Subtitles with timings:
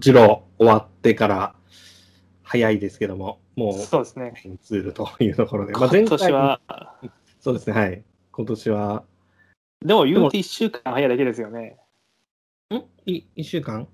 [0.00, 1.54] ジロー終わってから
[2.42, 4.34] 早いですけども、もうそうですね。
[4.62, 6.60] ツールというところで、今年は、
[7.40, 8.04] そうですね、はい。
[8.32, 9.04] 今年は。
[9.84, 11.76] でも言うて1週間早いだけですよね。
[12.72, 12.82] ん？
[13.06, 13.88] い ?1 週間？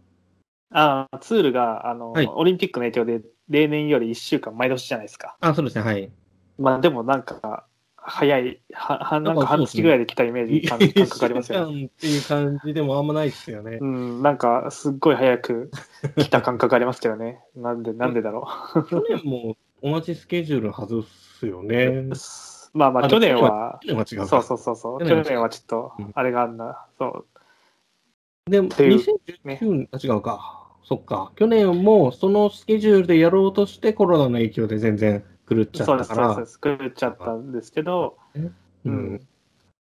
[0.75, 5.37] ああ、ツールがあの、はいオリンピックの影響で例年より1週間毎年じゃないですか。
[5.41, 6.11] あ、そうですね、はい。
[6.59, 7.67] まあでもなんか、
[8.05, 11.91] 早い、ははなんか半月ぐらいで来たイメージ、感感覚ありますよね。
[12.03, 13.79] 1週間っていう感じでもあんまないですよね。
[13.81, 15.71] うん、なんかすっごい早く
[16.17, 17.41] 来た感覚ありますけどね。
[17.55, 18.49] なんで、なんでだろ
[18.91, 22.13] 去年も同じスケジュールのはずっすよねう。
[22.75, 24.27] まあまあ、あ去年は、去年は違うか。
[24.27, 30.63] そうそうそうそう、去年はちょっとうん、あれがあんな、そう、でも、ていう2019年、あ、違うか。
[30.85, 31.33] そっか。
[31.37, 36.35] 去年もそのスケジュールでやろうとしてコロナの影響で全然狂っちゃそうです、ったから。
[36.35, 38.53] そうです、狂っちゃったんですけど、う
[38.85, 39.21] うんん。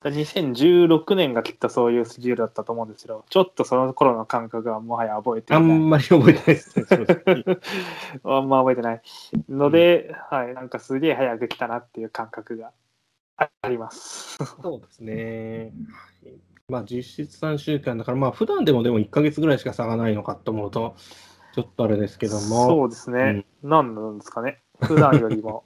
[0.02, 5.62] だ2016年がきっとそういうスケジュールだったと思うんですけど、ちょっとその頃の感覚はもはや覚えてない。
[5.62, 6.86] んまり覚えてないですね。
[8.24, 9.02] あんま覚えてない
[9.48, 12.72] ので、はい、なんかすげえ早く来たなっていう感覚が
[13.36, 14.38] あります。
[14.62, 15.72] そうですね。
[16.68, 20.96] まあ実質3週間だから、まあ普段でもでも1ヶ月ぐらいしか差がないのかと思うと、
[21.54, 22.40] ちょっとあれですけども。
[22.66, 23.44] そうですね。
[23.62, 24.60] 何なんですかね。
[24.82, 25.64] 普段よりも。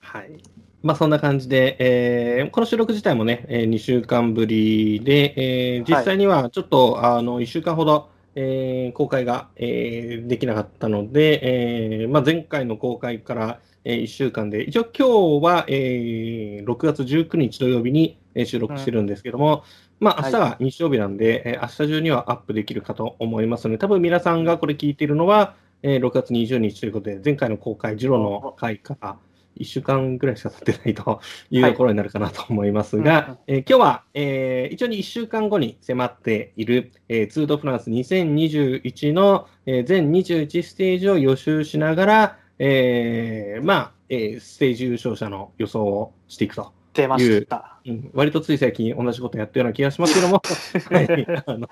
[0.00, 0.42] はい。
[0.82, 5.34] まあそんな感じで、えーこの収録自体もね、え2週間ぶりで、
[5.78, 19.64] えー実際にはちょっと、あの1週間ほど、えー公開が、えーできなかったので、えーまあ、前回の公開から、え1週間で、一応今日は、えー6月19日土曜日にえー収録してるんですけども、
[20.00, 25.54] まあ明日が日曜日なんで、えー明日中にはアップできるかと思いますので、多分皆さんがこれ聞いているのは、
[25.86, 29.18] えー6月20日ということで、前回の公開、ジロの回から
[29.60, 31.72] 1週間ぐらいしか経ってないというはい。
[31.72, 46.72] ところになるかなと思いますが、うんうんえー今日は、えー一応に1週間後に迫っている、えーツードフランス2021の、えー全21ステージを予習しながら、えーまあ、えーステージ優勝者の予想をしていくと。
[46.94, 47.80] 出ました。
[47.84, 50.40] うん、割とつい最近同じことやったような気がしますけども、
[50.90, 51.68] はい、あの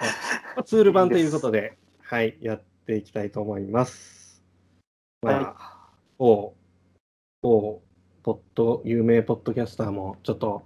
[0.65, 4.43] ツール版ということで、はい、やっていきたいと思います。
[5.23, 6.55] まあ、某、
[7.43, 7.83] 某、
[8.23, 10.63] ポッド、有名ポッドキャスターもちょっと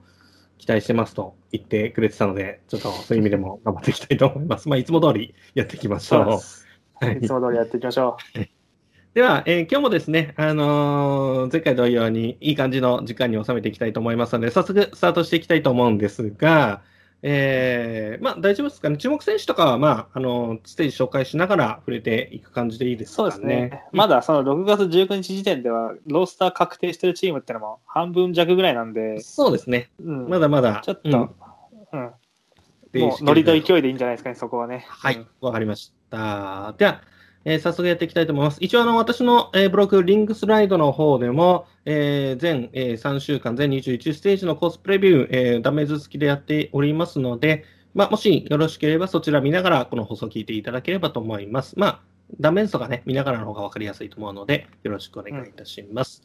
[0.59, 4.69] 期待してますと言ってくれてたので、ちょっとそういう意味でも頑張っていきたいと思います。
[4.69, 6.41] まあ、いつも通りやっていきましょう。
[6.41, 6.63] そ
[7.03, 7.07] う。
[7.07, 8.17] はいいつも通りやっていきましょ
[9.13, 16.83] では、えー今日もですね、あのー前回同様にいい感じの時間に収めていきたいと思いますので、早速スタートしていきたいと思うんですが、
[17.23, 23.07] えーまあ大丈夫ですかね、注目選手とかは、まあ、あのーステージ紹介しながら触れていく感じでいいでう。
[23.07, 23.31] すかね。
[23.31, 23.85] そうですね。
[23.93, 31.09] まだその6月19日時点では、ロースター確定してるチームってのも半分弱ぐらいなんで、そうですね、うん、まだまだ、ちょっと、
[31.93, 32.11] うんうん、
[32.93, 34.85] でもうノリと勢いでいいんじゃないですかね、そこはね。
[34.89, 36.75] はいうん、わかりました。
[36.79, 37.01] では、
[37.47, 38.59] えー早速やっていきたいと思います。
[38.61, 47.65] 一応、あの、私の、えーブログ、リングスライドの方でも、えー全、え3週間、全21ステージのコースプレビュー、えダメージ付きでやっておりますので、
[47.95, 51.79] まあ、もしよろしければそちら見ながら、この放送を聞いていただければと思います。
[51.79, 52.01] まあ、
[52.41, 56.25] ダメージとかね、見ながらの方が分かりやすいと思うので、よろしくお願いいたします。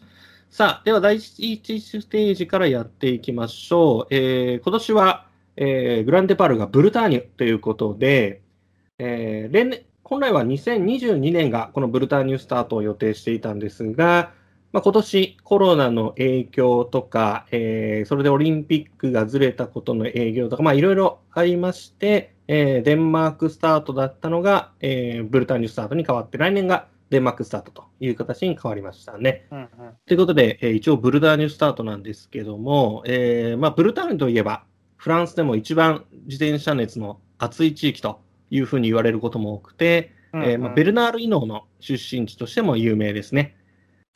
[0.49, 4.07] さあ、では第1ステージからやっていきましょう。
[4.09, 8.41] え今年は、えグランデパールがブルターニュということで、
[8.97, 14.33] えー例年本来は2022年がこのブルターニュスタートを予定していたんですが、
[14.73, 29.47] まあ、今年コロナの影響とか、えーそれでオリンピックがずれたことの影響とか、まあ、いろいろありまして、えーデンマークスタートだったのが、えーブルターニュスタートに変わって、来年がデンマークスタートという形に変わりましたね。
[29.49, 29.67] うんうん
[30.05, 34.65] ということで、えー一応ブルターニュスタートなんですけども、えーまあ、ブルターニュといえば、
[34.97, 38.19] フランスでも一番自転車熱の熱い地域と
[38.51, 43.55] いうふうに言われることも多くて、うんえーまあ、ベルナール・イノーの出身地としても有名ですね。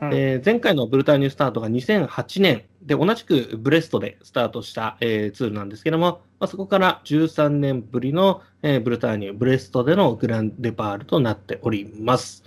[0.01, 12.43] うんえー前回のブルターニュスタートが2008年で、同じくブレストでスタートした、えーツールなんですけども、まあ、そこから13年ぶりの、えーブルターニュ、ブレストでのグランデパールとなっております。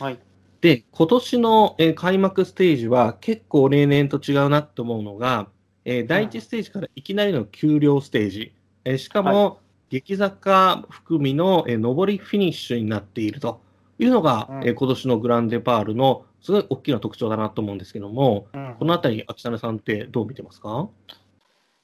[0.00, 0.18] はい。
[0.60, 5.48] で、今年の、えー開幕ステージは結構例年と違うなと思うのが、
[5.84, 8.52] えー第1ステージからいきなりの丘陵ステージ、
[8.84, 13.60] えーしかも、激坂含みの、えー上りフィニッシュになっていると
[13.98, 14.64] いうのが、うん。
[14.64, 20.88] えー今年のグランデパールのすごい大きな特徴だなと思うんですけども、うんこのあたり、秋雨さんってどう見てますか？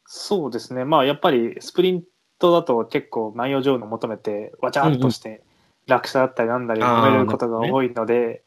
[0.06, 0.84] そうですね。
[0.84, 2.04] まあ、やっぱりスプリン
[2.38, 5.42] トだと結構内容上の求めて、わちゃっとして、
[5.88, 8.42] 落車だったりなんだりあー求めることが多いので、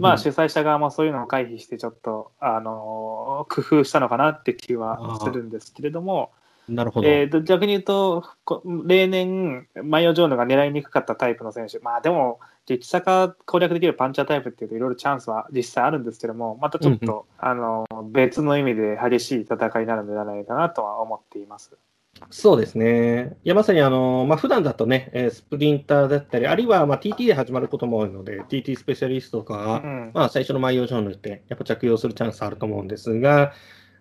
[0.00, 6.32] まあ、主催者側もそういうのを回避して、ちょっと、あのー工夫したのかなって気はするんですけれども、
[6.68, 7.08] なるほど。
[7.08, 21.76] えーと逆に言うと、こ例年、マイオ・ジョーヌが狙いにくかったタイプの選手、まあでも、激坂攻略できるパンチャータイプっていうと、いろいろチャンスは実際あるんですけども、またちょっと、あの別の意味で激しい戦いになるんじゃないかなとは思っています。
[22.30, 23.36] そうですね。
[23.44, 33.52] いや、まさにあの、まあ、普段だとね、えースプリンターだったり、あるいはまあ TT で始まることも多いので、TT スペシャリストとかが、うんまあ、最初の毎用上塗って、やっぱ着用するチャンスあると思うんですが、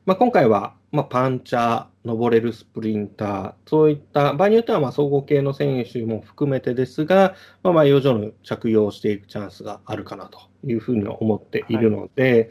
[0.06, 12.50] まあ、今回は、まあ、パンチャー、登れるスプリンター、そういった、場合によってはまあ総合系の選手も含めてですが、まあ、毎用上塗着用していくチャンスがあるかなというふうに思っているので、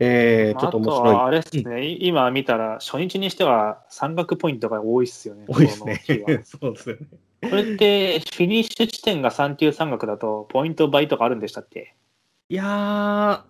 [0.00, 1.14] えーちょっと面白い。
[1.14, 5.44] はあれですね、今見たら、初日にしては山岳ポイントが多いっすよね。
[5.46, 6.00] 多いですね。
[6.44, 7.06] そうですよね。
[7.50, 11.94] これって、フィニッシュ地点が3級山岳だと、ポイント倍とかあるんでしたっけ？
[12.50, 12.66] いやー、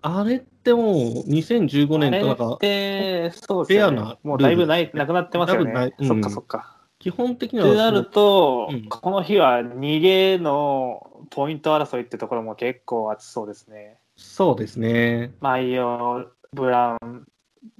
[0.01, 4.17] あれってもう2015あれ年となんかそうですよねフェアな。
[4.23, 5.93] もうだいぶないなくなってますよね。
[5.97, 6.75] うんそっかそっか。
[6.99, 13.99] 基本的にはってなると、うんこの日は逃げのポイント争いってところも結構熱そうですね。
[14.17, 15.31] そうですね。
[15.39, 17.25] マイオ、ブラウン、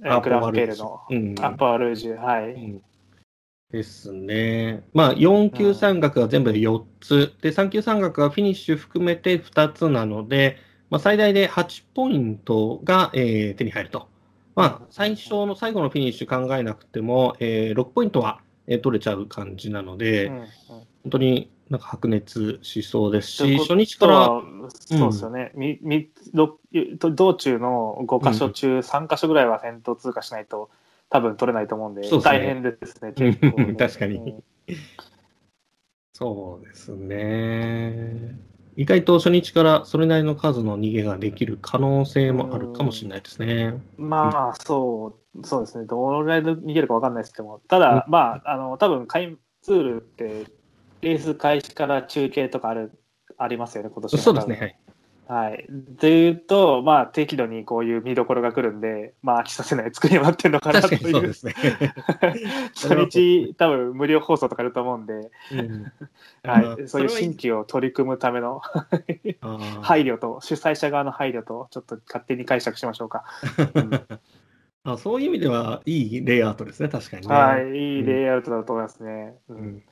[0.02, 2.54] えアグランペールのうんアッパールージュ、はい。
[2.54, 2.82] うん
[3.70, 4.82] ですね。
[4.94, 10.56] まあ、4級山岳が全部で4つ、で、3級山岳がフィニッシュ含めて2つなので、
[10.90, 14.08] まあ、最大で8ポイントが、えー手に入ると。
[14.56, 20.46] まあ、最初の最後のフィニッシュ考えなくても、えー6ポイントは、えー取れちゃう感じなので、うんうん。
[21.02, 30.68] 本当になんか白熱しそうですし、初日から、はそうですよね、みみろ道中の5箇所中3箇所ぐらいは先頭通過しないと
[31.08, 32.22] 多分取れないと思うんで、ですね。
[32.22, 33.74] 大変ですね、うん結構ね。
[33.78, 34.16] 確かに。
[34.16, 34.42] うん。
[36.12, 38.49] そうですね。
[38.76, 43.80] 意外と初日からそれなりの数の逃げができる可能性もあるかもしれないですね。
[43.98, 50.46] まあ、そう、そうですね、どのぐらいで逃げるか分かんないですけども、ただ、まあ、あの多分開ツールって、
[51.02, 52.92] レース開始から中継とかある
[53.38, 54.56] ありますよね、今年はそうですね。
[54.56, 54.78] はい。
[55.30, 55.64] はい。
[55.68, 61.28] でいうと、まあ、適度にこういう見どころが来るんで、まあ、飽きさせない作りになってるのかなと確かにそういう。
[61.28, 61.54] ですね。
[62.74, 65.92] 初日、多分無料放送とかあると思うんで、うん
[66.42, 68.60] はい、そういう新規を取り組むための
[69.82, 73.22] 配慮と、主催者側の配慮と、ちょっと勝手に解釈しましょうか。
[73.74, 74.20] う ん
[74.82, 77.32] あそういう意味では、いいレイアウトですね、確かにね。
[77.32, 79.36] はい、いいレイアウトだと思いますね。
[79.48, 79.82] ううんん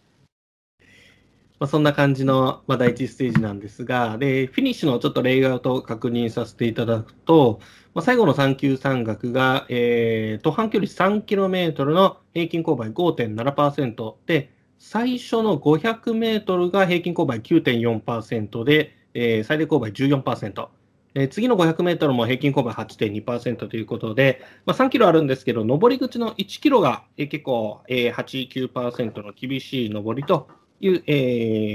[1.60, 7.60] まあ、そんな感じの、まあ、第一ステージなんですが、で、フィニッシュのちょっとレイアウトを確認させていただくと、
[7.94, 20.68] まあ、最後の3級山岳が、えー、途半距離 3km の平均勾配5.7%で、最初の500メートルが平均勾配9.4%で、えー最大勾配14%。
[21.14, 30.48] えー次の500メートルも平均勾配8.2%ということで、まあ、3キロあるんですけど、上り口の1キロが、えー結構、えー8、9%の厳しい上りと
[30.80, 31.12] いう、え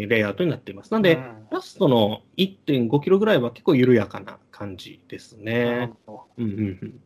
[0.05, 0.91] ーレイアウトになっています。
[0.91, 1.47] なので、うん。
[1.51, 5.91] ラストの1.5キロぐらいは結構緩やかな感じですなね
[6.38, 7.00] うんうんうん。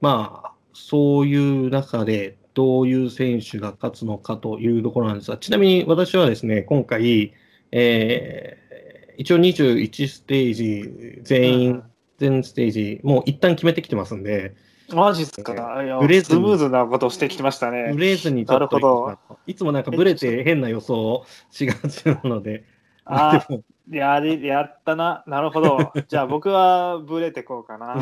[0.00, 7.32] まあ、そういう中で、どういう選手が勝つのかというところなんですが、ちなみに私はですね、今回、
[7.72, 8.68] えー
[9.20, 11.82] 一応21ステージ全ど員、
[12.18, 15.52] 全ステージ、もう一旦決めてきてますんで、うんマジっすか？
[16.00, 18.00] ブレずにスムーズなことをしてきましたねブ。
[18.00, 22.64] レずになるほどいつもなんかブレて変な予想をしがちなので、
[23.04, 25.24] あでもやり、やったな。
[25.26, 25.92] なるほど。
[26.08, 27.96] じゃあ僕はブレてこうかな。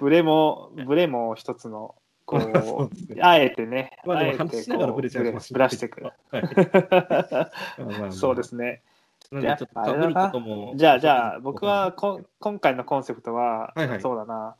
[0.00, 2.48] ブレも、ブレも一つの、こそ
[2.84, 2.90] う
[3.22, 6.04] あえてね、まあでも話しながらブレちゃうかもしれないブラしていく。
[6.04, 6.42] はい
[7.80, 8.82] まあまあそうですね。
[9.32, 10.72] なんでちょっとかぶることも。
[10.76, 14.56] じゃあ、じゃあ、僕はこ今回のコンセプトは、はいはいそうだな、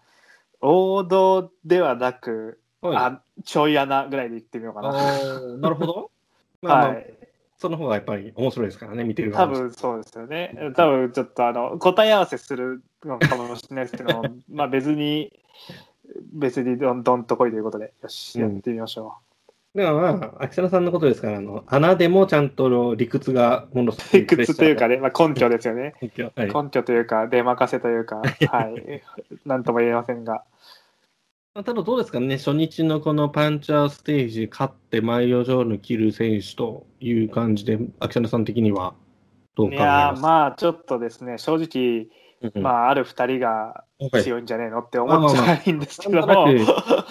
[0.61, 4.93] 王道ではなく、はい、あちょい穴ぐらいでいってみようかな。
[5.59, 6.11] なるほど。
[6.63, 7.15] まあ、まあはい。
[7.59, 10.57] その方がやっぱり面白いですからね、見てる多分そうですよね。
[10.77, 15.33] 多分ちょっとあの答え合わせするのかもしれないですけど、まあ別に、
[16.33, 19.15] 別にどんどんと来いということで、よし、うんやってみましょ
[19.75, 20.09] でもま
[20.39, 24.21] あ、秋田さんのことですから、あの穴でもちゃんと理屈がものすう。
[24.21, 25.95] ごく理屈というかね、まあ、根拠ですよね。
[26.01, 28.17] 根拠はい根拠というか、出任せというか、
[28.51, 29.03] はい。
[29.47, 30.45] なんとも言えませんが。
[31.55, 38.95] まあただどうですかね、初日のこのパンチャーステージ、勝ってマイオジョーヌ切る選手という感じで、秋田さん的には
[39.55, 42.09] どう考えいやーますまあちょっとですね、正直、
[42.41, 46.47] うんまあある2人がはい強いんじゃねえのって思っちゃないんですけども、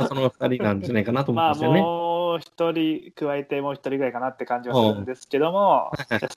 [0.07, 1.81] その二人なんじゃないかなと思まあうんですよね。
[2.06, 2.06] も
[2.37, 5.91] う一人加えてもう一人ぐらいかなって感じはするんですけども、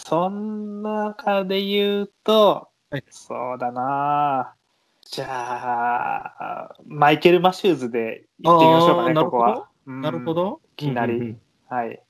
[0.04, 4.54] そん中で言うと、はいそうだな
[5.02, 9.68] じゃあ、マイケル・マシューズで行ってみましょうかね、ここは。
[9.86, 10.60] なるほど。
[10.74, 12.02] いきなりうんうんうんはい。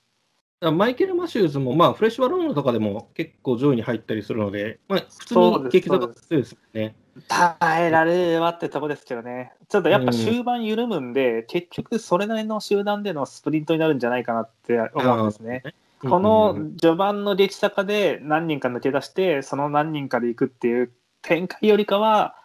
[0.72, 6.94] マイケル・マシューズも、まあ、フレッシュバローンとかでも結構上位に入ったりするので、まあ、普通に激坂強いですよね。
[7.28, 15.62] 耐えられはってとこですけどね、ちょっとやっぱ終盤緩むんで、結局それなりの集団でのスプリントになるんじゃないかなって思うんですね。
[16.02, 20.90] この序盤の激坂で何人か抜け出して、その何人かで行くっていう
[21.22, 22.39] 展開よりかは、あ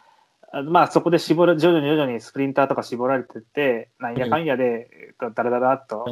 [0.63, 6.05] まあそこで絞る徐々に徐々にスプリンターとか絞られてって、なんやかんやで、えっとだらだらっと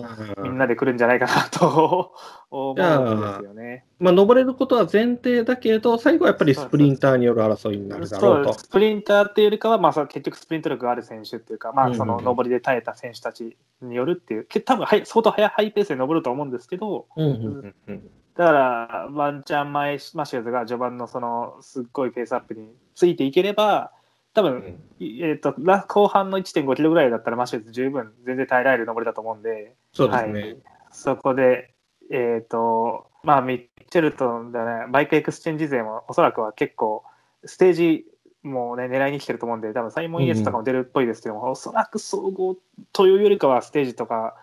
[0.44, 2.14] みんなで来るんじゃないかなと
[2.52, 2.76] 思うん
[3.22, 3.86] ですよね。
[4.00, 8.60] まあ、登れることは前提だけど、最後はやっぱりスプリンターによる争いになるだろううです。
[8.64, 23.92] スプリンターっていうよりかは、まあ、結局スプリント力がある選手っていうか、まあ、その上りで耐えた選手たちによるっていう、け多分はい相当速いハイペースで登ると思うんですけど、うんうんうんうんだから、ワンチャン前マシューズが序盤のそのすっごいペースアップについていければ、
[24.34, 30.42] 多分、いえー、とラ後半の1.5キロぐらいだったらマシューズ十分全然耐えられる登りだと思うんで、そうですね。
[30.42, 30.58] はい、
[30.92, 31.74] そこで、
[32.12, 37.04] えっ、と、まあ、ミッチェルトンだね、バイクエクスチェンジ勢もおそらくは結構、
[37.46, 38.06] ステージ
[38.42, 42.58] もね、狙いに来てると思うんで、多分サイモン・イェーツとかも出るっぽいですけども、おそらく総合
[42.92, 44.36] というよりかはステージとか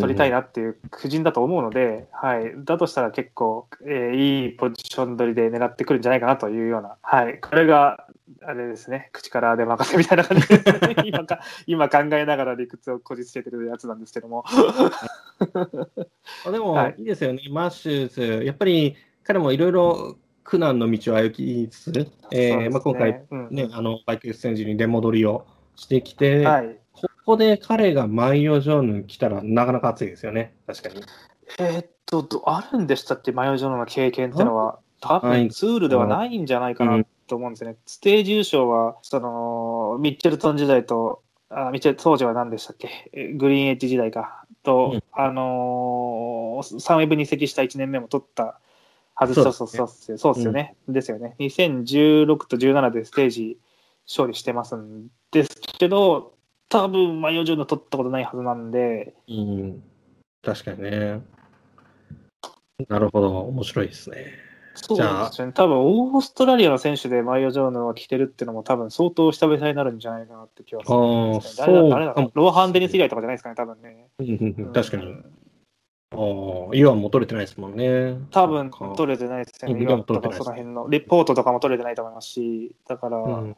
[0.00, 0.40] 取りたいな。
[0.40, 8.06] なっていう布陣だと思うので、はい、だとしたら結構、えーいいポジション取りで狙ってくるんじゃないかなというような、はい、これが、
[8.42, 10.48] あれですね、口から出任せみたいな感じ。
[10.48, 10.62] で
[11.04, 14.44] 今か今考えながら理屈をこじつけてるやつなんですけども。
[16.46, 16.94] あでも、はい。
[16.98, 25.46] いいですよね、マシューズ、やっぱり彼もいろいろ苦難の道を歩きつつ、えーまあ、今回、うんね、あのバイクエクスチェンジに出戻りを
[25.76, 26.79] してきて、はい、
[27.30, 30.96] ここで彼がマイオジョーヌ来たらなかなか熱いですよね、確かに。
[31.60, 35.42] えーっとど、あるんでしたっけ、マヨジョーノの経験ってのは、多はい。
[35.42, 37.76] 分ツールではないんじゃないかなと思うんですよね。
[37.86, 45.02] ステージ優勝は、そのミッチェルトン時代と、あミッチェル当時は何でしたっけ、えグリーンエッジ時代か、と、うん。
[45.12, 48.58] あのーサンウェブに移籍した1年目も取った
[49.14, 50.18] はず、そそうそうそう。
[50.18, 51.36] そうですよね、ですよね。
[51.38, 53.58] 2016と17でステージ
[54.04, 56.34] 勝利してますんですけど、
[56.70, 59.82] 多分マヨジョーノ取ったことないはずなんで、うん、
[60.42, 61.20] 確かにね。
[62.88, 64.26] なるほど、面白いですね。
[64.74, 65.52] そうじゃあですね。
[65.52, 74.06] 多分オーストラリアの選手でマイオ・ジョーヌが来てるっていうのも多分相当久々になるんじゃないかなって気はするんですけど、あー誰だ誰だローハン・デニス以来とかじゃないですかね、多分ね。
[74.20, 75.06] うん確かに。
[75.06, 75.24] うん
[76.12, 78.18] ああ、イワンも取れてないですもんね。
[78.32, 79.74] 多分か取れてないですよね。
[79.74, 83.56] うんイワンとか取れてないですその辺のレポートとかも取れてないと思いますし、だから、うん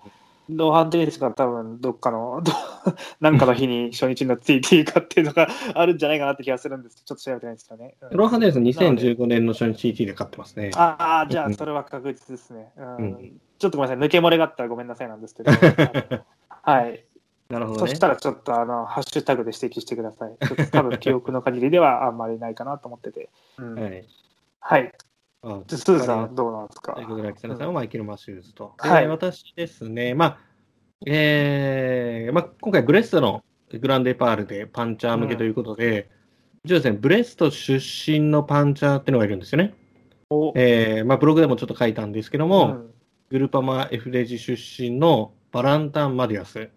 [0.56, 2.52] ローハン・デニスが多分どっかの、ど
[3.20, 7.94] なんかの日に初日の TT かっていうのがあるんじゃないかなって気がするんですけど、ちょっと調べてないですけどね。
[8.00, 10.70] うんローハンデーズ2015年の初日 TT で勝ってますね。
[10.74, 12.72] ああ、じゃうんあそれは確実ですね。
[12.76, 15.52] うんうんちょっとごめんなさい、抜け漏れがあったらごめんなさいなんですけど。
[16.50, 17.04] はい。
[17.48, 18.00] なるほどねそし。
[18.00, 20.36] たらちょっとあのハッシュタグで指摘してください。
[20.44, 23.30] ちょっと多分記憶の限りではあんまりないかなと思ってて。
[23.58, 23.88] うんは
[24.58, 24.92] はい。
[25.42, 25.46] い。
[25.46, 26.92] あでスーさんどうなんですか？
[26.94, 28.74] ということで、北野さんはマイケル・マシューズと。
[28.78, 30.38] はいで私ですね、まあ、
[31.06, 36.10] えーまあ、今回、ブレストのグランデパールでパンチャー向けということで、
[36.64, 37.78] 一応ですね、ブレスト出
[38.10, 39.74] 身のパンチャーっていうのがいるんですよね。
[40.30, 42.92] おえーまあ、ブログでもちょっと書いたんですけども、うん
[43.30, 46.58] グルパマ F レジ出身のバランタン・マディアス。
[46.60, 46.68] え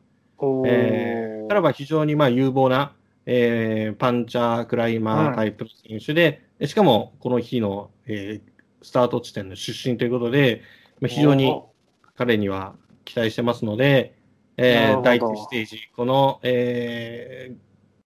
[1.44, 2.94] ー、彼は非常にまあ有望な、
[3.26, 8.55] えーパンチャー、クライマータイプの選手で、しかもこの日の、えー
[8.86, 10.62] スタート地点の出身ということで、
[11.02, 11.72] まあ非常にお
[12.16, 14.16] 彼には期待してますので、
[14.58, 17.56] えー第1ステージ、この、えー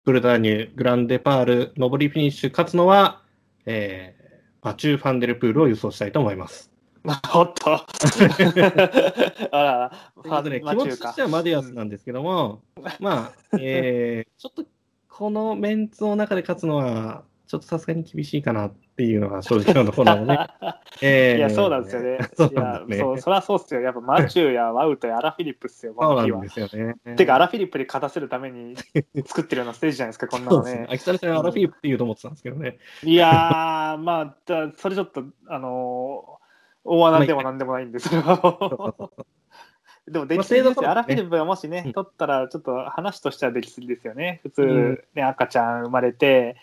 [0.04, 3.22] ブルターニュ、グランデパール、上りフィニッシュ、勝つのは、
[3.64, 4.26] えー
[4.62, 6.72] バチュー・ファンデルプールを予想したいと思います。
[7.32, 7.72] おっと。
[7.72, 7.86] あ
[9.52, 9.90] らら、
[10.22, 12.62] ということで、気持ちとしてはマディアスなんですけども、
[12.98, 14.64] まあ、えーちょっと
[15.08, 20.38] このメンツの中で勝つのは、ちょっとさすがに厳しいかなっていうのが正直なところなので、
[21.02, 22.18] えーいや、そうなんですよね。
[22.34, 23.80] そういやなんですねそうそりゃそうっすよ。
[23.80, 26.48] やっぱマチューやワウトやアラフィリップっすよ、そうなんで。
[26.48, 26.94] すよね。
[27.16, 28.74] てか、アラフィリップに勝たせるために
[29.24, 30.86] 作ってるようなステージじゃないですか、 こんなのねね。。
[30.90, 32.78] 秋田さんはアラフィリップって言うと思ってたんですけどね。
[33.02, 36.36] いやー、まあ、だそれちょっと、あのー
[36.86, 39.10] 大穴でもなんでもないんですけど。
[40.08, 40.82] でも、できすぎですよ。
[40.82, 44.40] まあアラフィリップがもしね、うん取ったら、ちょっと話としてはできすぎですよね。
[44.44, 46.56] 普通、うんね、赤ちゃん生まれて、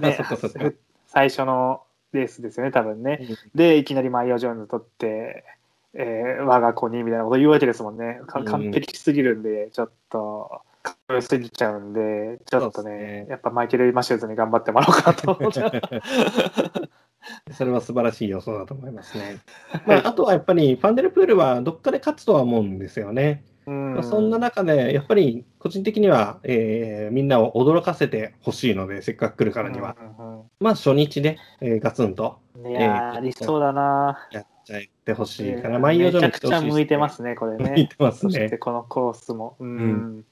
[0.00, 0.18] ね
[1.06, 3.28] 最初のレースですよね、多分ね。
[3.54, 5.44] で、いきなりマイオ・ジョーンズ取って、
[5.94, 8.20] えー我が子にみたいなこと言うわけですもんね。
[8.26, 15.60] 完璧すぎるんで、ちょっと、かっこよすぎちゃうんで、ちょっとねね、やっぱマイケル・マシューズに頑張ってもらおうかなと思って。
[17.52, 19.38] それは素晴らしい予想だと思いますね。
[19.86, 23.44] まあ、あとはやっぱり、ファンデルプールはどっかで勝つとは思うんですよね。
[23.66, 34.28] うんまあ、そんな中で、やっぱり個人的には、えーみんなを驚かせてほしいので、せっかく来るからには、うんまあ初日で、えーガツンとうんいやー、ありそうだな。
[34.30, 35.76] やっちゃってほしいかな。
[35.76, 37.70] えー万葉城のめちゃくちゃ向いてますね、これね。
[37.70, 38.58] 向いてますそしてね。
[38.58, 39.56] このコースも。
[39.58, 39.68] うん。
[39.68, 40.24] うん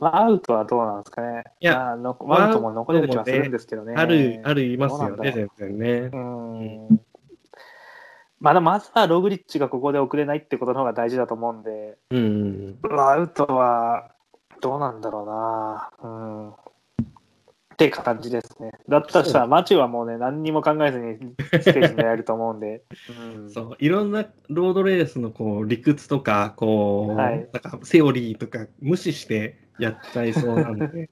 [0.00, 1.42] まあ、アウトはどうなんですかね。
[1.60, 3.94] いやまあのアウトも残れる気はするんですけどね。
[3.96, 6.16] ある、あるいますよね、全然ねう。
[6.16, 7.00] ん。
[8.40, 12.78] まあ、でもまずはログリッチがここで遅れないってことの方が大事だと思うんで、うん。
[12.82, 14.12] まあアウトは
[14.60, 15.90] どうなんだろうな。
[16.02, 16.50] うん。
[16.50, 18.72] って感じですね。
[18.88, 21.16] だったらしたら、マチュはもうね、何にも考えずに
[21.62, 22.82] ステージでやると思うんで。
[23.36, 31.08] うんそう、いろんなロードレースのこう理屈とか、こう、はいなんかセオリーとか無視してやっちゃいそうなんで。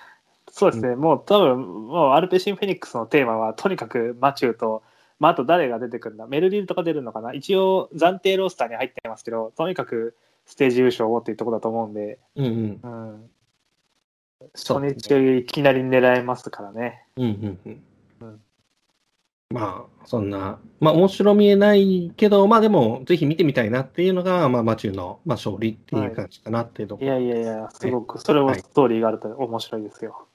[0.52, 4.82] そうですね、もう多分、もうアルペシンフェニックスのテーマは、とにかくマチューと、
[5.20, 12.80] まあ、あと誰が出てくるんだ、メルリルとか出るのかな、一応、暫定ロースターに入ってますけど、とにかくステージ優勝をっていうところだと思うんで、うんうん。
[12.82, 13.30] うん、
[14.54, 17.04] そう初日いきなり狙えますからね。
[17.16, 17.82] うんうんうん。
[18.20, 18.40] うん。
[19.52, 27.14] まあ、そんな、まあ、面白見えないけど、まあでも、ぜひ見てみたいなっていうのが、まあ、マチューの、まあ、勝利っていう感じかなっていうとこいろ。
[27.14, 30.26] やいやいや、すごく、それもストーリーがあると面白いですよ。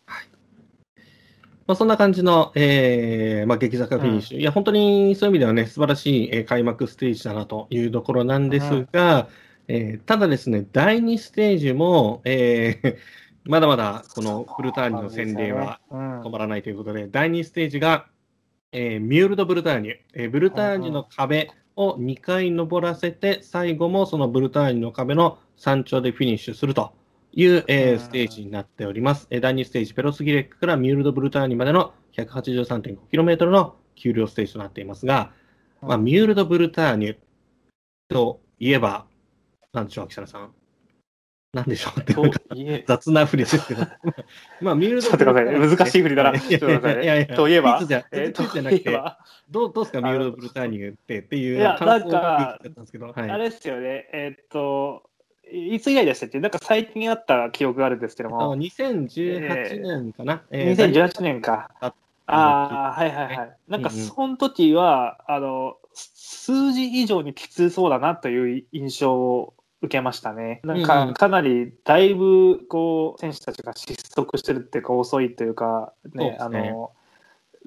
[1.68, 9.30] まあ、そんな感じの、えーまあ、激坂フィニッシュ、いや、本当にそういう意味ではね、素晴らしい、えー開幕ステージだなというところなんですが、
[9.68, 12.98] えーただですね、第2ステージも、えー
[13.50, 18.08] まだまだこのブルターニュの洗礼はうん止まらないということで、第2ステージが、
[18.72, 26.92] えーミュールド・ブルターニュ、えーブルターニュの壁を2回登らせて、最後もそのブルターニュの壁の山頂でフィニッシュすると
[27.36, 29.28] いう、えーうんステージになっております。
[29.30, 35.32] えー第2ステージ、ペロスギレックからミュールド・ブルターニュまでの 183.5km の丘陵ステージとなっていますが、
[35.82, 37.18] まあ、ミュールド・ブルターニュ
[38.10, 39.06] といえば、
[39.74, 40.54] なんでしょう、秋田さん。
[41.54, 43.82] なんでしょうって、雑な振りですけど。
[44.62, 45.76] まあ、ミュールド・ちょっと待ってくださいね。
[45.78, 46.38] 難しい振りだな。
[46.38, 47.84] いやいやといえば。
[47.86, 49.02] じゃ、えじゃなくて、
[49.50, 53.40] どうどうですか、ミュールド・ブルターニュってっていういや感想をなんか聞いてたんですけど、あはい。
[53.40, 55.10] れですよね、えーっと、
[55.52, 56.40] いつ以来でしたっけ？
[56.40, 60.44] なんか最近あった記憶があるんですけども、2018年かな。
[60.52, 61.70] えー2018年か。
[61.80, 61.94] あ
[62.28, 63.58] ああ、はいはいはい。
[63.68, 70.62] なんかうんうんその時は、あの、数字以上にきつそうだなという印象を受けましたね。
[70.64, 76.92] なんうんうかんかなりだいぶこう選手たちが失速してるっていうか遅いというか、ね、ねあの、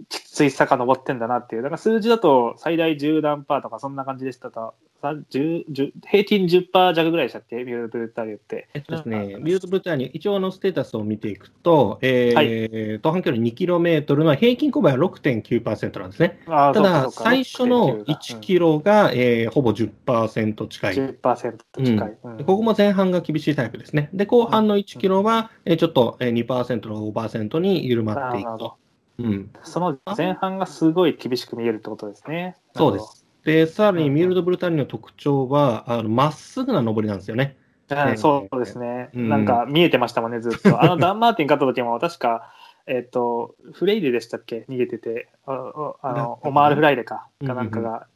[0.08, 1.62] きつい坂登ってんだなっていう。
[1.62, 4.74] だから数字だと最大10何パーとかそんな感じでしたと。
[5.00, 7.56] さ10 10平均10%弱ぐらいでしたっけ？
[7.58, 8.68] ミュールブルタリュって。
[8.74, 16.40] えっとですね、ミュールド・ブルターニュ、一応のステータスを見ていくと、えーは途半距離 2km の平均勾配は6.9%なんですね。
[16.46, 20.94] ただ、最初の6.9 1キロが、えーほぼ10%近い。
[20.94, 22.18] 10%近い。
[22.24, 24.10] うんでここも前半が厳しいタイプですね。
[24.12, 28.76] で、後半の1キロは、えーちょっとえー2%の5%に緩まっていくと。
[29.18, 32.56] うん、その前半がすごい厳しく見えるってことですね。
[32.76, 33.26] そうです。
[33.44, 37.56] で、さらにうんミールド・ブルターニュの特徴は、あのまっすぐな登りなんですよね。
[37.60, 37.68] うん
[38.18, 39.08] そうですね。
[39.14, 39.28] うん。
[39.28, 40.82] なんか見えてましたもんね、ずっと。
[40.82, 42.52] あの ダン・マーティン勝った時も、確か、
[42.86, 44.66] えっ、と、フレイレでしたっけ？
[44.68, 48.06] 逃げてて、あのオマール・フライレか、かなんかが、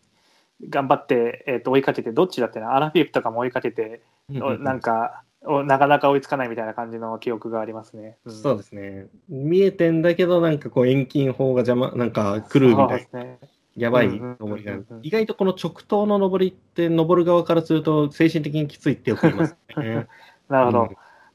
[0.69, 4.03] 頑張って、えっと追いかけて、どっちだってな、アラフィープとかも追いかけて、
[4.41, 8.17] おなんか、おなかなか追いつかないみたいな感じの記憶がありますね。
[8.27, 9.09] んそうですね。
[9.29, 13.39] 見えてんだけど、なんかこう遠近法が邪魔、なんか狂うみたいなね。
[13.75, 20.07] やばい登りが意外とこの直投の登りって、登る側からすると精神的にきついってよく言いますね。
[20.49, 20.83] なるほど。
[20.83, 20.89] うん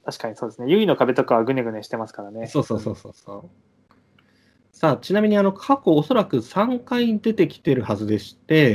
[0.08, 0.72] 確かにそうですね。
[0.72, 2.48] 優位の壁とかはぐねぐねしてますからね。
[2.48, 3.50] そうそうそうそうそう。
[4.72, 8.72] さあ、ちなみにあの過去おそらく3回出てきてるはずでして、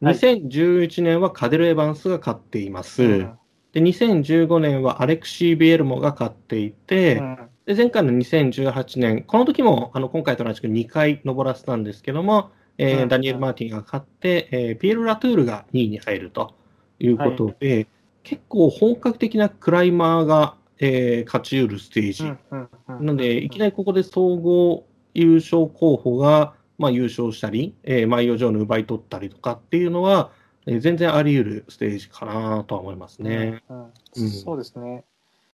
[0.00, 3.02] はい2011年はカデル・エヴァンスが勝っています。
[3.02, 3.38] うん
[3.76, 7.38] で、2015年はアレクシー・ビエルモが勝っていて、うん。
[7.66, 13.08] で前回の2018年、この時もあの今回と同じく2回登らせたんですけども、えーうん。
[13.08, 16.54] ダニエル・マーティンが勝って、えーピエール・ラトゥールが2位に入ると
[17.00, 17.86] いうことで、
[18.22, 22.24] 結構本格的なクライマーが、えー勝ち得るステージ。
[22.24, 30.30] なので、いきなりここで総合優勝候補が、まあ、優勝したり、えー、万葉城の奪い取ったりとかっていうのは、
[30.66, 33.62] えー全然あり得るステージかなとは思いますね。
[33.68, 35.04] うんうんうんそうですね。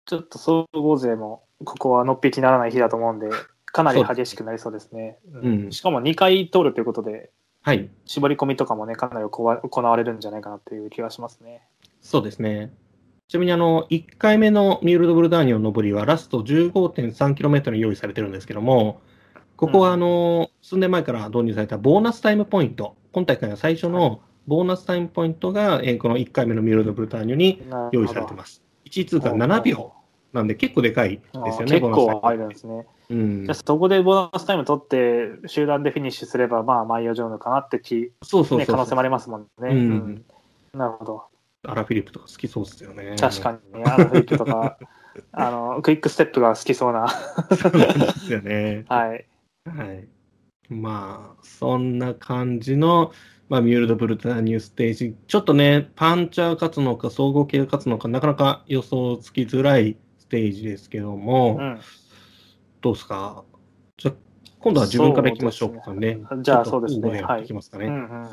[0.04, 3.28] ちょっと総合勢も、ここはのっぴきならない日だと思うんで、
[3.64, 5.18] かなり激しくなりそうですね。
[5.32, 7.30] うんしかも2回通るということで、
[7.62, 11.62] はい、絞り込みとかもね、かなり行われるんじゃないかなっていう気がしますね。
[12.00, 12.72] そうですね。
[13.28, 19.00] ちなみにあの1回目のミュールド・ブルダーニュの上りはラスト 15.3km に用意されてるんですけども、
[19.56, 28.62] ここはあの数年前から導入されたボーナスタイムポイント、今大会の最初のボーナスタイムポイントが、えーこの1回目のミュールド・ブルターニュに用意されてます。
[28.85, 29.92] 1位通過7秒
[30.32, 32.87] なんで結構でかいですよね、結構入るんですね。
[33.11, 39.46] うんじゃあ、そこでボーナスタイム取って、集団でフィニッシュすれば、まあ、マイオジョーヌかなって気、そうそう可能性もありますもんね。
[39.62, 40.24] うんうん
[40.74, 41.22] なるほど。
[41.64, 43.16] アラ・フィリップとか好きそうですよね。
[43.18, 44.78] 確かに、アラフィックとか、
[45.32, 47.09] あの、クイックステップが好きそうな。
[47.09, 48.85] そうなんですよね。
[48.90, 49.26] はい。
[49.64, 50.09] はい。
[50.68, 53.12] まあ、そんな感じの、
[53.48, 55.14] まあ、ミュールド・ブルターニューステージ。
[55.26, 61.80] ちょっとね、パンチャー勝つのか、総合系勝つのか、なかなか予想つきづらいステージですけども、うん。
[62.80, 63.44] どうですか？
[63.96, 64.14] じゃあ
[64.61, 66.16] 今度は自分からいきましょうかね。
[66.16, 67.87] ねじゃあそうですね交互でいきますかね。
[67.87, 68.28] うんうんうん。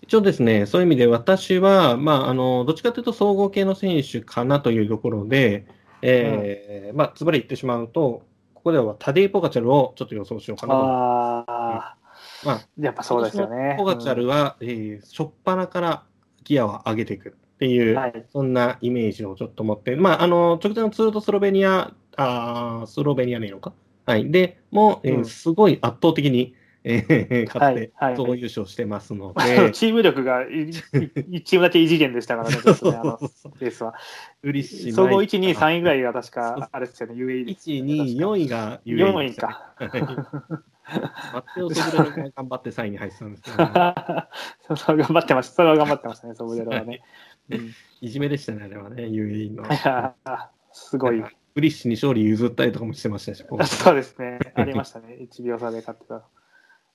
[0.00, 5.66] 一応ですね、そういう意味で私は、まあ、あの、どっちかというと総合系の選手かなというところで、
[6.00, 8.22] えーまあ、ずばり言ってしまうと、
[8.54, 11.97] ここではタデイ・ポガチャルをちょっと予想しようかなと思いまあす。
[12.44, 13.74] まあ、あ、やっぱそうですよね。
[13.78, 16.02] ポガチャルは、えー初っ端から
[16.44, 18.24] ギアを上げていくっていう、うんはい。
[18.32, 23.72] そんなイメージをちょっと持って、まあ、あの、直前のツールとスロベニア、あースロベニアでいいのか？
[24.06, 24.30] はい。
[24.30, 33.18] で、もう、えーうんすごい圧倒的に、えー勝って、はいはい総合優勝してますので、 チーム力がいい一チームだけ異次元でしたからね、 ちょっとねあの
[33.60, 33.94] レースは。
[34.42, 34.92] 嬉しい。
[34.92, 37.92] 総合1、2、3位ぐらいが確か、あれですよね、UAE ですよ1、ね。
[38.04, 39.74] 2、4位が UAE 4位か。
[40.88, 41.02] ですね。
[41.02, 43.70] はいマテオ・ソブレロが頑張って3位に入ってたんですけど、ね、
[44.76, 45.54] そう頑張ってました。
[45.54, 47.02] それは頑張ってましたね、ソブレロはね。
[47.50, 49.64] う んいじめでしたね、あれはね、UAE の。
[50.72, 51.22] すごい。
[51.54, 54.38] ブリッシュに勝利譲ったりとかもしてましたし、僕 そうですね。
[54.54, 55.16] ありましたね。
[55.20, 56.22] 1秒差で勝ってた。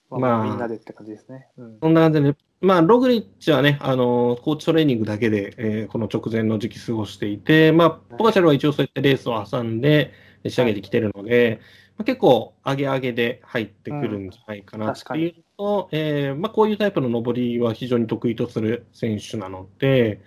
[0.10, 1.48] まあ、まあみんなでって感じですね。
[1.58, 10.14] うんそんな感じで、まあ、ログリッチはね、あのコーチトレーニングだけで、えーこの直前の時期過ごしていて、まあ、ポガチャルは一応そうやってレースを挟んで
[10.48, 11.60] 仕上げてきてるので、
[11.98, 20.22] まあ、結構上げ上げで入ってくるんじゃないかなっていうと、えーまあ、こういうタイプの上りは非常に得意とする選手なので、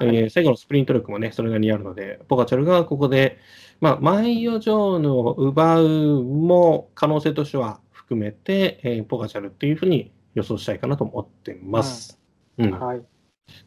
[0.00, 3.38] えー最後のスプリント力もね、それなりにあるので、ポガチャルがここで、
[3.80, 12.20] まあ、マイオジョーヌを奪うも可能性としては含めて、えーポガチャルっていうふうに予想したいかなと思ってます。
[12.58, 13.02] うんはい。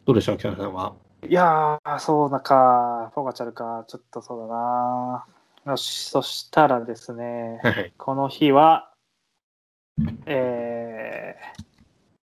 [0.06, 0.94] どうでしょう、北野さんは？
[1.28, 5.26] いやー、そうだか、ポガチャルか、ちょっとそうだな。
[5.66, 7.92] よし、そしたらですね、はい。
[7.96, 8.92] この日は、
[10.26, 11.64] えー、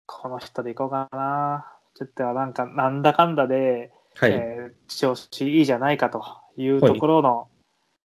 [0.07, 1.66] この人でいこうかな。
[1.95, 4.33] ちょっとなんか、なんだかんだで、はい。
[4.33, 6.23] えー調子いいじゃないかと
[6.57, 7.49] いうところの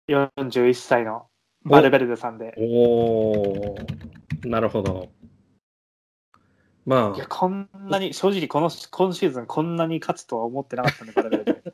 [0.08, 1.26] 41歳の
[1.64, 5.10] バルベルデさんで、おー、なるほど。
[6.86, 11.65] まいや、あ、こんなに、正直この、今シーズンこんなに勝つとは思ってなかったんで、バルベルデ。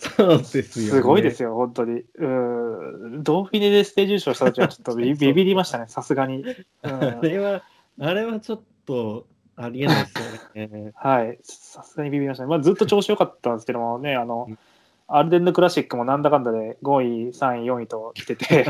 [0.00, 0.90] そうですよ、ね。
[0.92, 2.02] すごいですよ、本当に。
[2.14, 6.42] うん、ドーフィネでステージ優勝した時はちょっとビ ビビりましたね、さすがに。
[6.82, 7.62] うんあれは、
[8.00, 10.92] あれはちょっとありえないですよね。
[10.94, 12.48] はい、さすがにビビりましたね。
[12.48, 14.58] まあ、ずっと調子良かったんですけども ね、あのうん、
[15.06, 18.64] アルデンヌクラシックもなんだかんだで5位、3位、4位と来てて、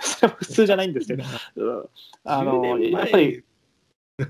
[0.00, 1.24] それも普通じゃないんですけど、
[1.56, 1.88] うん
[2.24, 3.44] あの10年前やっぱり、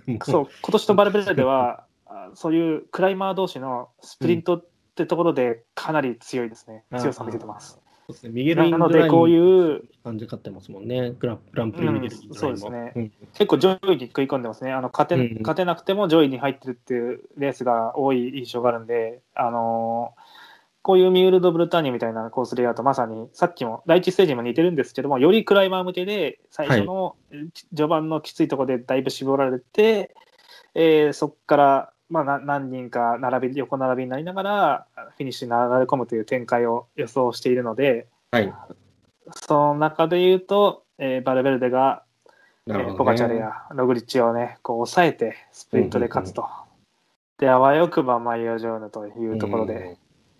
[0.06, 6.84] もそう、今年のバルベルデは、あそういうクライマー同士のスプリントってところでかなり強いですね。
[6.92, 7.80] うん強さを見せてます。
[8.06, 8.30] そうですね。
[8.30, 11.12] ミゲル・なインドラインので、こういう、感じ勝ってますもんね。
[11.18, 14.72] グラグランプリミゲル・うんそうですねん結構上位に食い込んでますね。
[14.72, 20.22] あの勝てうん勝てなくても上位に入ってるっていうレースが多い印象があるんで、あのー
[20.82, 27.14] こういうミュールド・ブルターニュみたいなコースレイアウト、まさにさっきも第一ステージも似てるんですけども、よりクライマー向けで、最初の
[27.70, 30.12] 序盤のきついところでだいぶ絞られて、
[30.74, 38.52] えーそこから、まあ、な何人か並び横並びになりながら、フィニッシュに流れ込むという展開を予想しているので、はい。
[39.34, 42.02] その中で言うと、えーバルベルデが
[42.66, 42.74] ね。
[42.78, 46.46] えーポガチャルやログリッチをね、こう抑えてスプリントで勝つと。
[47.38, 49.96] で、あわよくばマイオジョーヌというところで、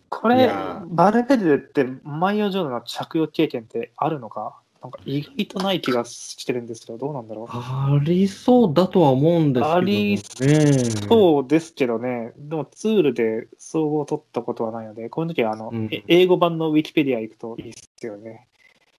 [0.08, 4.60] これいや、バルベルデってマイオジョーヌの着用経験ってあるのか？
[4.82, 7.46] なんか意外とない気がしてるんですけど、どうなんだろう。
[7.50, 9.76] ありそうだとは思うんですけど、ね。
[9.76, 18.48] ありそうですけどね、でもツールで総合を取ったことはないので、この時はあの、うんえ英語版のウィキペディア行くといいですよね。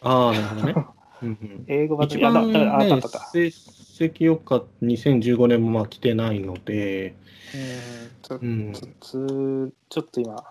[0.02, 0.76] ああ、なるほどね。
[1.22, 7.16] うんうん英語版のねあったあった成績良かった2015年もまあ来てないので、
[7.54, 10.44] うんちょうん、ちょっと今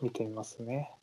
[0.00, 0.93] 見てみますね。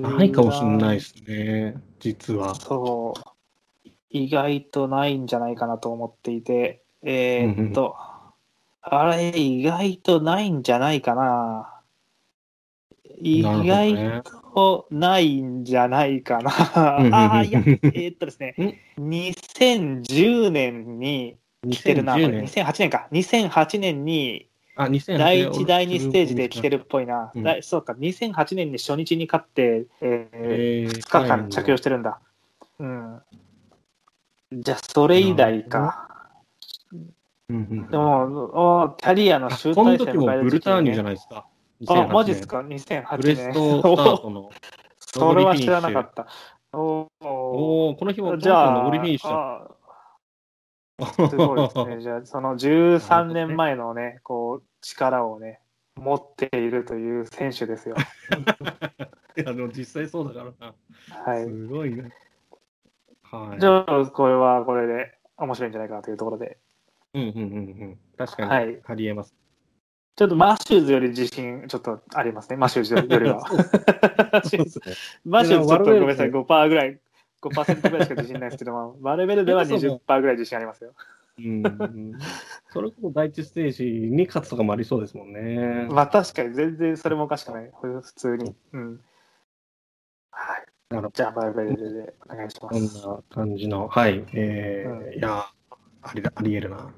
[0.00, 2.54] ないかもしれないですね、実は。
[2.54, 3.32] そう。
[4.10, 7.96] 意外とないんじゃないかなと思っていて、えーっと、
[8.82, 11.80] あれ、意外とないんじゃないかな。
[13.18, 14.22] 意外ね
[14.54, 16.96] とないんじゃないかな。
[16.98, 18.54] うんうんうんああ、いや、えーっとですね、
[18.98, 21.38] 2010年に
[21.70, 23.08] 来てるな、これ2010年？2008年か。
[23.12, 24.48] 2008年に、
[24.82, 26.78] ああ、2008第1、第2ステージで来てる。
[26.78, 27.30] るっぽいな。
[27.34, 32.20] うんだ2008か、2008年に初日に勝って、ええー2日間着用してるんだ。
[32.78, 33.22] うん。
[34.52, 36.08] じゃあ、それ以来か。
[37.48, 41.46] うんうんでも、おキャリアの集大成時もブルターニュじゃないですか。
[41.88, 42.62] あ、マジっすか？
[42.62, 44.50] か ?2008 ブレストスタートの。
[44.98, 46.26] それは知らなかった。
[46.72, 49.72] おーおお、この日もじゃあ、上りフィニッシュ
[51.28, 52.00] すごいですね。
[52.00, 55.60] じゃあ、その13年前のね、こう、力をね、
[55.96, 57.96] 持っているという選手ですよ。
[59.36, 60.74] いや、でも実際そうだからな。
[61.32, 61.44] はい。
[61.44, 62.12] すごいね。
[63.22, 63.60] はい。
[63.60, 66.58] じゃあ、これはこれで面白いんじゃないかなというところで。
[67.14, 67.44] うんうんうんう
[67.92, 67.98] ん。
[68.16, 69.34] 確かに、はいありえます。
[70.14, 72.56] ちょっとマシューズより自信ちょっとありますね。
[72.56, 73.40] マシューズよりは。
[75.24, 77.00] マシューズちょっとごめんなさい、で5%ぐらい、
[77.40, 80.92] 5%ぐらいしか自信ないですけども、バルベルでは20%ぐらい自信ありますよ。
[81.38, 82.18] うん。
[82.72, 85.32] それこそ第一ステージに勝つとかもありそうですもん。
[85.32, 85.86] ね。
[85.90, 87.70] まあ確かに全然それもおかしくない。
[87.80, 88.54] 普通に。
[88.72, 89.00] うん。
[90.30, 90.66] はい。
[91.14, 93.16] じゃあ、バルベルでお願いしますこん。
[93.16, 94.24] な感じの、はい。
[94.34, 95.14] えーうん。
[95.14, 95.46] いや、
[96.02, 96.92] ありありえるな。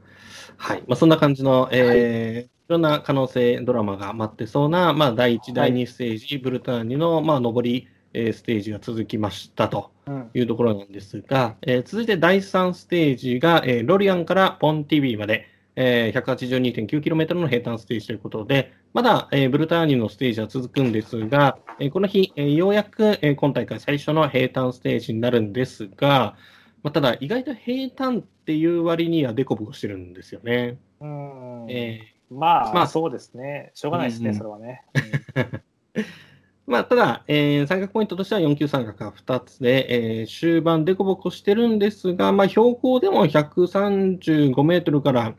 [0.56, 0.84] はい。
[0.86, 1.08] まあ、そん。
[1.08, 2.82] な感じの、えーい、ろん。
[2.82, 9.93] な可能性、ドラマが待ってそうな、まあ、第1、第2ステージ、ブルターニュの、まあ、上り、えーステージが続きましたと。
[10.34, 26.36] いうところなんですが、えー続いて第3ステージが、えーロリアンからポンティビーまで、えー 182.9km の平坦ステージということで、まだ、えーブルターニュのステージは続くんですが、えーこの日、えーようやく、えー今大会最初の平坦ステージになるんですが、
[26.82, 30.76] まあ、ただ、意外と平坦っていう割にはデコボコしてるんですよね。
[31.00, 33.70] うんえまあ、まあそうですね。
[33.74, 34.82] しょうがないですね、うんうんそれはね。
[34.94, 35.60] ー
[36.66, 45.34] まあ、ただ、えー三角ポイントとしては4級三角が2つで、えー終盤デコボコしてるんですが、まあ、標高でも135メートルから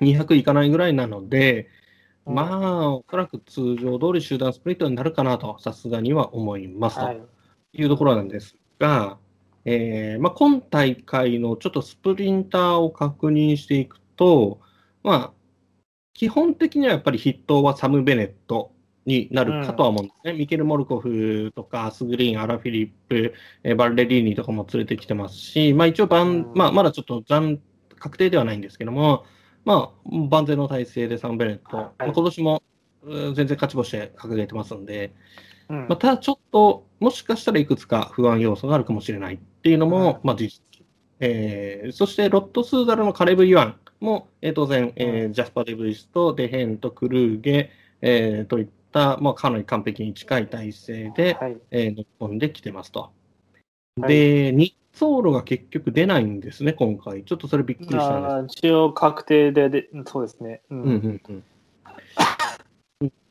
[0.00, 1.68] 200いかないぐらいなので、
[2.26, 7.04] うんまあ、おそらく通常通り集団スプリットになるかなと、さすがには思いますと。
[7.04, 7.22] はい。
[7.72, 9.18] いうところなんですが、
[9.64, 14.60] えーまあ、今大会のちょっとスプリンターを確認していくと、
[15.02, 15.32] まあ、
[16.14, 18.72] 基本的にはやっぱり筆頭はサム・ベネット
[19.08, 20.32] になるかとは思うんですね。
[20.34, 26.52] ミケル・モルコフとか、アスグリーン、アラ・フィリップ、えーバルレリーニとかも連れてきてますし、まあ、一応番、うん。
[26.54, 27.58] まあ、まだちょっと残
[27.98, 29.24] 確定ではないんですけども、
[29.64, 32.62] まあ、万全の体制でサム・ベネット、まあ、今年も
[33.02, 35.14] うん全然勝ち星で掲げてますんで、
[35.68, 35.76] うん。
[35.88, 40.62] まあ、ただちょっと、もしかしたらいくつか不安要素があるかもしれないっていうのも、うまあ事実。
[41.20, 48.68] えーそして、ロット・スーダルのカレブ・ユアンも、えー当然、えージャスパー・デブイストとデヘンとクルーゲ、えーといっ
[48.98, 51.56] た、まあ、かなり完璧に近い体制で、はい。
[51.70, 53.00] えー乗り込んできてますと。
[53.00, 53.18] はい
[54.00, 57.24] で、日走路が結局出ないんですね、今回。
[57.24, 60.62] ちょっとそれびっくりしたんです一応確定でで、そうですね。
[60.70, 61.44] うんうんうんうん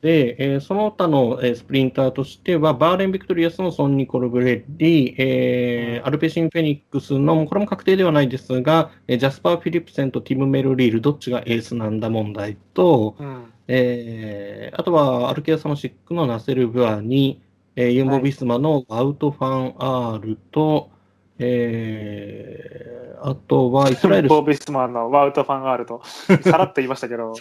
[0.00, 6.06] で、えーその他の、えースプリンターとしては、バーレーン・ビクトリアスのソンニ・コルブレッリ、えーうん。
[6.06, 13.52] アルペシン・フェニックスの、これも確定ではないですが、えージャスパー・フィリップセンとティム・メルリール、どっちがエースなんだ問題と、うん。
[13.68, 17.42] えーあとはアルケア・サムシックのナセル・ブアニ、
[17.76, 20.90] えーユンボ・ビスマのワウト・ファン・アールと、
[21.38, 24.28] えーあとはイスラエル。
[24.28, 26.02] ボー・ビスマンのワウト・ファン・アールと、
[26.42, 27.34] さらっと言いましたけど、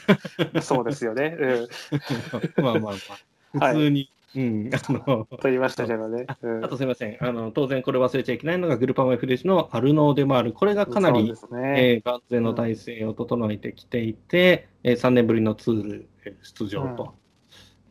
[0.62, 1.38] そうですよね。
[2.58, 2.94] うん、まあまあまあ、
[3.74, 6.26] 普通に、うん、あの、と言いましたけどね。
[6.42, 6.66] うん。
[6.66, 7.18] あとすみません。
[7.20, 11.36] あの、当然これ忘れちゃいけないのがグルパン F レシのアルノー・デマール、これがかなり、ね。
[11.52, 17.14] えー万全の体制を整えてきていて、えー3年ぶりのツールえー出場と。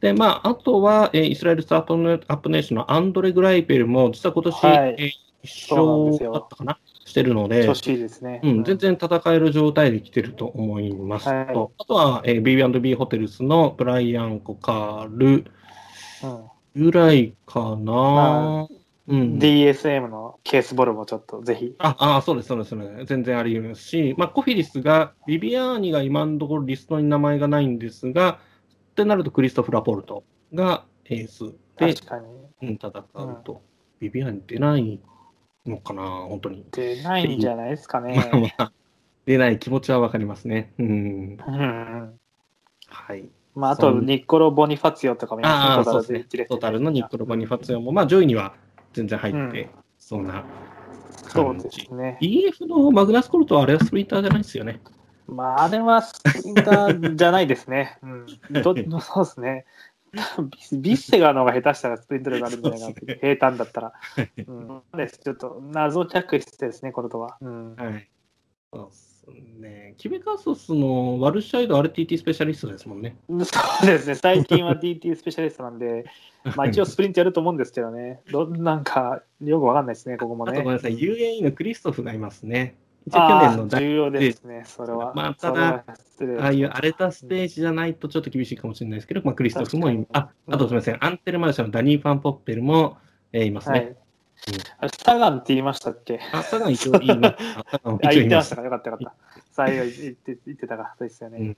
[0.01, 1.97] で、まあ、あとは、えーイスラエルスタートア
[2.35, 4.97] ップネーションのアンドレ・グライペルも、実は今年、はい。
[4.99, 8.41] えー一勝だったかな、してるのでね。
[8.43, 11.45] うん、全然戦える状態で来てると思いますと、はい。
[11.79, 15.27] あとは、えー、B&B ホテルズのブライアン・コカール。
[16.25, 16.45] うん。
[16.77, 17.93] ぐらいかな。
[17.93, 18.69] ま
[19.09, 21.75] うん、DSM のケースボールもちょっとぜひ。
[21.79, 23.05] ああ、そうです、そうです、そうです。
[23.05, 28.41] 全然あり得ますし、まあ、コフィリスが、ビビアーニが今のところリストに名前がないんですが、
[28.91, 31.95] ってなるとクリストフ・ラポルトがエースで。
[32.63, 33.63] うん戦うと、
[34.01, 35.01] ビビアーニ出ない
[35.67, 36.65] のかな、本当に。
[36.73, 38.53] 出ないんじゃないですかね。
[39.27, 40.73] 出ない気持ちはわかりますね。
[40.79, 40.87] うん。
[40.87, 42.21] うんうん
[42.89, 43.29] はい。
[43.55, 46.47] まあ、あと、ニッコロ・ボニファツィオとかもあそうですね。
[46.47, 48.55] トータルのニッコロ・バニファツヨも、まあ、上位には
[48.93, 50.45] 全然入ってそうな
[51.29, 51.87] そうで感じ。
[51.87, 52.19] すね。
[52.21, 54.81] EF のマグナスコルトはあれはスプリンターじゃないですよね。
[55.27, 57.99] まあ、あれはスプリンターじゃないですね。
[58.03, 58.27] うん、
[58.63, 59.65] ど そうですね。
[60.73, 63.93] ビビッセガーの方が下手したらスプリント力あるんじゃないかなって、平坦だったら。
[64.47, 67.37] うん、ですちょっと謎着質ですね、コルトは。
[67.41, 68.09] うん、はい。
[68.73, 69.07] そうそ
[69.61, 69.95] ね。
[69.99, 73.17] キベカソスのワルシャイド RTT スペシャリストですもんね。
[73.29, 73.35] そ
[73.83, 76.05] うですね、最近は DT スペシャリストなんで、
[76.57, 80.53] まあ一応スプリントやると思うんですけどね、どなんかよくわかんないですね、ここもね。
[80.53, 82.77] あとごめんなさい、UAE のクリストフがいますね。
[83.07, 85.13] 一応去あ年の第あ重要ですね、それは。
[85.15, 85.85] まあただ
[86.41, 92.99] ああいう荒れたステージじゃないとちょっと厳しいかもしれないですけど、まあ、クリストフもいあ、あとすみません、アンテルマルシャのダニー・ファン・ポッペルも、
[93.33, 93.79] えーいますね。
[93.79, 93.97] はい。
[94.79, 96.21] あれ、サガンって言いましたっけ？
[96.33, 97.37] あ、サガン一応いいな。
[97.39, 99.41] あサガンあ、一応います 言ってましたか、よかったよかった。
[99.53, 101.55] 最後言って言ってたか、そうですよね。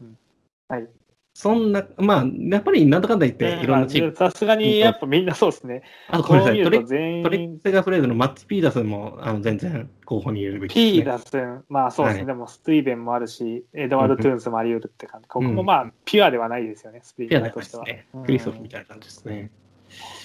[0.69, 0.89] はい。
[1.39, 5.85] そんな、まあ、やっぱりなんだかんだ言って、いろんなチーム、まあさすがにやっぱみんなそうですね。
[6.09, 10.93] あとこう見トリッ員、セガフレードのマッツ・ピーダースンもあの全然候補に入れるべきです、ね。
[10.95, 15.29] ピーダスン、まあそうですね、はいでもスティーベンもあるし、エドワード・トゥーンスもあり得るって感じ。
[15.29, 17.85] ここもまあ、ピュアではないですよね、スピアノンターとしては。
[17.85, 18.25] ねうん。
[18.25, 19.53] クリストフみたいな感じですね。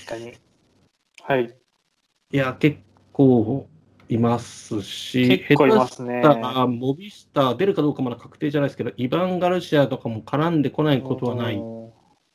[0.08, 0.34] 確かに。
[1.21, 1.56] はい。
[2.32, 2.80] いや、結
[3.12, 3.67] 構
[4.10, 6.22] いますし、結構いますね。
[6.68, 11.56] モビスター出るかどうかまだ確定じゃないですけど、イヴァン・ガルシアとかも絡んでこないことはない。
[11.56, 11.84] うん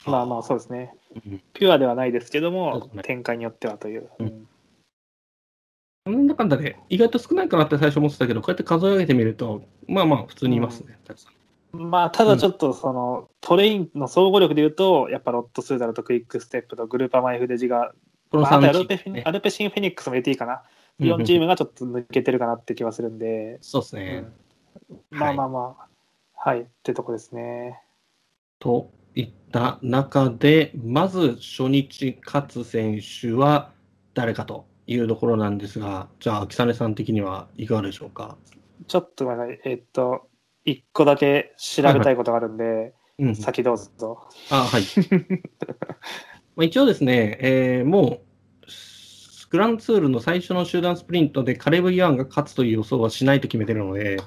[0.07, 0.95] まあまあそうですね。
[1.27, 4.09] うんピュアではないですけどもね、展開によってはという。
[4.19, 4.49] うんうん
[6.11, 11.33] なんだかんだで、意外と少ないかなって最初思ってたけど、こうやって数え上げてみると、まあまあ、普通にいますね、たくさん。
[11.91, 17.93] まあ、ただちょっとその、トレインの総合力でいうと、やっぱロット・スーダルとクイックステップとグルパマ・エフデジが、
[18.31, 20.63] このまあ、あと3アルペチームねアルペシン・フェニックスも入れていいかな。
[21.01, 24.27] うん4チームがちょっと抜けてるかなって気はするんで、そうですね。
[25.11, 25.89] まあまあまあ、
[26.35, 27.81] はい、ってとこですね。
[28.59, 33.73] といった中で、まず初日勝つ選手は
[34.15, 38.37] 誰かというところなんですが、じゃあ、秋雨さん的にはいかがでしょうか？
[38.87, 39.61] ちょっとごめんなさい。
[39.65, 40.29] えっと、
[40.65, 44.29] 一個だけ調べたいことがあるんで、うん、先どうぞ。
[44.51, 44.83] あはい。
[46.57, 48.28] まあ一応ですね、えーもう、
[49.51, 54.19] グランツールの最初の集団スプリントでカレブ・イワンが勝つという予想はしないと決めてるので、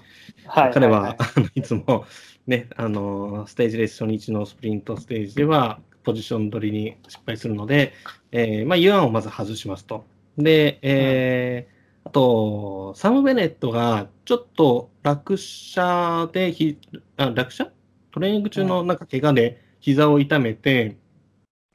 [0.45, 0.73] はい。
[0.73, 1.11] 彼は、い。
[1.11, 2.05] いあのいつも、
[2.47, 7.93] ね、あのステージレース初日のスプリントステージではポジション取りに失敗するので、
[8.31, 10.05] えーまあ、ユアンをまず外しますと。
[10.37, 16.79] で、えーあと、サム・ベネットがちょっと落車でひ
[17.17, 17.71] あ、落車？
[18.11, 20.97] トレーニング中のなんか怪我で膝を痛めて、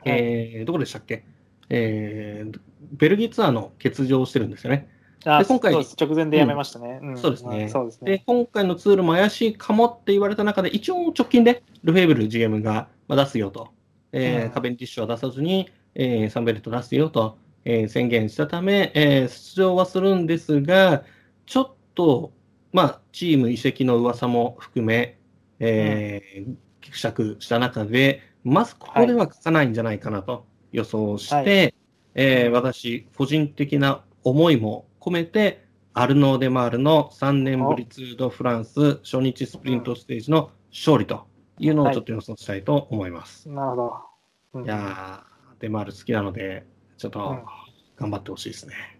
[0.05, 1.25] えーどこでしたっけ、
[1.69, 2.61] えー
[2.93, 4.89] ベルギーツアーの欠場をしてるんですよね。
[5.25, 7.01] あで今回直前でやめましたね。
[7.13, 7.19] ん。
[7.19, 8.13] そうですね。
[8.13, 13.71] で今回のツールも怪しいかもって言われた中で、一応直近でルフェーブル GM がまあ出すよと、
[14.13, 14.51] えーうん。
[14.51, 21.03] カベンディッシュは出さずに、えーサンベルト出すよと、えー宣言したため、えー出場はするんですが、
[21.47, 22.33] ちょっと、
[22.73, 25.19] まあ、チーム移籍の噂も含め、
[25.59, 31.73] えーぎくしゃくした中で、まずここでは書かないんじゃないかなと予想して、は
[32.19, 41.27] えー私、個人的な思いも込めて、アルノー・デ・マールの3年ぶりツール・ド・フランス初日スプリントステージの勝利と
[41.59, 43.51] いうのをちょっと予想したいと思います。
[43.51, 43.93] なるほど。
[44.55, 47.45] うんいやー、デ・マール好きなので、ちょっとうん
[47.97, 48.99] 頑張ってほしいですね。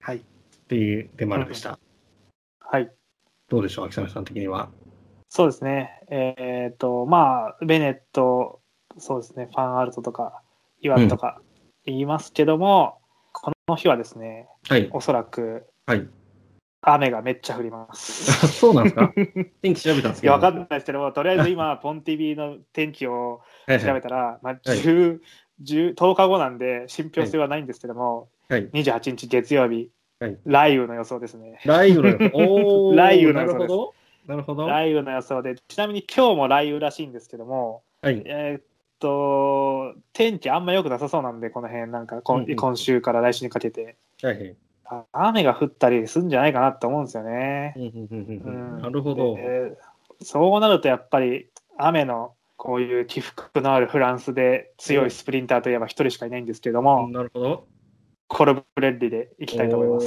[0.00, 0.18] はい。
[0.18, 0.20] っ
[0.68, 1.80] ていうデ・マールでした。
[2.60, 2.92] はい。
[3.48, 4.68] どうでしょう、秋雨さん的には？
[5.28, 6.00] そうですね。
[6.10, 8.60] えっ、と、まあ、ベネット、
[8.98, 10.42] そうですね、ファンアルトとか、
[10.80, 11.40] イワンとか
[11.86, 12.98] 言いますけども、
[13.32, 14.88] この日はですね、はい。
[14.92, 16.06] おそらくはい。
[16.82, 18.46] 雨がめっちゃ降ります。
[18.48, 19.12] そうなんですか？
[19.62, 20.32] 天気調べたんですけど。
[20.34, 25.20] わかんないですけども、とりあえず今、ポンティビの天気をはい調べたら、まあ、はい10
[25.62, 28.68] 10 10日後なんで、信憑性はないんですけども、はい。
[28.70, 31.58] 28日月曜日、はい雷雨の予想ですね。
[31.64, 32.90] 雷雨の予想。
[32.96, 34.64] 雷雨の予想ですなるほど。
[34.66, 38.62] 雷雨の予想で、ちなみに今日も雷雨らしいんですけども、えーっ
[38.98, 44.56] と、天気あんま良くなさそうなんで、この辺、なんか今,、うんうん今週から来週にかけて、はい。
[44.88, 47.74] あ雨が降ったりするんじゃないかなって思うんですよね。
[47.76, 49.34] うんうんうんうんうんなるほど。
[49.34, 49.72] で
[50.22, 57.66] そうなるとやっぱり雨のこういう起伏のあるフランスで強いスプリンターといえば一人しかいないんですけども、なるほど。
[58.28, 60.06] コルブレッリでいきたいと思います。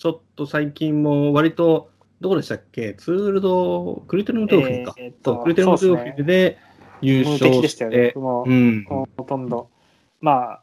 [0.00, 2.94] ちょっと最近も割と、どこでしたっけ？
[2.94, 4.94] ツールド、クリテルムトーフィンか。
[4.98, 6.58] えーっとクリテルムトーフィンで
[7.04, 8.12] 優無勝敵でしたよね。
[8.16, 8.84] もううん。
[8.84, 9.70] ほとんど、
[10.20, 10.60] まあ、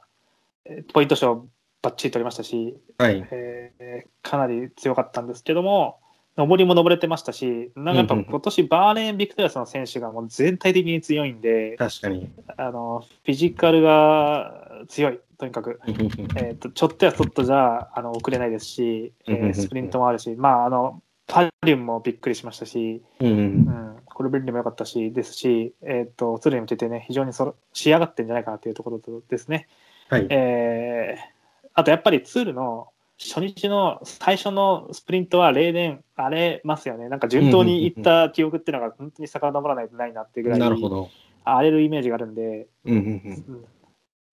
[0.65, 1.47] えーポイント賞
[1.81, 3.27] ばっちり取りましたし、はい。
[3.31, 5.99] えーかなり強かったんですけども、
[6.37, 12.29] 上りも登れてましたし、なんかやっぱ今年バーレーン・ビクトリアスの選手がもう全体的に強いんで、確かに。
[12.57, 15.79] あのフィジカルが強い、とにかく。
[15.87, 21.01] えー、とちょっとやそっとじゃあの遅れないですし、えースプリントもあるし、まあ、あの
[21.31, 29.67] パリもびっくりしましたし、うんうんうん、コルベルリも良かったしですし、えー、と鶴に向けてね、非常にそろ仕上がってんじゃないかなというところとですね。
[30.09, 30.27] はい。
[30.29, 31.41] えー
[31.73, 37.07] あとやっぱりツールの初日の最初のスプリントは例年荒れますよね。
[37.07, 41.09] なんか順当にいった記憶っていうのが本当に遡らないとないなっていうぐらいなるほど。
[41.43, 43.65] 荒れるイメージがあるんで、うんうんうん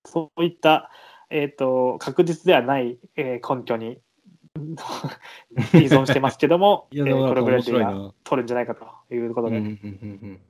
[0.05, 0.91] そういった、
[1.29, 3.99] えー、と確実ではない、えー根拠に
[5.75, 8.15] 依存してますけども、 いや、えーコだから面ロブレッディが白いな。
[8.25, 10.41] 取るんじゃないかということで、うんうんうんうん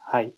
[0.00, 0.32] はい。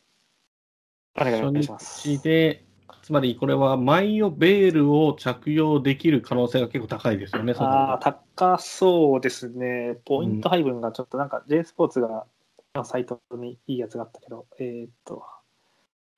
[1.17, 2.09] お願い初します。
[2.09, 2.65] 日で、
[3.03, 9.99] つまりこれはマイオベールを着用できる可能性が結構高いですよね、ああ、高そうですね。
[10.05, 12.27] ポイント配分がちょっとなんか J スポーツが
[12.75, 15.23] のサイトにいいやつがあったけど、えーっと、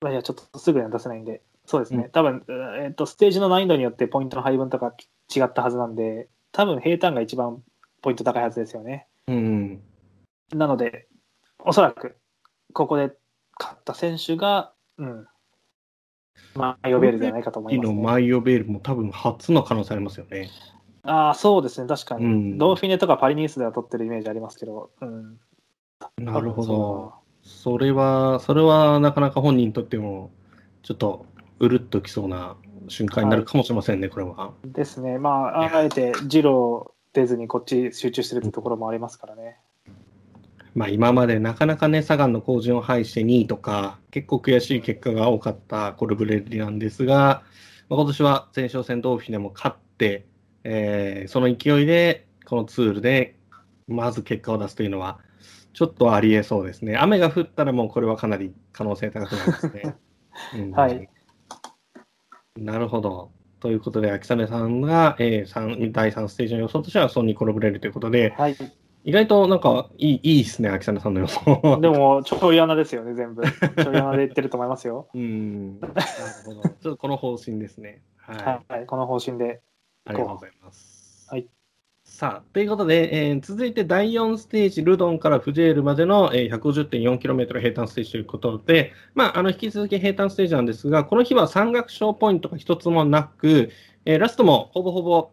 [0.00, 2.04] まあ、いや、ちょっとすぐには出せないんで、そうですね。
[2.04, 4.94] うん多分、えーっと、ステージの難易度によってポイントの配分とか
[5.34, 7.62] 違ったはずなんで、多分平坦が一番
[8.02, 9.06] ポイント高いはずですよね。
[9.26, 9.82] うん
[10.52, 11.06] なので、
[11.60, 12.16] おそらく、
[12.72, 13.12] ここで
[13.58, 15.26] 勝った選手が、うん、
[16.54, 17.94] まあ、呼べるんじゃないかと思います、ね。
[17.94, 20.50] のマイオベールも多分初の可能性ありますよね。
[21.02, 22.24] ああ、そうですね、確かに。
[22.24, 25.38] うんドーフィネとかパリニースでは取ってるイメージありますけど、うん、
[26.18, 27.14] なるほど。
[27.42, 30.30] それは、それはなかなか本人にとっても、
[30.82, 31.26] ちょっと
[31.58, 32.56] うるっときそうな
[32.90, 34.52] 瞬間になるかもしれませんね、これは。
[34.64, 39.58] ですね、まあ、あえてジロー出ずにこっち集中してるってところもありますからね。
[40.74, 47.42] まあ、今までなかなかね、サガンの後陣を排して2位とか、結構悔しい結果が多かったコルブレッリなんですが、
[47.88, 50.26] まあ、今年は前哨戦ドーフィネも勝って、
[50.62, 53.36] えーその勢いで、このツールで、
[53.88, 55.18] まず結果を出すというのは、
[55.72, 56.96] ちょっとありえそうですね。
[56.96, 59.94] 雨が降ったらもうこれはかなり可能性高くなりますね。
[60.54, 61.08] うんはい。
[62.58, 63.30] なるほど。
[63.60, 68.56] ということで、秋雨さんが、えー三第3ステージの予想としてはソニー・コロブレルということで、はい、
[69.04, 71.78] 意外となんかいいいいですね、秋雨さんの予想。
[71.80, 73.42] でも、ちょい穴ですよね、全部。
[73.42, 75.08] ちょい穴で言ってると思いますよ。
[75.14, 75.94] うん、なる
[76.44, 76.62] ほど。
[76.62, 78.02] ちょっとこの方針ですね。
[78.16, 78.72] はい。
[78.72, 79.62] はい、この方針で。
[80.06, 81.28] ありがとうございます。
[81.30, 81.46] はい。
[82.20, 93.70] さあ、ということで、えー続いて第4ステージ、ルドンからフジェールまでの、えー 150.4km 平坦ステージということで、まあ、あの引き続き平坦ステージなんですが、この日は山岳賞ポイントが一つもなく、
[94.04, 95.30] えーラストもほぼほぼ、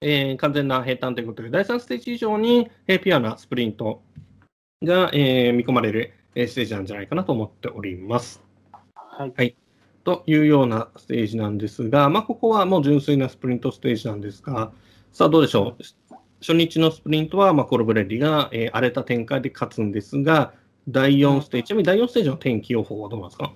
[0.00, 4.00] えー完全な平坦ということで、第3ステージ以上に、えーピュアなスプリント
[4.82, 8.42] が、えー見込まれる、えーステージなんじゃないかなと思っております。
[8.94, 9.54] はい。
[10.04, 14.72] というようなステージなんですが、まあ、ここはもう純粋なスプリントステージなんですが、
[15.14, 15.82] さあどうでしょう？
[16.46, 20.52] 初日のスプリントは、まあ、コルブレッリが、えー荒れた展開で勝つんですが、
[20.88, 23.54] 第4ステージ、ちなみに第4ステージの天気予報はどうなんですか？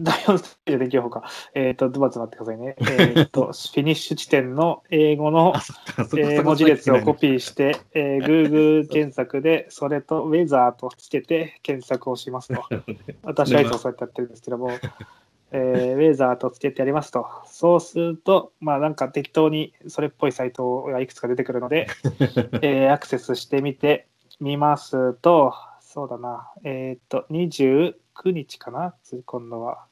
[0.00, 1.30] 第4ステージで天気予報か。
[1.54, 2.76] えっ、と、ズバズバってくださいね。
[3.16, 12.64] えっ、と、フィニッシュ地点の英語のえー文字列をコピーして、えー Google 検索で、それとウェザーとつけて検索をしますと。
[13.22, 14.70] 私はいつもそうやってやってるんですけども、
[15.52, 17.26] えーウェザーとつけてやりますと。
[17.46, 21.88] そうすると、まあなんか適当にそれっぽいサイトがいくつか出てくるので、
[22.62, 24.06] えーアクセスしてみて
[24.40, 27.94] みますと、そうだな、えっ、と、29
[28.26, 28.94] 日かな、
[29.26, 29.86] 今度は。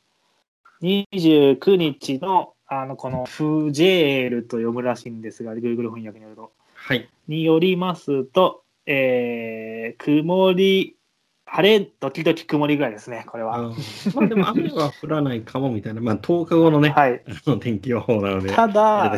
[0.82, 6.52] 29日の、あの、このフジェールと読むらしいんですが、Google 翻訳によると。
[6.74, 7.08] はい。
[7.26, 10.97] によりますと、えー、曇り、
[11.50, 13.72] 晴れ、時々曇りぐらいですね、これは。
[14.14, 17.22] まあでも雨は降らないかもみたいな、まあ10日後のね、はい。
[17.26, 19.12] あの天気予報なので、たあだ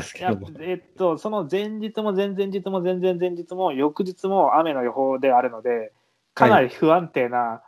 [0.60, 5.92] えっと、その前日も前々日も前々前日も翌日も雨の予報であるので、
[6.34, 7.62] かなり不安定な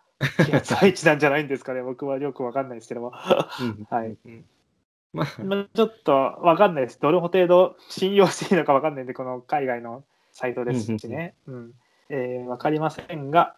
[0.47, 3.13] 気圧配置なんじゃないんですかね、 僕はよくわかんないですけども。
[3.61, 4.17] うんはい。
[4.25, 4.45] うん
[5.13, 7.01] まあ、まあちょっとわかんないです。
[7.01, 11.35] どれ程度信用していいのかわかんないんで、この海外のサイトですしね。
[11.47, 11.73] うん
[12.09, 13.57] えーわかりませんが、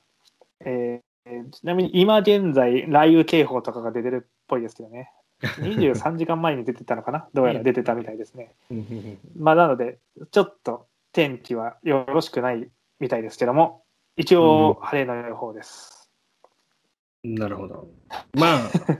[0.65, 1.05] えー
[1.53, 5.11] ちなみに今現在、雷雨警報とかが出てるっぽいですけどね。
[5.41, 7.29] 23時間前に出てたのかな？
[7.35, 8.53] どうやら出てたみたいですね。
[8.71, 9.99] うんうんうんまあ、なので、
[10.31, 12.69] ちょっと天気はよろしくない
[13.01, 13.83] みたいですけども、
[14.17, 16.11] 一応晴れの予報です。
[17.23, 17.89] なるほど。
[18.35, 18.59] まあ、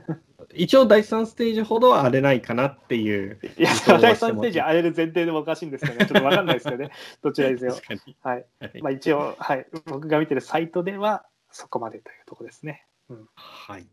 [0.55, 3.39] 一応第3ステージほどは荒れないかなっていう。
[3.57, 6.89] いや、第してます3ステージ荒れる前提でもおかしいんですけどね、 ちょっとわかんないですけどね、
[7.21, 7.75] どちらにせよ。
[8.23, 8.45] はい
[8.81, 11.25] まあ、一応、はい、僕が見てるサイトでは
[11.55, 12.85] そこまでというところですね。
[13.09, 13.87] うん、はい。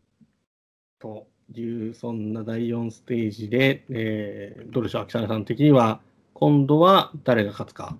[0.99, 6.01] という、そんな第4ステージで、えーどうでしょう、秋雨さん的には、
[6.33, 7.95] 今度は誰が勝つか。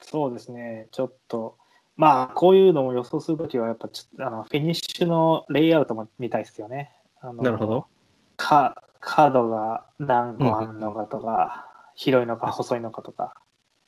[0.00, 1.56] そうですね、ちょっと、
[1.96, 6.90] まあ、こういうのを予想するときは、やっぱちょっとあのフィニッシュのレイアウトも見たいですよね。
[7.20, 7.86] あのなるほど。
[8.36, 13.34] か角が何個あるのかとか、広いのか細いのかとか、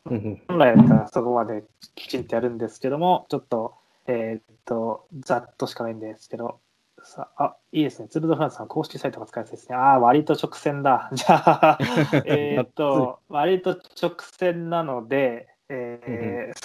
[0.04, 1.64] うんうん本来だったらそこまで
[1.94, 3.74] きちんとやるんですけども、ちょっと、
[4.10, 6.60] えーっと、ざっとしかないんですけど、
[7.02, 8.08] さあ、いいですね。
[8.08, 9.76] ツール・ド・フランスさん、公式サイトが使いやすいですね。
[9.76, 11.08] ああ、割と直線だ。
[11.14, 11.78] じゃあ、
[12.26, 13.70] えっと、 割と
[14.02, 15.48] 直線なので、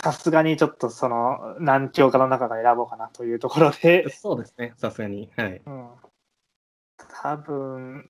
[0.04, 4.10] さすがにちょっとその何教科の中から選ぼうかなというところで。
[4.10, 5.30] そうですね、さすがに。
[5.38, 5.62] はい。
[5.64, 5.90] うん、
[7.22, 8.10] 多分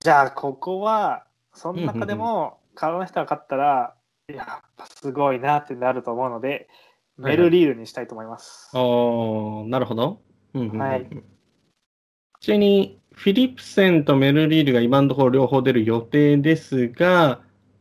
[0.00, 3.94] じゃあ、ここは、その中でも、顔の人が勝ったら、
[4.28, 6.68] やっぱすごいなってなると思うので、
[7.18, 8.68] メルリールにしたいと思います。
[8.76, 10.20] はいはい、おなるほど。
[10.54, 11.06] はい。
[12.40, 17.40] ちなみに、フィリプセンとメルリールが今のところ両方出る予定ですが、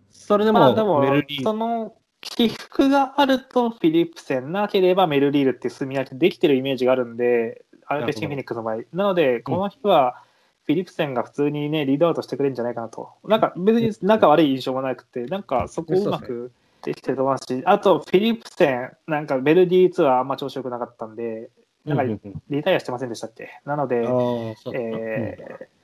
[0.10, 1.44] それでもメルリール。
[1.44, 8.78] その起伏があるとフィリプセンなければメルリールって住み分けできてるイメージがあるんで、アルペシンフィニックスの場合。
[8.94, 10.22] なので、この人は、
[10.64, 13.10] フィリプセンが普通にね、リードアウトしてくれるんじゃないかなと。
[13.24, 21.50] なんか別に仲悪い印象もなくて、なんかそこをうまくできてると思いますし、あとフィリプセン、なんかベルディツアーあんま調子よくなかったんで、
[21.86, 22.04] なんか
[22.50, 23.60] リタイアしてませんでしたっけ？
[23.66, 24.56] なので、え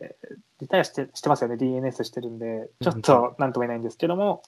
[0.02, 0.14] ー、
[0.60, 4.44] リタイアしてしてますよね、DNS してるんで、ちょっとなんとも言えないんですけども、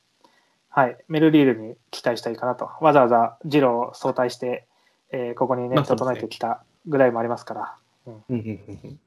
[0.69, 2.69] はい、メルリールに期待したいかなと。
[2.81, 4.65] わざわざジロを早退して、
[5.11, 7.75] えー、ここにね、整えてきたぐらいもありますから。
[8.29, 8.99] うん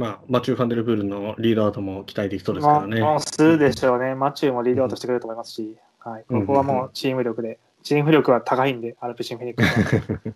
[0.00, 3.02] まあ、マチュー・ファンデルブールのリードアウトも期待できそうですからね。
[3.02, 4.14] まあ、するでしょうね。
[4.14, 10.34] マチューもリードアウトしてくれると思いますし、はい、ここはもうチーム力で、チーム力は高いんで、アルペシンフェニックス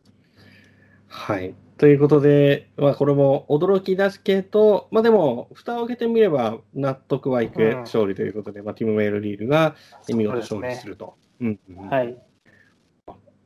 [1.09, 1.55] はい。
[1.79, 9.77] ということで、まあ、これも驚きだすけど、まあ、でも、蓋を開けてみれば納得はいく勝利ということで、うん、まあ、ティム・メールリールが
[10.09, 11.17] 見事勝利すると。
[11.41, 12.19] ね、うん、はい。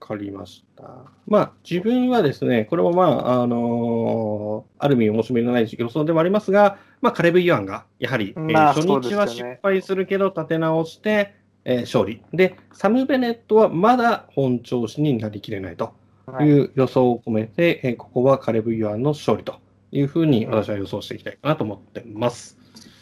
[0.09, 1.04] かりました。
[1.26, 11.34] まあ、自分はですね、これもまあ、あのー、ある意味面白みのない予想でもありますが、まあ、カレブ・イワンが、やはり、まあ、えー、初日は失敗するけど、立て直して、
[11.64, 12.22] えー、勝利。
[12.32, 15.92] で、サム・ベネットはまだ本調子になりきれないと
[16.40, 19.56] いう予想を込めて、はい、えー、ここはカレブ・イワンの勝利と
[19.92, 22.56] いうふうに私は予想していきたいかなと思ってます。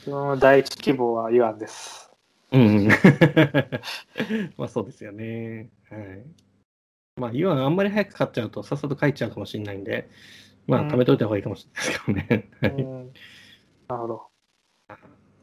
[0.08, 2.10] うん、第一希望はイワンです。
[2.52, 2.88] うん。
[4.56, 5.68] まあそうですよね。
[5.90, 6.45] はい。
[7.18, 10.10] まあ、イワンあんまり早く買っちゃうと、さっさと帰っちゃうかもしれないんで、
[10.66, 11.66] まあ、貯めといた方がいいかもし
[12.06, 12.92] れないですけどね。
[13.88, 14.26] なるほど。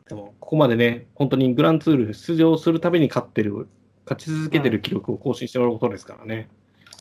[0.08, 3.68] でも、ここまでね、本当にグランツール出場するたびに勝ってる、
[4.06, 6.48] 勝ち続けてる記録を更新してもらうことですからね。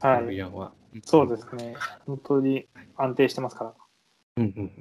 [0.00, 0.34] はい。
[0.34, 0.72] ユアンは。
[1.04, 1.74] そうですね。
[2.06, 2.66] 本当に
[2.96, 3.74] 安定してますから。
[4.38, 4.72] うんうん。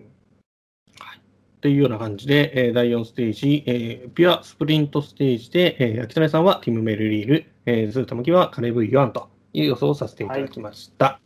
[1.59, 11.05] というような感じで、えー、第4ステージ、えー、ピュアスプリントステージで、えー、秋谷さんはティム・メルリール、えー、ズータムキはカレブ・ユアンという予想をさせていただきました。
[11.05, 11.19] は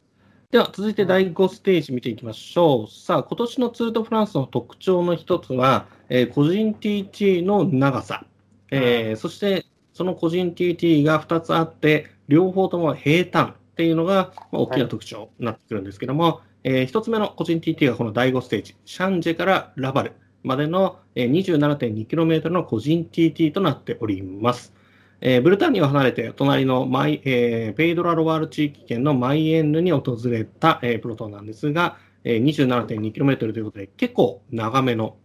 [0.49, 2.91] い、では、続いて第5ステージ見ていきましょう。
[2.91, 8.25] さあ、今年のツール・ド・フランスの特徴の一つは、えー、個人 TT の長さ、
[8.71, 20.13] えー、そしてその個人 TT が2つあって、両方とも平坦っていうのが大きな特徴になってくるんですけども、はい、えー、1つ目の個人 TT がこの第5ステージ、シャンジェからラバル
[20.43, 24.74] までの 27.2km の個人 TT となっております。
[25.21, 35.17] えー、ブルターニュを離れて、隣のマイ、えー、ペイドラ・ロワール地域圏のマイエンヌに訪れた、えー、プロトンなんですが、えー、27.2km ということで、結構長めの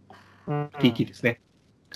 [0.47, 1.41] TT ですね。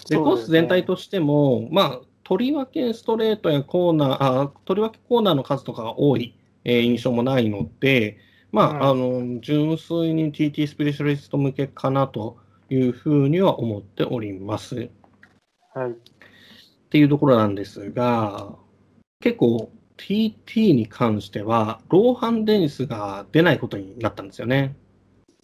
[0.10, 8.18] で、コース全体としても、まあ、とりわけストレートやコーナー、あとりわけコーナーの数とかが多い、えー、印象もないので、
[8.52, 12.38] まあ、うん、あの、純粋に TT スペシャリスト向けかなと
[12.70, 14.90] いうふうには思っております。
[15.74, 15.96] はい。
[16.96, 18.56] っていうところなんですが、
[19.20, 24.78] 結構 TT に関しては、ローハンデニスが出ないことになったんですよね。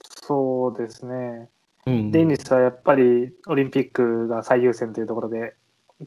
[0.02, 1.50] そうですね。
[1.86, 5.56] うん、デニスはやっぱりオリンピックが最優先というところで、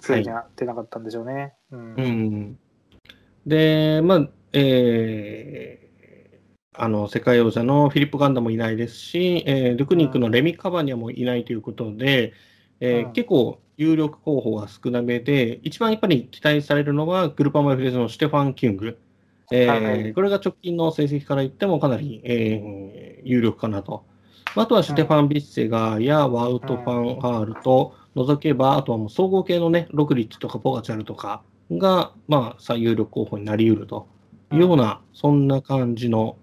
[0.00, 1.32] ついには出なかったんでしょうね。
[1.32, 2.58] はい、うん、うん、
[3.44, 12.32] で、まあ、えー、あの世界王者のフィリップ・ガンダもいないですし、えー、ルクニックのレミ・カバニャもいないということで、うん、
[12.80, 18.98] えー、結構有力候補が少なめで、一番やっぱり期待されるのは、グルーパーマイフレーズのステファン・キュング。
[19.52, 24.04] えー、はい、これが直近の成績から言ってもかなり、えー、有力かなと。
[24.56, 34.06] あとはシュテファン・ビッセガーやワウト・ファン・ハールと除けば、あとはもう総合系のね、ロクリッチとかポガチャルとかが、まあ、最有力候補になり得ると
[34.52, 36.36] いうような、そんな感じの、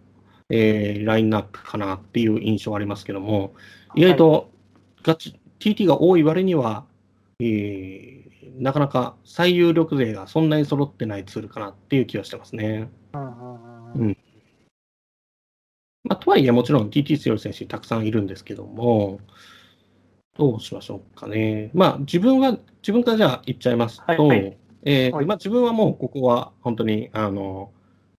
[0.50, 3.54] えー、ラインナップかなっていう印象ありますけども、
[3.96, 4.52] 意外と
[5.04, 6.86] ガチ、TT が多い割には、
[7.40, 12.90] えー、なかなか最有力勢がそんなに揃ってないツールかなっていう気はしてますね。
[13.14, 14.18] うん
[16.04, 19.20] まあ、とはいえ、もちろん TT 強い選手たくさんいるんですけども、
[20.38, 21.70] どうしましょうかね。
[21.74, 27.72] まあ、自分は、自分からじゃあ言っちゃいますと、はいはい、えー、まあ、自分はもうここは本当に、あの、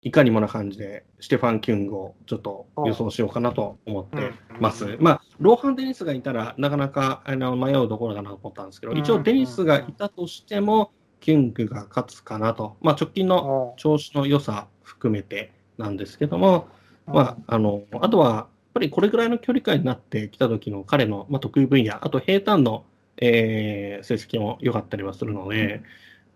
[0.04, 4.84] いかにもな感じで、ステファン・キュングをちょっと予想しようかなと思ってます。
[4.84, 10.90] うんまあ、ローハン・デニスがいたら、なかなかあの迷うところだなと思ったんですけど、うん一応デニスがいたとしても、
[11.20, 16.66] キュングが勝つかなと、まあ、直近のお調子の良さ含めてなんですけども、
[17.06, 22.84] うんまあ、あのあとは、やっぱりこれぐらいの距離感になってきた時の彼の、まあ、得意分野、あと平坦の、
[23.18, 25.82] えー成績も良かったりはするので、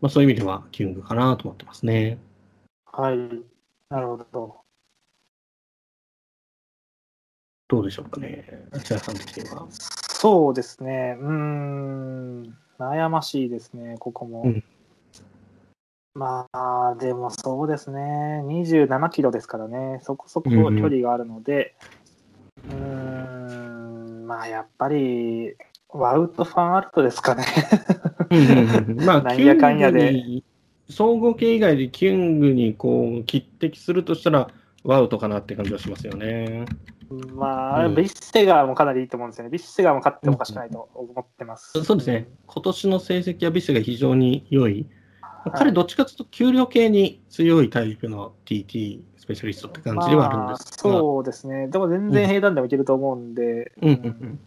[0.01, 2.19] まあ、そういう意味ではキュングかなと思ってますね。
[2.85, 3.55] はい。
[3.89, 4.61] なるほど。
[7.68, 8.45] どうでしょうかね、
[8.84, 9.66] 千田さん的には。
[9.70, 11.16] そうですね。
[11.20, 12.57] うーん。
[12.78, 14.43] 悩ましいですね、ここも。
[14.43, 14.64] うん
[16.14, 18.43] まあ、でもそうですね。
[18.47, 20.01] 27キロですからね。
[20.03, 21.74] そこそこ距うんうん離があるので、
[22.70, 25.57] うーん、まあ、やっぱり、
[25.91, 27.45] ワウト・ファン・アルトですかね。
[29.05, 30.43] まあ、 なんやかんやで
[30.89, 34.51] 総合系以外でキュングにこう匹敵するとしたら、
[34.84, 36.64] ワウトかなって感じはしますよね。
[37.34, 39.51] まあ、うんビッセガーもかなりいいと思うんですよね。
[39.51, 41.82] ビッセガーも勝ってもおかしくないと思ってます。
[41.84, 44.80] そうですね、今年の成績はビスが非常に良い。
[44.80, 44.87] い
[45.55, 51.68] 彼、どっちかというと、給料系に強いタイプの TT スペシャリストって感じではあるんですが、まあそうですね。
[51.68, 54.41] でも全然平坦でもいけると思うんで、うんうんうん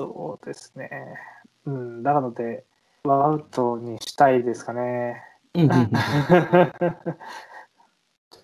[0.00, 0.90] そうですね。
[1.66, 2.64] うん、なので、
[3.16, 5.22] ワウトにしたいですかね。
[5.54, 5.90] うんうんうん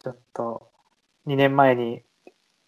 [0.04, 0.68] ちょっと、
[1.26, 2.02] 2年前に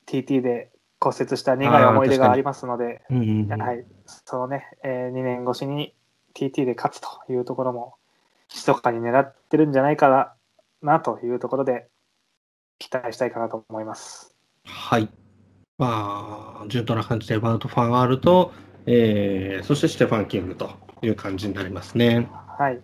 [0.07, 0.71] TT で
[1.01, 5.95] 骨折した苦い思い出がありますので、うんうんうんはい、そのね、え2年越しに
[6.35, 7.97] TT で勝つというところも、
[8.55, 10.33] 密かに狙ってるんじゃないかな
[10.83, 11.89] なというところで、
[12.79, 14.35] 期待したいかなと思います。
[14.65, 15.09] はい。
[15.79, 18.53] まあ、順当な感じでバウト・ファン・アールと、
[18.87, 20.71] えーそしてステファン・キングと
[21.03, 22.29] いう感じになりますね。
[22.59, 22.81] はい。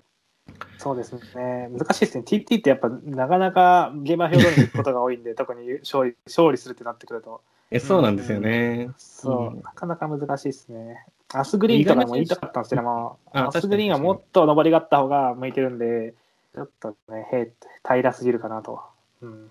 [0.79, 1.69] そうですね。
[1.71, 2.25] 難しいですね。
[2.27, 8.91] TT ってやっぱなかなか現場表現に行くことが多いんで、 特に勝利勝利するってなってくると、えそうなんですよね。
[8.97, 11.07] そう、うんなかなか難しいですね。
[11.33, 16.15] アスグリーンとかも言いたかったんですけども、あアスグリーンはもっと上りがあった方が向いてるんで、
[16.55, 17.53] ちょっとね、へ
[17.83, 18.83] 平らすぎるかなと。
[19.23, 19.51] うん、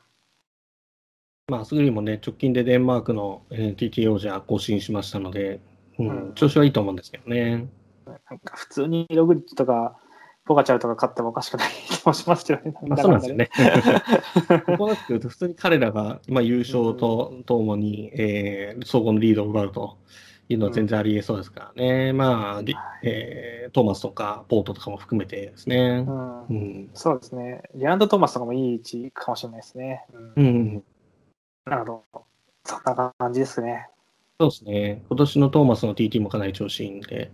[1.48, 5.60] まあ、スグリーンもね、直近でデンマークの、えー TT 王者更新しましたので、
[5.98, 7.68] うんうん調子はいいと思うんですけどね。
[8.30, 9.98] なんか普通にログリッチとか、
[10.46, 12.74] ポガチャルとか勝ってもおかしくない気もしますけどね。
[12.88, 13.50] まあ、そうなんですよね。
[14.66, 19.98] ここまで来ると、普通に彼らが、まあ、優勝とともに、えー総合のリードを奪うと
[20.50, 22.14] いうのは全然ありえそうですからね。
[22.14, 26.12] まあ、リえートーマスとかポートとかも含めてですねう。
[26.12, 26.90] んうん。
[26.94, 27.62] そうですね。
[27.76, 30.06] リアンド・トーマスとかもいい位置かもしれないですね。
[30.36, 30.84] うんうん。
[31.66, 32.24] なるほど。
[32.66, 33.88] そんな感じですね。
[34.40, 35.04] そうですね。
[35.08, 37.32] 今年のトーマスの TT もかなり調子いいんで。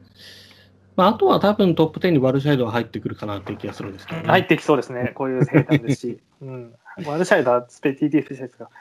[0.98, 4.28] まあ、あとは多分トップ10にワルシャイドは入ってくるかなっていう気がするんですけどね。
[4.28, 5.12] 入ってきそうですね。
[5.14, 6.20] こういう平坦ですし。
[6.42, 6.76] うん。
[7.06, 8.72] ワルシャイドはスペ TT スペシャリストが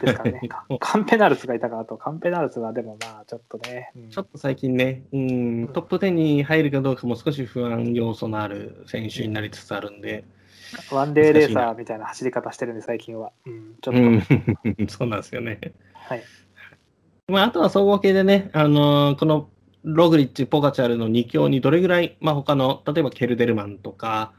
[0.00, 0.40] ですからね。
[0.48, 3.90] カカンペナルスがいたからと、カンペナルスはでもまあちょっとね。
[3.96, 10.24] うんちょっと最近ね、うん、トップ10に入るかどうかも少し不安要素のある選手になりつつあるんで、
[10.90, 13.32] ワンデーレーサーみたいな走り方してるんで、最近は。
[13.46, 13.76] うん。
[13.80, 14.00] ちょっと。
[14.00, 14.04] う
[14.84, 15.58] ん、 そうなんですよね。
[15.94, 16.22] はい。
[17.28, 19.48] まあ、あとは総合系でね、あのーこの
[19.84, 24.32] ログリッチ、ポガチャルの2強にどれぐらい、まあ、他の、例えばケルデルマンとか、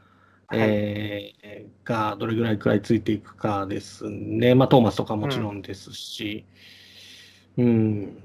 [0.46, 4.54] はいえーがどれぐらいくらいついていくかですね。
[4.54, 6.44] まあ、トーマスとかもちろんですし、
[7.56, 8.16] うん、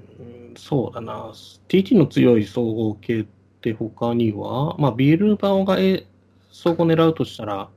[0.56, 1.32] そうだな。
[1.68, 3.26] TT の強い総合系っ
[3.60, 6.06] て他には、まあ、ビルバオがえ
[6.50, 7.70] 総合狙うとしたら、ま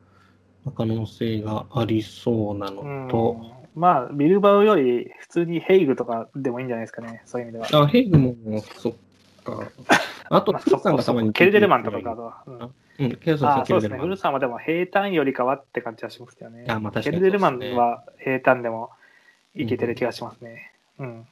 [0.67, 7.21] あ可能性がありそうなのと、うんまあ、ビルバオより普通にヘイグとかでもいいんじゃないですかね。
[7.25, 7.83] そういう意味では。
[7.83, 8.35] あ、ヘイグも、
[8.77, 8.93] そっ
[9.43, 9.69] か。
[10.29, 10.53] あと。
[11.33, 12.43] ケルデルマンとか。
[12.47, 13.99] うんうん、ケルさんあそうですね。
[13.99, 16.65] ケルさんはでも平坦よりかはって感じはしますけどね。
[16.67, 18.91] あまケルデルマンは平坦でも
[19.55, 20.71] いけてる気がしますね。
[20.99, 21.27] うん。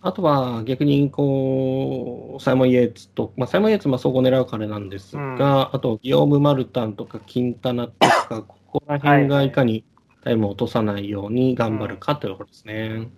[0.00, 9.84] あとは逆にこう、サイモン・イエーツと、まあ、サイモン・イエーツも総合狙う彼なんですが、あと、ギオーム・マルタンとか、キンタナとか、ここら辺がいかに
[10.22, 13.08] タイムを落とさないように頑張るかというところですね。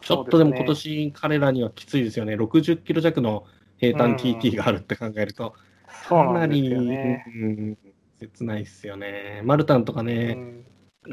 [0.00, 2.34] ちょっとでも今年、彼らにはきついですよね。
[2.34, 3.44] 60キロ弱の
[3.78, 5.54] 平坦 TT があるって考えると、
[6.08, 7.24] そうかなんり、なですよね。
[7.26, 7.78] うん
[8.20, 9.40] 切ないですよね。
[9.44, 10.64] マルタンとかうね、ん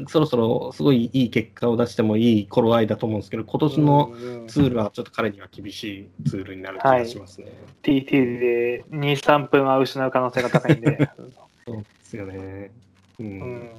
[0.06, 5.84] そろそろすごいいい結果を出してもいい頃合いだと思うんですけど、今年のうんツールはちょっと彼には厳し
[6.24, 7.52] いツールになる気がしますね。
[7.82, 11.08] TT で2、3分は失う可能性が高いんで。
[11.66, 12.70] そうですよね。
[13.18, 13.70] うんうん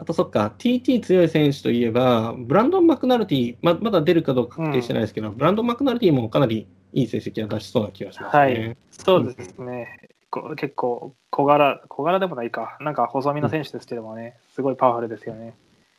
[0.00, 8.40] あとそっか、TT 強い選手といえば、ブランドン・マクナルティ、ままだ出るかどうか確定してないですけど、ブランドン・マクナルティもかなりいい成績は出しそうな気がしますね。
[8.40, 10.08] はいそうですね。
[10.30, 15.54] こ結構小柄、小柄でもないか、なんか細身の選手ですけどもね、すごいパワフルですよね。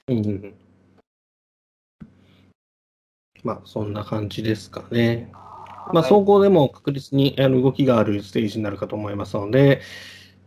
[0.08, 0.54] うんうんうん。
[3.44, 5.32] まあ、そんな感じですかね。
[5.94, 9.82] まあ、総合でも確実にあの動きがあるステージになるかと思いますので、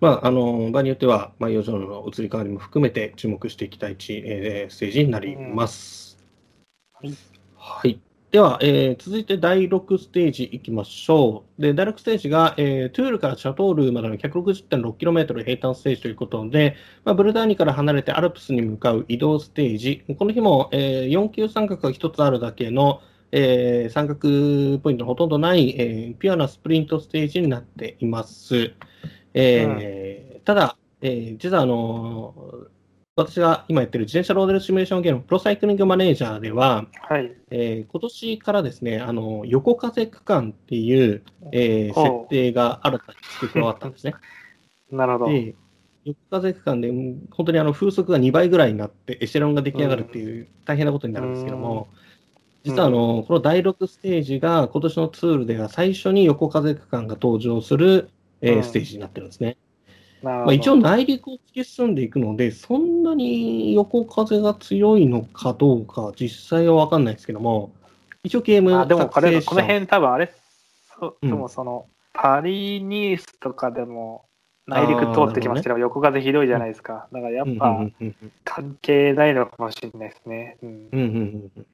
[0.05, 6.19] まあ、あの場合によっては、マイオジョーの移り変わりも含めて注目していきたいチ、えー、ステージになります。
[7.03, 7.19] うんはい
[7.57, 7.99] はい。
[8.31, 11.63] では、えー続いて第6ステージいきましょう。
[11.63, 16.77] で、第6ステージが、えートゥールからシャトールまでの 160.6km 平坦ステージということで、
[17.07, 20.05] まあ、ブルダーニから離れてアルプスに向かう移動ステージ。
[20.19, 23.01] この日も、えー4級三角が1つあるだけの、
[23.33, 28.75] えー三角ポイントのほとんどない、えーピュアなスプリントステージになっています。
[29.35, 32.75] えーただ、えー実はあのー
[33.17, 37.33] 私が今やってる自転車ローデルシミュレーションゲーム、プロサイクリングマネージャーでは、はい。
[37.53, 41.23] えー今年からですね、あの横風区間っていう、
[41.53, 44.15] えー設定が新たに付け加わったんですね。
[44.91, 45.31] なるほど。
[45.31, 45.55] で、
[46.05, 51.87] 横風区間で、うん本当にあの風速が2倍ぐらいになって、エシェロンが出来上がるっていう大変なことになるんですけども、
[52.65, 58.11] 実はあの、この第6ステージが今年のツールでは最初に横風区間が登場する、
[58.45, 59.57] えーうんステージになってるんですね。
[60.23, 67.73] なるほどまあ、一応内陸を突き進んでいくので、そんなに横風が強いのかどうか、実際は分かんないですけども、
[68.23, 70.33] 一応ゲームあでもこれ、この辺多分あれ、
[71.23, 74.25] でもその、パリニースとかでも
[74.67, 77.09] 内陸通ってきますけど、横風ひどいじゃないですか。
[77.13, 80.57] だからやっぱうんうんうんうん関係ないのかもしれないですね。
[80.63, 81.67] うんうんうんうんうん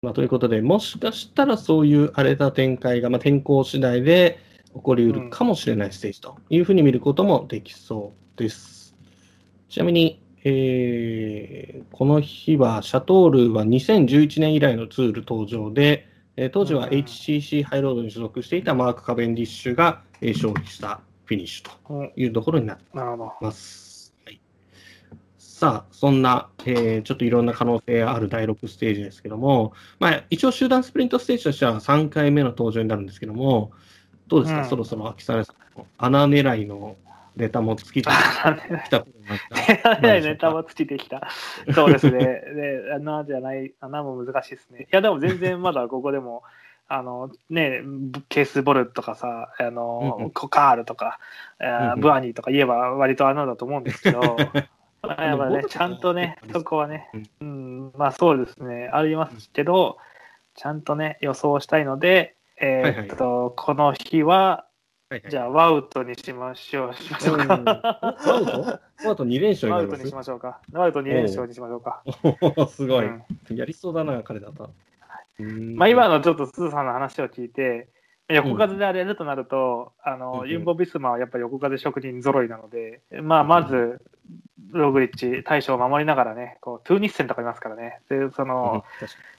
[0.00, 4.38] まあ、ということで、もしかしたらそういう荒れた展開が、まあ、天候次第で
[4.78, 8.96] 起こりうるかもしれないステージというふうに見ることもできそうです。
[9.68, 16.06] ちなみに、えーこの日はシャトールは2011年以来のツール登場で、
[16.36, 23.32] えー当時はうん HCC ハイロードに所属していたマーク・カベンディッシュが、えー勝利したフィニッシュとうんいうところになってなるほど。
[23.40, 24.14] ます。
[24.24, 24.40] はい、
[25.38, 33.72] さあ、そんな、えーちょっといろんな可能性ある第6ステージですけども、まあ、一応集団スプリントステージとしては3回目の登場になるんですけども、
[34.28, 34.68] どうですか、うん。
[34.68, 36.96] そろそろ秋雨さんの穴狙いの
[37.36, 38.04] ネタも尽きてき
[38.42, 40.00] たことになった。
[40.00, 41.28] ねネタもつきてきた。
[41.72, 42.18] そうですね。
[42.18, 44.82] で、穴じゃない、穴も難しいですね。
[44.82, 46.42] いや、でも全然まだここでも、
[46.90, 47.82] あの、ね、
[48.30, 50.30] ケースボルトとかさ、あの、うんうん。
[50.30, 51.20] コカールとか、
[51.60, 52.00] うんうん。
[52.00, 54.20] ブアニーとか言えば割と穴だと思うんですけど、
[55.02, 57.10] まあやっぱね、ちゃんとねそこはね、
[57.40, 59.98] うん、まあそうですね、ありますけど、
[60.54, 64.66] ちゃんとね、予想したいので、えーっと、この日は、
[65.10, 65.30] はいはい。
[65.30, 66.94] じゃあ、ワウトにしましょう。
[66.94, 67.46] しましょううん。
[67.46, 68.16] か。
[68.26, 68.80] ワウト？
[69.06, 70.60] ワウト2連勝にワウトにしましょうか。
[70.72, 72.02] ワウト2連勝にしましょうか。
[72.56, 73.56] おすごい、うん。
[73.56, 74.70] やりそうだな、彼だと。
[75.38, 75.76] うん。
[75.76, 77.88] まあ、今のちょっとスーさんの話を聞いて、
[78.28, 84.02] 横風で荒れるとなると、あのうんユンボ・ビスマはやっぱ横風職人揃いなので、まあ、まず、
[84.72, 88.84] ログリッチ、大将を守りながらね、こうトゥーニッセンとかいますからね、でそうんの、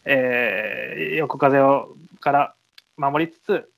[0.05, 2.55] えー横風をから
[2.99, 3.69] 守りつつ、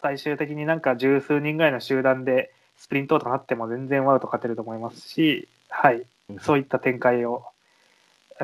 [0.00, 7.44] 最終的になんか十数人ぐらいの集団でスプリントとかなっても全然ワウト勝てると思いますし、はい、にそういった展開を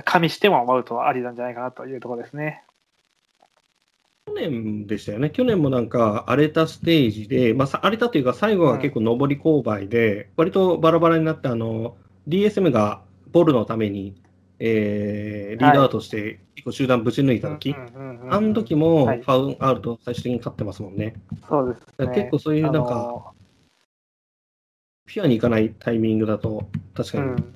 [0.05, 2.63] 加味してもワウトはありなんじゃないかなというところですね。
[4.27, 11.97] 去年でしたよね、去年もなんか荒れたステージで、まあ、さ荒れたというか、最後は結構上り勾配で、割とバラバラになって、あの
[12.27, 14.21] DSM がボルのために、
[14.59, 21.15] えーリーダーとして結構集団ぶち抜いた時、うんうんうんうんあの時もフはいァウンアウト最終的に勝ってますもんね。
[21.49, 22.15] そうですね。
[22.15, 23.35] 結構そういうなんか、あの
[25.07, 27.55] ピュアにいかないタイミングだと、確かにうん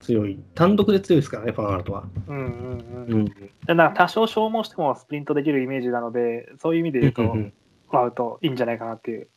[0.00, 2.04] 強い、単独で強いですからね、ファンアウトは。
[2.26, 3.20] うんうんううん。
[3.22, 7.36] んでなんか多少消耗してもスプリントできるイメージなので、そういう意味で言うと、
[7.90, 9.28] ワウトいいんじゃないかなっていう。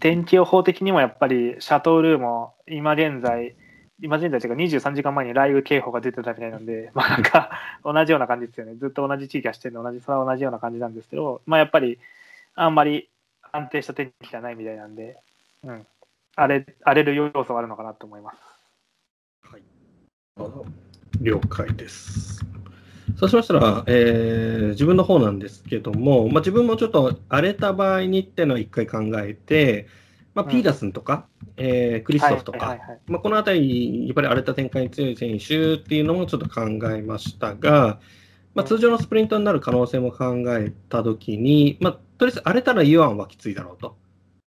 [0.00, 3.54] 天気予報的にもやっぱりシャトールーも今現在、
[4.02, 7.50] 今現在というか23時間前に雷雨警報が出てたみたいなんで、 まあなんか
[7.84, 8.74] 同じような感じですよね。
[8.74, 12.00] ずっと同じ地域がしてるの同じ、それは同じような感じなんですけど、まあやっぱり
[12.56, 13.08] あんまり
[13.52, 15.18] 安定した天気じゃないみたいなんで、
[15.62, 15.86] うん。
[16.34, 18.38] 荒れ荒れる要素があるのかなと思います。
[19.42, 19.62] はい
[21.20, 22.44] 了解です。
[23.16, 29.86] そうしましたら、えー自分の方なんですけども、まあ、自分もちょっと荒れた場合にっていうのを一回考えて、
[30.34, 30.50] まあ、うん。
[30.50, 31.26] ピーダスンとか、
[31.56, 38.00] えークリストフとか、はいはいはいまあ、このあたり、やっぱり荒れた展開に強い選手っていうのもちょっと考えましたが、
[38.54, 43.96] まあ、通常のスプリントになる可能性も考えたときに、まあ、とりあえず荒れたらユアンはきついだろうと。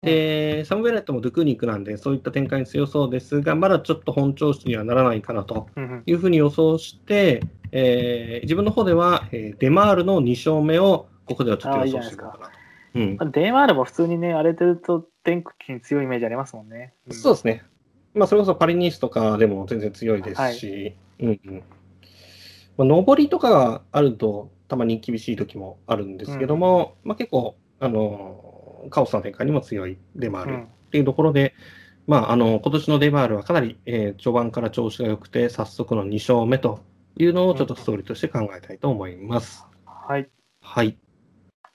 [0.01, 6.03] で、サム・ベレットもドゥクニックなんで、そういった展開に強そうですが、まだちょっと本調子にはならないかなとうんうん。
[6.05, 12.54] いうふうに予想して、えー自分の方では、えーデマールの2勝目をここではちょっと予想してみようかな
[12.95, 16.93] うんまあデンマールも普通にね、荒れてると天気に強いイメージありますもんね。
[17.07, 17.63] うんそうですね。
[18.13, 21.63] まあ、それこそパリニースとかでも全然強いですし、うんうん
[22.77, 31.53] まあ、上りとかがあると、たまに厳しい時もあるんですけども、まあ、結構、あのカオスな展開にも強いデマールっうんていうところで、
[32.07, 36.79] まあ、あの今年のデマールはかなり、えー序盤から調子が良くて、早速の2勝目と
[37.17, 39.65] いうのをちょっとストーリーとして考えたいと思います。
[39.85, 40.29] はい。
[40.61, 40.97] はい。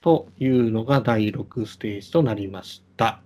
[0.01, 3.21] というのが第6ステージとなりました。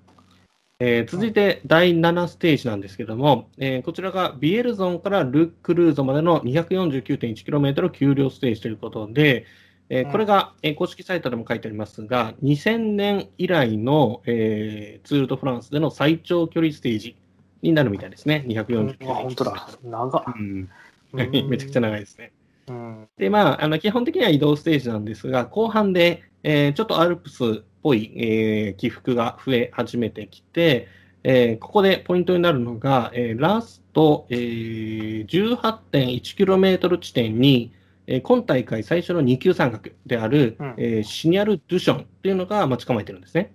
[0.80, 9.46] えー続いて第7ステージなんですけども、えーこちらがビエルゾンからル・クルーゾまでの 249.1km 丘陵ステージということで、
[9.90, 17.16] えーうんこれが、えー公式サイトでも書いてありますが、2000年以来の、えーツール・ド・フランスでの最長距離ステージ
[17.62, 19.12] になるみたいですね、249.1km。
[19.12, 19.70] あ、本当だ。
[19.84, 20.24] 長っ。
[20.28, 20.70] うん、うん
[21.50, 22.34] めちゃくちゃ長いですね。
[22.68, 23.08] うん。
[23.18, 27.48] で、まあ、あの基本的には移動ステージなんですが、後半で、えーちょっとアルプスっ
[27.82, 30.88] ぽい、えー起伏が増え始めてきて、
[31.24, 37.74] えーここでポイントになるのが、えーラスト、えー 18.1km 地点に、
[38.06, 40.74] えー今大会最初の2級山岳である、うん。
[40.78, 43.52] えーシニャル・ドゥションというのが待ち構えてるんですね。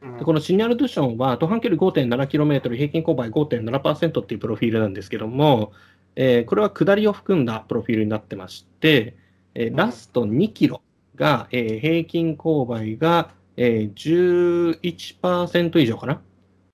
[0.00, 0.16] うん。
[0.16, 5.72] でこのシニャル・ドゥションは、途半距離 5.7km、平均勾配5.7%っていうプロフィールなんですけども、
[6.16, 9.16] えーこれは下りを含んだプロフィールになってまして、
[9.54, 9.76] えーうん。
[9.76, 10.80] ラスト2キロ
[11.14, 16.22] が、えー平均勾配が、えー11%以上かな。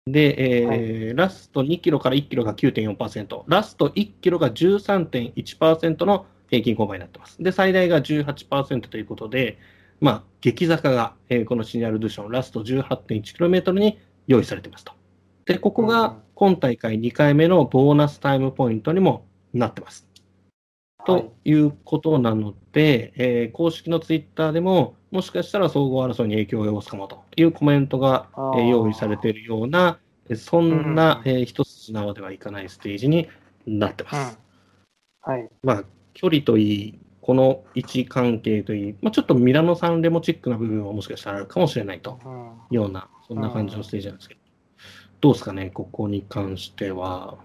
[0.06, 7.42] で、えーラスト2キロから1キロが9.4%、ラスト1キロが13.1%の平均勾配になってます。
[7.42, 9.58] で、最大が18%ということで、
[10.00, 14.92] まあ、激坂が、えーこのシニャル・ドゥション、ラスト 18.1km に用意されていますと。
[15.46, 20.07] で、ここうんが今大会2回目のボーナスタイムポイントにもなってます。
[21.12, 29.98] はいということなので、えー公式のツイッターでも、もしかしたら総合争いに影響を及ぼすかもというコメントが、えー用意されているような、
[30.28, 33.28] えーそんな、うんえー一筋縄ではいかないステージに
[33.66, 34.38] なってます。
[35.26, 35.32] うん。
[35.32, 35.48] はい。
[35.62, 35.84] まあ、
[36.14, 42.32] 距離といい、この位置関係といい、まあ、ちょっとミラノサンレモチックな部分はもしかしたらあるかもしれないとうん。
[42.32, 42.36] い
[42.72, 44.40] うような、そんな感じのステージなんですけど、
[45.20, 47.38] どうですかね、ここに関しては。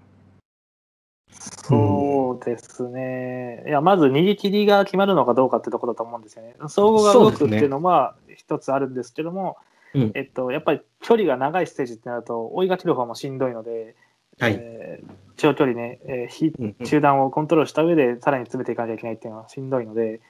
[1.34, 3.64] そうですね。
[3.68, 6.56] いや、まず逃げ切りが決まるのかどうかってところだと思うんですよね。
[6.68, 9.58] 総合が動くっていうのは一つあるんですけども、
[9.94, 13.96] うんえっと、やっぱり距離が長いステージってなると、追いがける方もしんどいので、
[14.40, 14.58] はい。
[14.60, 20.22] えー長距離ね、えーひうんうん集団をコントロールした上でさらに詰めていかなきゃいけないっていうのはしんどいので、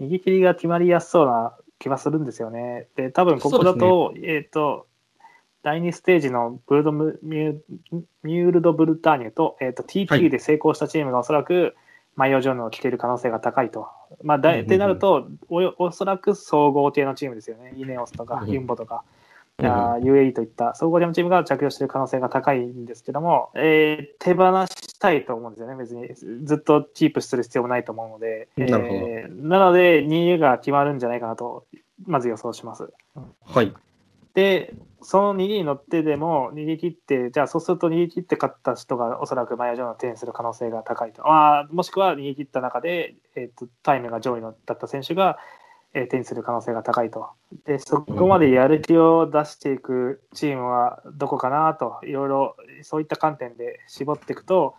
[0.00, 2.88] 逃げ切りが決まりやすそうな気はするんですよね。
[2.96, 4.86] で、多分ここだと、えっ、と、
[5.62, 7.58] 第2ステージのブルドムミュ
[8.22, 11.74] ミュールド・ブルターニュと,、えー、とは TT いで成功したチームがおそらく
[12.16, 13.88] マイオジョーヌを着ている可能性が高いと。
[14.22, 17.74] まあ、だってなるとお、おそらく総合系のチームですよね。
[17.76, 19.02] イネオスとかうんユンボとか。
[19.12, 19.18] うん
[19.60, 31.66] UAE といった総合系のチームが着用している可能性が高いんですけども、えー手放したいと思うんですよね、別にずっとキープする必要もないと思うので、なえーなので、2位が決まるんじゃないかなと、
[32.06, 32.92] まず予想します。
[33.44, 33.74] はい。
[34.34, 41.22] で、その逃げに乗ってでも逃げ切って、じゃあそうすると逃げ切って勝った人がおそらくマイアジョーの手にする可能性が高いと。
[41.22, 45.38] まあ、もしくは逃げ切った中で、えーとタイムが上位のだった選手が、
[45.94, 47.28] えー手にする可能性が高いと。
[47.64, 54.74] で、そこまでやる気を出していくチームはどこかなと、いろいろそういった観点で絞っていくと、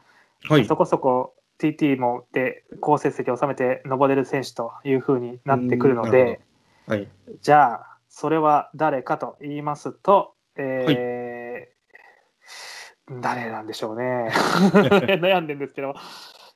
[0.47, 0.65] はい。
[0.65, 6.39] そこそこ TT もで好成績を収めて登れる選手というふうになってくるので、
[6.88, 7.07] はい。
[7.41, 7.89] じゃあ、
[8.20, 14.30] それは誰かと言いますと、えー誰なんでしょうね。
[15.22, 15.95] 悩んでるんですけど、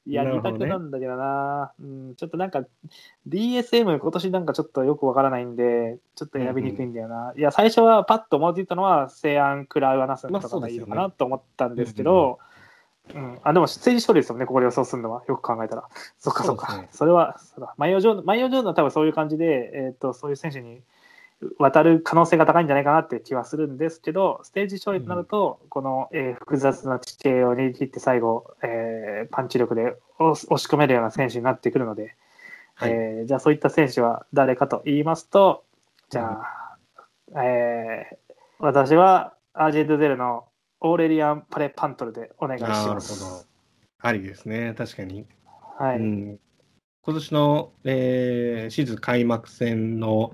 [0.06, 2.64] いや、二択なんだけどな、うん、ちょっとなんか
[3.28, 7.34] DSM 今年なんかちょっとよくわからないんで、ちょっと選びにくいんだよな。
[7.36, 12.40] いや、最初はパッと思いついたのは、セアン・クラウアナスンとかがいいのかなと思ったんですけど、
[13.16, 15.24] うん、あでも、ステージ処理ですよね、ここで予想するのは。
[15.28, 15.88] よく考えたら。
[16.18, 16.86] そっかそっか。
[16.92, 17.74] そ,、ねれは、そうだ。
[17.78, 20.84] マイオジョーヌ、マイオジョーヌは多分そういう感じで、えっ、と、そういう選手に
[21.60, 32.16] 渡る可能性が高いんじゃないかなって気はするんですけど、ステージ処理となると、この、えー複雑な地形を握って最後、えーパンチ力で押し込めるような選手になってくるので、
[32.76, 32.92] はい。
[32.92, 35.64] えーじゃあそういった選手は誰かと言いますと、
[36.10, 36.78] じゃあ、
[37.44, 38.16] えー
[38.60, 40.46] 私はアージェントゼルの
[40.80, 43.20] オーレリアン・パレ・パントルでお願いしあーなるほます。
[43.44, 44.08] ど。
[44.08, 45.26] ありですね、確かに。
[45.78, 45.98] はい。
[45.98, 46.40] うん、
[47.06, 50.34] 今年の、えーシーズン開幕戦の、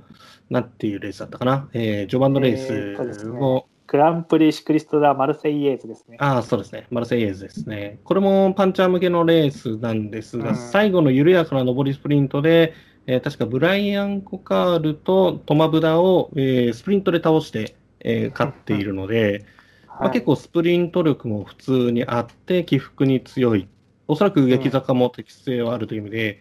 [0.51, 6.17] なんていうレースだったかな、えー序盤のレえースを、グランプリ・シクリスト・ダ・マルセイエーズですね。
[6.19, 7.99] ああ、そうですね、マルセイエーズですね。
[8.03, 12.73] これもパンチャー向けのレースなんですが、うん最後の緩やかな上りスプリントで、
[13.07, 19.43] えー確かブライアン・コカールとトマブダを、えースプリントで倒して、えー勝っているので、
[19.87, 23.67] まあ、はい結構スプリント力も普通にあって、起伏に強い。
[24.07, 26.39] おそらく激坂も適性はあるという意味で、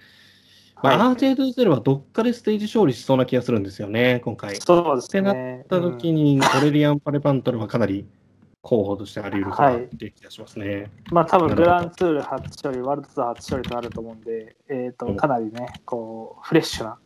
[0.82, 4.56] まあ、はい RJ ドゥゼルはどっかでステージ勝利しそうな気がするんですよね、今回。
[4.56, 5.62] そうですってなね。
[5.64, 8.06] った時に、オレリアン・パレパントルはかなり
[8.62, 10.90] 候補としてあり得るかなっていう気がしますね。
[11.10, 16.98] うんまあ多分グランツール初勝利、ワールドツアー初勝利となると思うんで、えっ、と、うんかなりね、こう、フレッシュな。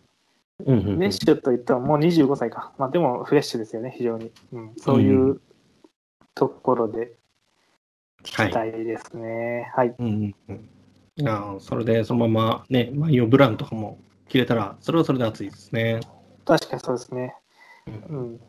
[0.65, 2.73] うんうんうんメッシュといってももう25歳か。
[2.79, 4.31] まあでもフレッシュですよね、非常に。
[4.53, 5.41] うん、そういう
[6.35, 9.73] ところではい期待ですね。
[9.75, 9.95] はい。
[9.99, 10.69] うんうんうん
[11.21, 13.99] あーそれでそのままね、マイオ・ブランとかも
[14.29, 16.01] 切れたら、それはそれで熱いですね。
[16.45, 17.35] 確かにそうですね。
[17.87, 18.41] うんうん。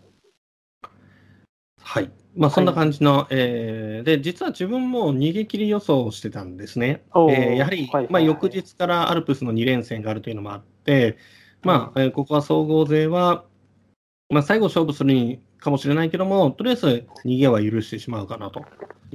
[1.81, 2.11] はい。
[2.35, 7.03] まあ、そんな感じの、えーで、実は自分も逃げ切り予想をしてたんですね。
[7.13, 11.17] えーやはり、はいはいはいまあ、翌日からアルプスの2連戦があるというのもあって、
[11.61, 13.43] まあ、えーここは総合勢は、
[14.29, 18.63] まあ、最後勝負するにかもしれないけども、とりあえず逃げは許してしまうかなと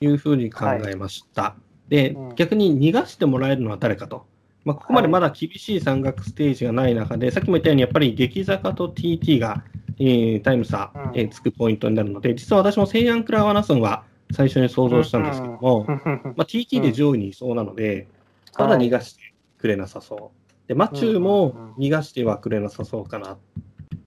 [0.01, 1.55] いうふうに考えました。
[1.55, 2.34] で、うん。
[2.36, 4.26] 逆に逃がしてもらえるのは誰かと。
[4.64, 9.64] まあ、ここまでまだ厳しい山岳ステージがない中で、さっきも言ったように、やっぱり激坂と TT が、
[9.99, 11.18] えータイム差、うん。
[11.18, 18.09] えーつくポイントになるので、実は私もセイアン・クラワナソンは最初に想像したんですけども、 まあ、TT で上位にいそうなので、
[18.53, 19.22] ただ逃がして
[19.59, 20.68] くれなさそう。
[20.68, 23.39] で、マチューも逃がしてはくれなさそうかな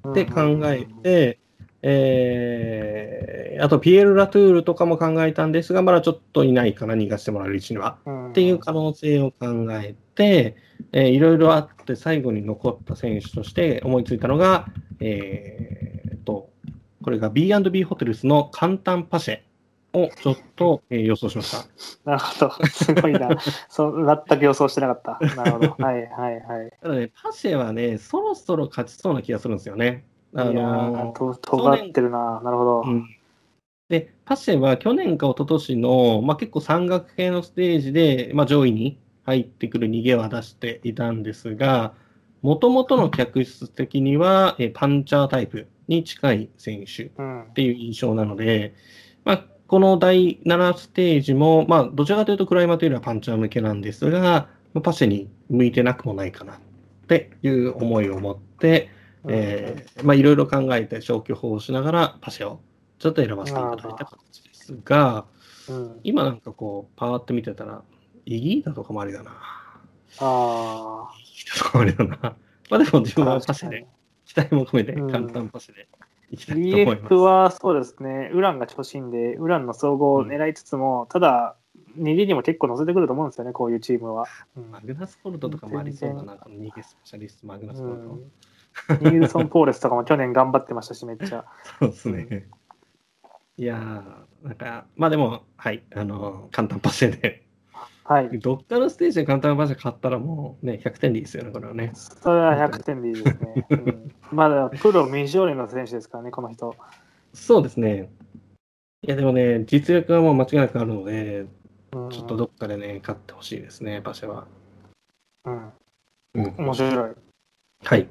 [0.10, 1.40] って考えて、
[1.84, 8.00] えーあとピエール・ラトゥールとかも考えたんですが、まだちょっといないかな、逃がしてもらえる位置には。
[8.10, 10.56] っっていう可能性を考えて、
[10.94, 14.66] えーいろいろあって最後に残った選手として思いついたのが、
[15.00, 16.50] えーっと、
[17.04, 19.40] これが B&B ホテルズのカンタンパシェ
[19.94, 22.10] をちょっと、えー予想しました。
[22.10, 22.68] なるほど。
[22.68, 23.30] すごいな。
[23.70, 25.36] そう全く予想してなかった。
[25.36, 25.76] なるほど。
[25.78, 26.72] はいはいはい。
[26.82, 30.06] ただね、パシェはね、そろそろ勝ちそうな気がするんですよね。
[30.34, 32.42] あのーと尖ってるな。
[32.44, 32.84] なるほど。
[32.86, 33.16] うん
[33.92, 41.94] で、パシェは去年か一昨年の、まあ、結構山岳系のステージで、まあ、上位に入ってくる逃げは出していたんですが、
[42.42, 47.46] もともとの客室的には、えパンチャータイプに近い選手っうん。
[47.54, 48.74] ていう印象なので、
[49.26, 56.60] まあ、この第7ステージも、まあ、どちらかというとクライマーというよりはパンチャー向けなんですが、まあパシェに向いてなくもないかなっ
[57.08, 58.90] ていう思いを持って、
[59.28, 62.62] えーまあ、いろいろ考えて消去法をしながらパシェを
[63.00, 65.26] ちょっと選ばせていただいた形ですが、
[65.70, 67.84] うん、今なんかこう、パーって見てたら、
[68.26, 69.32] イギータとかもありだな。
[70.20, 72.18] あイギータとかもありだな。
[72.70, 73.36] まあでも自分あ。
[73.36, 73.88] はパシェで、
[74.26, 75.88] 期待も込めてうん簡単パシェで
[76.32, 77.14] いきたいと思います。
[77.14, 81.56] BF はそうですね、ウランが調子いいんで、ウランの総合を狙いつつも、ただ、
[81.98, 84.26] 2位にも結構乗せてくると思うんですよね、こういうチームは。
[84.56, 88.20] うんマグナスコルトとかもありそうだな、逃げスペシャリストマグナスコルト。
[88.90, 91.46] う んニールソン・ポーレスとかも去年頑張ってましたし、めっちゃ。
[91.80, 92.48] そうですね。
[93.58, 97.46] いやー、なんか、まあでも、はい、あの、簡単パシェで、
[98.04, 98.40] はい。
[98.40, 101.92] どっかのステージで簡単パシェ買ったらもうね、100点でいいですよね、これはね。
[101.94, 103.66] それは100点でいいですね。
[103.70, 106.76] うん、まだプロ未勝利の選手ですからね、この人。
[107.34, 108.12] そうですね。
[109.04, 111.46] いや、でもね、実力はもう間違いなくあるので、
[111.94, 114.46] うん、ちょっとどっかでね、勝ってほしいですね、パシェは。
[115.46, 115.74] うん、
[116.36, 116.56] うん。
[116.58, 117.12] 面白い。
[117.84, 118.08] はい。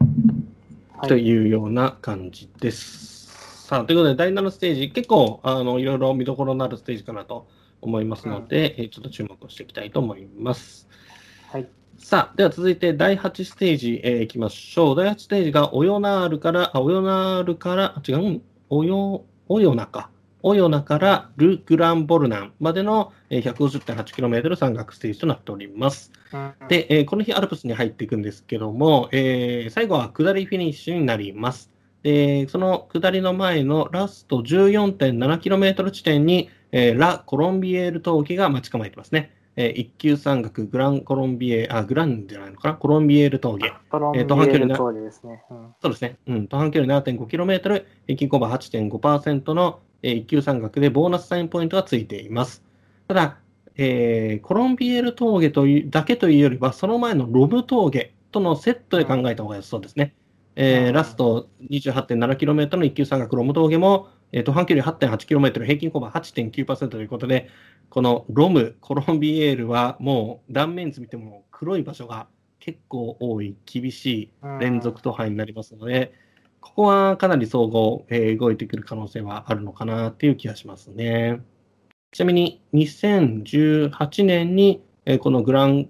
[1.01, 3.67] はいというような感じです。
[3.69, 7.49] さあ、ということで、第7ステージ、結構、あの、いろいろ見どころのあるステージかなと
[7.81, 10.89] 思いますので、えーちょっと注目をしていきたいと思います。
[11.51, 11.67] はい。
[11.97, 14.97] さあ、では続いて第8ステージ、えー、いきましょう。
[14.97, 20.11] 第8ステージが、オヨナールから、あ、オヨナールから、あ違う、うんオヨ、オヨナか。
[20.43, 26.11] オヨナからル・グランボルナンまでのえー 150.8km 山岳ステージとなっております。
[26.33, 31.71] うん、で、えーこの日アルプスに入っていくんですけども、えー最後は下りフィニッシュになります。
[32.03, 39.35] で、その下りの前のラスト 14.7km 地点に、えーラ・コロンビエール峠が待ち構えてますね。
[39.57, 42.75] えー一級山岳グランコロンビエあ、グランじゃないのかな？
[42.75, 43.73] コロンビエール峠。
[43.91, 45.43] コロンビエえール通りですね。
[45.51, 46.17] うんそうですね。
[46.27, 46.47] うん。
[46.47, 52.63] 途半距離 7.5km、平均コバ8.5%の、えー一級山岳でボーナスサインポイントがついています。
[53.09, 53.39] ただ、
[53.77, 60.15] えーコロンビエール峠というだけというよりは、その前のロム峠とのセットで考えた方が良さそうですね。
[60.57, 67.49] えーうんラスト 28.7km の一級山岳ロム峠も、えー、途半距離 8.8km、平均コバ8.9%ということで、
[67.89, 72.29] このロム、コロンビエールはもう断面図見ても黒い場所が
[72.59, 76.13] 結構多い、厳しい連続踏破になりますので、
[76.61, 81.41] ここはかなり総合、えー動いてくる可能性はあるのかなっていう気がしますね。
[82.13, 85.89] ちなみに2018年に、えーこのグラン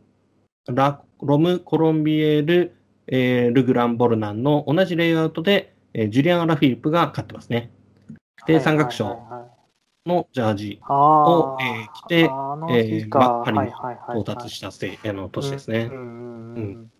[0.68, 2.74] ラロム・コロンビエール、
[3.08, 7.70] えールグラン・ボルナンの同じレイアウトで、えージュリアン・アラフィリップが勝ってますね。
[8.46, 9.50] で、三角はい賞はいはいはい
[10.06, 15.90] のジャージあを、ーえー着て、えー日かまあパリにはいはいはいはい到達したステあの年ですね。
[15.92, 16.90] うんうんうんうん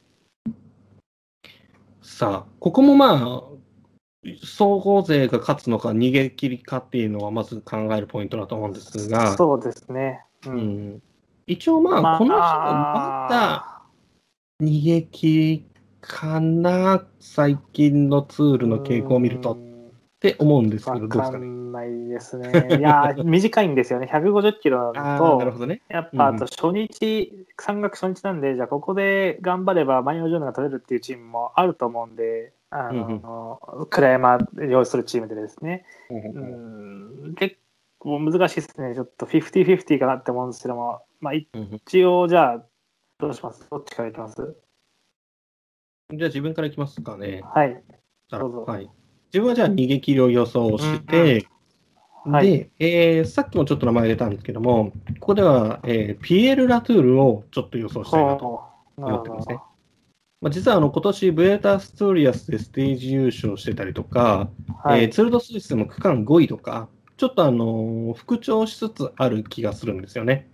[2.21, 10.23] さあ、ここもまあ、総合勢が勝つのか逃げ切りかっていうのはまず考えるポイントだと思うんですが、そうですね。
[10.45, 10.59] ううん。
[10.97, 11.03] ん、
[11.47, 13.83] 一応まあ、この人まだ
[14.63, 15.65] 逃げ切り
[16.03, 19.70] かな、最近のツールの傾向を見ると
[20.23, 21.47] っうんて思うんですけど、どうですかね。
[21.47, 22.79] んないですね。
[22.79, 24.07] いやー、短いんですよね。
[24.13, 25.81] 150キロあとあ、なるほどね。
[25.89, 36.15] やっぱあうんと初日、山岳初日なんで、じゃあここで頑張ればマイオジョーヌが取れるっていうチームもあると思うんで、あの、倉山要するチームでですね、う
[37.31, 37.57] ん、結
[37.99, 38.95] 構難しいですね。
[38.95, 42.65] ちょっと50-50かなって思うんですけども、まあ一応じゃあ、
[43.19, 43.67] どうします？
[43.71, 44.57] どっちからいきます？
[46.13, 47.43] じゃあ自分からいきますかね。
[47.55, 47.83] はい。
[48.33, 48.89] あどうぞはい、
[49.33, 51.51] 自分はじゃあ逃げ切りを予想して、うん
[52.33, 52.51] はい。
[52.51, 58.63] で、えーさっきもちょっと名前出たんですけども、ここでは、えーピエール・ラトゥールをちょっと予想したいなと。
[58.97, 59.59] 思ってますね。
[60.43, 64.51] まあ、実はあの今年ブエタ・ストゥリアスでステージ優勝してたりとか、
[64.83, 65.05] はい。
[65.05, 70.49] えーツール・ド・スイスでも区間5位とか、ちょっとあのー復調しつつある気がするんですよね。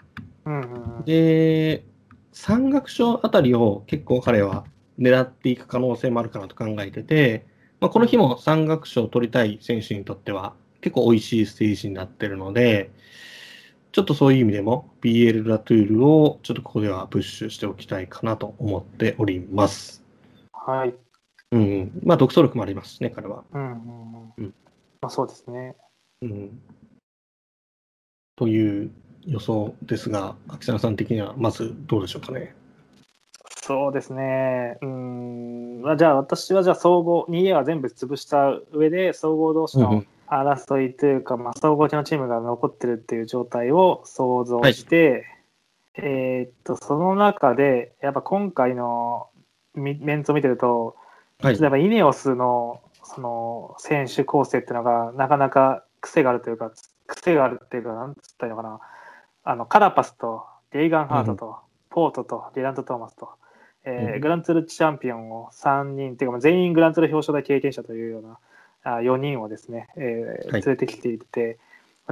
[0.45, 1.05] うんうんうん。
[1.05, 1.85] で、
[2.33, 4.64] 山岳賞あたりを結構彼は
[5.01, 7.47] 狙っていく可能性もあるかなと考えてて、
[7.81, 12.91] まあ、この日も山岳賞を取りたい選手にとっては結構美味しいステージになってるので、
[13.93, 20.05] ちょっとそういう意味でも BL ラトゥールをちょっとここではプッシュしておきたいかなと思っております。
[20.53, 20.95] はい。
[21.53, 22.01] うん。
[22.03, 23.45] まあ、独走力もありますしね、彼は。
[23.53, 24.55] うんうんうんうん
[25.01, 25.77] まあ、そうですね。
[26.22, 26.61] うん。
[28.37, 28.91] という
[29.24, 32.55] 予想ですが、秋沢さん的にはまずどうでしょうかね。
[33.62, 34.78] そうですね。
[34.82, 35.82] うん。
[35.82, 45.24] まあ、じゃあ私はじゃあ総合、2A は全部潰した上で、総合同士のうんうん争いというか、まあ、総合系のチームが残ってるっていう状態を想像して、
[45.94, 49.28] えーっと、その中で、やっぱ今回の
[49.74, 50.97] みメンツを見てると、
[51.40, 51.59] はい。
[51.59, 56.72] 例えばイネオスのその選手構成っていうのがなかなか癖があるというか、
[57.07, 58.80] 癖があるっていうか、なんつったらいいのかな、
[59.44, 61.57] あのカラパスとレイガン・ハートと、
[61.97, 63.30] ポートとディラント・トーマスと、
[63.84, 68.38] えーうんグランツールチャンピオンを3人、っていうかまあ全員グランツール表彰台経験者というような
[68.82, 71.59] あ4人をですね、えーはい連れてきていて、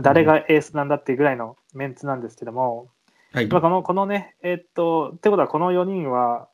[0.01, 2.89] 誰がエースなんだっていうぐらいのメンツなんですけども、
[3.33, 3.47] はい。
[3.49, 6.49] まあ、このこのね、えーっと、ってことはこの4人は、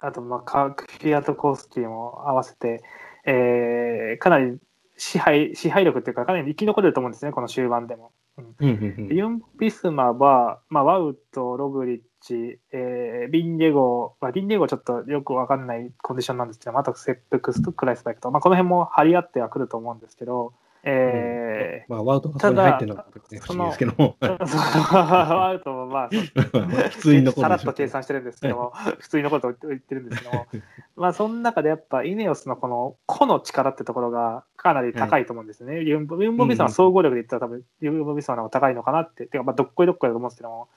[0.00, 2.82] あと、まあ、カクフィアとコースキーも合わせて、
[3.24, 4.58] えーかなり
[4.96, 8.10] 支配支配力っていうか、かなり生き残れると思うんですね、この終盤でも。
[8.60, 20.54] うんユン・ビスマは、まあ、ワウとログリッチ、えービンデゴ、まあ、ビンデゴちょっとよくわかんないコンディションなんですけど、あとセップクスとクライスバイクと、まあ、この辺も張り合ってはくると思うんですけど、
[20.86, 26.08] えーまあ、ワウトがそこに入ってるのが別に不思議ですけども、 ワウともまあ、
[26.90, 30.46] 普通に残るさらっと計算してるんですけども、普通に残ると言ってるんですけども、
[30.96, 35.80] まあその中でやっぱイネオスのこの個の力ってところがかなり高いと思うんですね。
[35.80, 40.68] ユンボユンボビサの総合力で言ったら多分ユンボビサの方が高いのかなって、てかまあどっこいどっこいだと思うんですけども、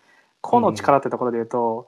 [0.42, 1.88] 個の力ってところで言うと、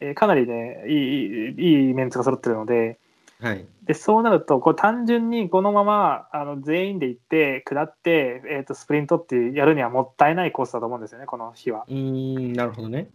[0.00, 2.98] えーかなりねいいいいメンツが揃ってるので、
[3.40, 3.66] はい。
[3.84, 11.84] でそうなるとこれ単純にこのままあの全員で行って下って、えー、とスプリントってやるにはもったいないコースだと思うんですよねこの日は。
[11.88, 13.10] うーん、なるほどね。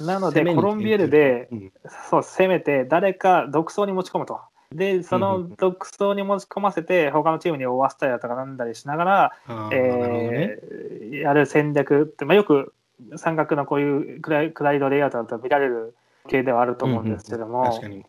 [0.00, 1.72] なのでコロンビエルでうん
[2.10, 4.40] そう攻めて誰か独走に持ち込むと。
[4.72, 9.76] でその独走に持ち込ませて他のチームに追わせたりだとかなんだりしながら、あーね。
[9.76, 12.74] えーやる戦略って、まあ、よく
[13.16, 15.94] 三角のこういうクライクライドレイアウトだと見られる
[16.28, 18.04] 系ではあると思うんですけども、確かに。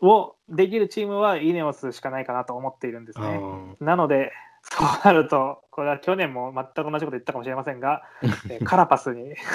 [0.00, 3.38] をできるチームはイネオスしかないかなと思っているんですあね。
[3.38, 4.32] ーなので、
[4.62, 8.02] そうなると、これは去年も全く同じこと言ったかもしれませんが、
[8.50, 9.34] えーカラパスに、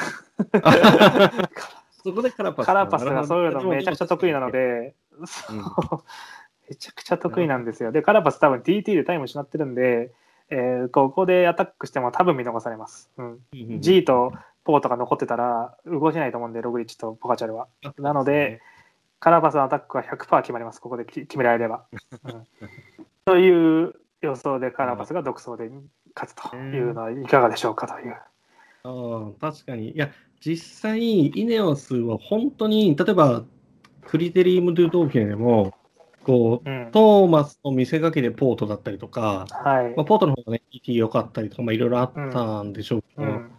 [2.04, 2.66] そこでカラパス。
[2.66, 4.52] カラパスがそういうのめちゃくちゃ得意なのな。
[4.52, 4.96] で、
[6.70, 7.92] めちゃくちゃ得意なんですよ。
[7.92, 10.12] で、カラパス多分 TT でタイム失ってるんで、
[10.52, 13.10] えーここでアタックしても多分見逃されます。
[13.18, 13.40] うん、
[13.82, 14.34] G と
[14.64, 17.68] ポートが残ってたら動けないと思うんで、ログリッチとポカチャルは。
[17.98, 18.62] なので、
[19.20, 21.86] カラパスのアタックは100%決まります、ここでき決められれば。
[22.26, 22.48] うん
[23.26, 25.70] という予想でカラパスが独走で
[26.16, 28.18] 勝つというのはいかがでしょうかという。
[28.84, 29.92] あー確かに。
[29.92, 30.10] いや、
[30.40, 33.44] 実際、イネオスは本当に、例えば、
[34.02, 35.74] クリテリウム・ドゥ・ドーフィネでも、
[36.24, 36.92] こう、うん。
[36.92, 39.96] トーマスの見せかけでポートだったりとか、はい。
[39.96, 43.52] まあ、ポートの方がね、ET 良かったりとか、まあ、いろいろあったんでしょうけど、うん。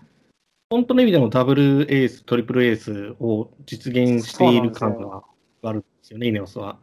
[0.71, 5.23] 本当の意味でもダブルエース、トリプルエースを実現している感が
[5.63, 6.79] あるんですよね、イネオスは。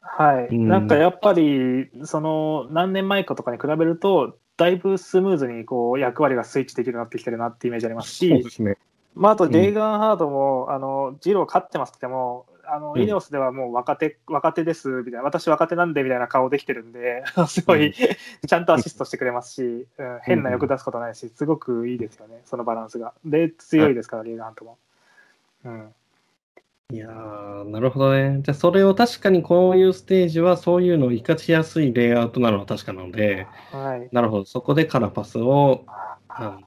[0.00, 0.68] はい、うん。
[0.68, 8.76] なんかやっぱり、その何年前かとかに比べると、だいぶスムーズにこう役割がスイッチできるようになってきてるなってイメージありますし、すね。
[9.14, 9.52] まあ、あと、ん。
[9.52, 19.62] レイガンハードも、あのジロー勝ってますけども、あのうんイネオスではもう若手、若手ですみたいな、私若手なんでみたいな顔できてるんで、 すごうんい、ちゃんとアシストしてくれますし、
[19.98, 23.14] うん変な欲出すことないし、すごくいいですよね、そのバランスが。
[23.24, 24.78] で、強いですから、レイガンハードも。
[25.64, 25.94] うん
[26.92, 28.40] いやー、なるほどね。
[28.42, 34.44] じゃあ、それを確かにこういうステージは、そういうのを活かしやすいレイアウトなのは確かなので、はいなるほど。
[34.44, 36.62] そこでカラーパスを、あの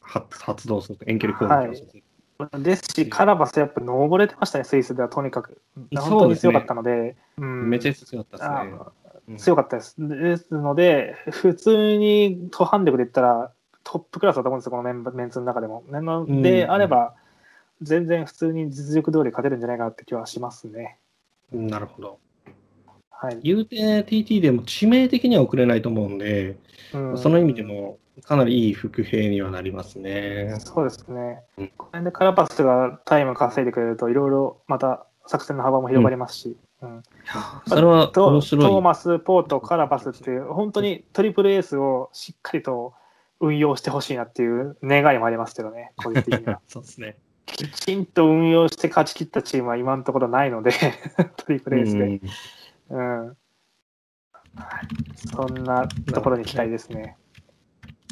[0.00, 2.01] 発発動すると、遠距離攻撃をする。
[2.58, 5.60] ですし、カラバスやっぱ登れてましたね、スイスではとにかく。
[5.96, 8.56] 本当に強かったので、うんめちゃくちゃ強かったですね。
[8.80, 8.92] あ
[9.28, 9.94] うん強かったです。
[9.98, 13.52] ですので、普通に途半力で言ったら、
[13.84, 15.84] トップクラスだと思うんですよ、このメンメンツの中でも。
[15.90, 17.14] なので、うんあれば、
[17.82, 20.98] 全然普通に実力通り勝てるんじゃないかなって気はしますね。
[21.52, 22.18] なるほど。
[23.10, 23.38] はい。
[23.42, 26.56] 言うて TT でも致命的には遅れないと思うんで、
[26.94, 30.56] うんその意味でもかなりいい伏兵にはなりますね。
[30.60, 31.68] そうですねうん。
[31.76, 36.48] これでカラパスがタイム稼いでくれると、いろいろまた作戦の幅も広がりますし。
[36.82, 37.02] うん
[37.68, 38.66] それは面白い。
[38.66, 42.94] ーマス、ポート、カラバスっていう、本当にトリプルエースをしっかりと
[43.38, 46.60] 運用してほしいなっていう願いもありますけどね、個人的には。
[46.66, 47.16] そうですね。
[47.46, 50.72] きちんと運用して勝ち切ったチームは今のところないので、
[51.36, 52.20] トリプルエースで。
[52.90, 53.36] うんうん
[55.16, 57.16] そんなところに期待ですね。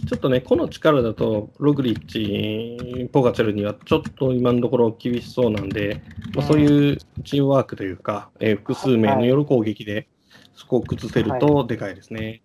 [0.09, 6.03] ちょっとね、この力だと、ログリッチ、ポガチャルにはちょっと今のところ厳しそうなんで、
[6.35, 10.09] まあ、そういうチームワークというか、えー複数名による攻撃で、
[10.55, 12.43] そこを崩せるとでかいですね。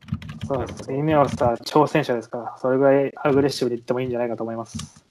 [0.48, 0.94] そうです。
[0.94, 5.06] イネオスは挑戦者ですから、それぐらいアグレッシブにいってもいいんじゃないかと思います。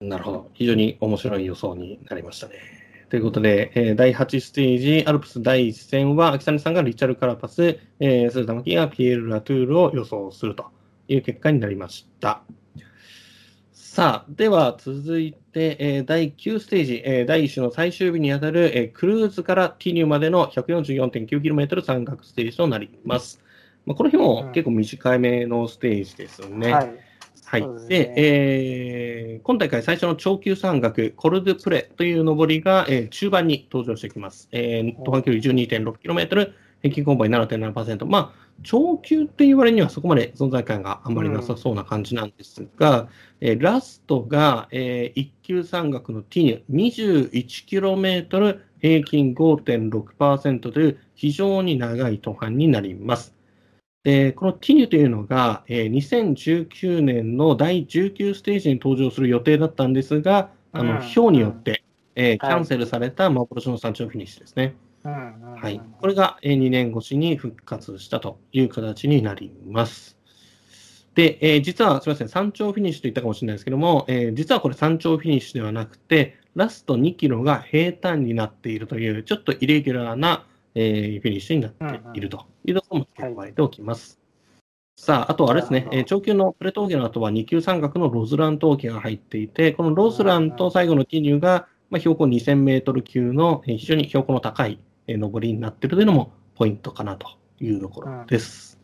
[0.00, 0.50] なるほど。
[0.54, 2.85] 非常に面白い予想になりましたね。
[3.08, 10.66] ということで、えー第8ステージ、アルプス第1戦は、秋谷さんがリチャル・カラパス、えー、鈴田真希がピエール・ラトゥールを予想すると
[11.06, 12.42] いう結果になりました。
[13.72, 23.40] さあ、では続いて、えー第9ステージ、えー第1種の最終日にあたる、えークルーズからティニューまでの 144.9km 山岳ステージとなります。
[23.86, 26.72] まあ、この日も結構短めのステージですよね。
[26.72, 27.05] はい。
[27.46, 27.62] はい。
[27.62, 34.48] ですでねえー今大会最初の長級山岳、コルドゥプレという登りが、えー中盤に登場してきます。
[34.50, 36.52] えー、途半距離 12.6km、
[36.82, 38.04] 平均勾配7.7%。
[38.06, 43.08] まあ、長級って言われにはそこまで存在感があんまりなさそうな感じなんですが、
[43.40, 53.35] えーラストが、えー一級山岳のティニュ、21km 平均5.6%という非常に長い途半になります。
[54.06, 61.82] でこのティニュというのが、えー2019年の第19ステージに登場する予定だったんですが、あのうによって、
[62.14, 62.54] えーキはい。
[62.54, 64.76] ャンセルされた幻の山頂フィニッシュですね。
[65.02, 70.16] はい、これがえー2年越しに復活したという形になります。
[71.16, 80.46] で、えー実はすみません、山頂フィニッシュと言ったかもしれないですけども、えー実はこれ山頂フィニッシュではなくて、ラスト2キロが平坦になっているという、ちょっとイレギュラーな、
[80.78, 84.20] えーフィニッシュになっているというところも付け加えておきます。
[84.98, 97.28] さあ、あとはあれですねえー超級のプレ峠の後は2級山岳のロズラン峠が入っていて、このロズランと最後のティーニュが、まあ、標高2000メートル級のえー非常に標高の高いえー上りになっているというのもポイントかなと
[97.58, 98.78] いうところです。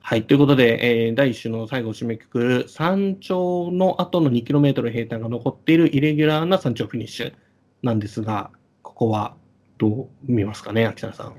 [0.00, 0.24] はい。
[0.24, 7.34] ということで、えー第1種の最後を締めくくる山頂の後の 2km 平坦が残っているイレギュラーな山頂フィニッシュ
[7.82, 8.50] なんですが、
[8.82, 9.36] ここは
[9.80, 11.34] どう見ますかね、秋田さん。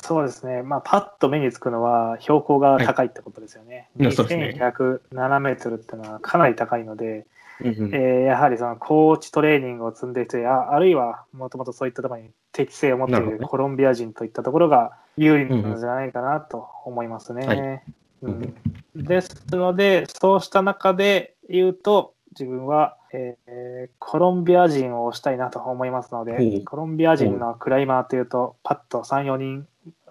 [0.00, 3.90] そうですね、まあ、パッと目につくのは、標高が高いってことですよね。
[3.98, 4.56] はいそうですね。
[4.60, 7.26] 2107メートルっていうのはかなり高いので、
[7.60, 7.94] うんうん。
[7.94, 17.46] えーやはりそのコーチトレーニングを積んでいて、ああるいはもともとそういったところに適性を持っていなるコロンビア人といったところが有利なのじゃないかなと思いますね。
[17.46, 17.82] はい。
[18.22, 18.54] うん。
[18.94, 29.66] ですので、そうした中で言うと、自分は、えーコロンビア人を推したいなと思いますのほでう、コロンビア人のクライマーというと、パッと3、4人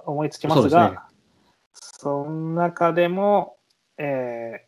[0.06, 1.08] 思いつきますが、
[1.74, 3.58] その中でも、
[3.98, 4.68] えー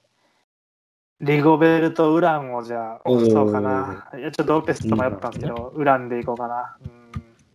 [1.22, 4.10] リゴベルト・ウランをじゃあ押そうかな。
[4.18, 6.78] いやちょっとロペスと迷ったんですけど、ウランでいこうかな。
[6.82, 7.00] うん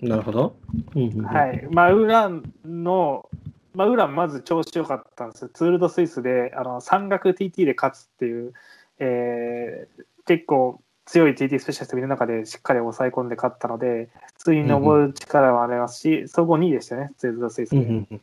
[0.09, 0.57] なるほど。
[0.95, 1.67] はい。
[1.71, 3.29] まあ、ウランの、
[3.75, 5.51] まあ、ウランまず調子良かったんですよ。
[5.53, 8.53] ツール・ド・スイスで、あの、山岳 TT で勝つっていう、
[8.99, 17.77] えー結構強い TT スペシャリストがいる中でしっかり抑え込んで勝ったので、普通に登る力もありますし、総合2位でしたね、ツール・ド・スイスで。
[17.79, 18.21] うんうんうん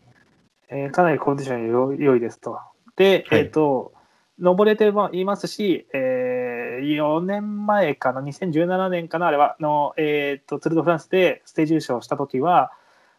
[0.73, 2.57] えーかなりコンディション良良いですと。
[2.95, 3.93] で、はいえっ、と、
[4.39, 12.71] 登れていますし、えー4年前かな、2017年かな、あれは、の、えー、と、ツール・ド・フランスでステージ優勝した時は、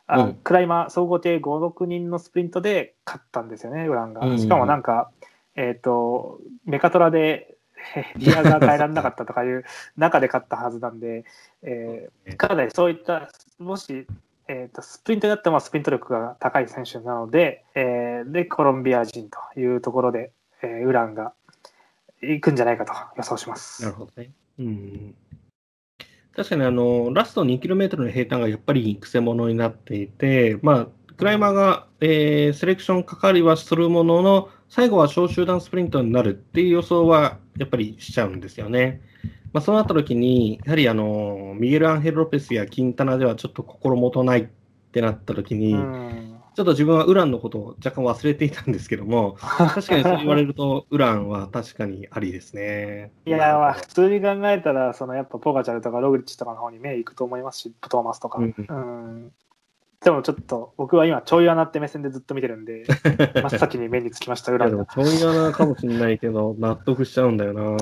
[0.08, 4.22] あうんクライマー総合艇5、6人のスプリントで勝ったんですよね、ウランが。
[4.22, 5.10] うんうんしかもなんか、
[5.54, 7.51] えっ、と、メカトラで
[7.94, 9.64] へ リアが変えられなかったとかいう
[9.96, 11.24] 中で勝ったはずなんで、
[11.62, 13.28] えーかなりそういった、
[13.58, 14.06] もし、
[14.48, 20.32] えー、とスプリントだったらまあスプリント力が高い選手なので、えーで、コロンビア人というところで、
[20.62, 21.32] えーウランが
[22.22, 23.82] 行くんじゃないかと予想します。
[23.82, 24.30] なるほどね。
[24.58, 25.14] うん。
[26.34, 39.02] 確かにあの、ラスト 2km の平坦がやっぱりくせ者になっていて、まあ、クライマーが、えーセレクションかかりはするものの、最後は小集団スプリントになるっていう予想はやっぱりしちゃうんですよね。
[39.52, 44.46] まあ、そうなった時に、やはりあの、ミゲル・アンヘル・ロペスやキンタナではちょっと心もとないっ
[44.90, 53.10] てなった時に、うんちょっと自分はウランのことを若干忘れていたんですけども、 確かにそう言われると、ウランは確かにありですね。
[53.24, 58.38] いや、まあ、普通に考えたら、そのやっぱポガチャルとかログリッチとかの方に目いくと思いますし、トーマスとか。
[58.38, 59.32] うんうん
[60.04, 62.84] でもちょっと、僕は今、ちょい穴って目線でずっと見てるんで、
[63.34, 67.78] 真っ先に目につきました、い裏でもちょい穴かもしれないけど、納得しちゃうんだよな。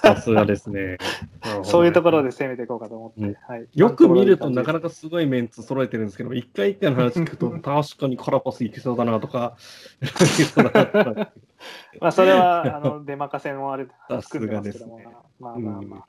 [0.00, 0.98] さすがですね。
[1.64, 2.28] そういうところで。
[2.28, 3.20] で攻めていこうかと思って。
[3.20, 4.88] うんはい、よく見るとなかなか。
[4.88, 7.62] かすごいメンツ揃えてるんですけど、一回一回の話聞くと、確
[7.96, 9.56] かにカラパスいけそうだなとか、
[12.00, 15.04] まあ、それは、あの、出任せもある、さすがですね
[15.40, 16.06] ますけども、まあまあまあ。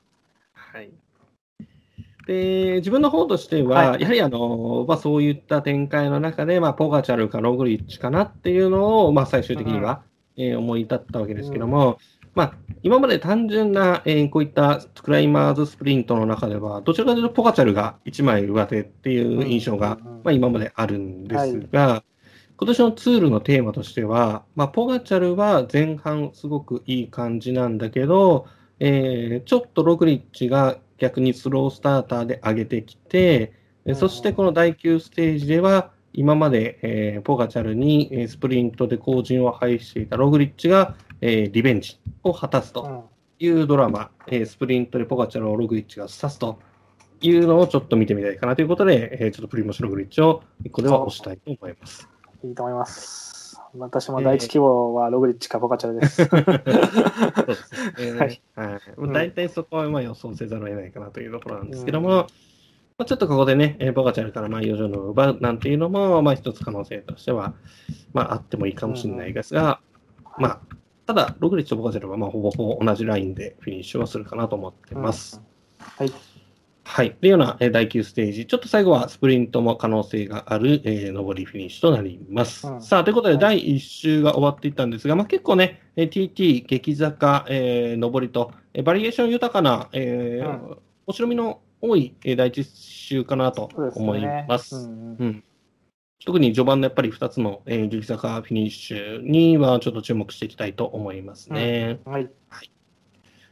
[0.54, 0.90] はい。
[2.30, 4.02] で、自分の方としては、はい。
[4.02, 10.02] やはりあの、まあ、そういった展開の中で、まあ、ポガチャルかログリッチかなっていうのを、まあ、最終的には、
[10.36, 11.98] えー思い立ったわけですけども、
[12.36, 12.54] まあ、
[12.84, 20.22] 今まで単純な、えーこういったクライマーズスプリントの中では、どちらかというとポガチャルが一枚上手っていう印象が、うんうんうん。
[20.22, 22.04] まあ、今まであるんですが、
[22.56, 28.46] 今年のツールのテーマとしては、まあ、ポガチャルは前半すごくいい感じなんだけど、
[28.78, 33.52] えーちょっとログリッチが逆にスロースターターで上げてきて、
[33.86, 43.00] えーそしてこの第9ステージでは、今まで、えーポガチャルにえースプリントで後陣を排していたログリッチが、えーリベンジを果たすとうん
[43.42, 46.60] いうドラマ、えースプリントでポガチャルをログリッチが刺すと
[47.22, 52.06] いうのをちょっと見てみたいかなということで、えーちょっとプリモシログリッチを1個では押したいと思います。
[52.44, 53.29] いいと思います。
[53.74, 56.28] 私も第一希望はログリッチかポガチャルです。
[59.12, 62.26] 大体そこはまあ予想せざるを得ないかなというところなんですけども、ま
[62.98, 67.54] あ、ちょっとここでね、えーボガチャルからマイオジョの奪うなんていうのも、まあ一つ可能性としては、
[68.12, 69.80] まああってもいいかもしれないですが、
[70.38, 70.60] まあ、
[71.06, 75.40] ただ、ログリッチとボガチャルはまあほぼほぼ同じラインでフィニッシュはするかなと思ってます。
[75.78, 76.12] はい。
[76.92, 77.12] はい。
[77.12, 82.66] というような、えー第9ステージ、ちょっと最後はスプリントも可能性がある、えー上りフィニッシュとなります。
[82.66, 94.46] うんさあ、ということで、はい第1周が終わっていったんですが、まあ、結構ね、えー TT、激坂、えー上りと、えーバリエーション豊かな、えーうん面白みの多い、えー第1周かなと思いね。
[94.48, 94.74] ます。
[94.74, 95.44] うんうんうん
[96.26, 102.00] 特に序盤のやっぱり2つの、えー激坂フィニッシュにはちょっと注目していきたいと思いますね。
[102.04, 102.28] はい。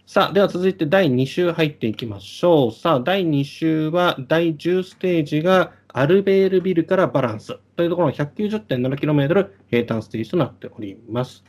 [0.09, 2.72] さあ、では続いて第2週入っていきましょう。
[2.72, 11.44] さあ、第2週は第10ステージがアルベールビルからバランスというところの 190.7km 平坦ステージとなっております。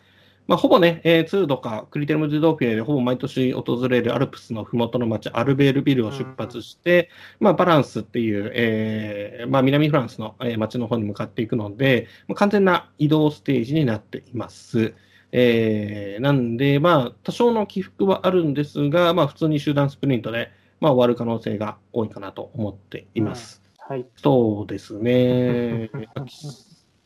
[0.45, 7.09] まあ、ほぼね、えー、ツールとかクリテルムズドーフィエでほぼ毎年訪れるアルプスのふもとの町アルベールビルを出発して、
[7.39, 14.95] まあ、バランスっていう、えーまあ、南フランスの、えー町の方に向かっていくので、まあ、完全な移動ステージになっています。
[15.31, 23.61] えーなんで、まあ、多少の起伏はあるんですが、まあ、普通に集団スプリントで、まあ、終わる可能性が多いかなと思っています。
[23.77, 24.05] はい。
[24.15, 25.89] そうですね。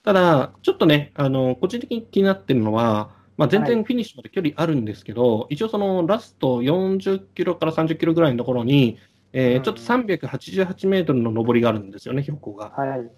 [0.03, 8.99] ただ、ちょっとね、あの、個人的に気になってるのは、まあ、全然フィニッシュまで距離あるんですけど、一応そのラスト40キロから30キロぐらいのところに、
[9.31, 12.69] えーうんちょっと388メートルの上りがあるんですよね、標高が。
[12.69, 13.11] はい。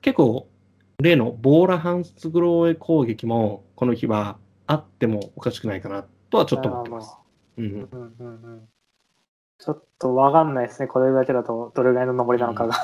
[0.00, 0.51] 結構、
[1.02, 7.16] 例のボーラ・ハンスグローエ攻撃も、この日はあってもおかしくないかなとはちょっと思ってます。
[7.58, 8.68] うん、うんうんうん
[9.64, 10.88] ちょっとわかんないですね。
[10.88, 12.74] これだけだとどれぐらいの登りなのかが。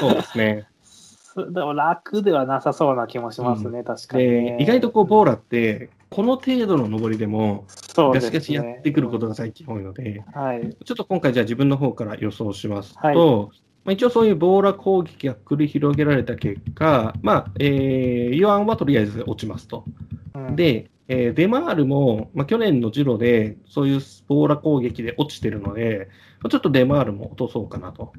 [0.00, 0.66] そうですね。
[1.36, 10.74] でも楽ではなさそうな気もしますね、確かにね、で、意外とこう、ボーラって、この程度の上りでも、ガシガシやってくることが最近多いので、はい。
[10.82, 19.84] ちょっと今回じゃあ自分の方から予想しますと、はいまあ、一応そういうボーラ攻撃が繰り広げられた結果、まあ、えー、イワンはとりあえず落ちますと。
[20.34, 26.08] うん、で、えーデマールも、まあ、去年のジロでそういうボーラ攻撃で落ちてるので、
[26.40, 28.12] まあちょっとデマールも落とそうかなと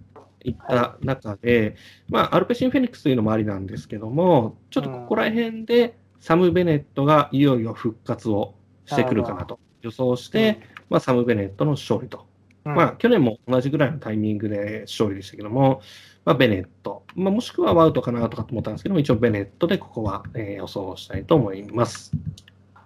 [0.45, 1.75] いった中で、
[2.07, 12.25] まあ、アルペシン・フェニックスというのもありなんですけども、ちょっとここら辺でサム・ベネットがいよいよ復活をしてくるかなと予想して、まあ、サム・ベネットの勝利と。
[12.71, 15.81] うんまあ、去年も同じぐらいのタイミングで勝利でしたけども、
[16.25, 22.11] まあ、ベネット、まあ、もしくはワウトかなとかと思ったんですけども、一応ベネットでここは、えー予想したいと思います。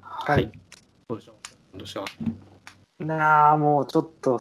[0.02, 0.52] ははいい。
[1.08, 1.78] どうでしょう？
[1.78, 2.06] どうでしょ
[3.00, 3.06] う？
[3.06, 4.40] なあ、もうちょっと、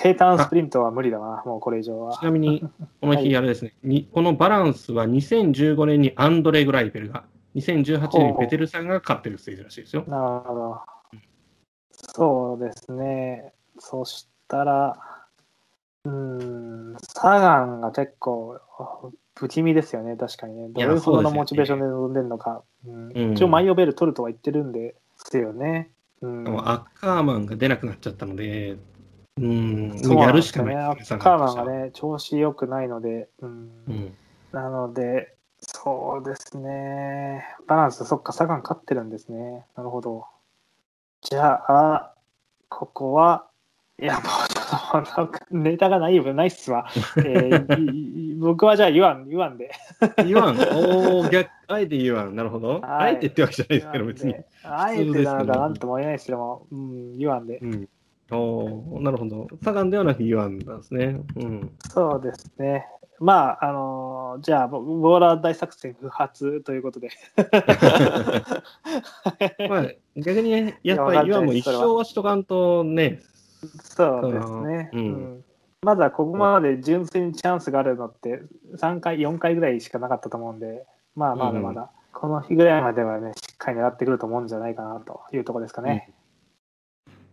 [0.00, 2.22] 平坦スプリントは無理だな、もうこれ以上はち。
[2.24, 2.60] なみに、
[3.00, 10.04] この日、はいあれですね、にこのバランスは2015年にアンドレ・グライペルが、2018年にペテルさんが勝ってるステージらしいですよ。
[10.08, 10.80] なるほど。
[11.92, 13.52] そうですね。
[13.78, 14.98] そしたら、
[16.04, 18.60] うーん、サガンが結構
[19.36, 20.68] 不気味ですよね、確かにね。
[20.68, 22.62] どれほどのモチベーションで臨んでるのか。
[22.86, 25.90] うんうん一応、マイオベル取るとは言ってるんですよね。
[26.22, 28.76] うん、でもアッカーマンが出なくなっちゃったので、
[29.38, 33.98] うん、そうやるしかないねッカーマンがね、調子良くないので、うんとし
[34.50, 37.44] てはなので、そうですね。
[37.66, 39.64] バランス、そっか、サガン勝ってるんですね。
[39.76, 40.26] なるほど。
[41.22, 42.14] じゃあ、
[42.68, 43.46] ここは、
[44.00, 44.22] いや、もう
[45.04, 46.86] ちょっと、ネタがないよ、ないっすわ。
[47.18, 49.70] えー僕はじゃあ、ユアン、ユアンで。
[50.16, 50.26] うん。
[50.26, 52.68] 言わん、おー逆、あえて言わん、なるほど。
[52.68, 54.34] はいあえてってわけじゃないですけど、別に。
[54.62, 57.66] あえてなのかなんとも言えないですけども、うん、ユアンでう。
[57.66, 57.86] ん。
[58.30, 59.46] おーなるほど。
[59.62, 61.20] サガンではなく言わんなんですね。
[61.36, 61.70] うん。
[61.92, 62.86] そうですね。
[63.18, 67.10] まあ、あのーじゃあ、ボボーラー大作戦不発ということで。
[69.68, 69.86] まあ、
[70.16, 73.20] 逆にね、やっぱり言わんも一生はしとかんとね、
[73.82, 74.90] そうですね。
[74.92, 75.44] うんうん
[75.82, 78.42] まだここまで純粋にチャンスがあるのって
[78.76, 80.84] 3回、4回ぐらいしかなかったと思うんで、
[81.16, 86.12] まあまだまだ、この日ぐらいまではね、しっかり狙ってくると思うんじゃないかなというところですかね。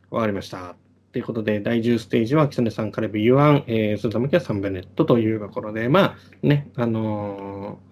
[0.09, 0.75] わかりました。
[1.11, 7.87] ということで、第10ステージは、キツネさん、カレブ、ユアン、えー、スーザムキはサンベネットというところで、まあね、あのー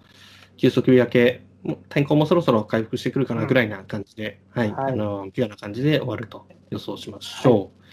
[0.58, 7.86] 急速明け、もう天候もそろそろ回復してくるかなぐらいな感じで、はい、はいあのーピュアな感じで終わると予想しましょう。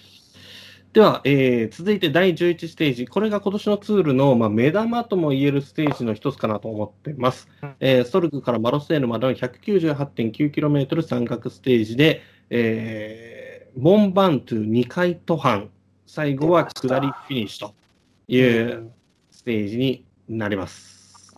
[0.93, 7.49] では、えー続いて第11ステージ、これが今年のツールの、まあ、目玉とも言えるステージの一つかなと思ってます。
[7.63, 12.21] うんえーストルクからマロセーヌまでの 198.9km 山岳ステージで、
[12.51, 15.71] えーモンバントゥ2回途半、
[16.07, 17.75] 最後は下りフィニッシュと
[18.29, 18.93] いう
[19.31, 20.92] ステージになります。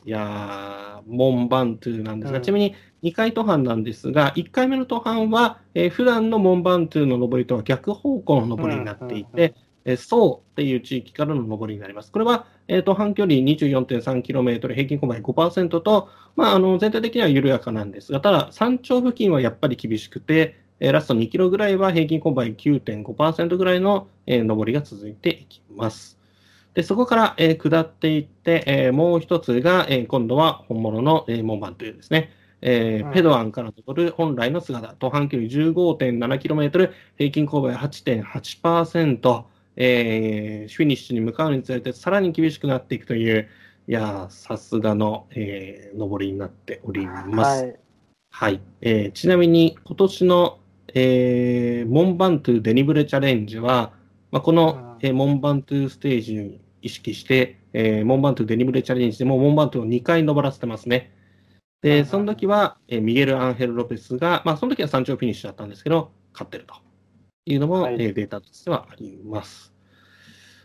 [0.06, 9.54] いやー、モンバントゥなんですが、うんちなみに2回途半なんですが、1回目の途半は、えー普段のモンバントゥの上りとは逆方向の上りになっていうんうんうんて、
[9.86, 12.12] えーソウっていう地域からの上りになります。
[12.12, 26.23] これは、えー、途半距離 24.3km、平均勾配5%と、まあ、あの全体的には緩やかなんですが、ただ、山頂付近はやっぱり厳しくて、えーラスト2キロぐらいは平均勾配9.5%ぐらいの、えー上りが続いていきます。
[26.74, 32.30] でそこから、えー下っていって、えーもう一つが、えー今度は本物の、えーモンバンというですね、
[32.62, 33.12] えーうん。
[33.12, 39.44] ペドアンから登る本来の姿、途半距離 15.7km、平均勾配8.8%、
[39.76, 43.48] えーフィニッシュに向かうにつれてさらに厳しくなっていくという、
[43.86, 47.62] いやーさすがの、えー上りになっております。
[47.62, 47.78] はい。
[48.30, 50.58] はい、えーちなみに今年の、
[50.92, 53.92] えーモンバントゥデニブレチャレンジは、
[54.32, 55.06] まあ、この、うん。
[55.06, 61.12] えーモンバントゥステージに意識して、えーモンバントゥデニブレチャレンジでもモンバントゥを2回登らせてますね。
[61.80, 66.74] で、うんうんその時は、えーミゲル・アンヘル・ロペスが、まあ、その時は山頂フィニッシュだったんですけど、勝ってると
[67.46, 69.72] いうのも、はいえーデータとしてはあります。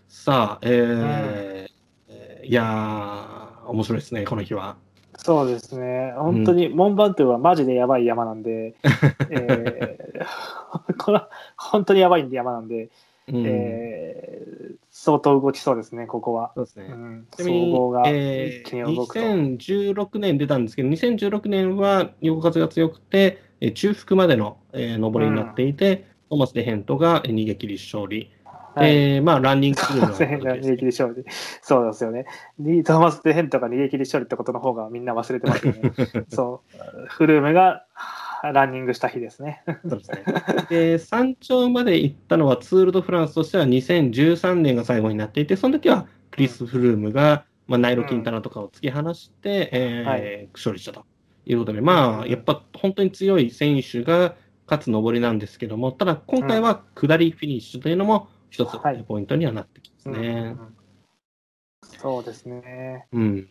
[0.09, 1.67] さあ、えー
[2.09, 4.77] えーいやー、面白いですね、この日は。
[5.17, 6.13] そうですね。
[6.17, 8.75] 本当に、モンバントゥはマジでやばい山なんで、
[9.29, 12.89] えー これは本当にやばい山なんで、
[13.31, 14.10] うんえー
[14.91, 16.51] 相当動きそうですね、ここは。
[16.56, 16.85] そうですね。
[16.89, 18.64] うん、ちなみに総合がえ。
[18.65, 18.85] ー
[19.57, 28.31] 2016年出たんですけど、2016年は横風が強くて、えー中腹までの、えー上りになっていて、トーマス・デヘントがえー逃げ切り勝利。
[28.76, 31.23] はいえーまあ、ランニングするのは逃げ切り勝利。
[31.61, 32.26] そうですよね。
[32.57, 35.91] にトーマス・デヘントが逃げ切り勝利ってことの方がみんな忘れてますよね。
[36.30, 37.06] そう。
[37.07, 37.85] フルームが
[38.43, 39.63] ランニングした日ですね。
[39.87, 40.23] そうですね。
[40.69, 51.05] で、山頂まで行ったのはツール・ド・フランスとしては2013年が最後になっていて、その時はクリス・フルームが、まあ、ナイロ・キンタナとかを突き放して、えーはい勝利したと
[51.45, 54.35] いうことで、まあ、やっぱ本当に強い選手が
[54.67, 60.55] 勝つ上りなんですけども、ただ今回は下りフィニッシュというのも一つはいポイントにはなってきますうんね。
[61.97, 63.07] そうですね。
[63.11, 63.49] うん。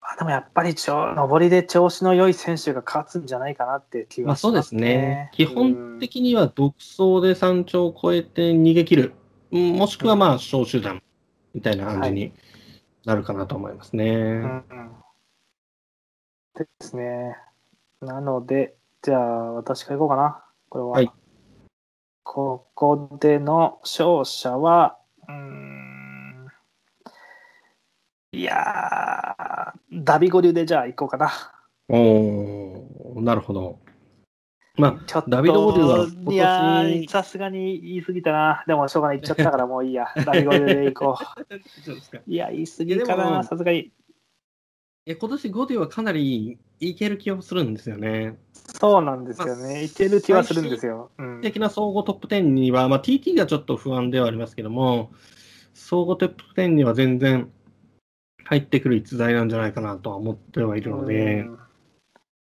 [0.00, 5.30] まあ、でもやっぱりちょ上りで調子の良い選手が勝つんじゃないかなって気まあがしまそうですすねね。。
[5.32, 9.14] 基本的には独走で山頂を越えて逃げ切る、
[9.52, 11.02] うんもしくはまあ小集団
[11.54, 12.32] みたいな感じに
[13.04, 14.06] なるかなと思いますね。
[14.06, 14.90] うんうん
[16.54, 17.36] ですね。
[18.00, 20.44] なので、じゃあ私からいこうかな。
[20.68, 20.90] これは。
[20.90, 21.10] はい
[22.22, 25.89] ここでの勝者は、うーん、
[28.32, 31.32] いやー、ダビゴリュでじゃあ行こうかな。
[31.88, 33.80] おー、なるほど。
[34.76, 38.64] まあ、ちょっと、ダビドゴリュは今年いやー、さすがに言い過ぎたな。
[38.68, 40.06] でも、しょうがない、言っちゃったからもういいや。
[40.24, 41.18] ダビゴリュで行こ
[41.84, 42.18] そうですか。
[42.18, 42.22] う。
[42.30, 43.78] いや、言い過ぎかいやでもな、さすがに。
[43.80, 43.92] い
[45.06, 48.38] や、今年ゴディはかなりいける気がするんですよね。
[48.52, 49.82] そうなんですよね。
[49.82, 51.10] いける気はするんですよ。
[51.18, 55.10] うん、的な総合トップ10には、まあ、TT がちょっと不安ではありますけども、
[55.74, 57.50] 総合トップ10には全然
[58.50, 61.58] 入ってくる逸材なんじゃないかなとは思ってはいるので、うん。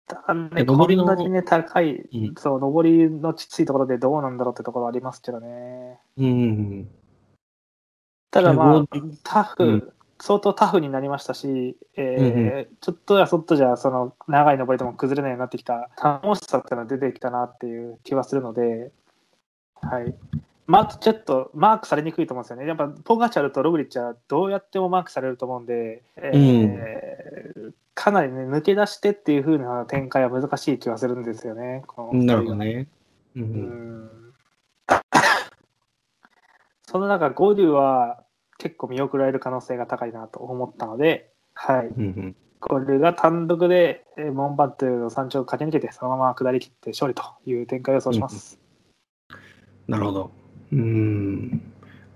[0.07, 2.35] だね、こ上りのんなにね、高い、うん。
[2.39, 5.99] そう、上りのきついところでどうなんだろうってところありますけどね。
[6.17, 6.89] うん、
[8.31, 8.87] ただまあ上、
[9.23, 9.93] タフ、うん。
[10.19, 18.91] 相当タフになりましたし、えーうんちょっとやそっとじゃ、その長い上りでも崩れないようになってきた楽しさっていうのは出てきたなっていう気はするので、
[19.75, 20.15] はい。
[20.69, 22.67] まあ、ちょっとマークされにくいと思うんですよね。
[22.67, 31.83] やっぱポガチャルとログリッチはどうやってもマークされると思うんで、えーかなりね、抜け出してっていう風な展開は難しい気はするんですよね。
[32.13, 32.87] なるほどね。
[33.35, 33.47] う、うん
[34.05, 34.11] ん
[36.87, 38.23] その中、ゴデュは
[38.59, 48.61] 結構見送られる可能性が高いなと思ったので、はい、うんうんゴデュが単独でえーモンバットゥの山頂を駆け抜けて、そのまま下り切って勝利という展開を予想します。
[49.89, 50.38] なるほど。
[50.73, 51.63] うん。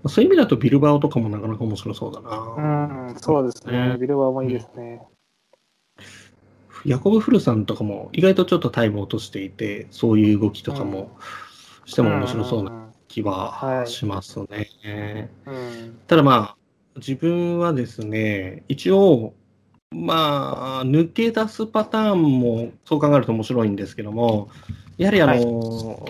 [0.07, 3.13] そういう意味だとビルバオとかもなかなか面白そうだうな。
[3.13, 3.89] ん、そうですね。
[3.89, 5.01] ねビルバーもいいですね。
[6.85, 11.17] ヤコブ・フルさんとかも意外とちょっとタイムを落としていて、そういう動きとかも
[11.85, 12.83] しても面白そうなな。
[13.07, 15.29] 気ははいしますね。
[15.45, 16.57] うんただまあ、
[16.97, 19.33] 自分はですね、一応、
[19.91, 24.49] まあ、抜け出すパターンもそう考えると面白いんですけども、
[24.97, 25.41] やはりあの、はい。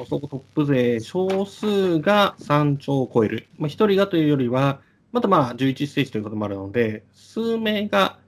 [0.07, 4.79] そこトップ勢、少数が山頂を超える、まあ、1人がというよりは、
[5.11, 8.19] またまあ11ステージということもあるので、数名が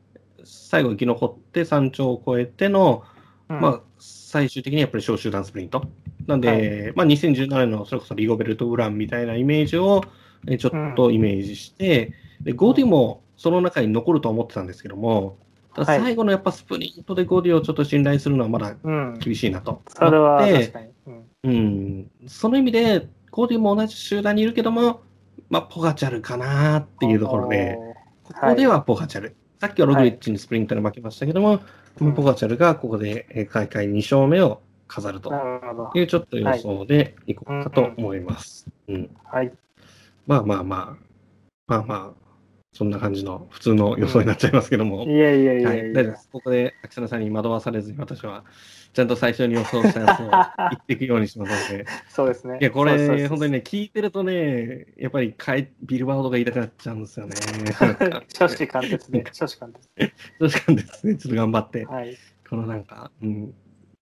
[0.44, 3.04] 最後生き残って山頂を超えての、
[3.50, 3.62] うん。
[3.62, 5.84] まあ、最終的にやっぱり小集団スプリント。
[6.28, 10.04] なんで、まあ、2017年のそれこそリゴベルト・ウランみたいなイメージを
[10.48, 15.38] えちょっとイメージして、でゴディもその中に残るとは思ってたんですけども、
[15.84, 19.82] 最後のやっぱスプリントでゴディをちょっと信頼するのはまだうん、厳しいなと。
[19.88, 20.90] それは確かに。
[21.08, 21.26] うん。
[21.44, 25.02] うん、その意味で、ゴディも同じ集団にいるけども、
[25.50, 27.78] まあ、ポガチャルかなっていうところで、
[28.24, 29.36] ここではポガチャル。
[29.60, 31.60] さっきはログリッチにスプリントで負けましたけども、うん
[32.14, 35.32] ポガチャルがここでえー大会2勝目を飾ると。
[35.96, 38.68] いうちょっと予想でいこうかと思います。
[38.88, 39.10] うん。
[39.24, 39.52] はい。
[40.28, 41.06] まあまあまあ、
[41.68, 42.25] まあまあ、
[42.76, 46.18] そんな感じの普通の予想になっちゃいますけども、いやいやいはい、やいや大丈夫で。
[46.18, 46.30] す。
[46.30, 48.44] ここで秋田さんに惑わされずに私は
[48.92, 50.30] ちゃんと最初に予想したやつを
[50.72, 52.58] 言っていくようにしますので、そうですね。
[52.60, 57.36] いや、これ、本当にね、聞いてるとね、やっぱりかえビルバードが言いたくなっちゃうんですよね。
[58.38, 60.12] 初子貫徹で、初子貫徹。
[60.38, 62.18] 確かにですね、ちょっと頑張って、はい。
[62.50, 63.54] このなんか、うん、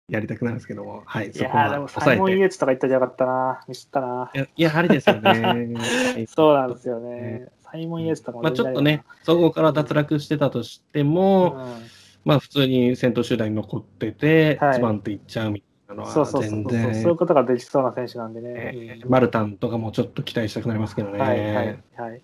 [0.08, 2.40] やりたくなるんですけども、はい、いそこはやーでもサイモン・イ。
[2.40, 3.60] エーツとか言ったらよかったな。
[3.68, 4.30] ミスったな。
[4.34, 5.30] いや、いやはりですよね。
[5.30, 5.54] は
[6.18, 7.48] いそうなんですよね。
[7.70, 11.86] サイモン・イエーツとかもまあ、ちょっとね、総合から脱落してたとしても、うん。
[12.24, 14.74] まあ、普通に先頭集団に残ってて、はい。
[14.74, 16.70] ズバンっていっちゃうみたいなのは、そうそうそうそう。
[16.70, 16.92] そう。
[16.92, 18.52] いうことができそうな選手なんでね。
[18.74, 21.18] えーマルタンとかもちょっと期待したくなりますけどね。
[21.18, 22.22] はいはいはい。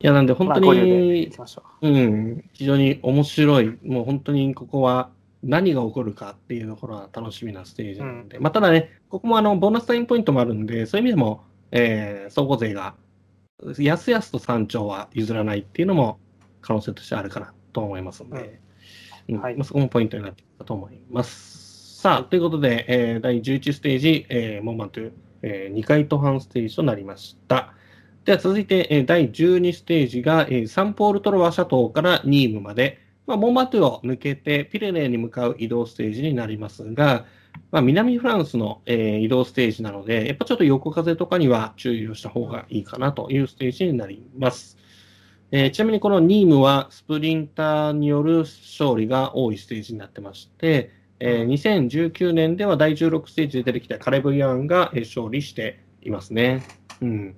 [0.00, 1.88] いや、なんで本当にましょう。
[1.88, 5.10] ん、非常に面白い、もう本当にここは
[5.42, 11.42] 何が起こるかっていうところは楽しみなステージなので、まあ、ただね、ここもあのボーナスタイムポイントもあるんで、そういう意味でも、
[11.72, 12.94] えー総合勢が
[13.78, 16.20] やすやすと山頂は譲らないっていうのも
[16.60, 18.60] 可能性としてあるかなと思いますので、
[19.28, 22.00] うんはいまあ、そこもポイントになってくるかと思います。
[22.00, 25.12] さあ、ということで、えー第11ステージ、えーモンマントゥ、
[25.42, 27.72] え2回途半ステージとなりました。
[28.24, 37.26] では続いて、えー第12ステージが、えーサンポールトロワ諸島からニームまで、まあ、モンマトゥを抜けてピレネーに向かう移動ステージになりますが、
[37.70, 44.78] まあ、南フランスの、えー移動ステージなので、やっぱちょっと横風とかには注意をした方がいいかなというステージになります。
[45.50, 50.90] えーちなみにこのニームはスプリンターによる勝利が多いステージになってまして、
[51.20, 56.62] えー2019年では第16ステージで出てきたカレブ・ヤンが勝利していますね。
[57.00, 57.34] うん、うん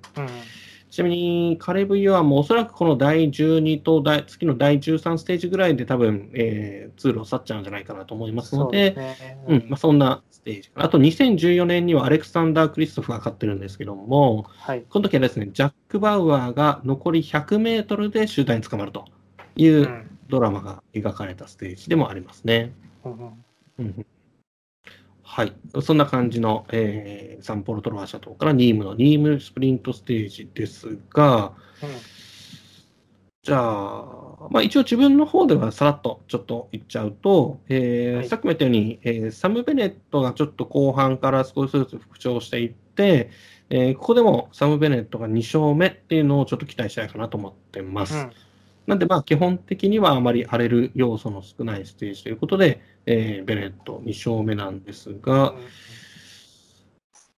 [0.91, 9.37] ちなみに、カレブ・ユアンもおそらくこの第12と第次の第13ステージぐらいで多分、えー通路を去っちゃうんじゃないかなと思いますので、ですね。
[9.47, 10.71] うんまあ、そんなステージ。
[10.75, 14.83] あと2014年にはアレクサンダー・クリストフが勝ってるんですけども、はい。
[14.89, 19.05] この時はですね、ジャック・バウアーが残り100メートルで集団に捕まると
[19.55, 22.73] いううんドラマが描かれたステージでもありますね。
[23.05, 23.45] うんうん
[23.79, 24.05] うん
[25.33, 25.53] はい。
[25.81, 31.53] そんな感じの、えーサンポロトロワ社島からニームのニームスプリントステージですが、
[33.43, 43.31] じゃあ、まあ、一応自分の方ではさらっとちょっと言っちゃうと、えーはいさっきも言ったように、えーサム・ベネットがちょっと後半から少しずつ復調していって、
[43.69, 48.17] えーここでもサム・ベネットが2勝目っていうのをちょっと期待したいかなと思ってます。
[48.17, 48.31] うん
[48.87, 55.53] なんで、まあ、基本的にはあまり荒れる要素の少ないステージということで、えーベネット2勝目なんですが、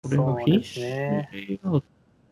[0.03, 1.83] これはフィニッシュレイアウ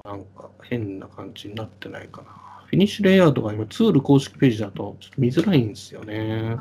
[0.02, 2.28] トなんか変な感じになってないかな。
[2.66, 6.56] フィニッシュレイアウトが今、ツール公式ページだとちょっと見づらいんですよね。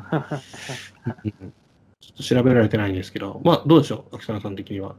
[2.00, 4.96] ちょっと調べられてないんですけど、まあ、どうでしょう、秋雨さん的には。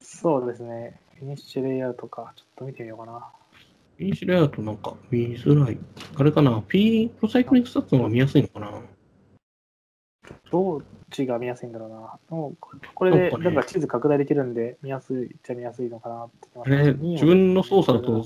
[0.00, 1.00] そうですね。
[1.18, 2.32] フィニッシュレイアウトか。
[2.36, 3.30] ちょっと見てみようかな。
[3.96, 5.78] フィニッシュレイアウトなんか見づらい。
[6.16, 8.72] あれかな、P プロサイクリングスタッツの方が見やすいのかな？
[10.50, 10.80] どっ
[11.10, 12.18] ちが見やすいんだろうな。
[12.30, 18.24] もうここれでなんか地図拡大できるんで、見やすいっちゃ見やすいのかなって自分の操作だと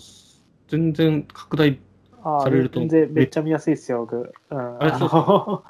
[0.68, 1.78] 全然拡大、
[2.22, 4.32] あされると全然めっちゃ見やすいですよ、僕。
[4.50, 5.64] うん、あれそうの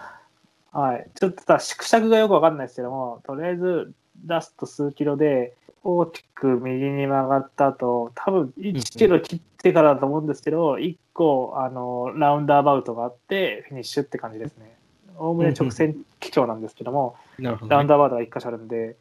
[0.71, 1.11] はい。
[1.19, 3.93] ちょっとさ、縮尺がよくわかんないですけども、とりあえず
[4.27, 14.77] ラスト数キロで大きく右に曲がった後、多分1キロ切ってからだと思うんですけど、1個あのラウンダーバウトがあって、フィニッシュって感じですね。
[15.17, 17.59] おおむね直線基調なんですけども、ど、ね。
[17.69, 18.97] ラウンダーバウトが1箇所あるんで、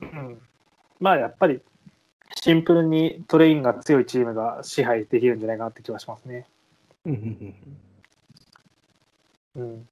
[0.00, 0.40] うん、
[0.98, 1.60] まあやっぱり
[2.42, 6.46] シンプルにトレインが強いチームが支配できるんじゃないかなって気はしますね。
[7.04, 7.12] う
[9.62, 9.86] ん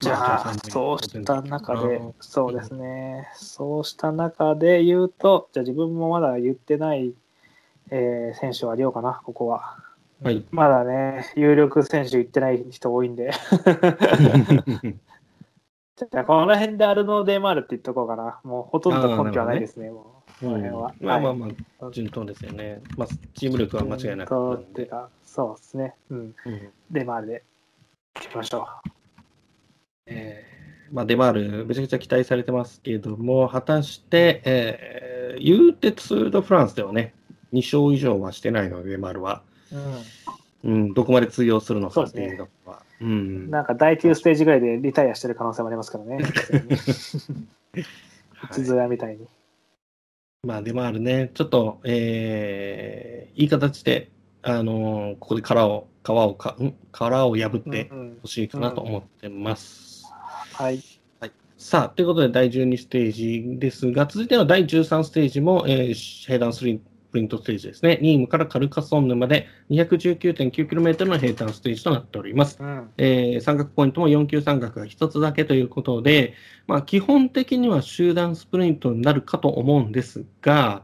[0.00, 7.14] じゃあ、そうした中で、そうですね、そうした中で言うと、じゃあ自分もまだ言ってない、
[7.90, 9.78] えー選手はありようかな、ここは。
[10.22, 10.44] はい。
[10.50, 13.30] まだね、有力選手言ってない人多いんで、
[15.96, 18.40] じゃあこの辺でアルノ・デ・マールって言っとこうかな。
[18.44, 20.44] もうほとんど根拠はないですね、もう。
[20.44, 20.94] この辺は。
[21.00, 22.80] まあまあはいまあ、順当ですよね。
[22.96, 25.94] まあ、チーム力は間違いなくっていうか、そうですね。
[26.10, 26.34] うん。
[26.46, 27.44] うんデ・マールで
[28.16, 28.66] いきましょ
[30.06, 30.48] えー
[30.92, 37.14] まあ、デマール、めちゃくちゃ期待されてますけれども、果たして、えー、言うてツール・ド・フランスではね、
[37.52, 39.42] 2勝以上はしてないので、デマールは。
[39.72, 39.76] う。
[39.76, 40.04] うん。
[40.64, 42.82] うん、どこまで通用するのかっていうのは。
[43.00, 43.50] うん。
[43.50, 46.18] なんか第9ステージぐらいでリタイアしてる可能性もありますからね。
[48.34, 49.26] はいずやみたいに。
[50.44, 54.10] まあ、デマールね、ちょっと、えーいい形で、
[54.42, 56.74] あのーここで殻を、皮をか、ん？
[56.92, 57.90] 殻を破って
[58.22, 60.04] ほしいかなと思ってます。
[60.54, 60.82] はい。
[61.58, 67.98] さあ、ということで第12ステージですが、続いての第13ステージも、えー、平坦スリプリントステージですね。
[68.02, 72.58] ニームからカルカソンヌまで 219.9km の平坦ステージとなっております。
[72.60, 72.90] うん。
[72.98, 76.34] えー三角ポイントも4級三角が1つだけということで、
[76.66, 80.82] まあ、基本的には集団スプリントになるかと思うんですが、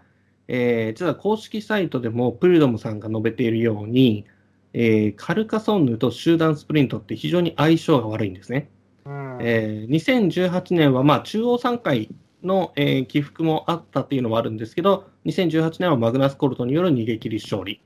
[0.49, 4.27] えー実は公式サイトでもプリドムさんが述べているように、
[4.73, 8.69] えーカルカソンヌと集団スプリントって非常に相性が悪いんですね。
[9.05, 9.39] うん。
[9.41, 12.09] えー2018年はまあ中央3回
[12.47, 17.81] の、えー起伏もあったっていうのもあるんですけど、2018年はマグナス・コルトによる逃げ切り勝利。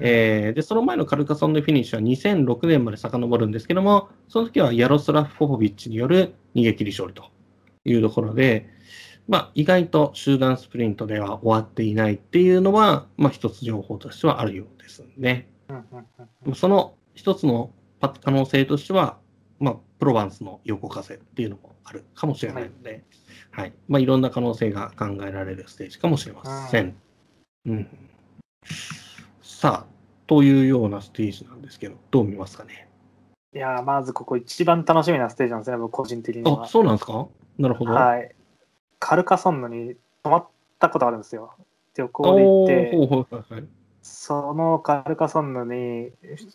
[0.00, 7.24] えーでその前のカルカソンのフィニッシュは2006年まで遡るんですけども、その時はヤロスラフ・ポポビッチによる逃げ切り勝利と
[7.84, 8.68] いうところで、
[9.26, 15.48] まあ、意外と集団スプリントでは終わっていないっていうのは、まあ、一つ情報としてはあるようですね。
[16.54, 19.18] その一つのパ可能性としては、
[19.60, 23.02] まあ、プロバンスの横風っていうのもあるかもしれないので、はい
[23.88, 26.96] まあ、いろんな可能性が考えられるステージかもしれません。
[27.66, 27.88] うん、
[29.42, 29.94] さあ、
[30.26, 32.88] というようなステージなんですけど、どう見ますかね？
[33.54, 36.66] いやーまずここ一番楽しみなステージなんですね、僕個人的にはあ、。
[36.66, 37.26] そうなんですか？
[37.58, 37.92] なるほど。
[37.92, 38.34] はい。
[38.98, 40.48] カルカソンヌに泊まっ
[40.78, 41.54] たことあるんですよ。
[41.96, 43.68] 旅行で行って、おーほうほうはいはい
[44.06, 46.10] そのカルカソンヌに、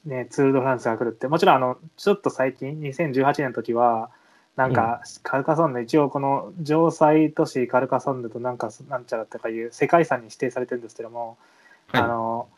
[0.05, 4.11] ね、ツール・ド・フランスが来るって、もちろんあのちょっと最近、2018年の時は、
[4.55, 11.37] なんか、カルカソンヌ、一応この城西都市カルカソンヌとなんかなんちゃらとかいう世界遺産に指定されてるんですけども、
[11.87, 12.01] はい。
[12.03, 12.49] あの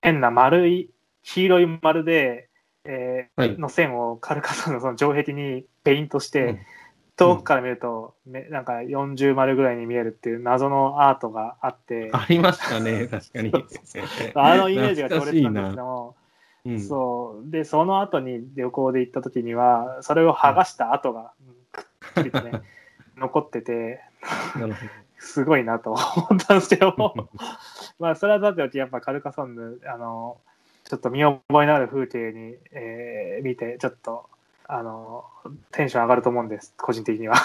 [0.00, 0.88] 変な丸い
[1.22, 2.48] 黄色い丸で、
[2.84, 3.58] えーはい。
[3.58, 6.58] の線をカルカソンヌのその城壁にペイントして、うん。
[7.16, 13.52] 遠くから見ると、めなんか40丸ぐらいに見えるっていう謎のアートがあって、ありましたね、確かに。
[14.34, 16.16] あのイメージが強烈なんですけども、
[16.64, 16.80] うん。
[16.80, 17.50] そう。
[17.50, 21.32] でその後に旅行で行った時にはそれを剥がした跡が
[21.72, 21.86] く
[22.20, 22.62] っきりとね
[23.16, 24.00] 残ってて
[25.18, 27.28] すごいなと 思ったんですけども。
[27.98, 30.38] まあそれはだってやっぱカルカソンヌあの
[30.84, 34.28] ちょっと見覚えのある風景に、えー見てちょっと
[34.66, 35.24] あの、
[35.72, 37.36] テンション上がると思うんです、個人的には。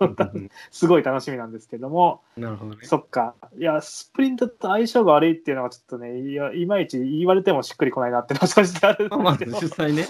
[0.00, 2.78] うん すごい楽しみなんですけども、なるほどね。
[2.82, 3.34] そっか。
[3.56, 9.60] いや、スプリントと相性が悪いっていうのはちょっとね、いやいまいち言われてもしっくりこないなってのは正直あるんですけど。
[9.60, 10.06] 実際ね。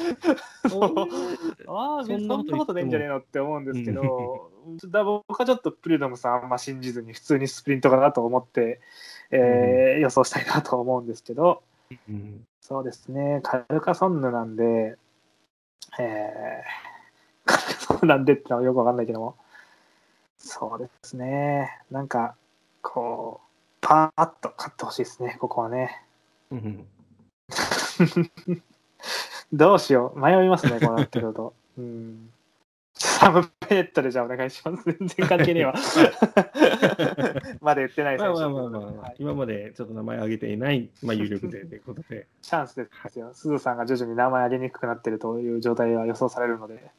[1.69, 4.51] ああ、そんなことないんじゃねえのって思うんですけど、
[4.87, 8.81] だ僕はちょっとプリドムさんあんま信じずに普通にスプリントかなと思って、
[9.31, 11.63] えー予想したいなと思うんですけど、
[12.09, 14.97] うんそうですね、カルカソンヌなんで、
[15.99, 19.37] えー、なんでってのはよくわかんないけども、
[20.39, 22.35] そうですね、なんか、
[22.81, 23.47] こう、
[23.81, 26.03] パーッと勝ってほしいですね、ここはね。
[26.51, 26.87] うん
[29.53, 31.55] どうしよう、迷いますね、こうなってくると。
[31.77, 32.33] うん。
[32.95, 34.85] サムペットでじゃあお願いします。
[34.99, 35.75] 全然関係ねえわ。
[37.61, 43.31] まだ言ってないまあ選手まあまあまあ、はい今までちょっと名前挙げていない、まあ、有力勢ということで、チャンスですよ。
[43.33, 46.91] すずさんが徐々に名前上げにくくなってるという状態は予想されるので、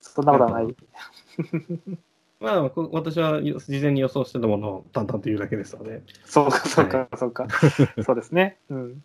[0.00, 0.74] そんなことはない。
[2.40, 7.46] まあ、こ私はよ事前に予想してたものを淡々と言うだけですので、そうか、そうか、そうか。
[8.04, 8.58] そうですね。
[8.68, 9.02] うん。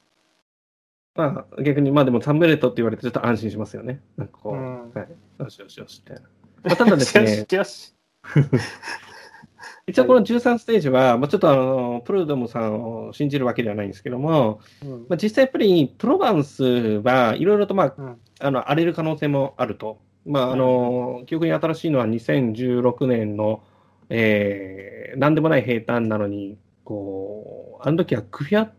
[1.16, 4.02] まあ、逆に、まあでも、サンブレットって言われてちょっと安心しますよね。
[4.18, 5.08] なんかこう、うんはい、
[5.44, 6.22] よしよしよしって。
[6.64, 7.94] まあただですね よしよし。
[9.88, 20.00] 一応この13ステージは、まあ、ちょっとあのプルドムさんを信じるわけではないんですけども、うんまあ、実際やっぱりプロバンスはいろいろと、まあ、うんあの荒れる可能性もあると。
[20.26, 23.64] まあ、あの記憶に新しいのは2016年の、
[24.10, 28.72] えー、なんでもない平坦なのに、こう、あの時はクフィア、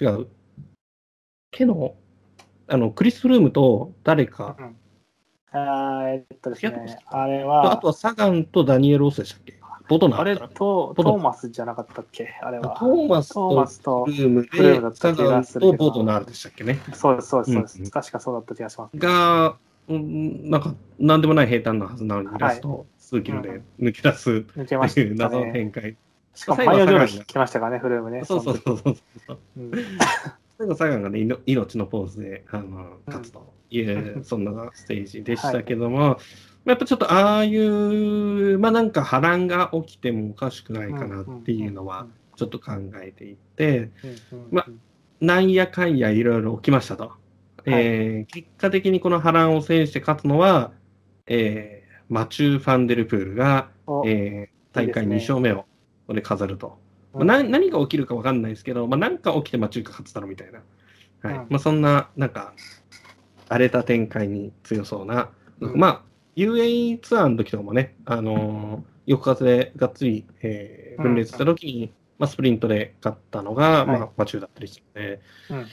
[0.00, 0.28] 違う、
[1.50, 1.94] ケの、
[2.66, 4.56] あの、クリス・フルームと誰か、
[5.50, 9.58] あーえっとですね、あれあはと、はサガンとダニエル・オスでしたっけ？
[9.88, 12.28] ボトナあれと、ボトトーマスじゃなかったっけ？
[12.42, 12.76] あれなは。
[12.78, 16.78] トーマストーマとスとフ、ルームフルームサガンとボトナールでしたっけね？
[16.92, 17.78] そうです、そうです、そうです。
[17.78, 18.98] うんうん確かそうだった気がします。
[18.98, 19.56] が、
[19.88, 25.52] うんなんか、なんでもない平坦なはずなのに、ラスト数キロで抜け出す抜けまっていうした 謎のね。
[25.54, 25.96] 展開。
[26.34, 28.24] しかも、最後パイオジョーサガンがル来ましたからね、フルームね。
[28.26, 28.96] そうそうそうそう
[29.26, 29.38] そう。
[29.56, 29.72] うん
[30.58, 33.58] 最後、サガンがね、いの命のポーズであの勝つと。
[33.70, 36.18] いう、そんなステージでしたけども、まあ
[36.64, 42.06] やっぱちょっとああいう、まあなんか波乱が起きてもおかしくないかなっていうのは、
[42.36, 42.72] ちょっと考
[43.02, 43.90] えていて、
[44.32, 44.66] うんうんうんま
[45.20, 47.12] なんやかんやいろいろ起きましたと。
[47.66, 50.72] えー結果的にこの波乱を制して勝つのは、
[51.26, 55.34] えーマチュー・ファンデルプールが、おえー大会2いいですね。
[55.34, 55.66] 勝目をこ
[56.08, 56.78] こで飾ると。
[57.14, 60.62] うんまあ、な何が起きるか分かんないですけど、まあ、何か起きてマチューが勝つだろうみたいな。
[61.22, 61.38] はい。
[61.38, 61.46] うん。
[61.48, 62.52] まあ、そんな、なんか、
[63.48, 65.30] 荒れた展開に強そうな、
[65.60, 65.78] うん。
[65.78, 66.02] まあ、
[66.36, 75.68] UAE ツアーの時とかもね、あのー横風でがっつり、えー分裂した時に、まあ、スプリントで勝ったのが、まはあ、マチューだったりして、うんうんうん。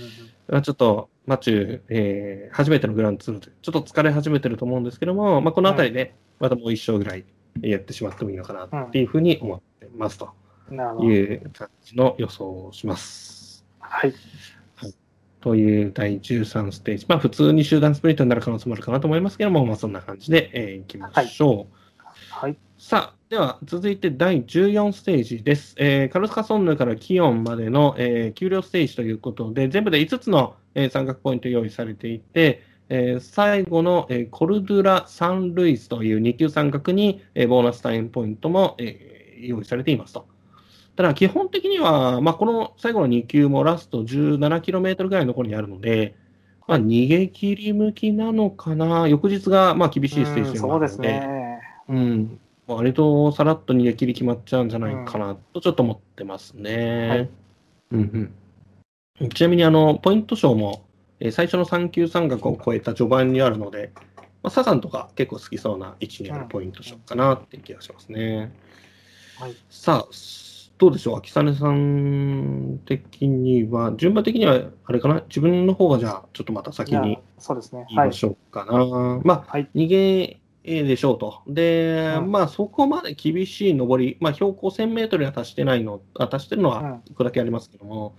[0.47, 7.25] まあちょっと、マチュー、えー初めてのグランツールで、ちょっと疲れ始めてると思うんですけども、まあ、このあたりで、またもう一勝ぐらい
[7.61, 10.29] やってしまってもいいのかなっていうふうに思ってますと。
[11.03, 13.65] いう感じの予想をします。
[13.79, 14.13] はい。
[15.41, 22.03] という第13ステージ、まあ、普通に集団スプリントになる可能性もあるかなと思いますけども、まあ、そんな感じで、えーいきましょう。
[22.31, 22.57] はい。
[22.79, 25.75] さあ、では続いて第14ステージです。
[25.77, 40.27] えーカルスカソンヌからキヨンまでの、えー丘陵ステージということで、全部で5つの、えー三角ポイント用意されていて、えー最後の、えーコルドゥラ・サンルイスという2級三角に、えーボーナスタイムポイントも、えー用意されていますと。
[40.95, 46.15] ただ、基本的には、まあ、この最後の2級もラスト 17km ぐらいのところにあるので、
[46.67, 51.61] まあ、逃げ切り向きなのかな、翌日がまあ厳しいステージうんでもそうですね。
[51.87, 57.07] うん、割とさらっと逃げ切り決まっちゃうんじゃないかなとちょっと思ってますね。
[57.07, 57.29] はい
[57.91, 58.31] うん
[59.19, 60.85] うん、ちなみにあのポイント賞も、
[61.19, 63.91] えー最初の3級三角を超えた序盤にあるので、
[64.41, 68.51] まあ、サザンとか結構好きそうな位置にあるポイント賞かなっていう気がしますね。
[69.39, 69.55] はい。
[69.69, 70.13] さあ、
[70.77, 77.79] どうでしょう、秋雨さん的には、順番的にはあれかな、自分の方がじゃあ、ちょっとまた先にそうですね。
[77.79, 78.11] はい言いま。
[78.11, 79.21] しょうかな。
[79.23, 79.69] まあ、はい。
[79.73, 81.43] 逃げでしょうと。
[81.47, 88.15] で、うんまあ、そこまで厳しい登り、まあ、標高1000メートルには達してないの、あ達してるのはうんいくだけありますけども、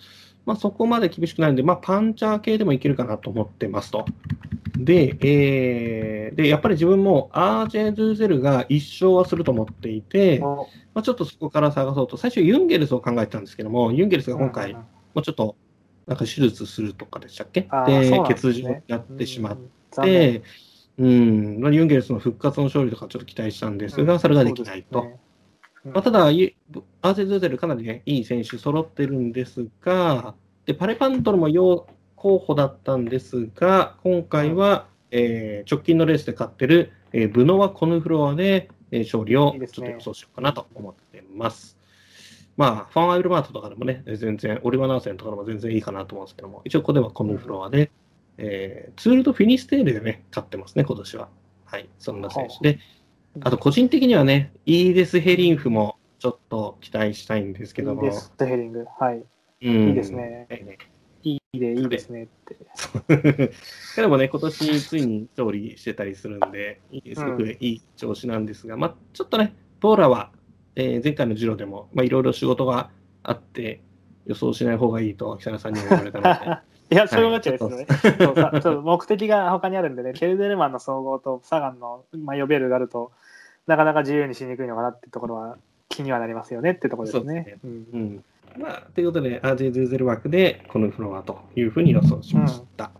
[0.46, 4.06] まあ、そこまで厳しくないんで、まあ、パンチャー系でもいけるかなと思ってますと。
[4.78, 14.82] で、えーで、やっぱり自分も RJ ドゥーゼルが一勝はすると思っていて、まおあ、ちょっとそこから探そうと、最初ユンゲルスを考えてたんですけども、ユンゲルスが今回、も
[15.16, 15.56] うちょっと、
[16.06, 17.62] なんか手術するとかでしたっけ？
[17.62, 18.18] ですね。
[18.20, 19.70] 欠場になってしまっうん。
[19.90, 20.32] 残念。
[20.34, 20.42] で、
[20.98, 25.18] うん、まあユンゲルスの復活の勝利とかちょっと期待したんですが、それができないと。
[25.92, 26.56] まあ、ただ、い
[27.02, 30.34] アーゼ・ズーゼルかなり、ね、いい選手揃ってるんですが、
[30.64, 31.86] でパレパントルも要
[32.16, 41.76] 候補だったんですが、今回は、えー直近のレースで勝ってる、えーブノワ・コヌフロアで、えー勝利をちょっと予想しようかなと思ってます。
[42.56, 47.90] まあ、ファンアイルマートとかでもね、全然、オリバーナーセンとかでも全然いいかなと思うんですけども、一応ここではコヌフロアで、
[48.38, 51.28] えーツールとフィニステールでね、勝ってますね、今年は。
[51.66, 52.80] はい、そんな選手で。
[53.40, 58.04] あと、個人的にはね、イーデス・ヘリンフもちょっと期待したいんですけども。
[58.04, 58.86] いいです、ヘディング。
[58.98, 59.24] はい。
[59.62, 60.78] うんいいですねはいね
[61.22, 63.52] いいで、いいですねって。
[63.96, 70.30] でもね、今年ついに勝利してたりするんで、いいすごくいい調子なんですが、まあ、ちょっとね、ポーラは、
[70.76, 72.90] えー前回のジロでも、まあ、いろいろ仕事が
[73.24, 73.80] あって、
[74.26, 76.60] 予想しない方がいいと、北野さんにも言われたので、
[76.94, 77.86] いや、そういうわけですよね。
[77.86, 83.10] ちょっと目的が他にあるんでね、ケルデルマンの総合とサガンのマイオベルがあると、
[83.66, 85.56] なかなか自由にしにくいのかなってところは
[85.88, 87.24] 気にはなりますよねってところですね。
[87.24, 88.24] そうですうんうん。
[88.62, 92.90] まあ、ということで、RJ00 枠でこのフロアというふうに予想しました。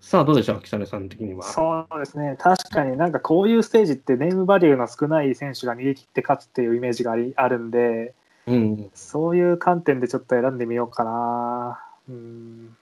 [0.00, 1.44] さあ、どうでしょう、北野さん的には？
[1.44, 8.14] そうですね、確かになんかこういうステージってネームバリューの少ない選手が逃げ切って勝つっていうイメージがありあるんで、
[8.46, 8.90] うん。
[8.92, 11.82] そういう観点でちょっと選んでみようかな。
[12.08, 12.76] うん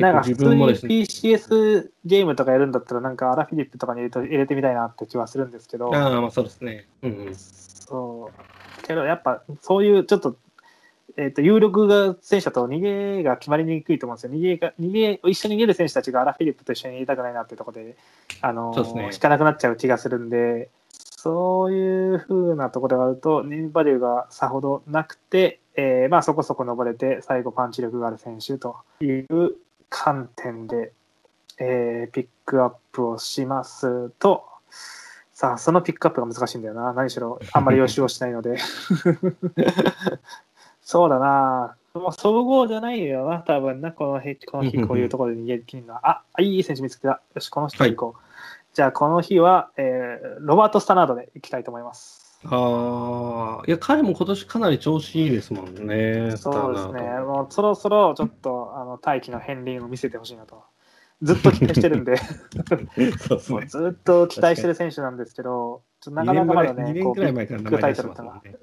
[0.00, 6.86] なんか普通に PCS ゲームとかやるんだったら、なんかアラフィリップとかに入れと入れてみたいなって気はするんですけど、ああ、まあそうですね。
[7.02, 7.34] うんうん。
[7.34, 8.86] そう。
[8.86, 10.36] けどやっぱそういうちょっと、
[11.16, 14.32] えっと有力が選手だと逃げが決まりにくいと思うんですよ。
[14.32, 17.96] 逃げが逃げ一緒に逃げる選手たちがアラフィリップと一緒に入れたくないなっていうところで、
[18.40, 20.70] あのね引かなくなっちゃう気がするんで、
[21.24, 29.54] そういう風なところがあると、ネームバリューがさほどなくて、えーまあそこそこ登れて、最後パンチ力がある選手という
[29.96, 30.92] 観点で、
[31.60, 34.44] えーピックアップをしますと、
[35.32, 36.92] さあ、そのピックアップが難しいんだよな。
[36.92, 38.58] 何しろ、あんまり予習をしないので。
[40.82, 41.76] そうだな。
[41.94, 46.10] もう総合じゃないよな、多分な、この日、この日、こういうところで逃げ切るのは。
[46.10, 47.22] あ、あいい選手見つけた。
[47.32, 48.22] よし、この人行こう。
[48.72, 52.23] じゃあ、この日は、えーロバート・スタナードで行きたいと思います。
[52.46, 56.36] ああ、いや、彼も今年かなり調子いいですもんね。
[56.36, 57.00] そうですね。
[57.20, 60.62] もうそろそろちょっと、 あの、大気の片鱗を見せてほしいなと。
[61.22, 63.66] ずっと期待してるんで、そうですね。
[63.66, 68.56] ずっと期待してる選手なんですけど、ちょっとなかなかまだ2ね、年くらい前から名前出してますもんね。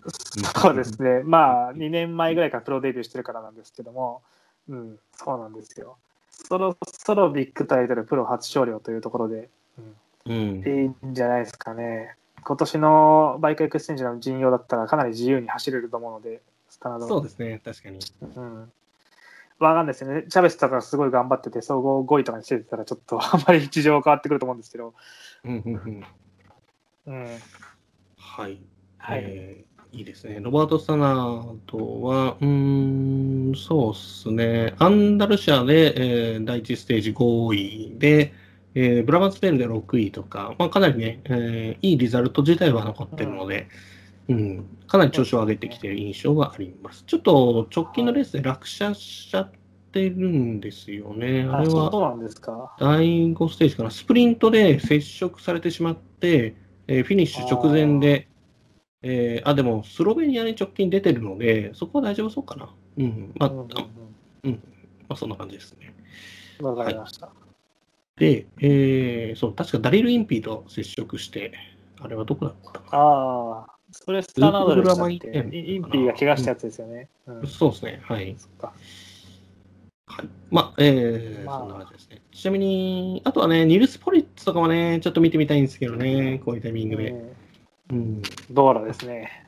[0.55, 4.21] そうですね、まあ、2年前ぐらいからプロデビューしてるからなんですけども、
[4.69, 5.97] うん、そうなんですよ。
[6.29, 9.49] そろそろビッグタイトル、プロ初勝利をというところで、
[9.79, 9.95] うん
[10.25, 12.15] うん、いいんじゃないですかね。
[12.43, 17.99] 今年のバイクエクスチェンジの陣容だったらかなり自由に走れると思うので、スタンドそうですね、確かに。
[18.21, 18.71] うん。
[19.59, 20.23] わかんないですね。
[20.27, 24.93] チャベスとかすごい頑張ってて、総合5位とかにしてたら、ちょっと あんまり事情変わってくると思うんですけど、
[25.43, 26.05] うんうんうん
[27.07, 27.37] うん。
[28.17, 28.61] はい。
[28.97, 29.23] はい。
[29.23, 30.39] えーいいですね。
[30.39, 34.73] ロバート・スタナードは、うーん、そうですね。
[34.79, 38.33] アンダルシアで、えー第1ステージ5位で、
[38.75, 43.67] えーブラバンスペールで6位とか、まあ、かなりね、えーいいリザルト自体は残ってるので、
[44.29, 47.03] うん、かなり調子を上げてきている印象があります。
[47.05, 49.51] ちょっと直近のレースで落車しちゃっ
[49.91, 51.45] てるんですよね。
[51.49, 52.75] ああれはそうなんですか？
[52.79, 56.55] 第5ステージかな、スプリントで接触されてしまって、
[56.87, 58.27] えーフィニッシュ直前で、
[59.01, 62.69] えーあ、でもスロベニアに直近出てるので、そこは大丈夫そうかな。
[62.97, 63.87] うん、まあ、うんうんあ
[65.09, 65.93] まあ、そんな感じですね。
[66.59, 67.31] うんわかりました。
[68.17, 71.53] で、えーそう、確かダリル・インピーと接触して、
[71.99, 75.57] あれはどこだったかああ、それスタナードでしたっけ？
[75.57, 77.07] インピーが怪我したやつですよね。
[77.25, 77.47] うんな。
[77.47, 78.35] そうですね、はい。
[78.37, 78.73] そっか。
[80.07, 82.21] はい、まあ、えーまあそんな感じですね。
[82.31, 87.09] ちなみに、あとはね、ニルス・ポリッツとかもね、ちょっと見てみたいんですけどね、こういうタイミングで。
[87.09, 87.31] うん
[87.91, 88.21] うん。
[88.51, 89.47] ボーラですね。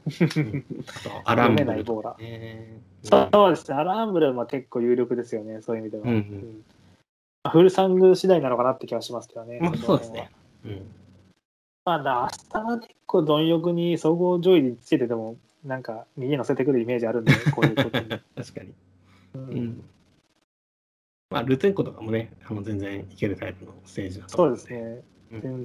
[1.23, 1.85] アランブル。
[1.85, 3.77] そうですね。
[3.77, 6.03] アランブルも結構有力ですよね、そういう意味では。
[6.03, 6.63] うんうんうん
[7.49, 9.59] フルサング次第なのかなって気がしますけどね。
[9.59, 10.31] まあ、のそうですね。
[10.65, 10.87] うん。
[11.85, 18.09] まあ、ラスタは結構貪欲に総合上位につけてても、なんか右乗せてくるイメージあるんで、 こういうことに。
[18.09, 18.73] 確かに。
[19.35, 19.83] ううんん。
[21.29, 25.03] まあ、ルテンコとかもね、あの全然いけるタイプのステージだとそう思ですね。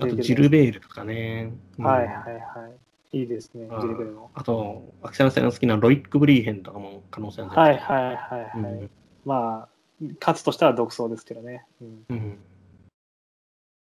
[0.01, 1.53] あと、ジルベールとかね。
[1.79, 2.69] うんはいはいは
[3.13, 3.19] い。
[3.21, 4.31] いいですね、あジルベルも。
[4.35, 7.95] あと、秋山さんが好きなロイック・ブリーヘンとかも可能性あるんじゃはないいですか。
[7.95, 8.73] はいはいはい。
[8.81, 8.91] うん
[9.25, 9.78] まあ、
[10.21, 11.67] 勝つとしたら独走ですけどね。
[11.81, 12.39] うんうん。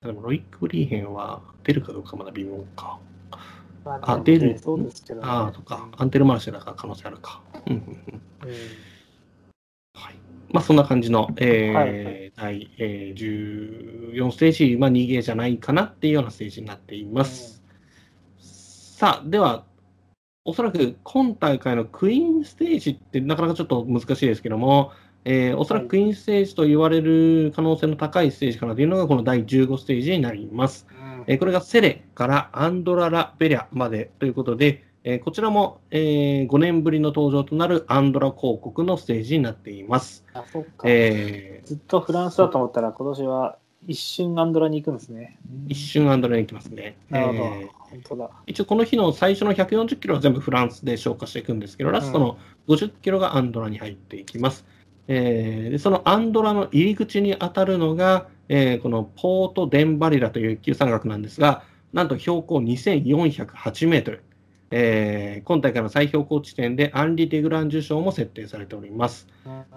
[0.03, 2.99] でも、ロイック・ブリーヘンは出るかどうかまだ微妙か。
[3.85, 5.29] まあ出るそうですけどね。
[5.29, 7.43] ああ、とか、アンテルマルシェだから可能性あるか。
[7.67, 8.61] うんうんうんうん
[9.95, 10.15] はい。
[10.51, 17.63] まあ、そんな感じの、えーはい第、えー14ステージ、まあ、2ゲーじゃないかなっていうようなステージになっています。
[18.39, 19.65] さあ、では、
[20.45, 24.93] おそらく今大会のクイーンステージってなかなかちょっと難しいですけども、
[25.25, 30.87] えー、おそらくクイーンステージと言われる可能性の高いステージからというのがこの第15ステージになります。
[30.91, 40.25] うん、えー、これがセレからアンドララ・ベリャまでということで、えー、こちらも、えー、5年ぶりの登場となるアンドラ広告のステージになっています。
[40.35, 40.85] あ、そっか。
[40.85, 45.39] えー、ずっとフランスだと思ったら、今年は一瞬アンドラに行くんですね。
[45.69, 46.97] 一瞬アンドラに行きますね。
[47.09, 47.39] なるほど。
[47.39, 48.31] えー、本当だ。
[48.47, 52.37] 一応この日の最初の140キロは全部フランスで消化していくんですけど、ラストの
[52.69, 54.67] 50キロがアンドラに入っていきます。
[54.69, 64.23] うん、えー、そのアンドラの入り口に当たるのが、えー、このポート・デンバリラという急山岳なんですが、なんと標高2408メートル。
[64.73, 69.27] えー、今大会の最標高地点でアンリ・デグラン受賞も設定されております。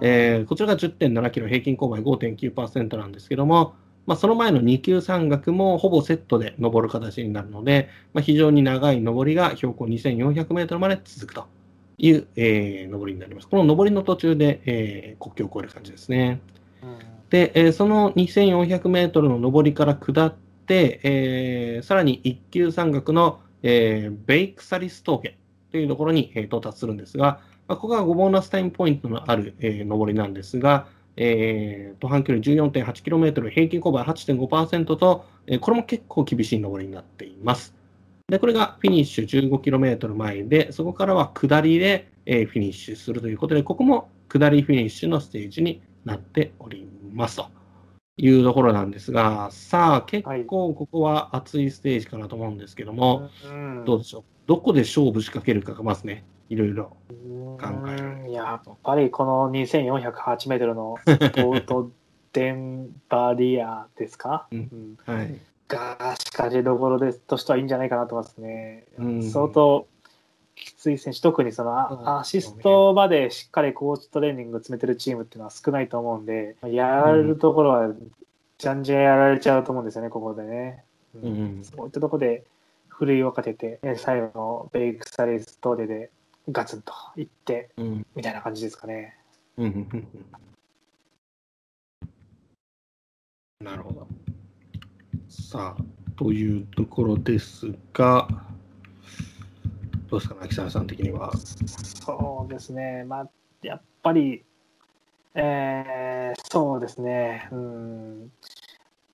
[0.01, 3.73] えー、こちらが10.7キロ平均勾配5.9%なんですけども、
[4.05, 11.47] まあ、その前の2級山岳もほぼセットで登る形になるので、まあ、非常に長い登りが標高2400メートルまで続くと
[11.97, 13.47] いう、えー、登りになります。
[13.47, 16.41] この登りの途中で、えー、国境を越える感じですね。
[17.29, 20.35] で、えー、その2400メートルの登りから下っ
[20.67, 25.37] て、えー、さらに1級山岳の、えー、ベイクサリス峠
[25.71, 37.73] というところに、えー、到達するんですが、まあ、ここがボーナスタイムポイントのある、えー、登りなんですが、えー、途半距離 14.8km、平均勾配8.5%と、えー、これも結構厳しい登りになっています。
[38.29, 47.47] で、これがフィニッシュ 15km 前で、そこからは下りで、えー、フィニッシュするということで、ここも下りフィニッシュのステージになっておりますと
[48.17, 53.29] いうところなんですが、さあ、結構ここは熱いステージかなと思うんですけども、は
[53.83, 54.23] い、どうでしょう？
[54.45, 56.25] どこで勝負仕掛けるかがますね。
[56.49, 58.31] いろいろ考える。
[58.31, 61.91] やっぱりこの2408メートルのポート
[62.33, 65.39] デンバリアですか、うん、はい、
[65.73, 68.85] が、しかしどころでとしてはいいんじゃないかなと思いますね。
[68.97, 69.87] うん、相当
[70.55, 77.93] きつい選手、特にそのアシストまでしっかりコーチトレーニング詰めてるチームっていうのは少ないと思うんで、やられるところは
[78.57, 80.83] じゃんじゃんやられちゃうと思うんですよね、ここでね。
[81.21, 82.43] うん、そういったところで、
[82.87, 86.11] ふるいをかけて、最後のベイクサリストーデで
[86.49, 89.17] ガツンといって、うん、みたいな感じですかね。
[89.57, 90.07] うん、
[93.61, 94.07] なるほど。
[95.33, 95.83] さあ、
[96.15, 98.27] というところですが、
[100.11, 101.31] どうですか、秋沢さん的には？
[101.35, 103.29] そうですね、まあ、
[103.63, 104.43] やっぱり、
[105.33, 108.31] えー、そうですね、うん、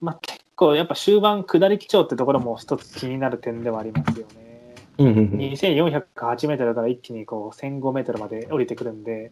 [0.02, 4.76] まあ、結構やっぱ終盤、下り基調ってところも一つ気になる点ではありますよね。
[4.98, 9.32] 2408メートルから一気にこう1005メートルまで降りてくるんで、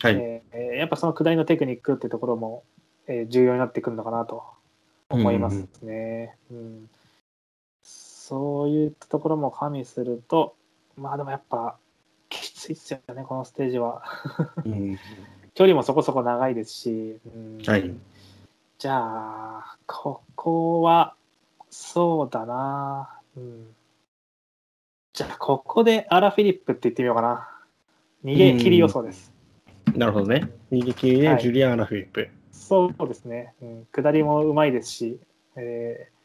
[0.00, 0.16] はい。
[0.16, 2.62] えー、やっぱその下りのテクニックってところも、
[3.06, 4.44] えー、重要になってくるのかなと
[5.08, 6.36] 思いますね。
[6.50, 6.90] うん、うん、
[7.82, 10.54] そういったところも加味すると、
[10.96, 11.76] まあでもやっぱ
[12.28, 14.02] きついっすよね、このステージは。
[14.64, 14.98] うん、
[15.54, 17.94] 距離もそこそこ長いですし、うん、はい、
[18.78, 19.00] じゃ
[19.58, 21.14] あ、ここは
[21.70, 23.20] そうだな。
[23.36, 23.76] うん
[25.16, 27.48] じゃあ、ここでアラ・フィリップって言ってみようかな。
[28.22, 29.32] 逃げ切り予想です。
[29.94, 30.50] なるほどね。
[30.70, 32.20] 逃げ切りでジュリアン・アラ・フィリップ。
[32.20, 33.86] はい、そうですね、うん。
[33.92, 35.20] 下りもうまいですし、
[35.56, 36.16] えー、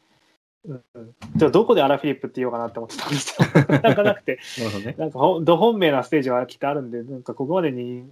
[0.68, 4.38] うん、じゃあどこでアラ・フィリップって言おうかなって思ってたんですけど、なかなくて、
[4.96, 8.08] なんかど本命なステージはきっとあるんで、なんかここまでに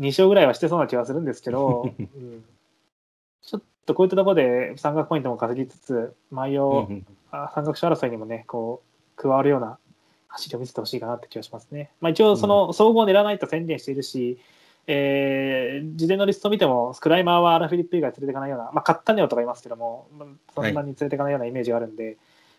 [0.00, 2.44] 2勝ぐらいはしてそうな気はするんですけど、 うん、
[3.42, 6.88] ちょっとこういったところで三角ポイントも稼ぎつつ、毎を、
[7.30, 9.78] 三角賞争いにもね、こう、加わるような
[10.28, 11.90] 走りを見せてほしいかなって気がしますね。
[12.00, 14.38] まあ、一応、その総合を狙わないと宣言しているし、うん、
[14.86, 20.08] えー、事前のリストを見ても、スクライマーはアラフィリップ以外連れていかないような、まあ、カッタネオとかいますけども、
[20.54, 22.16] そんなに連れていかないようなイメージがあるんで、はい、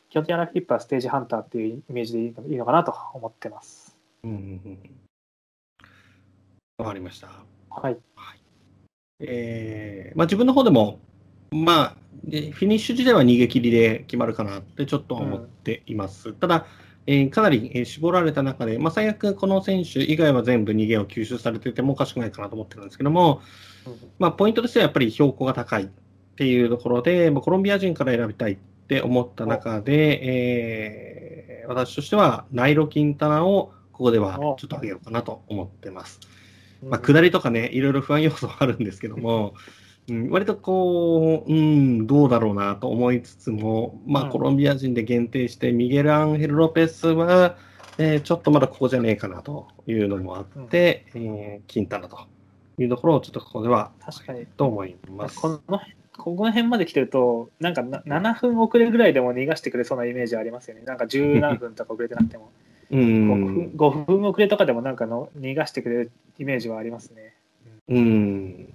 [0.09, 3.95] 基本的にアラフィリップはステージハンターっていうイメージでいいのかなと思ってます。
[4.23, 4.79] うんうんうん。
[6.79, 7.27] わかりました。
[7.69, 7.97] はい。
[8.15, 8.39] はい、
[9.21, 10.99] えー、まあ、自分の方でも、
[11.51, 16.29] まあ、フィニッシュ時代は逃げ切りで決まるかなってちょっと思っています。
[16.29, 16.65] うん、ただ、
[17.07, 23.41] えー、かなり、え絞られた中で、まあ、最悪この選手以外は全部逃げを吸収されててもおかしくないかなと思ってるんですけども、
[24.19, 25.88] まあ、ポイントとしてはやっぱり標高が高いっ
[26.35, 28.57] ていうところで、まあ、コロンビア人から選びたいっ
[28.88, 30.19] て思った中で、
[31.61, 36.19] えー、私としてはナイロ・キンタナをここではちょっと上げようかなと思ってます。
[36.84, 39.55] まあ、下りとかね、いろいろ不安要素はあるんですけども、
[40.09, 47.57] うん、割とこう、うん、どうだろうなと思いつつも、まあ、コロンビア人で限定して、ミゲル・アンヘル・ロペスは、
[47.97, 52.19] えー、ちょっとまだここじゃねえかなというのもあって、うん、えー、キンタナと
[52.77, 54.45] いうところをちょっとここでは、確かに。
[54.45, 55.39] と思います。
[55.39, 55.81] この
[56.17, 60.81] ここの辺まで来てると、なんかな7分遅れぐらいでも逃がしてくれそうなイメージありますよね。
[60.84, 62.49] なんか10何分とか遅れてなくても。
[62.89, 67.34] うん5分 ,5 分遅れとかでもなんかの逃がしてくれるイメージはありますね。
[67.89, 68.73] うん、うん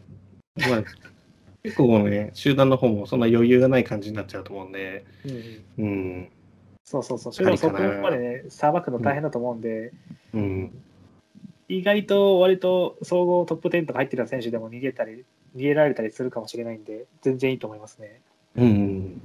[0.70, 0.84] まあ、
[1.62, 6.28] 結構ね、集団の方もそんな余裕がない感じになっちゃうと思うんで、うんうん。
[6.84, 7.32] そうそうそう。
[7.32, 9.92] しかもそこまでね、さばくの大変だと思うんで、
[10.34, 10.82] うん。
[11.68, 15.24] 意外と割と総合トップ10とか入ってた選手でも逃げたり、
[15.56, 18.20] 逃げられたりするかもしれないんで、全然いいと思いますね。
[18.56, 19.20] うん。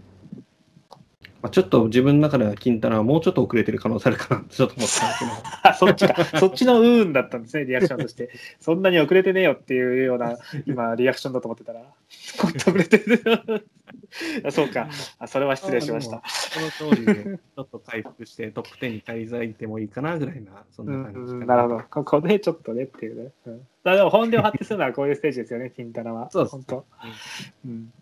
[1.42, 5.32] まあ、ちょっと自分の中では金太郎はもうちょっと遅れてる可能性あるかなってちょっと思ったんですけど。
[5.64, 6.26] あ、 そっちか。
[6.40, 8.30] そっちのうーんだったんですね、リアクションとして。
[8.60, 11.86] そんなに遅れてねえよっていうような、今、リアクションだと思ってたら、も
[12.50, 13.68] っと遅れてる。
[14.44, 14.90] あそうか
[15.20, 15.28] あ。
[15.28, 16.24] それは失礼しました。
[16.28, 21.84] その通りで、ちょっと回復してトップ10に滞在いてもいいかなぐらいな、そんうな感じかん、なるほど。
[21.90, 23.32] ここでちょっとねっていうね。
[23.46, 26.30] うん、だでも本領発揮するのはこういうステージですよね、金太郎は。
[26.32, 26.86] そうです本当。
[27.66, 27.94] うん。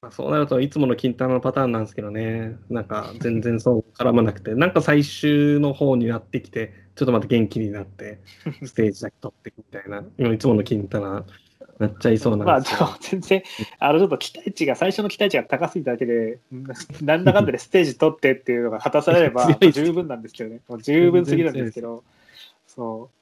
[0.00, 8.20] まあ、そうなるといつもの金太郎のパターンなんですけどね、なんか全然そう絡まなくて、なんか最終の方になってきて、ちょっとまた元気になって、
[8.64, 11.24] ステージだけ取っていくみたいな、今いつもの金太郎
[11.80, 13.42] なっちゃいそうまあでなんですけど、も全然、
[13.80, 16.64] あのちょっと期待値が、最初の期待値が高すぎただけで、うん
[17.02, 22.04] なんだかんだでステージ取ってっていうのが果たされれば 十分なんですけどね、もう十分すぎるんですけど、
[22.68, 23.16] そう、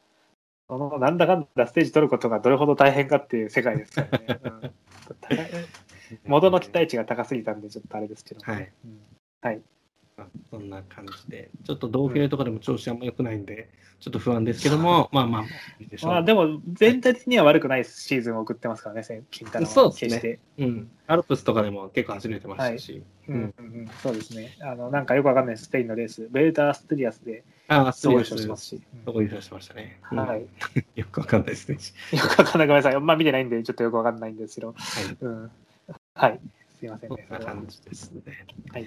[0.68, 4.40] そのなんだかんだステージ取ることがどれほど大変かっていう世界ですからね。
[4.44, 5.85] うん
[6.26, 8.72] 元の期待値が高すぎたんで、ちょっとあれですけど、はい。
[8.84, 9.00] うん
[10.16, 13.68] まあそんな感じで、ちょっと同兵とかでも調子あんま良くないんで、
[14.00, 15.44] ちょっと不安ですけども、 まあまあ。
[16.06, 19.70] まあでも、全体的には悪くないシーズンを送ってますからね、金太郎は。
[19.70, 20.38] そう決して。
[20.58, 24.56] うん、アルプスとかでも結構走れてましたし、うんうんうん、そうですね。
[24.60, 28.80] あの、なんかよくわかんないスペインのレース、ベルタ・ストゥリアスでああ、す総優勝しますし。
[29.04, 29.98] そこ優勝しましたね。
[30.12, 30.46] うんはい。
[30.96, 31.78] よくわかんないですね。
[32.12, 32.68] よくわかんない。
[32.68, 33.00] ごめんなさい。
[33.00, 34.72] まあ見てないんで、ちょっとよくわかんないんですけど。
[34.72, 35.16] はい。
[35.20, 35.50] うん。
[36.16, 36.40] はい。
[36.78, 37.26] すいませんね。
[37.28, 38.22] こんな感じですね。
[38.72, 38.86] はい。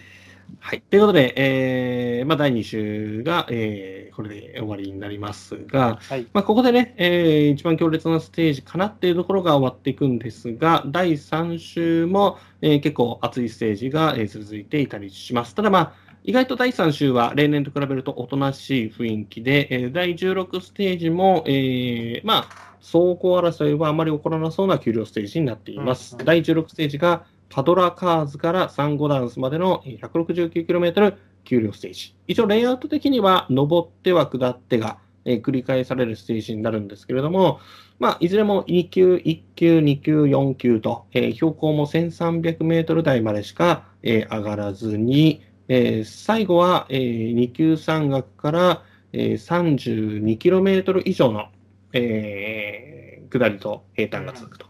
[0.60, 0.81] はい。
[0.81, 6.26] ということで、えー、まあ、第2週が、えー、これで終わりになりますが、はい。
[6.34, 15.53] まあ、ここでね、えー、一番強烈なステージかなっていうところが終わっていくんですが、第3週も、えー結構熱いステージが、えー続いていたりします。
[15.53, 15.93] ただまあ、
[16.30, 26.14] 意外と第3週は例年と比べるとおとなしい雰囲気で、えー第16ステージも、えーまあ、走行争いはあまり起こらなそうな給料ステージになっています。
[26.14, 31.15] うんうん第16ステージがパドラカーズからサンゴダンスまでのえー 169km
[31.45, 32.14] 給料ステージ。
[32.27, 37.60] 一応レイアウト的には上っては下ってが、えー繰り返されるステージになるんですけれども、
[37.97, 48.84] まあ、いずれも2級、1級、2級、4級と、えー標高も1300メートル台までしか、えー上がらずに、えー最後は、えー2級山岳から、
[49.14, 51.50] えー 32km 以上の、
[51.94, 54.66] えー下りと平坦が続くと。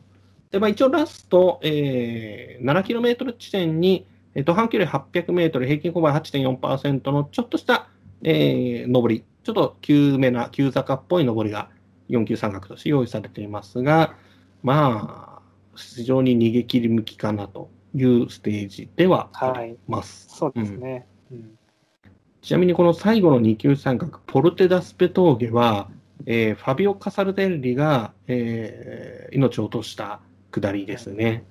[0.51, 4.05] でまあ、一応ラスト、えー 7km 地点に、
[4.35, 7.87] えー途半距離 800m、平均勾配8.4%のちょっとした、
[8.23, 11.69] えー上り、ちょっと急めな、急坂っぽい上りが
[12.09, 14.15] 4級山岳として用意されていますが、
[14.63, 15.41] まあ、
[15.75, 20.27] 非常に逃げ切り向きかなというステージではあります。
[20.29, 21.07] そうですね。
[21.31, 21.57] うん。
[22.41, 25.89] ちなみにこの最後の2級三角、ポルテダスペ峠は、
[26.25, 30.21] えーファビオ・カサルデンリが、えー命を落とした
[30.51, 31.43] 下りですね。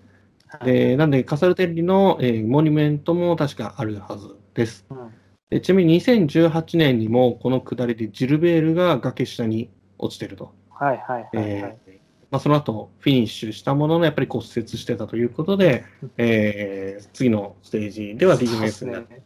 [0.48, 4.86] はいでなんで、カサルデンリの、えーモニュメントも確かあるはずです。
[4.90, 5.10] うん
[5.50, 10.52] でちなみに2018年にもこの下りでジルベールが崖下に落ちてると。
[10.70, 11.78] はいはいはいはい。
[11.78, 11.87] えー
[12.30, 15.84] まあ、その後フィニッシュしたもののやっぱり骨折してたということで、
[16.16, 19.22] えー次のステージでは DMS になってね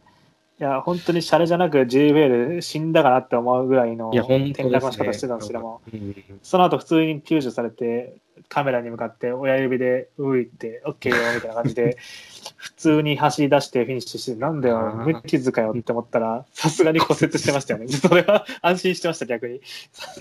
[0.59, 4.53] いや、本当にシャレじゃなく G ベール死んだかなって思うぐらいの転。
[4.69, 8.15] 落の仕方してたんですけども、うんその後普通に救助されて、
[8.49, 11.97] カメラに向かって親指でういって、OK よみたいな感じで、
[12.55, 17.87] 普通に走り出してフィニッシュして、なんだよ、無傷かよって思ったら、さすがに骨折してましたよね。
[17.87, 19.59] それは安心してました、逆に。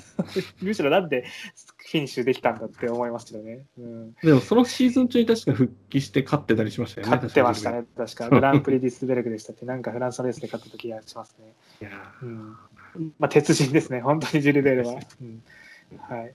[0.63, 1.25] むしろなんで
[1.93, 3.67] フィニッシュできたんだって思いましたよね。
[3.79, 7.11] うん、でもそのシーズン中に確か復帰して勝ってたりしましたよね。
[7.13, 8.31] 勝ってましたね、確か。
[8.33, 11.53] グランプリディスベルグでしたって、なんかフランスのレースで勝った時がしますね。
[11.83, 11.91] いや
[12.23, 12.57] うん。
[13.19, 14.95] まあ、鉄人ですね、本当にジルベールは。
[15.21, 15.43] うん。
[15.99, 16.33] はい、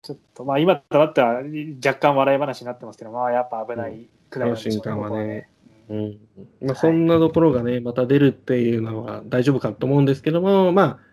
[0.00, 1.42] ちょっと、まあ、今となっては
[1.84, 4.56] 若干笑い話になってますけど、まあ、やっぱ危ないくらいなん。
[4.56, 5.50] でしょうこの瞬間はね。
[5.90, 6.18] うん。
[6.62, 11.09] まあ、そんなところがね、また出るっていうのは大丈夫かと思うんですけども、まあ、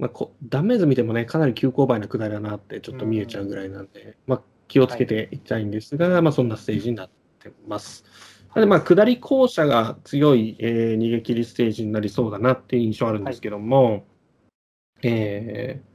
[0.00, 8.04] まあ、こ断面図見てもね、かなり急勾配な下りだなってちょっと見えちゃうぐらいなんで、まあ、気をつけていきたいんですが、まあ、そんなステージになってます。
[8.48, 14.04] なので、まあ、下り校舎が強い、えー逃げ切りステージになりそうだなっていう印象あるんですけども、
[15.02, 15.90] えー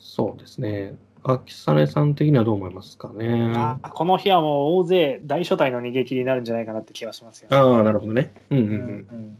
[0.00, 0.96] そうですね。
[1.22, 3.52] 秋雨さん的にはどう思いますかね？
[3.82, 7.56] あこの日はもう大勢大所帯の逃げ切りになるんじゃないかなって気がしますよ、ね。
[7.56, 8.32] ああ、なるほどね。
[8.50, 8.78] うんうんううんん。
[8.78, 9.38] うんなん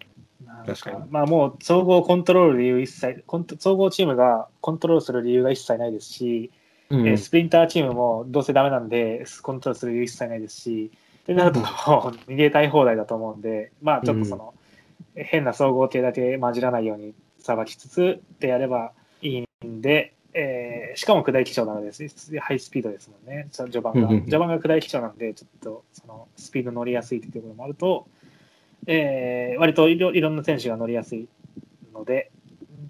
[0.66, 1.04] 確かに。
[1.10, 6.50] まあもう総合コントロール理由一切コント総合チームがコントロールする理由が一切ないですし
[6.90, 7.08] うん。
[7.08, 10.90] えースプリンターチームもどうせダメなんで、コントロールする余裕一切ないですし、
[11.22, 14.54] ってなると、逃げたい放題だと思うんで、まあちょっとその、
[15.14, 24.00] 変な総合系だけ混じらないようにさばきつつでやればいいんで、えーしかも下り基調なのです、ハイスピードですもんね、序盤が。
[24.00, 24.20] うんうんうん。
[24.22, 28.08] 序盤が下り基調なんで、ちょっとそのスピード乗りやすいというところもあると、
[28.86, 31.28] えー割といろいろんな選手が乗りやすい
[31.92, 32.30] ので、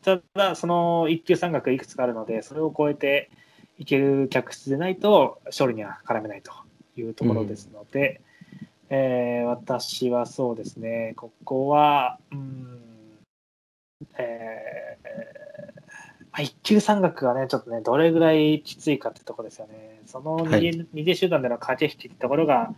[0.02, 3.30] ただ、その一級三角いくつかあるので、それを超えて
[3.78, 6.52] いける客室でないと、勝利には絡めないと
[6.96, 8.20] いうところですので、
[8.90, 12.80] えー私はそうですね、ここは、うん、
[14.18, 15.18] えー
[16.30, 20.00] まあ、一級三角がね、ちょっとね、どれぐらいきついかってところですよね。
[20.06, 22.74] その逃げ,、逃げ集団での駆け引きってところが、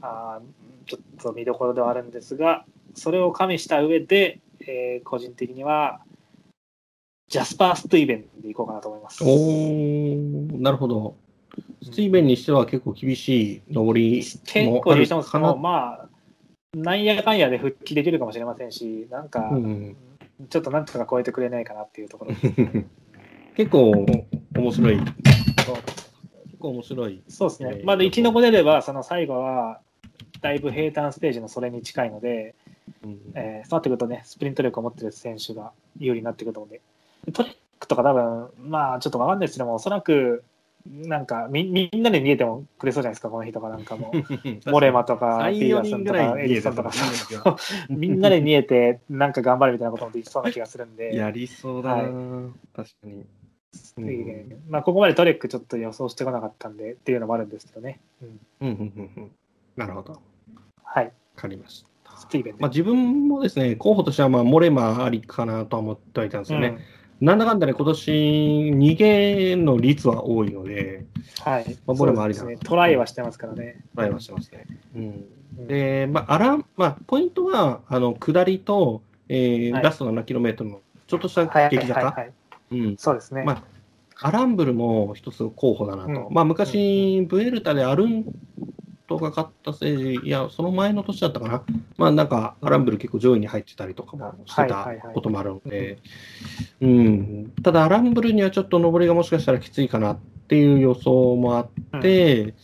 [0.00, 2.64] あーちょっと見どころではあるんですが、
[2.94, 6.00] それを加味した上で、えー個人的には、
[7.28, 9.24] ジャスパー・ストゥイベンでいこうかなと思います。
[9.24, 11.16] おー、なるほど。
[11.82, 15.54] スティーベンにしては結構厳しい上り結もある構優勝もかな。
[15.54, 16.08] まあ、
[16.76, 19.96] なんやかんやで復帰できるかもしれませんし、なんか、うん
[20.48, 22.32] ちょっとなんとか超えてくれないかなっていうところ。
[23.54, 23.90] 結構
[24.56, 24.98] 面白い。
[24.98, 25.12] 結
[25.66, 25.76] そう
[26.58, 27.22] 構面白い。
[27.28, 27.82] そうですねえ。
[27.82, 29.80] ーまだ生き残れれば、その最後は、
[30.42, 32.54] だいぶ平坦ステージのそれに近いので、
[33.04, 36.80] うんえーそうなってくるとね、スプリント力を持ってる選手が有利になってくると思うんで、
[37.24, 40.44] でトリックとか多分、まあちょっとわかんないですけども、おそらく、
[40.84, 44.16] なんかみみんなで逃げてもくれそうじゃないですか、この人とかなんかもう、
[44.70, 47.56] モレマとか、3ピー4人ぐターソンとか、エリソンとか、た
[47.94, 53.24] みんなで逃げて、なんか頑張るみたいなこともできそうな気がするんで、 やりそうだな、確かに。
[53.98, 54.62] うん。
[54.68, 58.00] まあ、ここまでトレックちょっと予想してこなかったんでっていうのもあるんですけどね。
[58.20, 59.30] うん、うんうんうんうん。
[59.76, 60.20] なるほど。
[60.84, 61.88] わはい、かりました。
[62.58, 66.68] まあ、自分もですね、候補としては、まあ、モレマありかなとは思ってはいたんですよね。
[66.68, 66.78] うん
[67.22, 68.10] なんだかんだね、今年、
[68.74, 71.06] 逃げの率は多いので、
[71.44, 72.56] はい、まあボレもありですね。
[72.56, 73.84] トライはしてますからね。
[73.94, 74.66] トライはしてますね。
[74.96, 75.02] うん
[75.58, 82.32] うんで、まあ、あらまあ、ポイントは、あの下りと、えーはいラスト 7km のちょっとしたはい激坂、はいはい、
[82.72, 83.44] うん、そうですね。
[83.44, 83.62] まあ
[84.24, 86.08] アランブルも一つ候補だなと。
[86.08, 88.24] うんまあ、昔、ブエルタでアルン
[89.18, 91.62] トが勝ったステージ、いや、その前の年だったかな。
[91.96, 95.98] まあ、なんか、アランブル結構上位に入ってたりとかもしてたこともあるので、
[96.80, 97.52] うん。
[97.62, 100.18] ただ、アランブルにはちょっと上りがもしかしたらきついかなっ
[100.48, 102.54] ていう予想もあって、うん。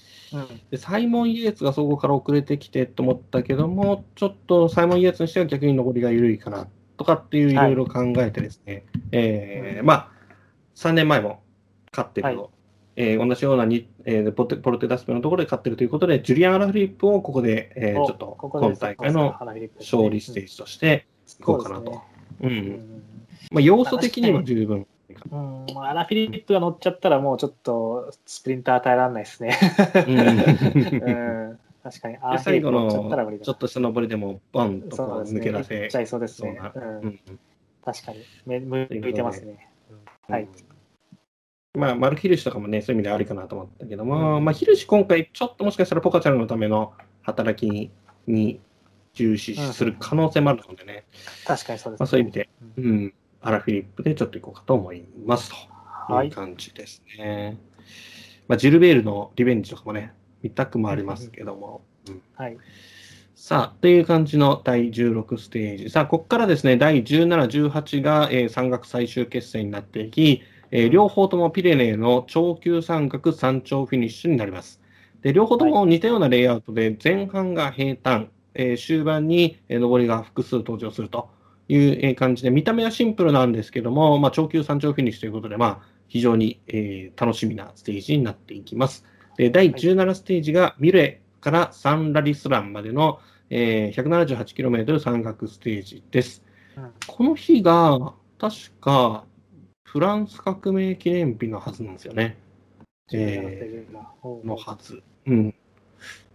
[0.70, 6.68] でサイモン・イエーツが総合から遅れてきてと思ったけども、ちょっとサイモン・イエーツにしては逆に上りが緩いかな
[6.98, 10.10] とかっていういろいろ考えてですね、えーまあ、
[10.76, 11.40] 3年前も
[11.92, 12.57] 勝ってると、はい
[13.00, 19.36] えー同じようなに、えーポテポルテダスペのところで勝ってるということで、ジュリアン・アラフリップをここで、えーおちょっと今大会の
[19.78, 21.06] 勝利ステージとして
[21.38, 21.92] いこうかなと。
[21.92, 22.02] そ
[22.42, 23.02] うんうん
[23.52, 24.86] まあ、要素的には十分。
[25.30, 29.56] うん、アラフィリップが乗っちゃったらもうちょっとスプリンター耐えられないですね。
[30.06, 32.18] うんうん、確かに。
[32.20, 35.40] アで最後のちょっとした上りでも、バンとこうそうですね。
[35.40, 36.42] 抜け出せちゃいそうです。
[36.42, 37.20] ねう、うんん
[37.84, 38.18] 確かに。
[38.44, 39.68] め向いてますね。
[40.28, 40.48] うんはい。
[41.78, 46.92] まあ、マルヒルシとかもね、そういう意味でありかなと思ったけども、うんまあ、ヒルシ今回、ちょっともしかしたらポカチャルのための
[47.22, 47.90] 働き
[48.26, 48.60] に
[49.14, 51.04] 重視する可能性もあるのでね、
[51.46, 52.02] 確かにそうです、ね。
[52.02, 57.58] まあ、そういう意味で、うんうん、アラフィリップでちょっといこうかと思いますとはいいう感じですね。
[58.48, 61.82] まあ、ジルベールのリベンジとかもね、見たくもありますけども。
[62.08, 62.56] うんはい。
[63.34, 65.90] さあ、という感じの第16ステージ。
[65.90, 74.80] さあ、ここからですね、第17、18が、えー山岳最終決戦になっていき、えー両方ともピレネーの長級山岳山頂フィニッシュになります。
[75.22, 81.30] で両方とも似たようなレイアウトで、前半が平坦、えー終盤に、えー上りが複数登場すると
[81.68, 89.04] いう、えー感じで、見た目はシンプルなんですけども、まあ、長級山頂フィニッシュということで、まあ、非常に、えー楽しみなステージになっていきます。
[89.36, 93.20] で第17ステージがミレからサンラリスランまでの、
[93.50, 96.44] えー 178km 山岳ステージです。
[96.76, 99.24] うんこの日が確か
[99.92, 102.36] フランス革命記念日のはずなんですよね。
[103.12, 105.02] えーのはず。
[105.26, 105.54] うん。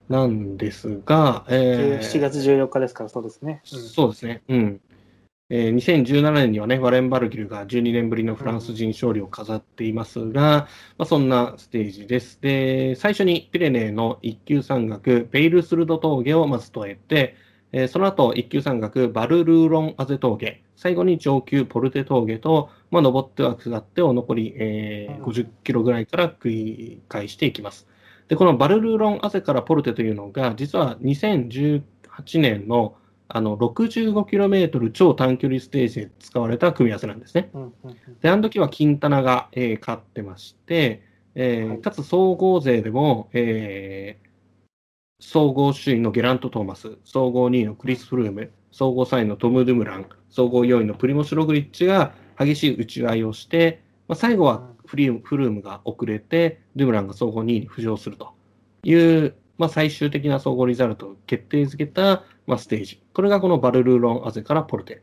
[0.09, 3.61] なんですが、えー7月14日ですから、そうですね。
[3.71, 4.43] うんそうですね。
[4.47, 4.81] うん。
[5.49, 10.67] えー2017年にはね、ワレン・バルギルが12年ぶりのフランス人勝利を飾っていますが、
[10.97, 12.41] まあ、そんなステージです。
[12.41, 17.35] で、最初にピレネーの一級山岳、ベイルスルド峠をまず越えて、
[17.73, 27.87] えーその後、一級山岳、バルルーロン・アゼ峠、最後に上級ポルテ峠と、まあ、登っては下ってを残り、えーうん50キロぐらいから繰り返していきます。
[28.27, 31.81] で、このバルルーロン・アゼからポルテというのが、実は2018
[32.39, 32.95] 年の
[33.27, 37.49] あの 65km 超短距離ステージで使われた組み合わせなんですね。
[38.21, 41.01] で、あの時はキンタナが、えー勝ってまして、
[41.33, 44.32] えーはいかつ総合勢でも、えー
[45.25, 58.33] 総合首位のゲラント・トーマス、総合2位のクリス・フルーム、総合3位のトム・ドゥムラン、総合4位のプリモス・ログリッチが激しい打ち合いをして、まあ、最後はフリーフルームが遅れて、ドゥムランが総合2位に浮上すると
[58.83, 63.01] いう、まあ、最終的な総合リザルトを決定づけた、まあ、ステージ。
[63.13, 65.01] これがこのバルルーロン・アゼからポルテ。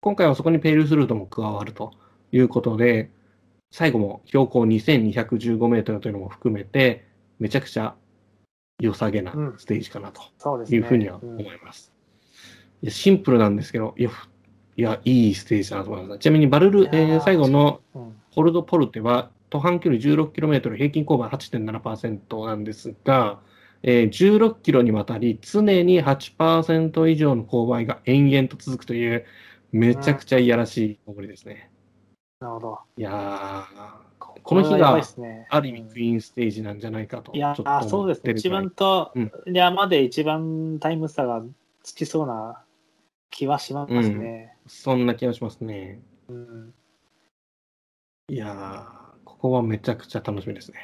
[0.00, 1.92] 今回はそこにペイルスルートも加わると
[2.32, 3.10] いうことで、
[3.70, 7.06] 最後も標高2215メートルというのも含めて、
[7.38, 7.94] めちゃくちゃ
[8.80, 10.22] 良さげなうんステージかなと。
[10.68, 11.92] いうふうにはうん思います。
[12.82, 14.28] いやシンプルなんですけど、いや、ふ
[14.76, 16.18] いやいいステージだなと思います。
[16.18, 23.40] ちなみにバルル、えー最後のうんホルドポルテは、途半距離 16km、平均勾配8.7%なんですが、
[23.84, 29.24] えー16キロにわたり常に8%以上の勾配が延々と続くという、
[29.70, 31.70] めちゃくちゃいやらしい登りですね。
[32.40, 32.78] なるほど。
[32.96, 35.00] いやーこの日が
[35.50, 37.56] ある意味クイーンステージなんじゃないかと、いや
[37.88, 38.32] そうですね。
[38.32, 41.42] 一番とうん山で一番タイム差が
[41.82, 42.62] つきそうな
[43.30, 44.56] 気はしますね。
[44.66, 46.00] そんな気がしますね。
[46.28, 46.74] うん
[48.28, 50.78] いやー、ここはめちゃくちゃ楽しみですね。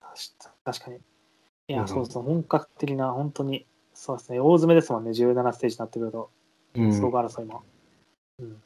[0.00, 0.96] 確確かに。
[0.96, 6.30] いや、うんそうそう、本格的な、本当に、そうですね、大詰めですもんね、17ステージになってくると、
[6.74, 7.62] うん、総合争いも。
[8.38, 8.62] うん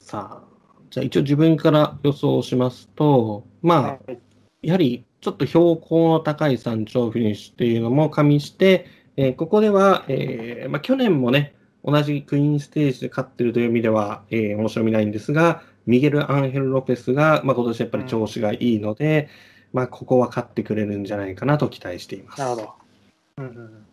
[0.00, 0.53] さあ、
[0.90, 4.18] じゃあ一応自分から予想しますと、まあ、はい
[4.62, 8.86] やはりちょっと標高の高い山頂フィニッシュっていうのも加味して、
[9.16, 11.54] えーここでは、えーまあ、去年もね、
[11.84, 19.28] 同じクイーンステージで勝ってるという意味では、えー面白みないんですが、ミゲル・アンヘル・ロペスが、まあ、今年やっぱり調子がいいので、
[19.72, 22.40] まあ、ここは勝ってくれるんじゃないかなと期待しています。
[22.40, 22.72] なるほど。
[23.38, 23.86] うんうんうん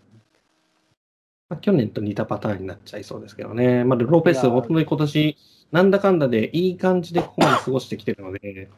[1.49, 3.83] まあ、去年と似たパターンになっちゃいそうですけどね。
[3.83, 5.37] まあ、ロペス、本当に今年、
[5.71, 8.69] なんだかんだでいい感じでここまで過ごしてきてるので、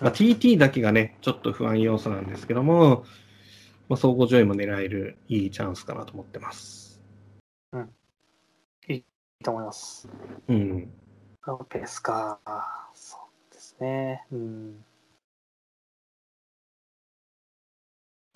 [0.00, 3.04] まあ、TT だけがね、ちょっと不安要素なんですけども、
[3.88, 7.00] まあ、総合上位も狙えるいいチャンスかなと思ってます。
[8.88, 9.04] いい
[9.44, 10.08] と思います。
[10.48, 10.90] うん。
[11.46, 12.40] ロペスか。
[12.94, 13.16] そ
[13.50, 14.24] うですね。
[14.32, 14.84] うん。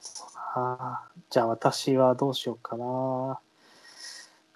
[0.01, 1.11] そうだな。
[1.31, 3.41] じゃあ私はどうしようかな。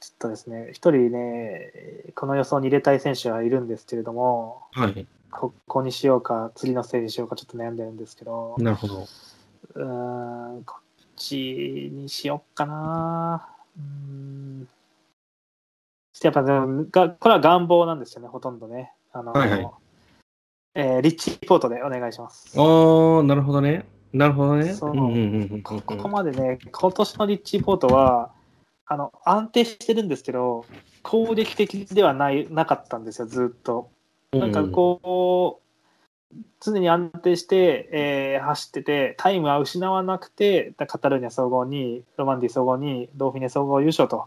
[0.08, 1.70] ちょっとですね、一人ね、
[2.14, 5.06] この予想に入れたい選手はいるんですけれども、はい。
[5.30, 9.06] ここにしようか、次のステージにしようか、ちょっと悩んでるんですけど、なるほど。
[9.74, 10.82] うーん、こっ
[11.16, 13.48] ちにしよっかな。
[13.76, 14.68] うーん。
[16.22, 18.92] やっぱねが、これは願望なんですよね、ほとんどね。
[19.12, 19.70] あの、はいはい
[20.74, 22.58] えーリッチポートでお願いします。
[22.58, 23.84] おー、なるほどね。
[24.12, 24.72] なるほどね。
[24.72, 28.30] そううんうんうんうんこここまでね、今年のリッチポートは、
[28.88, 30.64] あの安定してるんですけど、
[31.02, 33.90] 攻撃的ではないなかったんですよ、ずっと。
[34.32, 35.60] なんかこ
[36.32, 44.26] う、常に安定して、えー走ってて、タイムは失わなくて、カタルーニャ総合に、ロマンディ総合に、ドーフィネ総合優勝と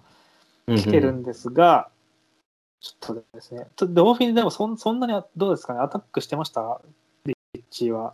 [0.68, 1.90] うん来てるんですが、
[2.80, 6.82] ちょっとですね、ちょドーフィネでもそんそんなにどうですかね、アタックしてました、
[7.26, 8.14] リッチーは。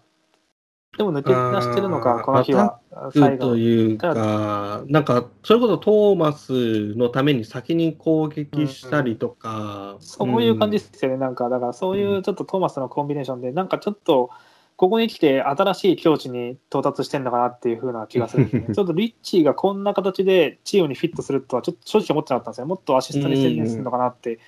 [0.98, 2.80] でも抜け出してるのか、この日は、
[3.14, 14.32] うんというか、なんか、それこそトーマスのために先に攻撃したりとか、そういう感じんですよね、なんか、だからそういうちょっとトーマスのコンビネーションで、なんかちょっと、
[14.76, 18.68] ここに来て新しい境地に到達してるのかなっていう風な気がするね。
[18.74, 22.68] ちょっとリッチーがこんな形でチームにフィットするとは、ちょっと正直思ってなかったんですよ。
[22.68, 24.40] もっとアシストに専念するのかなって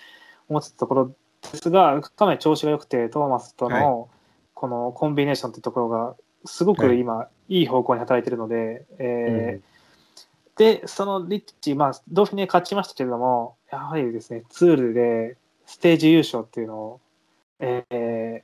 [0.47, 1.11] 思ってたところ
[1.51, 4.09] ですが、かなり調子が良くて、トーマスとの
[4.53, 9.69] このコンビネーションってところが、すごく今、いい方向に働いてるので、えー
[10.57, 16.99] で、そのリッチ、まあ、ドーフィネ勝ちましたけれども、やはりですね、ツールでステージ優勝っていうのを、
[17.61, 18.43] え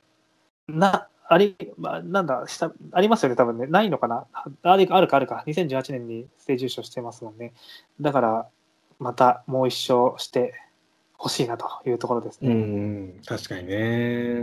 [0.68, 3.66] ーな、あり、まあ、なんだ、したありますよね、多分ね。
[3.66, 4.26] ないのかな？
[4.32, 5.44] ああるか、あるか、あるか。
[5.46, 7.52] 2018年にステージ優勝してますもんね。
[8.00, 8.48] だから、
[8.98, 10.54] またもう一勝して
[11.18, 12.54] ほしいなというところですうね。
[12.54, 14.42] ん、確かにね。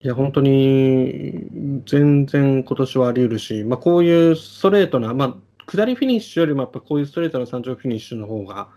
[0.00, 5.34] いや、本当に、全然今年はあり得るし、まあ、こういうストレートな、まあ、
[5.66, 8.68] 下りフィニッシュよりもやっぱこういうストレートな山頂フィニッシュの方が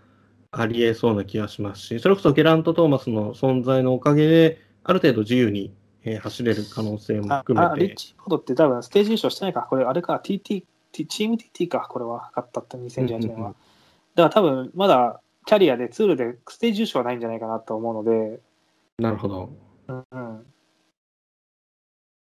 [0.50, 5.72] あり得そうな気がしますし、それこそゲラント・トーマスの存在のおかげで、ある程度自由に、
[6.04, 9.62] えー走れる可能性もあ含めて、あリッチポードって多分ステージ優勝してないか。
[9.70, 13.36] これ、あれか、TT、チーム TT か、これは、勝ったって2018年は。
[13.36, 13.54] うんうんうん
[14.14, 18.40] だから多分、まだキャリアでツールでステージ優勝はないんじゃないかなと思うので、
[18.98, 19.52] なるほど。
[19.88, 20.46] うん。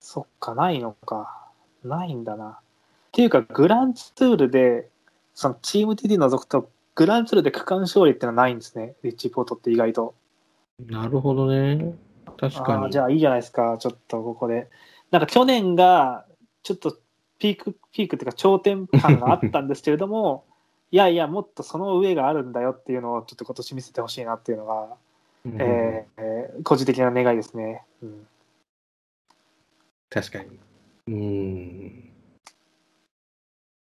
[0.03, 1.49] そっか、ないのか。
[1.85, 2.49] ないんだな。
[2.49, 2.55] っ
[3.13, 4.89] ていうか、グランツールで、
[5.33, 10.15] そのチーム TT 除くと、グランツールで区間勝利ってのはないんですね、リッチーポートって意外と。
[10.85, 11.95] なるほどね。
[12.37, 12.91] 確かに。
[12.91, 14.69] じゃあいいじゃないですか、ちょっとここで。
[15.13, 16.27] なんか去年が
[16.65, 16.99] ちょっと
[17.39, 20.45] ピーク、ピークっていうか頂点感があったんですけれども、
[20.91, 24.89] いやいや、もっとその上があるんだよっていうのをちょっと今年見せてほしいなっていうのが、
[25.47, 27.85] うんえー個人的な願いですね。
[28.03, 28.27] うん
[30.13, 30.61] 確かに。
[31.09, 32.13] うん。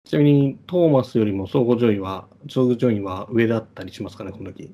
[0.06, 4.72] ちなみに、トーマスよりも総合順位は、総合順位は上だったりしますかね、この時。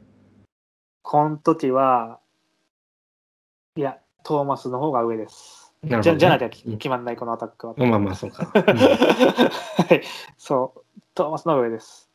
[1.01, 2.19] この時は、
[3.77, 5.73] いや、トーマスの方が上です。
[5.81, 7.73] じゃなるほどねじゃなきゃうん決まんない、このアタックは。
[7.77, 8.51] まあまあ、そうか。
[8.51, 10.01] はい、
[10.37, 12.11] そう、トーマスの上です。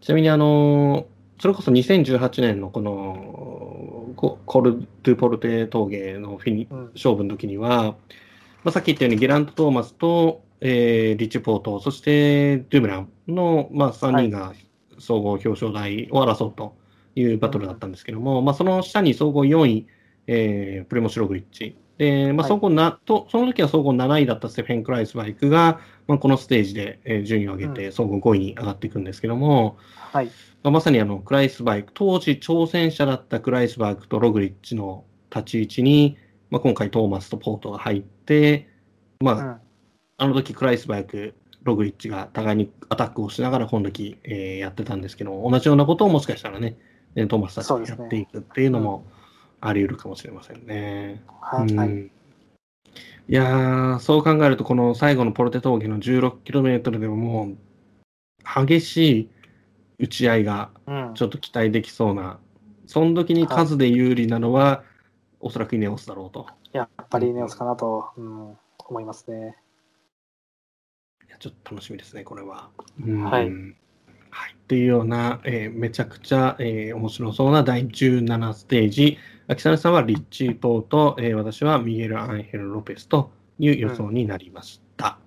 [0.00, 6.90] ちなみに、あのーそれこそ2018年のこのココル・ドゥ・ポルテ峠のフィニうん。
[6.94, 7.94] 勝負の時には、
[8.64, 14.52] まあ、さっき言ったようにゲラント・トーマスと、えーリッチ・ポート、そしてドゥムランの、まあ、3人が
[14.98, 16.76] 総合表彰台を争うと
[17.14, 19.86] いうバトルだったんですけども、まあ、その下に総合4位、
[20.26, 21.76] えープレモシログリッチ。
[21.98, 22.48] で、まあ、はい。
[22.48, 29.76] 総合な、と、その時は総合7位だったステフェン・クライスバイクが、まあ、このステージで、えー順位を上げて、総合5位に上がっていくんですけども、
[30.12, 30.30] はい。
[30.62, 36.16] まさにあのクライスバイク、当時挑戦者だったクライスバイクとログリッチの立ち位置に、
[36.50, 38.68] まあ、今回トーマスとポートが入って、
[39.20, 39.60] まあ、うん
[40.20, 46.76] あの時クライスバイク、ログリッチが互いにアタックをしながら今時、えーやってたんですけど、同じようなことをもしかしたらね、
[47.14, 49.04] えートーマスたちがやっていくっていうのも
[49.60, 51.22] あり得るかもしれませんね。
[51.40, 51.74] はい。
[51.74, 52.10] はいうん
[53.30, 59.28] いやー、そう考えると、この最後のポルテ峠の 16km でももう、激しい
[59.98, 62.38] 打ち合いがうんちょっと期待できそうな、
[62.86, 64.82] その時に数で有利なのは、
[65.40, 66.46] おそらくイネオスだろうと。
[66.72, 68.58] やっぱりネオスかなと、うん、
[68.88, 69.56] 思いますね。
[71.26, 72.70] いやちょっと楽しみですね、これは。
[73.04, 73.50] うんはい
[74.30, 74.52] はい。
[74.52, 79.18] っていうような、えーめちゃくちゃ、えー面白そうな第17ステージ。
[79.48, 85.18] 秋雨さんはリッチー・ポーと、えー私はミゲル・アンヘル・ロペスという予想になりました。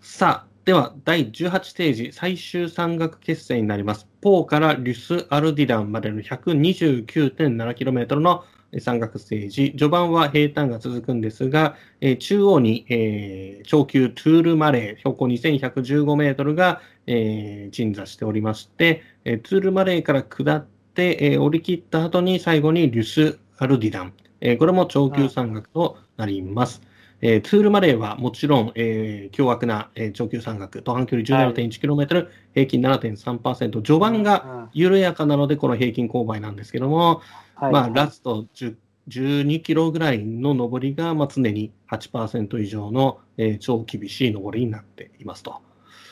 [0.00, 4.08] さあ、では第18ステージ、最終山岳決戦になります。
[4.22, 9.72] ポーからリュス・アルディダンまでの 129.7km の山岳ステージ。
[9.72, 26.80] 序盤は平坦が続くんですが、えー中央に、えー長級トゥールマレー、標高2115メートルが、えー鎮座しておりまして、えートゥールマレーから下って、えー降り切った後に最後にリュス・アルディダン、えーこれも長級山岳となります。
[27.20, 34.68] えートゥールマレーはもちろん、えー凶悪な、えー長級山岳、途半距離 17.1km、平均7.3%、序盤がうん。
[34.72, 37.22] 緩やかなので、この平均勾配なんですけども、
[37.54, 37.72] はい。
[37.72, 38.76] まあ、ラスト10
[39.08, 45.60] 12キロぐらいの上りが、まあ、常に8%以上の、えー超厳しい上りになっていますと。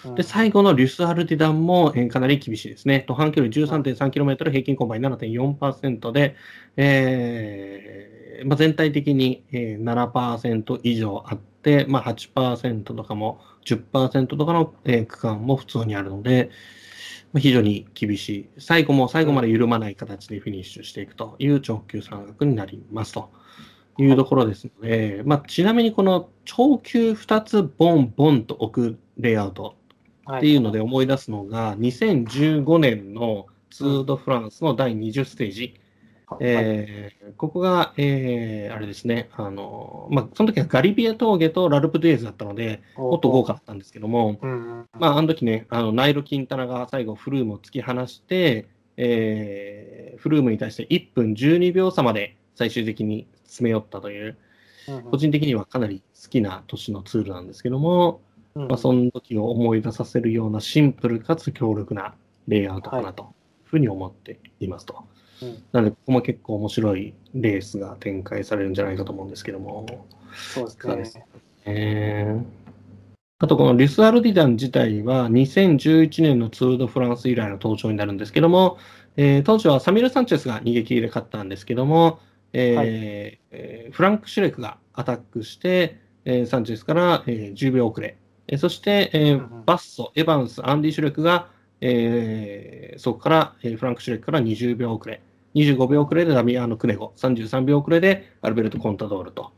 [0.04, 3.00] うんで、最後のリュス・アルディダンも、えーかなり厳しいですね。
[3.00, 6.36] 途半距離 13.3km、平均勾配7.4%で、
[6.76, 16.50] えーまあ、全体的に、えー7%以上あって、まあ、8%とかも10%とかの、えー区間も普通にあるので、
[17.32, 18.48] まあ非常に厳しい。
[18.58, 23.30] 最後も最後まで緩まない形でフィニッシュしていくという長級山岳になりますと
[23.98, 29.76] いうところですので、まあ、ちなみにこの長級2つボンボンと置くレイアウト
[30.31, 35.81] っていうので思い出すのが、2015年のツード・フランスの第20ステージ。
[36.40, 44.89] えーここが、えーあれですね、あの、まあ、その時はガリビア峠とラルプ・ドゥエーズだったので、もっと豪華だったんですけども、うんうん。
[44.99, 54.36] まあ、あの時ね、あのナイロ・キンタナが最後、フルームを突き放して、えーフルームに対して1分12秒差まで最終的に詰め寄ったという、
[54.89, 55.03] うん。
[55.11, 58.20] 個人的にはかなり好きな年のツールなんですけども、
[58.54, 62.14] うんまあ、その時を思い出させるようなシンプルかつ強力な
[62.48, 63.28] レイアウトかなという
[63.64, 64.94] ふうに思っていますと。
[65.42, 70.06] うんなので、ここも結構面白いレースが展開されるんじゃないかと思うんですけども。
[70.32, 71.26] そうですね。
[71.64, 72.62] えー
[73.42, 78.78] あと、このリュス・アルディダン自体は2011年のツール・ド・フランス以来の登場になるんですけども、
[79.16, 82.20] えー当時はサミル・サンチェスが逃げ切りで勝ったんですけども、
[82.52, 82.86] えーはい
[83.50, 88.16] えーフランク・シュレクがアタックして、えーサンチェスから、えー10秒遅れ、
[88.48, 91.48] えーそして、えーうんうんバッソ、エヴァンス、アンディ・シュレクが、
[91.81, 95.20] えーそこから、えーフランク・シュレクから20秒遅れ、
[95.55, 99.52] 25秒遅れでダミアーノ・クネゴ、33秒遅れでアルベルト・コンタドールと、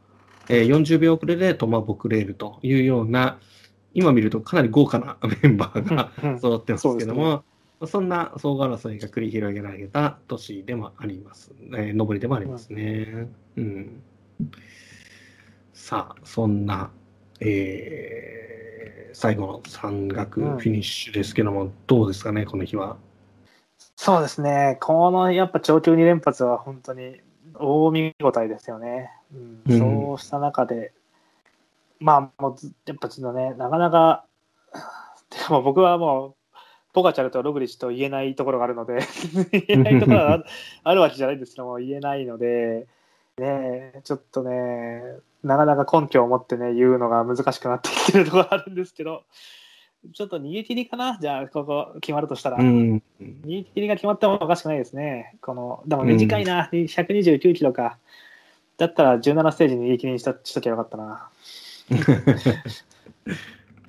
[0.49, 3.39] えー40秒遅れでトマ・ボクレールというような、
[3.95, 7.45] 今見るとかなり豪華なメンバーがうん揃ってますけども、
[7.81, 13.29] そそんな総合争いが繰り広げられた年でもあります、えー、上りでもありますね。
[13.57, 14.03] うん。
[15.73, 16.91] さあ、そんな、
[17.41, 18.64] えー
[19.13, 22.97] 最後の山岳フィニッシュですけども、どうですかね、この日は？
[23.97, 24.79] そうですね。
[24.81, 27.21] このやっぱ長距2連発は本当に
[27.55, 29.11] 大見応えですよね。
[29.33, 30.93] うんうんそうした中で、
[32.01, 34.25] まあ、もうずやっぱちょっとね、なかなか、
[35.31, 36.35] でも僕はもう、
[36.93, 39.01] ポガチャルとログリッチと言えないところがあるので、
[39.51, 40.45] 言えないところがあ
[40.85, 42.87] あるわけじゃないんですけども、言えないので、
[43.39, 49.25] ねえ、ちょっとね、なかなか根拠を持ってね、言うのが難しくなってきてるところがあるんですけど、
[50.13, 52.59] ちょっと逃げ切りかな、じゃあ、ここ決まるとしたら。
[52.59, 53.03] うん。
[53.21, 55.37] 逃げ切りが決まってもおかしくないですね。
[55.41, 57.99] このでも短いな、129キロか。
[58.77, 61.29] だったら17ステージに逃げ切りにしたしときゃよかったな。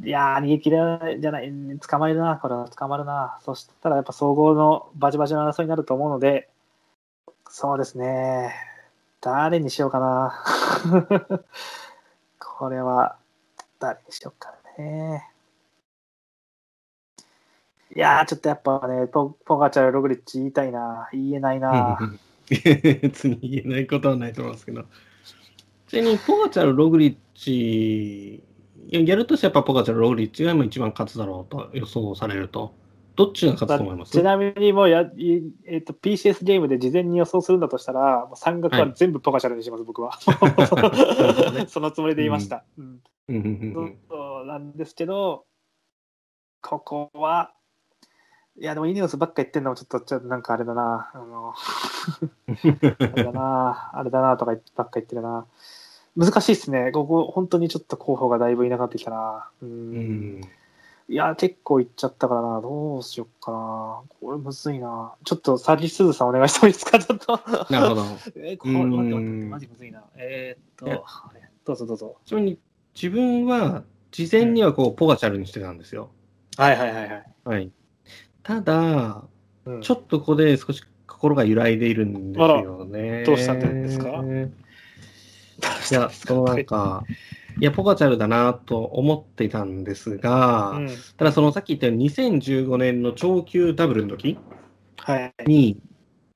[0.03, 0.75] いやー、逃げ切り
[1.21, 3.39] じゃない、捕まえるな、これは捕まるな。
[3.41, 6.49] そしたらやっぱ総合のバチバチの争いになると思うので、
[7.49, 8.53] そうですね。
[9.25, 10.43] 誰にしようかな。
[12.37, 13.17] これは、
[13.79, 15.31] 誰にしようかね。
[17.95, 21.09] いやー、ちょっとやっぱね、ポポガチャル、ログリッチ言いたいな。
[21.11, 21.97] 言えないな。
[23.01, 24.83] 別に言えないことはないと思いますけど。
[25.87, 28.43] ちなみに、ポガチャル、ログリッチ、い
[28.91, 32.75] ややるとしてやっぱポガチャル、ログリッチが今一番勝つだろうと予想されると。
[33.15, 34.11] どっちが勝つと思います？
[34.11, 40.17] ちなみにもうや、いえっと PCS ゲームで事前に予想するんだとしたら、もう山岳は全部ポガチャルにします、僕は。
[41.67, 42.63] そのつもりで言いました。
[42.77, 42.99] うん
[44.09, 45.45] そうなんですけど、
[46.61, 47.51] ここは、
[48.57, 51.53] いや、でもイニオスばっか言ってんのもちょっと、ちょっとなんかあれだな、あの、
[52.99, 55.45] あれだな、あれだなとかばっか言ってるな。
[56.15, 56.91] 難しいっすね。
[56.91, 59.49] ここ、本当にちょっと候補がだいぶいなくなってきたな。
[59.61, 59.65] う。
[59.65, 60.41] うんん
[61.07, 62.61] いや、結構いっちゃったからな。
[62.61, 64.01] どうしよっかな。
[64.19, 65.13] これむずいな。
[65.23, 67.39] ちょっと、さぎすずさんお願いしてもいいですか、ちょっと。
[67.71, 68.01] なるほど。
[68.37, 70.03] えーこれ、待って待ってマジむずいな。
[70.15, 71.05] えーっと、
[71.65, 72.15] どうぞどうぞ。
[72.25, 72.59] ちなみに、
[72.95, 76.09] 自分は事前にはこうポガチャルにしてたんですよ。
[76.57, 77.25] はいはいはいはい。
[77.45, 77.71] はい。
[78.41, 79.23] ただ、
[79.65, 83.23] うんちょっとここで少し心が揺らいでいるんですよね。
[83.25, 84.23] どうしたんですか？
[85.91, 87.03] いや、そのなんか、
[87.61, 90.87] いや、ポガチャルだなと思っていたんですが、うん
[91.17, 94.37] ただそのさっき言ったように2015年の超級ダブルの時
[94.97, 95.33] はい。
[95.45, 95.81] に、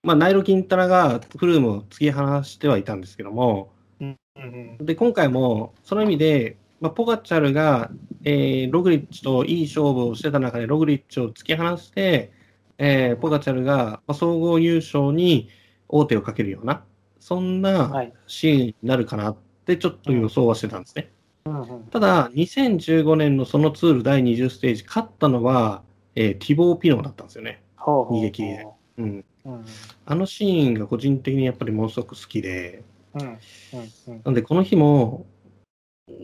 [0.04, 7.92] まあ、ナイロ・キンタラがフルームを突き放してはいたんですけども、うんうんで、今回もその意味で、まあ、ポガチャルが、
[8.24, 12.32] えーログリッチといい勝負をしてた中で、ログリッチを突き放して、
[12.78, 15.50] えーポガチャルが、まあ、総合優勝に
[15.90, 16.86] 王手をかけるような、
[17.20, 17.90] そんは。
[17.90, 19.38] ないシーンになるかなっ
[19.70, 21.12] てちょっと予想はしてたんですね。
[21.92, 25.84] ただ、2015年のそのツール第20ステージ、勝ったのは、
[26.16, 27.62] えーティボー・ピノだったんですよね。
[27.78, 28.68] ほうほう逃げ切りで。
[28.98, 29.66] うん、うん。
[30.06, 32.84] あのシーンが個人的にやっぱりものすごく好きで、
[33.16, 33.38] うんうん
[34.08, 34.22] うん。
[34.26, 35.26] なんでこの日も、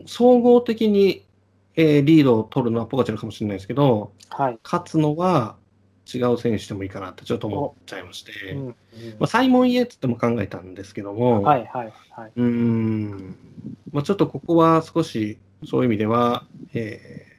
[0.06, 1.24] 総合的に、
[1.76, 4.58] えーリードを取るのはポガチャルかもしれないですけど、はい。
[4.62, 5.56] 勝つのは
[6.12, 8.66] 違う選手でもいいかなってちょっと思っちゃいまして、うん。
[8.66, 8.74] うん。
[9.18, 12.32] まあ、サイモン・イエーツっても考えたんですけども、はいはいはい。
[12.36, 13.36] うーん、
[13.92, 17.36] まあ、ちょっとここは少しそういう意味では、えー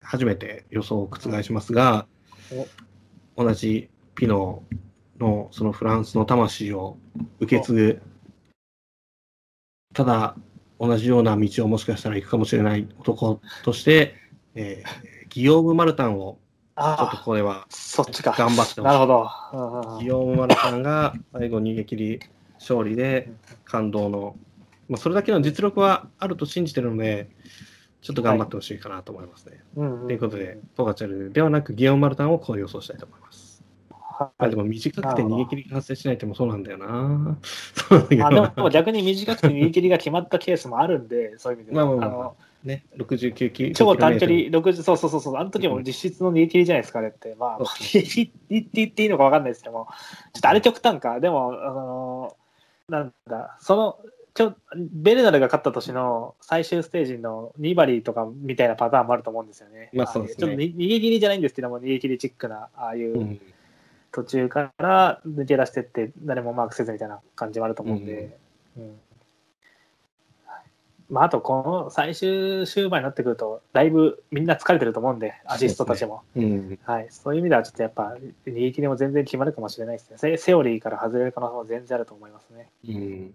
[0.00, 2.06] 初めて予想を覆しますが、
[3.36, 4.62] 同じピノ
[5.18, 6.96] のそのフランスの魂を
[7.40, 8.02] 受け継ぐ、
[9.92, 10.34] ただ
[10.80, 14.14] 同じような道をもしかしたら行くかもしれない男として、
[14.54, 16.38] えーギヨーム・マルタンを
[16.78, 18.34] ちょっとここではそっちか。
[18.38, 19.30] 頑張ってなるほど。
[19.52, 22.20] うんうんうんギヨーム・マルタンが最後逃げ切り
[22.54, 23.30] 勝利で
[23.64, 24.36] 感動の、
[24.88, 27.28] まあ、それだけの実力はあると信じてるので、
[28.00, 29.60] ちょっと頑張ってほしいかなと思いますね。
[29.76, 33.64] うんうんということで、ポガチャルではなくギヨーム・マルタンをこう予想したいと思います。
[33.90, 37.38] はいあでも短くて逃げ切りが発生しないってもそうなんだよな。
[37.74, 41.86] そうだけどあでも逆に短くて逃げ切りが決まったケースもあるんで、そういう意味では。
[41.86, 43.74] まあまあまあのね、69キロ。
[43.74, 47.34] 超短距離、60、そうそうそうそう、あの時も実質の逃げ切りじゃないですか、あれって。
[47.38, 49.88] まあ、逃げ切りって言っていいのか分かんないですけども、
[50.32, 51.20] ちょっとあれ極端か。
[51.20, 52.36] でも、あの
[52.88, 53.98] なんだ、その、
[54.34, 59.90] ちょベルナルが勝った年の最終ステージの2バリとかみたいなパターンもあると思うんですよね。
[59.92, 63.40] まあそうですねちょっとに逃げ切りじゃないんですけども、逃げ切りチックな、ああいううん
[64.10, 68.36] 途中から抜け出してって、誰もマークせずみたいな感じもあると思うんで。
[68.76, 69.00] うん
[71.10, 76.22] まあ、あと、この最終終盤になってくると、だいぶみんな疲れてると思うんで、アシストたちも。
[76.36, 76.78] うん。
[76.84, 78.16] はい、そういう意味では、ちょっとやっぱ、
[78.46, 80.18] 逃げ切りも全然決まるかもしれないですね。
[80.18, 82.68] セセオリーから外れる可能性も全然あると思いますね。
[82.86, 83.34] うん。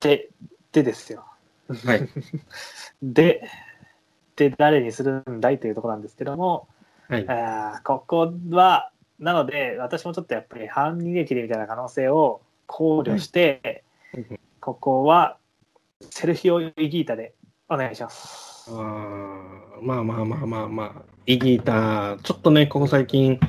[0.00, 0.28] で、
[0.72, 1.24] でですよ。
[1.68, 2.06] はい。
[3.02, 3.48] で、
[4.36, 6.68] で、誰にするんだいというところなんですけども、
[7.08, 7.26] はい。
[7.26, 13.82] あーここは、なので、私もちょっとやっぱり半逃げ切りみたいな可能性を考慮して、
[14.12, 15.38] うんここは
[16.10, 17.34] セルフィオ・イギータで
[17.68, 18.70] お願いします。
[18.70, 23.40] あーまあまあまあまあまあ、イギーター、ちょっとね、ここ最近、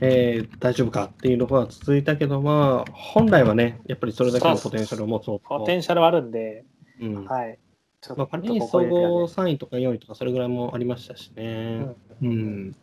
[0.00, 6.64] えー大丈夫かっていうところが続いたけど、まあ、本来はね、やっぱりそれだけのポテンシャルを持つポ男テンシャルはあるんで、
[7.00, 7.60] うんはい。
[8.00, 11.86] ちょっまあ、とパリにここ総合入れてやね3位とか4位とか、それぐらいもありましたしね。
[12.20, 12.74] うん。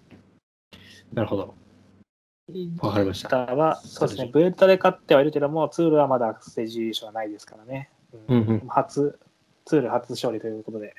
[1.11, 1.58] なるほど。
[2.81, 3.37] わかりました。
[3.37, 7.89] は、そうですね、ブエッタで勝ってはいるけども、ツールはまだステージ優勝はないですからね。
[8.27, 9.19] うんうん初、
[9.65, 10.95] ツール初勝利ということで。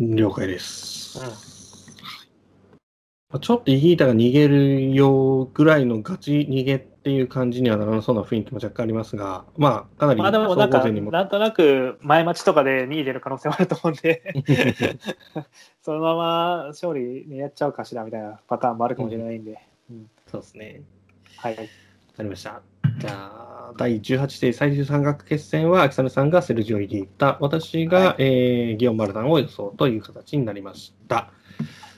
[0.00, 1.20] 了解です。
[3.30, 14.22] まあちょっとイギータが逃げるよぐらいのガチ逃げっていう感じにはならなそうな雰囲気も若干ありますが、まあ、かなりまあでもなんか、なんとなく前待ちとかで2位出る可能性もあると思うんで、
[15.84, 19.58] そのまま勝利にやっちゃうかしらみたいなパターンもあるかもしれないんで。
[19.90, 20.80] うんそうですね。
[21.36, 21.56] はい。
[21.58, 21.62] わ
[22.16, 22.62] かりました。
[22.98, 31.30] じゃあ、第18ステージ最終三角決戦は、秋雨さんがセルジオ・イギータ、私が、はいえーギオン・マルダンを予想という形になりました。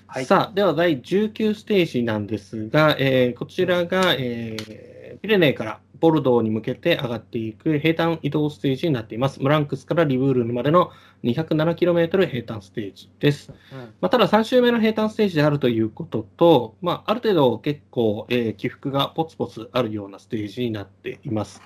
[0.09, 0.25] はい。
[0.25, 9.41] さあ、では第19ステージなんですが、えーこちらが、えーピレネーからボルドーに向けて上がっていく平坦移動ステージになっています。
[9.43, 10.91] ムランクスからリブールまでの
[11.25, 13.53] 207km 平坦ステージです。
[13.73, 21.63] うんまあ、ただ3周目の平坦ステージであるということと、まあ、ある程度結構、えー起伏がポツポツあるようなステージになっています。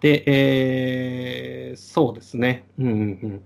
[0.00, 2.66] で、えーそうですね。
[2.78, 2.96] うんうんう
[3.26, 3.42] ん。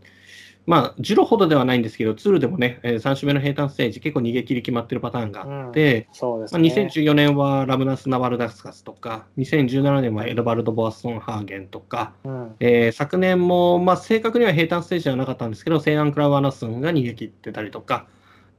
[0.69, 6.69] まあ、ジロほどではないんですけど、ツールでもね、え3周目の平坦ステージ、結構逃げ切り決まってるパターンがあって、うですね。
[6.69, 18.07] 2014年はラムナス・ナバルダスカスとか、2017年はエドバルド・ボアストン・ハーゲンとか、うんえー昨年も、まあ、正確には平坦ステージではなかったんですけど、セイアン・クラウアナスンが逃げ切ってたりとか、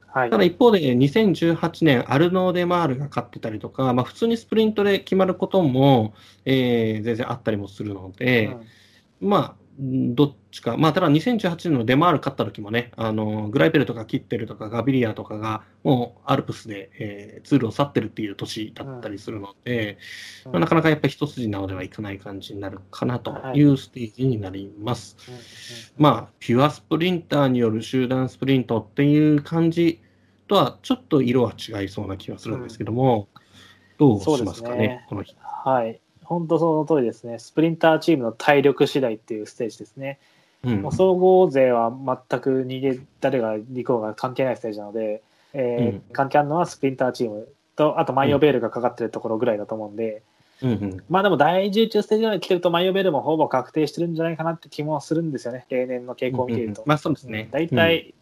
[0.07, 0.39] はいた。
[0.39, 6.15] だ一方で、2018年、アルノー・デ・マールが勝ってたりとか、まあ、普通にスプリントで決まることも、
[6.45, 8.57] えー全然あったりもするので、
[9.21, 19.97] まあ、んどっちか、まあ、ただ2018年のデマール勝った時もね、あのグライペルとかキッテルとかガビリアとかが、もうアルプスで、えーツールを去ってるっていう年だったりするので、
[20.45, 25.15] うんまあ、なかなかやっぱり一筋縄ではいかない感じになるかなというステージになります。
[25.29, 25.39] うんうん
[25.97, 30.01] まあ、ピュアスプリンターによる集団スプリントっていう感じ
[30.49, 33.29] とはちょっと色は違いそうな気がするんですけども、
[33.97, 35.35] どうしますかね、ねこの日。
[35.39, 36.01] はい。
[36.29, 37.39] 本当その通りですね。
[37.39, 40.19] スプリンターチームの体力次第っていうステージですね。
[40.63, 45.23] うんもう総合勢は全く逃げ、誰が行こうが関係ないステージなので、
[45.53, 50.21] えー関係あるのはスプリンターチームと、あとマイオベールがかかってるところぐらいだと思うんで、
[50.61, 55.65] うんうんまあでも第11ステージまで来てるとマイオベールもほぼ確定してるんじゃないかなって気もするんですよね。
[55.69, 56.83] 例年の傾向を見ていると。
[56.85, 57.47] まあそうですね。
[57.51, 58.13] 大体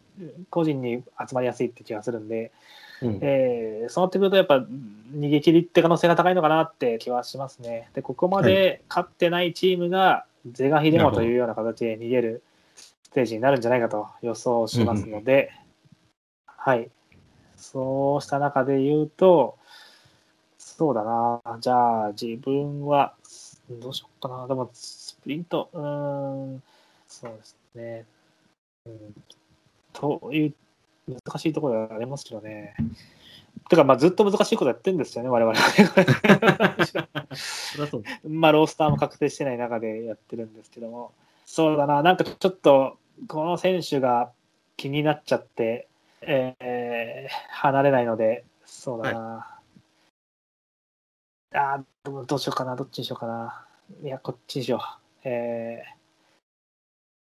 [0.49, 2.51] 個人に集まりやすいって気がするんで、
[3.01, 7.89] うん、えーそうなってくるとやっぱ逃げ切りって可能性が高いのかなって気はしますね。
[7.93, 12.43] で、ここまで勝ってないチームが是が非でもというような形で逃げる
[12.75, 15.51] ステージになるんじゃないかと予想しますので、
[16.45, 16.89] はい。
[17.55, 19.57] そうした中で言うと、
[20.57, 23.13] そうだな、じゃあ自分は、
[23.69, 26.63] どうしようかな、でもスプリント、うーん、
[27.07, 28.05] そうですね。
[28.85, 29.15] うん、
[29.93, 30.53] という
[31.07, 32.75] 難しいところではありますけどね。
[33.69, 35.53] てか、まあ、ずっと難しいことやってるんですよね、我々
[38.29, 41.11] まあ、ロースターも確定してない中でやってるんですけども、
[41.45, 44.31] そうだな、なんかちょっと、この選手が
[44.77, 45.87] 気になっちゃって、
[46.21, 49.59] えー離れないので、そうだな。
[51.53, 53.65] あーでもどうしようかな、どっちにしようかな。
[54.03, 54.81] いや、こっちにしよう。
[55.23, 55.96] えー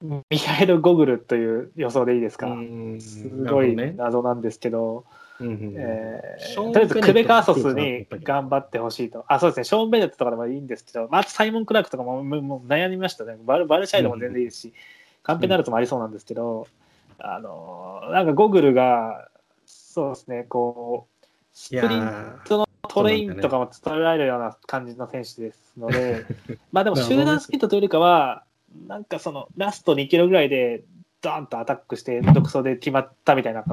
[0.02, 2.46] ミハエル・ゴグルという予想でいいですか？
[2.48, 5.04] うんすごい謎なんですけど、
[5.40, 6.20] うんうんえ
[6.54, 9.24] とりあえずクベカーソスに頑張ってほしいと。
[9.28, 13.36] あ、そうですね、ショーン・ベネットとかでもいいんですけど、まあ、サイモン・クラークとかもも悩みましたね。
[13.44, 14.72] バルバルシャイドも全然いいですし、
[15.22, 16.66] カンペナルトもありそうなんですけど、
[17.18, 19.28] あのーなんかゴグルが、
[19.66, 26.24] そうですね、こう、スいプリンやトのトレインとかも伝えられるような感じの選手ですので、
[26.72, 28.44] まあでも集団スピードというよりかは、
[28.86, 30.84] なんかそのラスト2キロぐらいで、
[31.22, 33.64] ドーンとアタックして、独走で決まったみたいな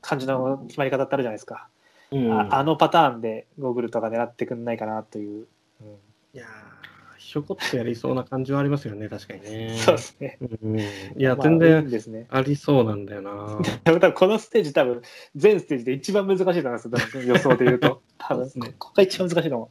[0.00, 1.68] 感じの決まり方ってあるじゃないですか。
[2.10, 5.46] ーうんああのパターンでゴーグルとか狙ってくんないかなという。
[5.80, 5.86] うん
[6.34, 6.82] いやー
[7.18, 9.74] ひょこっとやりそうな感じはありますよね、確かにね。
[9.78, 10.38] そうですね。
[10.62, 10.82] うんい
[11.16, 12.26] や、まあ全然ですね。
[12.28, 13.58] ありそうなんだよな。
[13.84, 15.02] 多分このステージ多分
[15.34, 16.88] 全ステージで一番難しいと思います
[17.26, 18.02] 予想で言うと。
[18.18, 19.70] 多分ねここが一番難しいと思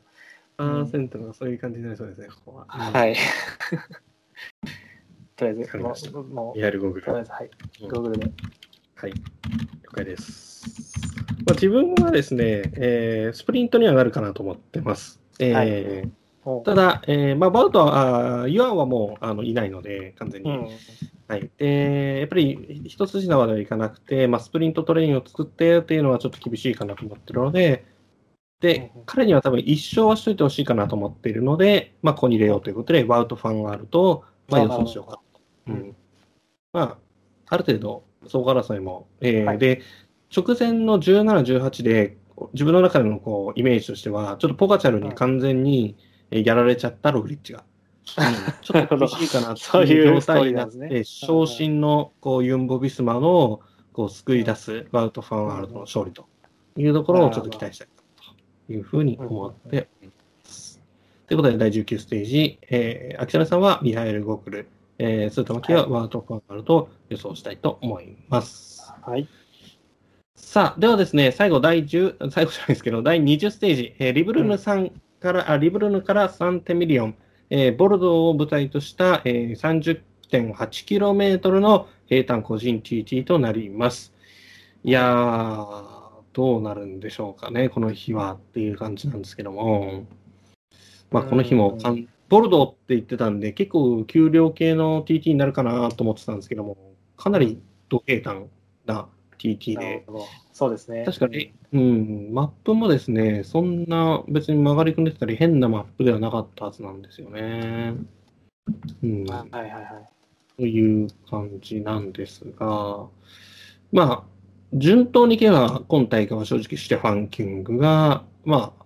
[0.57, 2.65] パーセントがそういう感じになりそうですね、ここは。
[2.65, 2.97] う。
[2.97, 3.15] はい。
[5.41, 7.11] とりあえず、もう、もうリアルゴーグル。
[7.11, 7.49] はとりあえず、はい。
[7.81, 8.27] うんゴーグルで。
[8.27, 10.63] い、了解です。
[11.47, 15.19] まあ、自分はですね、えースプリントにはなるかなと思ってます。
[15.39, 16.09] えー
[16.43, 20.49] もうただ、えーまあ、バウトは、あーユアンはもうあのいないので、完全に。
[20.49, 20.67] うん。
[21.27, 27.85] はい、でやっぱり一筋縄ではいかなくて、まあ、スプリントトレインを作ってっていうのはちょっと厳しいかなと思ってるので、
[28.59, 35.30] で、彼には多分一生はしといてほしいかなと思っているので、まあ、ここに入れようということで、ワウト・ファンガールと、まあ、予想しようかと。
[35.67, 35.95] うん。
[36.73, 36.97] まあ、
[37.47, 39.57] ある程度、総合争いも、えーはい。
[39.57, 39.81] で、
[40.35, 42.17] 直前の17、18で、
[42.53, 45.95] 自分の中でのこうイメージとしては、ちょっとポガチャルに完全に
[46.31, 47.63] えーやられちゃったログリッチが。
[48.17, 48.33] うん。
[48.61, 53.59] ちょっと厳しいかなっていう状態になって、昇進のこうユンボ・ビスマの
[53.93, 56.25] こう救い出すバウト・ファンワールドの勝利と
[56.77, 57.87] いうところをちょっと期待したい
[58.67, 60.11] というふうに思っており
[60.43, 60.81] ます。
[61.27, 64.67] ということで、第19ステージ、えー、あきさねさんはミハエル・ゴグル、
[65.03, 68.93] えー、スータマキはワウト・ファンアールトを予想したいと思います。
[69.01, 69.27] はい。
[70.35, 77.15] さあ、ではですね、最後、第10、最後じゃないですけど、第20ステージ、えーリブルヌさんから、あリブルヌからサンテミリオン、
[77.49, 84.13] えーボルドーを舞台とした、えー 30.8km の平坦個人 TT となります。
[84.83, 85.85] いやー、
[86.33, 90.05] どうなるんでしょうかね、この日はっていう感じなんですけども、
[91.09, 91.79] まあ、この日も
[92.31, 96.77] ボルドーって言ってたんで、結構給料系の TT になるかなと思ってたんですけども、
[97.17, 98.47] かなり同平坦
[98.85, 100.05] な TT で。
[100.53, 101.03] そうですね。
[101.05, 107.95] 確かに、うん、マップもですね、そんな別に曲がりくねってたり変なマップではなかったはずなんですよね。
[109.03, 110.09] うん、はいはいはい。
[110.55, 113.07] という感じなんですが、
[113.91, 114.23] まあ、
[114.71, 118.80] 順当にいけば、今大会は正直、シュテファン・キングが、まあ、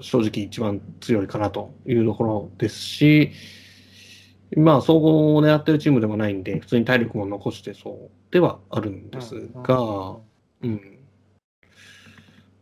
[0.00, 3.32] 正直一番強いかなというところですし、
[4.56, 10.16] まあ、総合を狙ってるチームでもないんで、普通に体力も残してそうではあるんですが、
[10.62, 10.98] うん。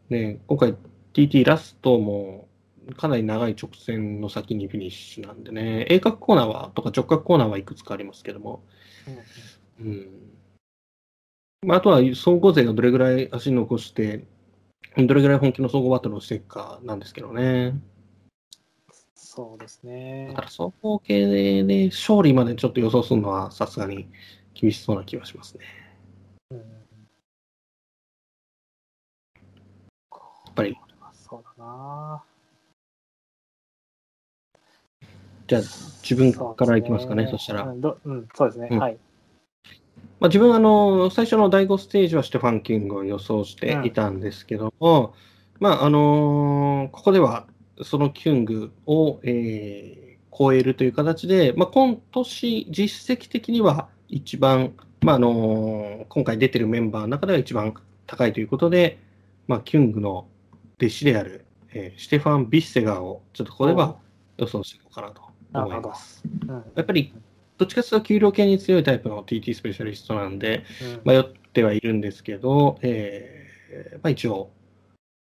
[0.09, 0.75] ね、今回
[1.12, 2.49] TT ラストも
[2.97, 8.65] かなり長い直線の先にフィニッシュなんでね、鋭角コーナーはとか直角コーナーはいくつかありますけども、
[9.81, 10.09] うん。
[11.67, 14.25] まあ、あとは総合勢がどれぐらい足残して、
[14.96, 17.74] どれぐらい本気の総合バトルをしていくかなんですけどね。
[19.14, 20.42] そうですねだか。
[20.42, 21.26] ら総合系
[21.64, 24.08] で勝利までちょっと予想するのはさすがに
[24.52, 25.64] 厳しそうな気がしますね。
[26.50, 26.58] うん
[30.52, 30.76] やっぱり、
[31.14, 32.22] そうだな。
[35.46, 35.62] じゃあ
[36.02, 37.62] 自分からいきますかね、そしたら。
[37.62, 38.68] うんどうん、そうですね。
[38.70, 38.98] うんはい。
[40.23, 45.15] まあ、自分あの、最初の第5ステージはシュテファン・キングを予想していたんですけども、
[45.59, 47.49] まああのここでは
[47.83, 57.75] そのキュングを、えー超えるという形で、まあ、今年実績的には一番、まああの今回出てるメンバーの中では一番
[58.07, 58.99] 高いということで、
[59.47, 60.26] まあ、キュングの
[60.78, 61.44] 弟子である、
[61.75, 63.97] えーシュテファン・ビッセガーをちょっとここでは
[64.39, 65.20] 予想していこうかなと
[65.52, 66.23] 思います。
[66.49, 66.65] うん。
[66.75, 67.12] やっぱり
[67.62, 70.65] どっちかというと給料系に強いタイプの TT スペシャリストなんで、
[71.05, 71.12] うん。
[71.12, 74.50] 迷ってはいるんですけど、えーまあ、一応、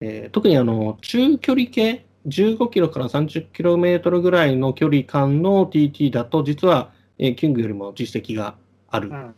[0.01, 8.55] えー特にあの中距離系、15キロから30キロメートルぐらいの距離間の TT だと、実は、えーキングよりも実績が
[8.89, 9.35] ある、うん。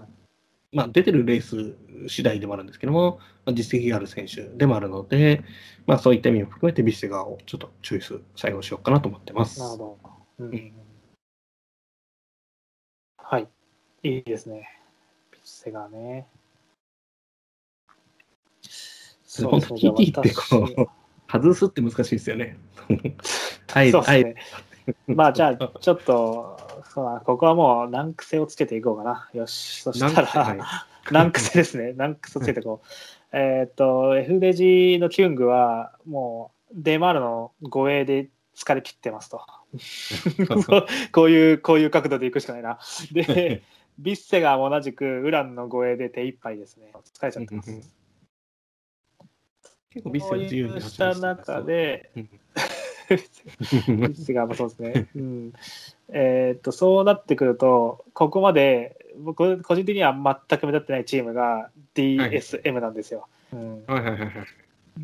[0.72, 1.74] まあ、出てるレース
[2.06, 5.42] 次第でもあるんですけども、まあ、実績がある選手でもあるので、
[5.86, 9.58] まあ、そういった意味を含めてビッセガーをちょっとチョイス、最後しようかなと思ってます。
[9.58, 9.98] なるほど。
[10.40, 10.50] うん。
[10.50, 10.72] うん
[14.02, 14.68] いいですね。
[15.30, 16.26] ピッセがね。
[19.42, 20.88] 本当 TT ってこう、
[21.30, 22.58] 外すって難しいですよね。
[23.74, 24.34] あえあえそうですね。
[25.06, 29.28] まあじゃあ、ちょっと、そうだここはもう難癖をつけていこうかな。
[29.34, 30.58] よし、そしたら、い
[31.12, 31.92] 難癖ですね。
[31.92, 32.86] 難癖をつけていこう。
[33.32, 39.40] えーっと、F デジのキュングは、もう、デマールの護衛で疲れ切ってますと。
[41.12, 42.78] こういう、こういう角度でいくしかないな。
[43.12, 43.62] で、
[44.00, 46.90] ビッセが同じくウランの護衛で手一杯ですね。
[47.14, 47.70] 疲れちゃってます。
[49.90, 52.30] 結構ビッセが自由にした中で、う んビ
[53.16, 55.08] ッセがまあそうですね。
[55.14, 55.52] うん、
[56.08, 63.28] えーっとそうなってくると、ここまで僕個人的には全く目立ってないチームが DSM なんですよ。
[63.52, 64.32] うん、はいはいはいはい。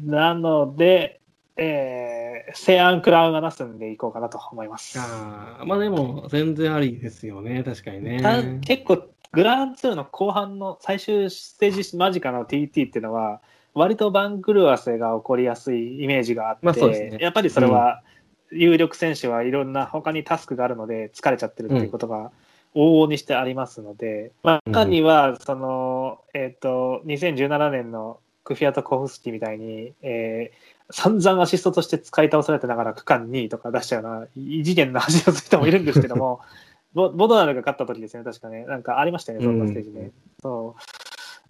[0.05, 1.21] なので、
[1.57, 4.99] えー、セアン・クラウンがなすんでいこうかなと思います。
[5.01, 8.21] あーまあでも、全然ありですよね、確かにね。
[8.21, 13.41] た結構グランツーの後半の最終ステージ間近の TT っていうのは
[13.75, 18.03] 割と番狂わせが起こりやすいイメージがあって、まあねやっぱりそれは
[18.51, 22.31] 有力選手はいろんな他にタスクがあるので疲れちゃってるっていうことが
[22.75, 36.41] 往々にしてありますので、まあ、中にはその、えっ、と2017年のクフィアト・コフスキーみたいに、えー散々アシストとして使い倒されてながら区間2位とか出しちゃうような異次元な走りをする人もいるんですけども
[36.95, 38.65] ボボドナルが勝った時ですね確かね。
[38.65, 40.81] なんかありましたよねそんなステージで、そう。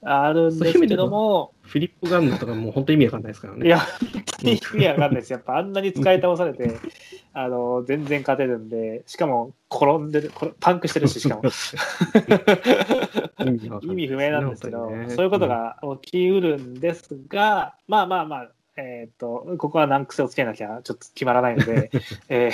[0.02, 3.66] あるんですけども、フィリップ・ガンナとかもう本当意味わかんないですからね。
[3.66, 3.88] いや、本
[4.40, 5.32] 当に意味わかんないです。
[5.32, 6.76] やっぱあんなに使い倒されて、
[7.32, 11.42] あの全然勝てるんで、しかも転んでる、これパンクしてるし、しかも。
[13.82, 15.10] 意味不明なんですけど、ね。
[15.10, 21.90] そういうことが起きうるんですが、まあまあまあ、えっ、と、ここは難癖をつけなきゃちょっと決まらないので、
[22.28, 22.52] えー、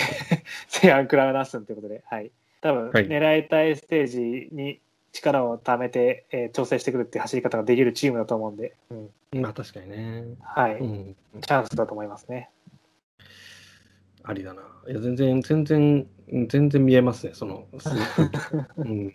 [0.69, 2.31] セアン・クラウナッスンということで、はい。
[2.61, 4.81] 多分、はい狙いたいステージに
[5.13, 9.11] 力を貯めて、えー調整してくるっていう走り方ができるチームだと思うんで、うん
[9.41, 10.25] まあ確かにね。
[10.43, 11.17] はい、うん。
[11.41, 12.51] チャンスだと思いますね。
[14.25, 14.63] ありだな。
[14.89, 16.07] いや、全然、全然、
[16.49, 17.67] 全然見えますね、その。
[18.77, 19.13] うん。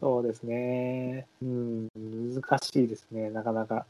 [0.00, 1.26] そうですね。
[1.42, 1.88] うん、
[2.34, 3.86] 難しいですね、なかなか。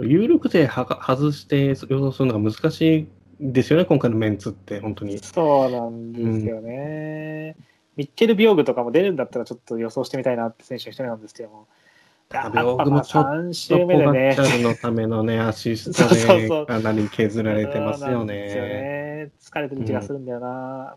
[0.00, 3.08] 有力ではが外して予想するのが難しい
[3.40, 5.18] ですよね、今回のメンツって、本当に。
[5.18, 7.56] そうなんですよね。
[7.96, 11.66] ミッケル・ビョーグとかも出るんだったらちょっと予想してみたいなって選手の一人なんですけども。
[12.32, 14.42] あビョーグもちょっと3週目でねポ。
[14.42, 18.34] ガチャルのためのね、アシストでかなり削られてますよね。
[18.34, 20.96] ね疲れてる気がするんだよな。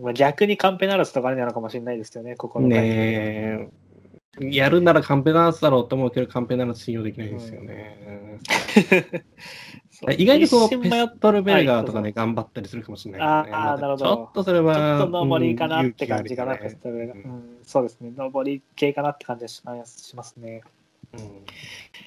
[0.00, 3.68] まあ逆にカンペナラスとかあるのかもしれないですけどね、ここのねえ。
[4.40, 8.38] やるならカンペナースだろうと思うけど、カンペナース信用できないんですよね。
[9.90, 10.14] そう。
[10.14, 13.62] 意外とこう、ペストルベーガーとかはね、頑張ったりするかもしれないけどね。
[13.62, 13.96] あーなるほど。
[13.98, 20.62] ちょっとそれは、ちょっと上りかなうんって感じかな、ねペストルがうんうんそうですね、上り系かなって感じがしますね。
[21.12, 21.44] うん。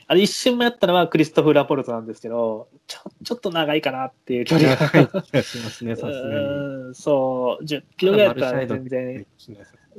[0.07, 5.43] あれ一瞬迷ったのはクリストフ・ラポルトなんですけど、ちょちょっと長いかなっていう距離が。
[5.43, 6.35] しますね、 さすがに。
[6.35, 9.25] うんそう、10キロぐらいだったら全然、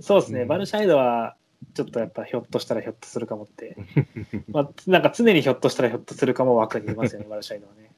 [0.00, 0.48] そうですね、うん。
[0.48, 1.36] バルシャイドは
[1.76, 3.76] ちょっとやっぱひょっとしたらひょっとするかもって、
[4.48, 7.90] まあ、なんか常にひょっとしたらひょっとするかも枠にいますよね、バルシャイドはね。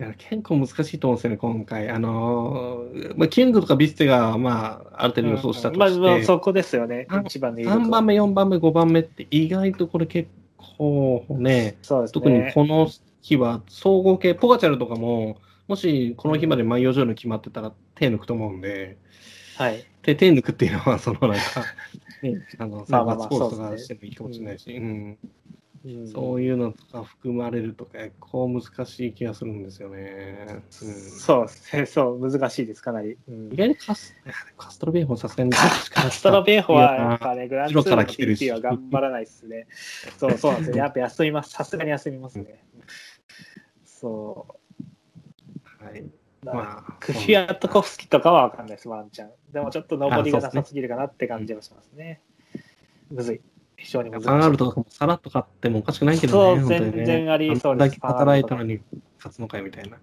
[0.00, 1.88] いや結構難しいと思うんですよね、今回。
[1.88, 10.28] あのーまあ、キングとかビステが、まあ、ある程度予想したとして、まあ、まあそこですよねあ、一番の有力は3番目、4番目、5番目って意外とこれ結
[10.76, 12.12] 構ね、そうですね。
[12.12, 12.88] 特にこの
[13.22, 18.98] 日は総合系、ポガチャルとかも、もしこの日まで万葉城の決まってたら手抜くと思うんで、
[19.58, 19.84] はい。
[20.02, 21.64] 手手抜くっていうのは、そのなんか、
[22.22, 24.80] ね、あの、サーバースポーツとかしてもいいかもしれないし、
[26.12, 30.46] そういうのとか含まれると結構難しい気がするんですよね。
[30.48, 33.16] うんそうですね、そう、難しいです、かなり。
[33.28, 34.14] うん意外にカス
[34.56, 39.66] カストロベーホンさすがにカストロベーホはやっいぱね、グランツーの来てるし TT は頑張らないですね。
[40.18, 40.76] そうそうなんですよ。
[40.82, 41.50] やっぱ休みます。
[41.50, 42.64] さすがに休みますね。
[43.84, 44.46] そ
[45.78, 46.10] はい、う。
[46.54, 49.30] まあ、クフィアトコフスキとかはわかんないです、ワンチャン。
[49.52, 52.20] でもちょっと上りがなさすぎるかなって感じはしますね。
[53.10, 53.40] むずい。
[53.76, 54.26] 非常に難しい。
[54.28, 56.60] ファンアールとかもさらっと勝ってもおかしくないけどね。
[56.60, 58.80] そう全然ありそうですだけ働いたのに
[59.18, 59.96] 勝つのかよみたいな。
[59.96, 60.02] うん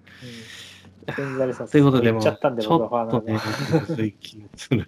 [1.16, 4.88] 全然ありそうということでも、ちょっとねンなので。、むずい気がする。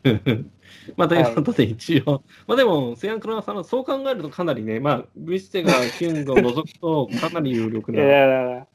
[0.97, 8.67] まあ、ということで、一応、まあでも、セアン・クラナさんはそう考えるとかなりね、まあ、ビステがキュングを除くと、かなり有力 いな。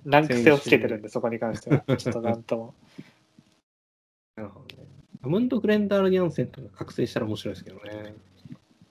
[0.04, 1.96] 難癖をつけてるんで、そこに関しては。
[1.96, 2.74] ちょっとなんとも。
[4.36, 4.88] なるほどね。
[5.22, 8.14] アムンド・グレンダール・ギャンセンとか覚醒したら面白いですけどね。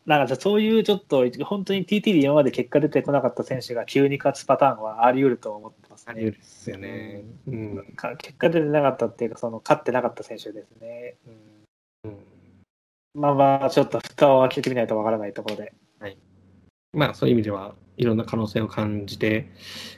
[0.06, 6.12] なんかそういうちょっと、本当に TT で今まで結果出てこなかった選手が急に勝つパターンはあり得ると思ってますね。
[6.12, 7.24] あり得るですよね。
[7.48, 7.94] うん。
[7.96, 11.16] か結果出てなかったっていうか、その勝ってなかった選手ですね。
[12.04, 12.18] うんうん
[13.16, 15.74] まあまあ、ちょっと蓋を開けてみないとわからないところで。
[16.94, 19.52] まあ、そういう意味では、いろんな可能性を感じて、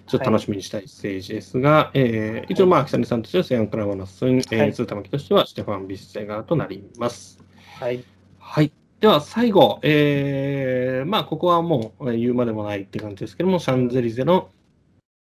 [0.08, 7.40] ちょっと楽しみにしたいステージですが、えー一応、まあ、北根さんとしてはセアン・クラワナスン、えー、はいスータマキとしてはシュテファン・ビッセガーとなります。
[7.80, 8.04] はい。
[8.40, 8.72] はい。
[9.00, 14.50] では、最後、えーまあ、ここはもうえー言うまでもないって感じですけども、シャンゼリゼの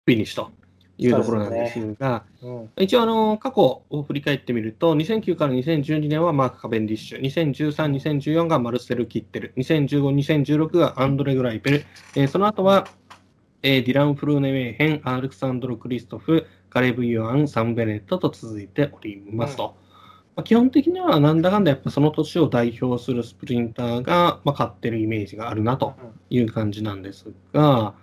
[0.07, 0.60] フィニッシュと
[1.01, 2.71] いうところなんですが、うん。
[2.77, 11.85] 一応あの、過去を振り返ってみると、2009から2012年はマーク・カベンディッシュ、2013、2014がマルセル・キッテル、2015、2016がアンドレ・グライペル、
[12.17, 12.87] えーその後は、
[13.63, 19.75] えーディラン・フルーネ・メーヘン、アレクサンドロ・クリストフ、ガレブ・ユアン、サンベレットと続いておりますと。
[20.37, 25.95] まあ、基本的にはなんだかんだやっぱその年を代表するスプリンターが、まあ、勝ってるイメージがあるなと
[26.31, 27.95] いう感じなんですが、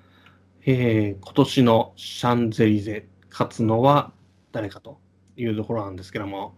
[0.70, 4.12] えー今年のシャンゼリゼ勝つのは
[4.52, 5.00] 誰かと
[5.38, 6.58] いうところなんですけども、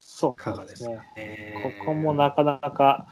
[0.00, 0.96] そいうかがですかね。
[1.16, 1.74] ね。
[1.78, 3.06] ここもなかなか、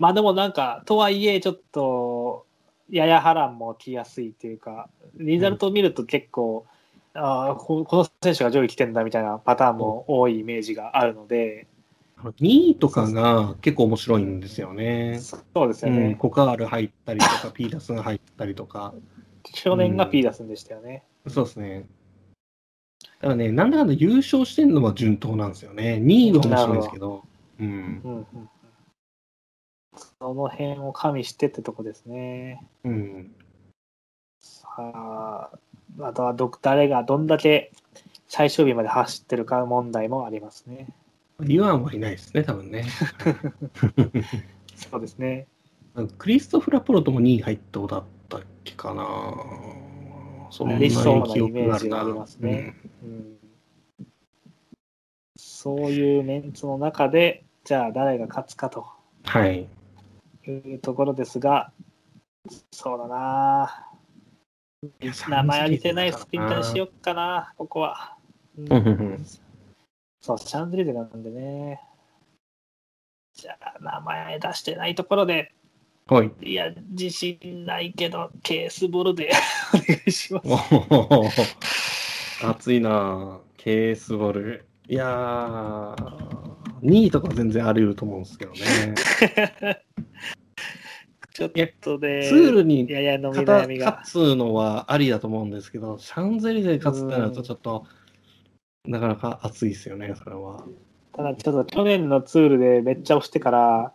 [0.00, 2.46] まあでもなんか、とはいえ、ちょっと、
[2.90, 6.66] やや波乱も起きやすいというか、リザルトを見ると結構、
[7.14, 11.68] ああここの選手が上位来てんだみたいなパターンも多いイメージがあるので、
[12.22, 15.18] 2位とかが結構面白いんですよね。
[15.20, 16.14] そうですうん、よね。
[16.16, 18.94] コカール入ったりとか、ピータスが入ったりとか、
[19.44, 21.04] 去年がピーダスンでしたよね。
[21.28, 21.86] そうですね。
[23.20, 26.00] だからね、なんだかんだ優勝してるのは順当なんですよね。
[26.02, 27.24] 2位が面白いんですけど、
[27.60, 27.66] うん。
[27.66, 27.70] う
[28.08, 28.50] んうん
[30.20, 32.62] その辺を加味してってとこですね。
[32.84, 33.34] うん。
[34.40, 35.50] さあ、
[36.00, 37.72] あとはど誰がどんだけ
[38.28, 40.88] 最終日まで走ってるか問題もありますね。
[41.44, 42.84] ユアンはいないですね、多分ね。
[44.74, 45.46] そうですね。
[46.18, 49.04] クリストフ・ラプロトも2位入ったことだったっけかな。
[50.50, 53.36] そんな理想な記憶があるなイメージがありますねうん、
[55.36, 58.86] そういうメンツの中で、じゃあ誰が勝つかと
[59.24, 59.68] うんはい。
[60.46, 61.72] いうところですが、
[62.70, 63.88] そうだな。
[65.28, 68.16] 名前ありてないスピンターにしよっかな、ここは。
[68.56, 69.26] うん
[70.26, 71.80] そう、シャンゼリゼなんでね。
[73.32, 75.52] じゃあ、名前出してないところで、
[76.08, 76.32] はい。
[76.42, 79.30] いや、自信ないけど、ケースボールで
[79.72, 80.48] お願いします。
[82.44, 84.66] 熱いなぁケースボール。
[84.88, 85.94] いやー、
[86.82, 88.58] 2位とか全然あり得ると思うんですけどね。
[91.34, 92.84] ちょっとで、ツールに
[93.78, 94.04] 勝。
[94.04, 97.86] つのはありだと思うんですけど、シャンゼリゼで勝つってなるとちょっと、
[98.86, 100.64] なかなか熱いですよね、それは。
[101.12, 103.92] ただ、ちょっと去年のツールでめっちゃ押してから、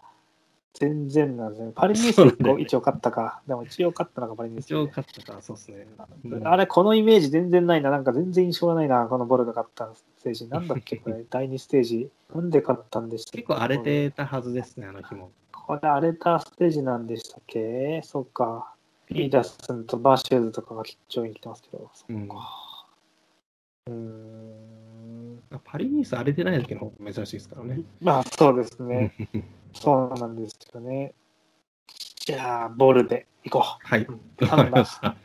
[0.74, 1.72] 全然なんですね。
[1.76, 3.42] パリニュース1個一応勝ったか。
[3.46, 5.88] でも一応勝ったのがパリニュース一応勝ったから、そうですね。
[6.26, 7.90] うんあれ、このイメージ全然ないな。
[7.92, 9.06] なんか全然印象がないな。
[9.08, 10.48] このボルが勝ったステージ。
[10.48, 11.24] なんだっけ、これ。
[11.30, 12.10] 第2ステージ。
[12.34, 15.32] なんで勝ったんでした結構荒れてたはずですね、あの日も。
[15.52, 18.02] これ荒れたステージなんでしたっけ？
[18.04, 18.74] そっか。
[19.08, 21.90] ピータースンとバーシューズとかが上位に来てますけど。
[21.94, 22.14] そう。
[22.14, 24.81] うーん。
[25.60, 27.82] パリニース荒れてない時の方が珍しいですからね。
[28.02, 29.14] まあ、そうですね。
[29.74, 31.14] そうなんですよね。
[32.26, 34.04] じゃあ、ボルで行こはい。
[34.04, 34.46] う。
[34.46, 35.16] わかりました。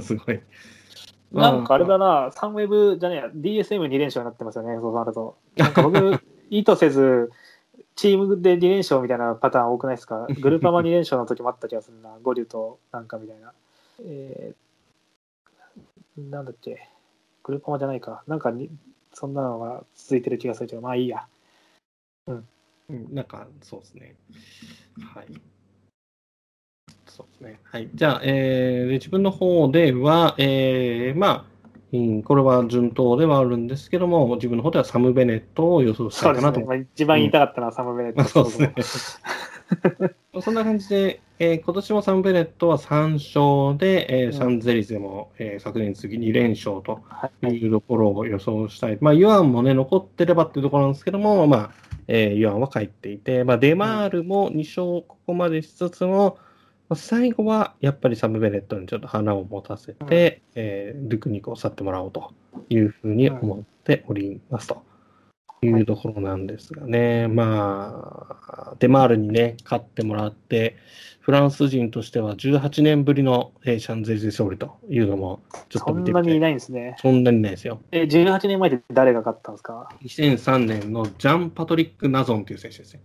[0.00, 0.40] すごい。
[1.32, 5.36] なんかあれだな、サンウェブじゃねえや、DSM2 連勝になってますよね、そうなると。
[5.56, 7.30] なんか僕、 意図せず、
[7.96, 10.26] チームで2連勝みたいなパターン多くないですか？
[10.40, 13.52] グルーパマ2連勝の時もあった気がするな、ゴリュとなんかみたいな。
[14.00, 16.88] えー、なんだっけ、
[17.42, 18.70] グルーパマじゃないか、なんかに
[19.18, 21.26] そんなのが続いてる気がするけど、まあいいや。
[22.28, 22.44] うん
[23.10, 24.14] なんか、そうですね。
[25.12, 25.26] はい。
[27.06, 27.60] そうですね。
[27.64, 27.90] はい。
[27.92, 31.44] じゃあ、えーで自分の方では、えーまあ、
[31.92, 36.30] うんこれは順当ではあるんですけども、自分の方ではサム・ベネットを予想した。
[36.30, 38.74] いかなとまあ、一番言いたかったのはサム・ベネット、まあ、そうですね。
[40.42, 48.98] そんな感じで、えー今年もサム・ベネットは3勝で、えーうんシャンゼリゼも、えー昨年に次2連勝とはいいうところを予想したい。
[49.00, 51.70] まあ、ユアンもね、残ってればっていうところなんですけども、まあ、
[52.08, 56.38] えーユアンは帰っていて、まあ、デマールも2勝ここまでしつつも、
[56.88, 62.32] まあ最後はやっぱりサム・ベネットにちょっと花を持たせて、えールクニクを去ってもらおうと
[62.70, 64.82] いうふうに思っておりますと。
[65.66, 70.76] いうところなんですがね、まあ、デマールにね、勝ってもらって、
[71.20, 76.22] フランス人としては18年ぶりの、えーシャンゼリゼ勝利というのも、ちょっそと見てみたい。
[76.22, 76.96] んなにいないんですね。
[77.00, 77.80] そんなにないですよ。
[77.92, 83.00] え、18年前で誰が勝ったんですか？2003年のジャン・パトリック・ナゾンという選手ですね。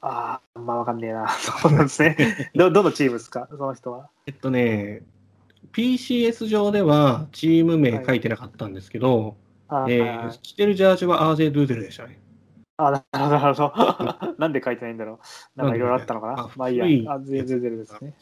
[0.00, 1.28] ああ、まあわかんねえな。
[1.38, 2.16] そうなんですね。
[2.56, 3.46] ど、どのチームですか？
[3.50, 4.08] その人は。
[4.26, 5.02] えっとね、
[5.72, 9.36] PCS 上ではチーム名書いてなかったんですけど、
[9.70, 12.18] あー、えはいー着てるジャージはアーゼー・ドゥーデルでしたね。
[12.76, 14.34] あ、なるほど、なるほど。
[14.38, 15.20] なんで書いてないんだろ
[15.56, 15.58] う。
[15.58, 16.50] なんかいろいろあったのかな。
[16.56, 17.12] まあいいや。
[17.12, 18.14] あ、全然出るですね。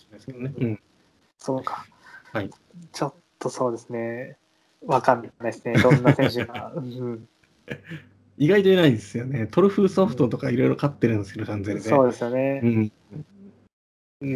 [0.61, 0.81] うん、
[1.39, 1.87] そうか。
[2.33, 2.51] はい。
[2.93, 4.37] ちょっとそうですね。
[4.85, 5.75] わかんないですね。
[5.81, 6.73] どんな選手が。
[6.77, 7.29] うん、
[8.37, 9.47] 意外といないんですよね。
[9.47, 11.81] トルフーソフトとかいろいろ勝ってるんですけど、シャン。
[11.81, 12.61] そうですよね。
[12.63, 13.23] うんうん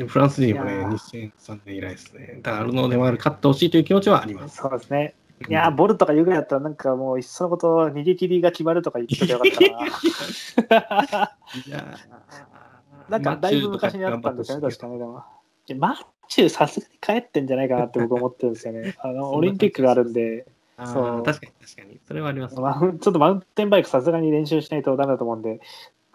[0.07, 2.39] フランス人もね、いやー2003年以来ですね。
[2.41, 4.59] だから、アルノーデマール勝ってほしいという気持ちはあります。
[4.59, 5.15] そうですね。
[5.49, 11.37] いやー、ボルとか言うぐらいだったら、なんかもう、いっそのこと、逃げ切りが決まるとか言っててよかったな。
[11.67, 11.97] い や
[13.09, 14.99] なんかだいぶ昔にあったんですよね、確かに。
[14.99, 15.23] でも
[15.77, 18.95] マッチューさすがに帰ってんじゃないかなって僕思ってるんですよね。
[19.01, 20.47] あのオリンピックがあるんで、
[20.77, 22.01] あそうー確かに確かに。
[22.07, 22.59] それはあります。
[22.59, 25.61] マウンちょっとマウンテンバイクさすがに練習しないとダメだと思うんで、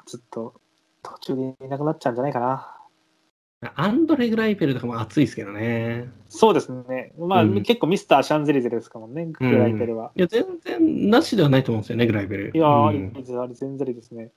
[0.06, 0.56] ずっと
[1.04, 2.77] 途中でいなくなっちゃうんじゃないかな。
[3.74, 6.10] アンドレ・グライペルとかも熱いですけどね。
[6.30, 7.14] そうですね。
[7.18, 10.12] まあ、うん結構ミスターシャンゼリゼですからね、グライペルは。
[10.16, 12.52] いや、全然なしではないと思うんですよね、グライペル。
[12.54, 14.32] いやー、うんあれ全然ですね。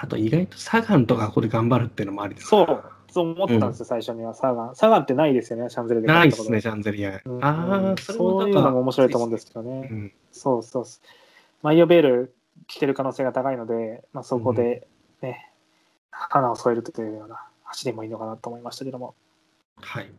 [0.00, 4.34] あと、意外とサガンとかここで頑張るっていうのもありですそう、そう思ったんですよ、最初には。
[4.34, 4.76] サガン。
[4.76, 7.20] サガンってないですよね、シャンゼリゼないですね、シャンゼリア。
[7.24, 9.88] うんああ、それもそういうのも面白いと思うんですけどね。
[9.90, 10.84] うんそうそう。
[11.62, 12.34] マイオベール
[12.68, 14.86] 着てる可能性が高いので、まあ、そこで
[15.22, 15.50] ね、
[16.10, 19.14] 花を添えるというような走りもいいのかなと思いましたけども。
[19.80, 20.10] はい。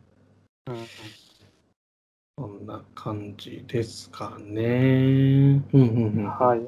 [0.68, 0.76] うん
[2.38, 4.62] そんな感じですかね。
[4.62, 6.24] うんうんうん。
[6.26, 6.60] はい。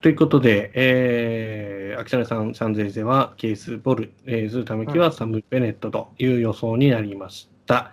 [0.00, 7.92] ということで、えー、秋田さん、シャンゼリゼはケース、ボル、えー、ズータムキはサム・ベネットという予想になりました。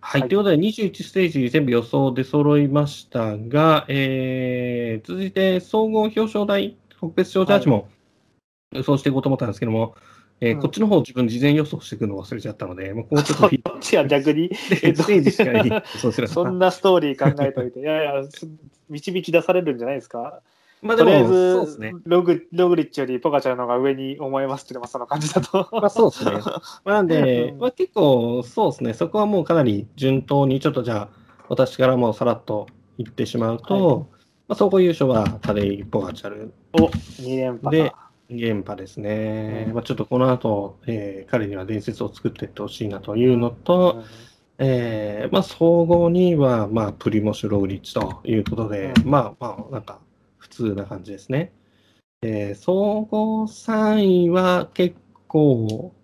[0.00, 7.90] はい、はい、ということで、21ステージ全部予想で揃いましたが、えー、続いて総合表彰台、特別賞ジャージも
[8.72, 9.96] 予想していこうと思ったんですけども、
[10.40, 13.48] えー、うん、こっちの方自分事前予想していくの忘れちゃったので、もうちょっと。
[13.70, 14.50] こっちは逆に、
[14.82, 16.28] えっと、ステージしかいい。
[16.28, 18.22] そんなストーリー考えといて、いやいや、
[18.88, 20.40] 導き出されるんじゃないですか？
[20.80, 25.68] まあでも、とりあえず、ね、ログログリッチよりポカチャの方が上に思いますっていうのはその感じだと。
[25.72, 26.30] まあそうですね。
[26.32, 31.18] まあ、なんで、まあ、結構そうですね、そこはもうかなり順当に、ちょっとじゃあ、
[31.48, 34.06] 私からもさらっと言ってしまうと、はい、ま
[34.50, 36.52] あ、総合優勝はタデイ・ポガチャル。
[36.74, 37.92] お2連覇で、
[38.30, 39.64] 2連覇ですね。
[39.68, 44.04] うん、まあ、ちょっとこの後、えー、彼には伝説を作っていってほしいなというのと、うん
[44.58, 50.00] えーまあ、総合2位は、まあ、プリモシュ・ログリッチということで、うん、まあまあ、なんか、
[50.36, 51.52] 普通な感じですね。
[52.22, 54.96] えー、総合3位は結
[55.28, 55.94] 構、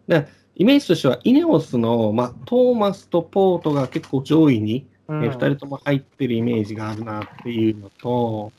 [0.55, 8.53] イメージとしては、イネオスの、まあ、トーマスとポートが結構上位に、うん、えー、2人とも入ってるイメージがあるなっていうのと、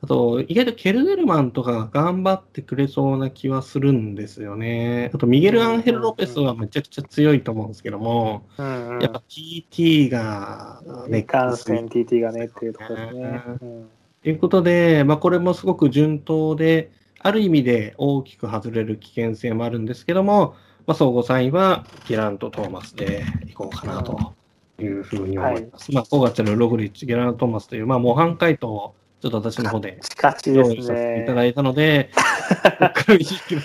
[0.00, 5.10] あと、意外とケルデルマンとかが頑張ってくれそうな気はするんですよね。
[5.12, 13.42] あと、ミゲル・アンヘル・ロペスはめちゃくちゃ強いと思うんですけども、うんうん、やっぱ TT が、ね、感染 TT がねっていうところですね。
[13.60, 13.88] うん
[14.22, 20.54] ということで、まあ、これもすごく順当で、ある意味で大きく外れる危険性もあるんですけども、
[20.86, 24.34] まあ、総合3位はギラント・トーマスでいこうかなと
[24.80, 25.90] いうふうに思います。
[25.90, 30.00] はい、まあ、5月のログリッチ、ギラント・トーマスという、まあ、模範回答をちょっと私の方で
[30.46, 32.10] 用意させていただいたので、
[33.06, 33.62] ちょっ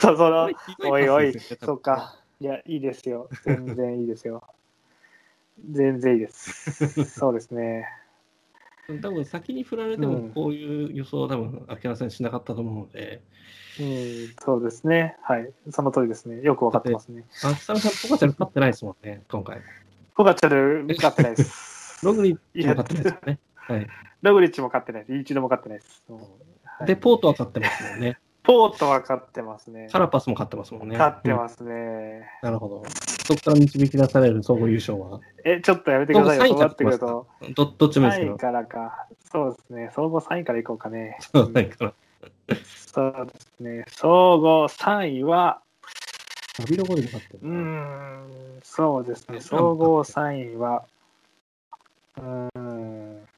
[0.00, 0.50] とその、
[0.90, 2.16] おいおい、そうか。
[2.40, 3.28] いや、いいですよ。
[3.44, 4.42] 全然いいですよ。
[5.70, 7.04] 全然いいです。
[7.04, 7.86] そうですね。
[9.02, 13.22] 多分先に振られてもこういう予想は多分秋山さんしなかったと思うので、
[13.78, 15.16] うん、そうですね。
[15.22, 15.52] はい。
[15.70, 16.42] その通りですね。
[16.42, 17.24] よく分かってますね。
[17.44, 19.60] 秋山さん、ポカチャル勝ってないですもんね、今回。
[20.16, 22.00] ポカチャル勝ってないです。
[22.04, 23.38] ログリッチも勝ってないですよね。
[23.70, 23.86] はい。
[24.22, 25.14] ログリッチも勝ってないです。
[25.16, 26.02] 一度も勝ってないです。
[26.64, 28.18] はい、で、ポートは勝ってますもんね。
[28.42, 29.88] ポートは勝ってますね。
[29.92, 30.96] カラパスも勝ってますもんね。
[30.96, 31.72] 勝ってますね。
[32.42, 32.82] うん、なるほど。
[32.88, 35.20] そこから導き出される総合優勝は。
[35.44, 36.46] え、ちょっとやめてくださいよ。
[36.46, 37.26] そうなってくると。
[37.54, 39.06] どどっちもいいです3位からか。
[39.30, 39.90] そうですね。
[39.94, 41.18] 総合3位からいこうかね。
[41.32, 41.70] そうで
[43.38, 43.84] すね。
[43.88, 45.60] 総合3位は、
[46.58, 47.38] ダビロゴリ勝ってる。
[47.42, 49.40] うん、そうですね。
[49.40, 50.84] 総合3位は、
[52.20, 53.28] うん、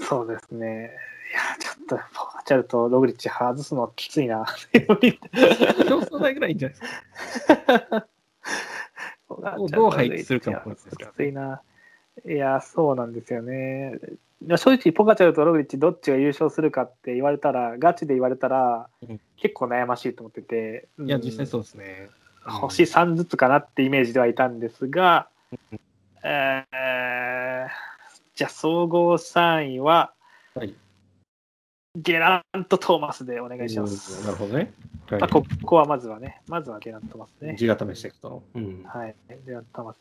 [0.00, 0.90] そうですね。
[1.30, 4.44] いや、ちょっと、ポガチャルとログリッチ外すのきついな。
[4.72, 7.56] 競争台ぐらいいいんじゃないです
[7.86, 8.06] か。
[9.70, 11.62] どう配置するかもきついな。
[12.26, 13.98] いや、そうなんですよね。
[14.56, 18.88] 正直、ポカチャルとログリッチどっちが優勝するかって言われたら、ガチで言われたら、
[19.36, 22.08] 結構悩ましいと思ってて、いや、実際そうですね。
[22.44, 25.28] 星3ずつかなってイメージではいたんですが、
[26.22, 27.68] えー、
[28.40, 30.14] じゃあ、総合3位は、
[30.54, 30.74] はい、
[31.94, 34.24] ゲラント・トーマスでお願いします。
[34.24, 34.72] なるほどね。
[35.10, 37.54] はい、まあ、ここはまずはね、まずはゲラント・トーマスね。
[37.58, 38.42] 字固めしていくと。
[38.54, 39.98] うん、はい、ゲラント・トーマス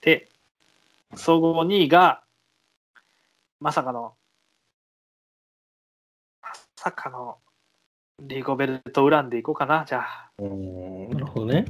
[0.00, 0.16] で。
[0.18, 0.28] で、
[1.14, 2.24] 総合2位が、
[3.60, 4.16] まさかの、
[6.42, 7.38] まさかの、
[8.18, 10.30] リゴベルト・ウランでいこうかな、じゃあ。
[10.40, 11.66] うん、なるほどね。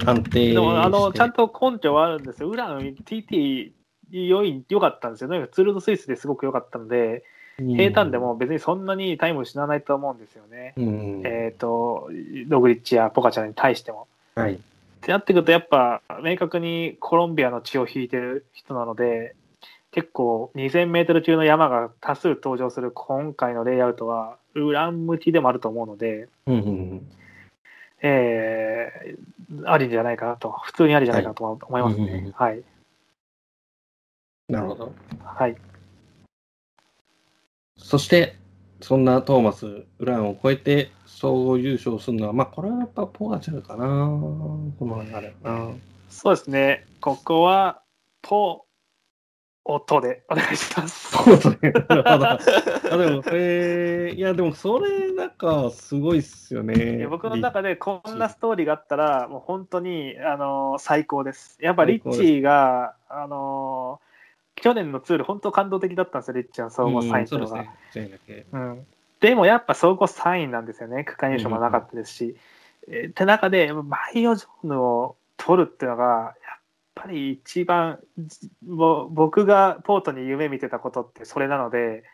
[0.00, 2.50] うん、安定でもあの、ちゃんと根拠はあるんですよ。
[2.50, 3.72] ウラン、TT
[4.10, 5.48] 良い良かったんですよね。
[5.52, 7.24] ツールドスイスですごく良かったので、
[7.58, 10.74] 平坦でも別にそんなにタイム失わないと思うんですよね。
[10.76, 12.10] うん、えっ、ー、と、
[12.48, 14.08] ログリッチやポカチャに対しても。
[14.34, 14.54] はい。
[14.54, 14.58] っ
[15.00, 19.36] てなってくると、やっぱ明確にコロンビアの血を引いてる人なので、
[19.92, 27.10] 結構2000メートル級の山が多数登場する今回のレイアウトは裏向きでもあると思うので、うんうんうん
[28.06, 32.30] えー、ありじゃないかなと、普通にありじゃないかなと思いますね。
[32.34, 32.62] はい。
[34.46, 34.92] なるほど。
[35.24, 35.56] はい。
[37.78, 38.36] そして、
[38.82, 45.70] そんなトーマス・ウランを超えて総合優勝するのは、まあ、これはやっぱポガチャルかな、この流れな。
[46.10, 47.80] そうですね、ここは
[48.20, 48.63] ポ
[49.64, 51.16] 音でお願いします。
[51.16, 51.72] ポ音で。
[51.88, 52.38] あ
[52.98, 57.06] でも、えー、いや、でもそれ、なんか、すごいっすよね。
[57.08, 61.58] 僕の中でこんなストーリーがあったら、もう本当に、あの最高です。
[61.62, 64.00] やっぱリッチーが、あの
[64.56, 67.64] 去年のツール、本当感動的だったんですよ、リッチャー総合3位というのが。
[68.52, 68.86] うん、
[69.20, 72.36] でもやっぱ総合3位なんですよね、区間優勝もなかったですし。
[72.86, 76.34] うん、えー、って中で、バイオジョーヌを取るっていうのが、
[76.94, 77.98] ぱり一番
[78.62, 82.04] ぼ僕がポートに夢見てたことってそれなので、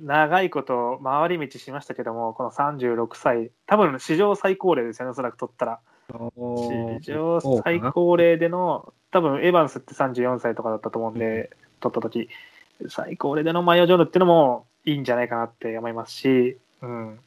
[0.00, 5.80] 長いこと回り道しましたけども、この36歳、多分史上最高齢ですよね、おそらく取ったら。
[7.00, 12.28] 史上最高齢での、多分エヴァンスって34歳とかだったと思うんで、取った時
[12.88, 17.20] 最高齢でのマイオジョーヌっていうのもいいんじゃないかなって思いますし、うん。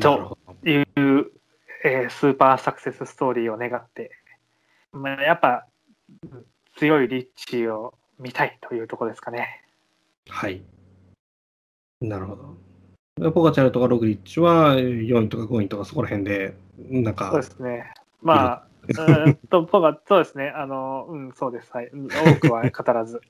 [0.00, 0.86] という、
[1.84, 4.12] えー、スーパーサクセスストーリーを願って、
[4.92, 5.66] まあ、やっぱ
[6.76, 9.62] 強いリッチを見たいというところですかね。
[10.28, 10.62] はい。
[12.00, 12.36] なるほ
[13.20, 13.32] ど。
[13.32, 17.30] ポガチャルとかログリッチは4位とか5位とかそこら辺で、なんか。
[17.30, 17.92] そうですね。
[18.22, 20.48] まあ、うんと、 ポガ、そうですね。
[20.56, 21.70] あの、うん、そうです。
[21.72, 21.90] はい。
[21.92, 23.20] 多くは語らず。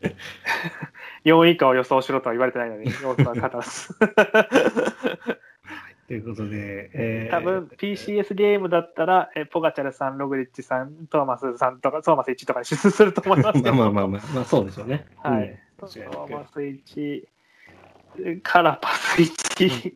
[1.24, 3.94] 4位以下を予想しろとは言われてないのに、多くは語らず。
[6.06, 13.72] ということで、えー、多分 PCS ゲームだったら、えポガチャルさん、ログリッチさん、トーマスさんとか、トーマス1とかに出すると思いますけど。
[13.74, 15.06] まあまあまあ、まあ、そうですよね。
[15.16, 15.58] はい。
[15.78, 17.24] トーマス1、
[18.42, 19.94] カラパス1、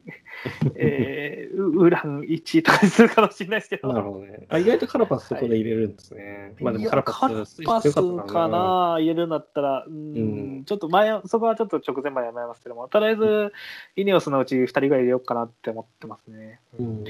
[0.77, 3.93] えー、ウラン1とかにするかもしれないですけど。
[3.93, 4.47] なるほどね。
[4.49, 6.55] あ意外とカラパスそこで入れるんですね。
[6.61, 10.21] まあでもカラパスカラパスかな入れるんだったら、うん、う
[10.61, 13.53] ん、ちょっと前、そこはちょっと直前までやめますけども、とりあえず、
[13.97, 16.61] イネオスのうち2人ぐらい入れようかなって思ってますね。
[16.79, 17.05] うん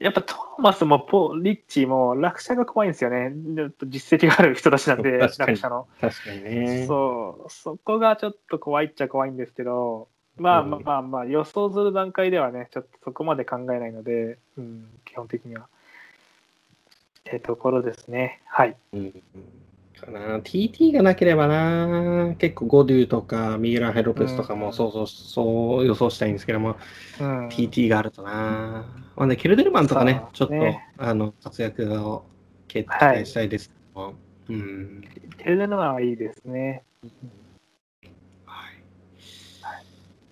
[0.00, 3.32] やっぱトーマスもポリッチも落車が怖いんですよね。
[3.86, 5.86] 実績がある人たちなんで、落車の。
[6.00, 6.84] 確かにね。
[6.86, 15.62] そう、そこがちょっと怖いっちゃ怖いんですけど、まあまあまあまあ、予想する段階ではね、ちょっとそこまで考えないので、うん、基本的には。
[15.62, 15.66] っ
[17.24, 18.42] てところですね。
[18.46, 18.76] はい。
[18.92, 19.22] うん。
[20.04, 20.38] かな。
[20.40, 26.76] TT がなければな、結構ゴデューとかミーラーヘロペスとかも想像、うん、そう予想したいんですけども、
[27.20, 30.24] うん、TT があるとな、まあね、ケルデルマンとかね、ね。
[30.32, 30.54] ちょっと
[30.98, 32.24] あの活躍を
[32.68, 34.14] 期待したいですけども、はい、
[34.50, 35.04] うん、
[35.38, 36.82] ケルデルマンはいいですね。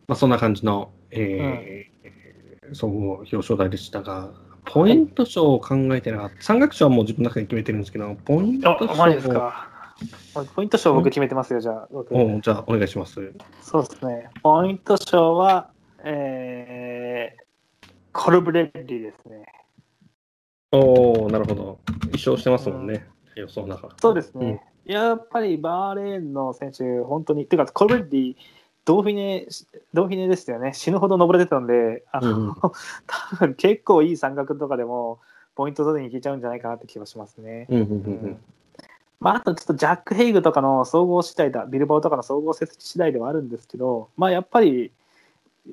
[0.09, 4.31] まあ、そんな感じの、えー、うん、総合表彰台でしたが、
[4.65, 6.43] ポイント賞を考えてなかった。
[6.43, 9.03] 三学賞はもう自分の中で決めてるんですけど、ポイント賞。
[9.03, 9.69] あ、ですか。
[10.55, 11.89] ポイント賞僕決めてますよ、じゃあ。
[11.93, 12.05] お
[12.41, 13.33] じゃあ、お願いします。
[13.61, 14.31] そうですね。
[14.43, 15.71] ポイント賞は、
[16.05, 19.45] えー、コルブレッリですね。
[20.73, 21.81] おおなるほど。
[22.09, 23.07] 一勝してますもんね、
[23.37, 23.89] うん、予想の中。
[24.01, 24.63] そうですね。
[24.87, 28.37] うん、やっぱりバーレーンの選手、本当に、ていうか、コルブレッリ、
[28.85, 29.47] ドーフィネ、
[29.95, 30.73] ドーフィネですよね。
[30.75, 32.55] 死ぬほど登れてたんで、あの、うん、
[33.07, 35.21] 多分結構いい山岳とかでも、
[35.55, 37.67] ポイント取りにいけちゃうんじゃないかなって気がしますね。
[37.69, 38.41] うん、
[39.21, 44.91] まあ、あとちょっとジャック・ヘイグとかの総合次第だ、ビルバオとかの総合成績次第ではあるんですけど、まあやっぱり、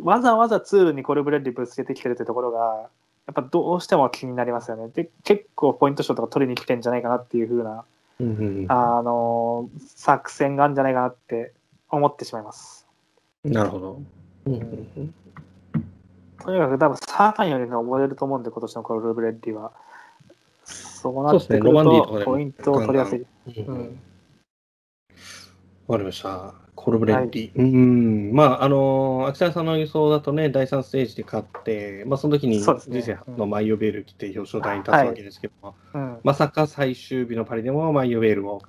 [0.02, 2.90] わざわざツールにコルブレッリぶつけてきてるってところが、
[3.26, 4.90] やっぱどうしても気になりますよね。
[4.90, 7.86] で、結構ポイント賞とか取りに来てんじゃないかなっていうふうな、
[8.68, 11.54] あの、作戦があるんじゃないかなって
[11.90, 12.79] 思ってしまいます。
[13.44, 14.02] なるほど。
[14.46, 15.14] うん、
[16.44, 19.72] とにかく多分サータンより登れると思うんで、今年のこのルーブレッディは。
[20.66, 23.26] そうなってくると、ポイントを取りやすい。
[23.66, 24.00] うん。
[25.88, 26.54] わかりました。
[26.76, 27.58] コルブレッディ。
[27.58, 28.32] はい、うん。
[28.34, 38.62] まあ、あの、秋田さんの予想だとね、第3ステージで勝って、まあ、その時に人生のマイオベール着て表彰台に立つわけですけども、はいうん、まさか最終日のパリでもマイオベールを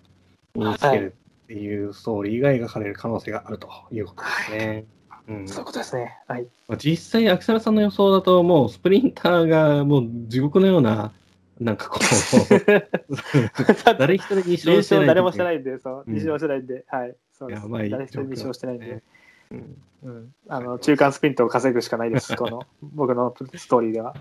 [0.54, 1.14] 身につける
[1.50, 4.84] っていうストーリーが描かれる可能性があるということですね。
[5.26, 6.16] うん、そういうことですね。
[6.28, 6.46] はい。
[6.68, 11.12] まあ、実際、秋沢さんの予想だと、もうスプリンターがもう地獄のような、
[11.58, 12.04] なんかこう、
[13.98, 15.06] 誰一人に勝してない。
[15.08, 17.16] 誰もしてないんで、そう、2勝してないんで、はい。
[17.32, 17.68] そうです。
[17.68, 19.02] 誰一人に勝してないんで。
[19.50, 24.14] うんうん、あの中間スプリントを稼ぐしかないです、この僕のストーリーでは。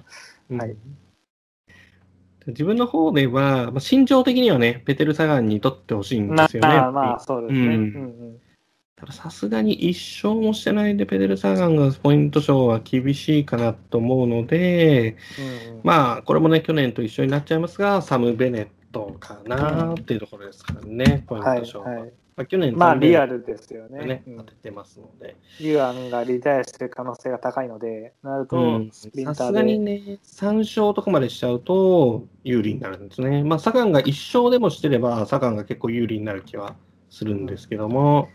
[0.49, 0.75] はい、
[2.49, 6.67] 自分の方では、まあ、心情的にはね、ペテル・サガンにとってほしいんですよね。
[6.67, 7.59] まあまあ、そうですね。
[7.59, 7.77] うんうんう
[8.31, 8.39] ん
[8.99, 15.15] たださすがに一勝もしてないでペデル・サガンがポイント賞は厳しいかなと思うので、
[15.69, 21.85] うんうん、まあ、これもね、去年と一緒になっちゃいますが、サム・ベネットかなっていうところですからね、ポイント賞は。
[21.85, 24.05] はいはいまあ、去年まあ、リアルですよね。
[24.05, 25.35] ね当ててますので。
[25.59, 28.81] ユアンがリタイアしてる可能性が高いので、なると、
[29.25, 33.43] さすがにね、3勝とかまでしちゃうと有利になるんですね。
[33.43, 36.77] まあ、サガンが1勝でもしてれば、サガンが結構有利になる気は
[37.09, 38.29] するんですけども、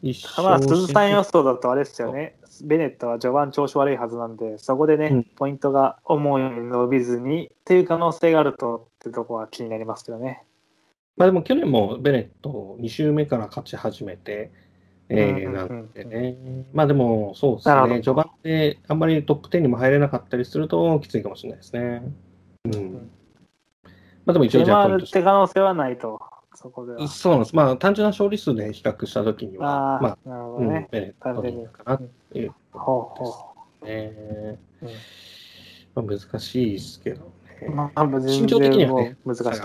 [0.00, 2.38] 一まあ、鈴さん予想だとあれですよね。
[2.64, 10.42] ベネットは序盤調子悪いはずなんで、そこでね、うん、ポイントが思うように伸びずにっていう可能性があるとってとこは気になりますけどね。
[11.16, 14.50] まあでも去年もベネット2周目から勝ち始めて、
[15.08, 16.36] えー、なんでね、
[16.72, 22.02] まあでもそうですね、序盤であんまりトップ10にも入れなかったりするときついかもしれないですね。
[22.64, 23.10] うん。
[24.24, 26.20] まあでも一応じゃあポイントて可能性はないと、
[26.54, 27.08] そこでは。
[27.08, 27.56] そうなんです。
[27.56, 30.88] まあ単純な勝利数で比較したときには、ああ、まあ、なるほうん、どね。
[30.90, 34.58] ベネットリンかなっていうほうですほね。
[34.82, 34.86] う。
[34.86, 34.90] うん
[35.94, 37.20] まあ、難しいですけど
[37.60, 37.68] ね。
[37.68, 39.60] まあ、身全長的にはね、う難しい。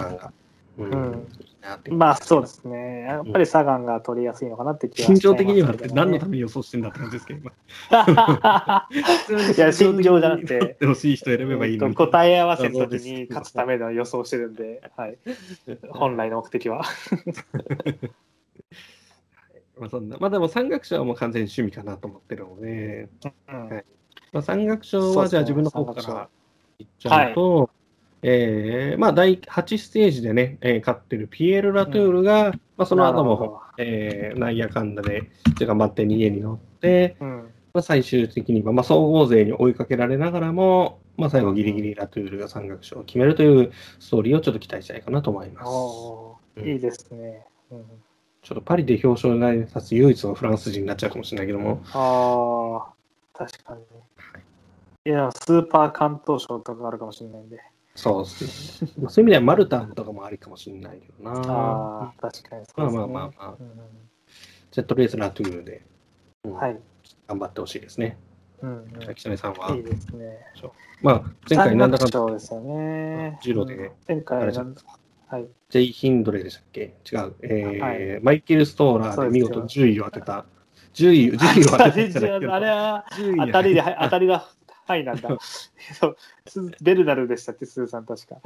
[0.78, 1.28] うん。
[1.90, 3.02] まあそうですね。
[3.02, 7.52] やっぱりサガンが取りやすいのかなって気は身長的には何のためめに予想してんだって感じですけど、今
[9.58, 11.96] いや身長じゃなくて取ってほしい人選べばいいのに。
[11.96, 15.18] 答え合わせの時に勝つための予想してるんで、はい、
[15.90, 16.84] 本来の目的は。
[19.78, 23.10] まあそんなまあでも山岳賞はもう完全に趣味かなと思ってるので、
[23.50, 23.68] うん。
[23.70, 23.86] はい。
[24.32, 26.30] まあ、山岳賞はじゃあ自分の方から
[26.80, 27.70] 言っちゃうと、
[28.22, 35.30] えーまあ第8ステージでね、えー勝ってるピエール・ラトゥールが、まあ、その後もえーなんやかんだで
[35.60, 37.30] 頑張って逃げに乗って、うん
[37.74, 45.68] まあ、最終的には、まあ、総合勢に追いかけられながらも、まあ、最後ギリギリラトゥールが山岳賞を決めるというストーリーをちょっと期待したいかなと思います。
[45.68, 47.46] おーいいですね。
[47.72, 47.84] うん
[48.48, 52.94] ちょっとパリで表彰台に立つ唯一のフランス人になっちゃうかもしれないけども、あ
[53.34, 53.82] あ、確かに。
[55.12, 57.60] いや、スーパー関東賞とかあるかもしれないんで。
[57.98, 58.92] そうですね。
[59.02, 61.42] まあそういう意味ではマルタンとかもありかもしれないけどな。
[61.52, 63.00] ああ、確かにそうですね。
[63.00, 63.72] まあまあまあまあうん
[64.72, 65.84] ジェットレースラトゥールで、
[66.44, 66.80] うんはい。
[67.28, 68.18] 頑張ってほしいですね。
[68.62, 70.38] うんうん北根さんは、いいですね。
[71.02, 73.40] まあ、前回なんだかんだそうですよね。
[73.42, 74.76] ジロでうん前あ回れじゃなん
[75.30, 75.48] はい。
[75.70, 76.82] ジェイ・ヒンドレでしたっけ？
[77.12, 80.46] 違う、えーはいマイケル・ストーラーで見事10位を当てた。
[80.94, 84.48] 10位、10位を当てたあれは10位当たりで、はい当たりが、
[84.88, 85.30] はいなんだ。
[86.00, 86.18] そう
[86.48, 88.38] スベルナルでしたって、スーさん確か。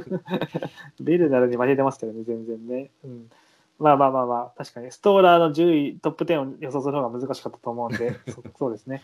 [1.00, 2.90] ベルナルに負けてますけどね、全然ね。
[3.04, 3.30] うん、
[3.78, 9.02] まあまあまあまあ、確かに、ストーラーの10位、トップ10を予想する方が難しかったと思うんで、 そそうですね。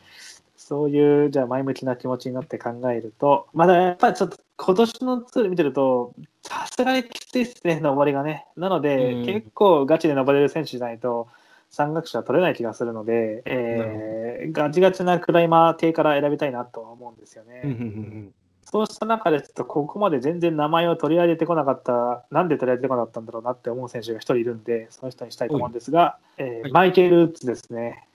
[0.57, 8.45] そういう、じゃあ前向きな気持ちになって考えると、まだやっぱりちょっと今年のツール見てると、さすがにきついですね、登りがね。
[8.57, 11.29] なので、うん結構ガチで登れる選手じゃないと、
[11.71, 17.63] 山岳賞は取れない気がするので、えーガチガチなクライマー系から選びたいなとは思うんですよね。
[17.65, 18.35] うんうんうん
[18.71, 28.07] そうした中で、ちょっとここまで全然名前を取り上げてこなかった、なんで取り上げてこなかったんだろうなって思う選手が一人いるんで、その人にしたいと思うんですが、えーはいマイケル・ウッズですね。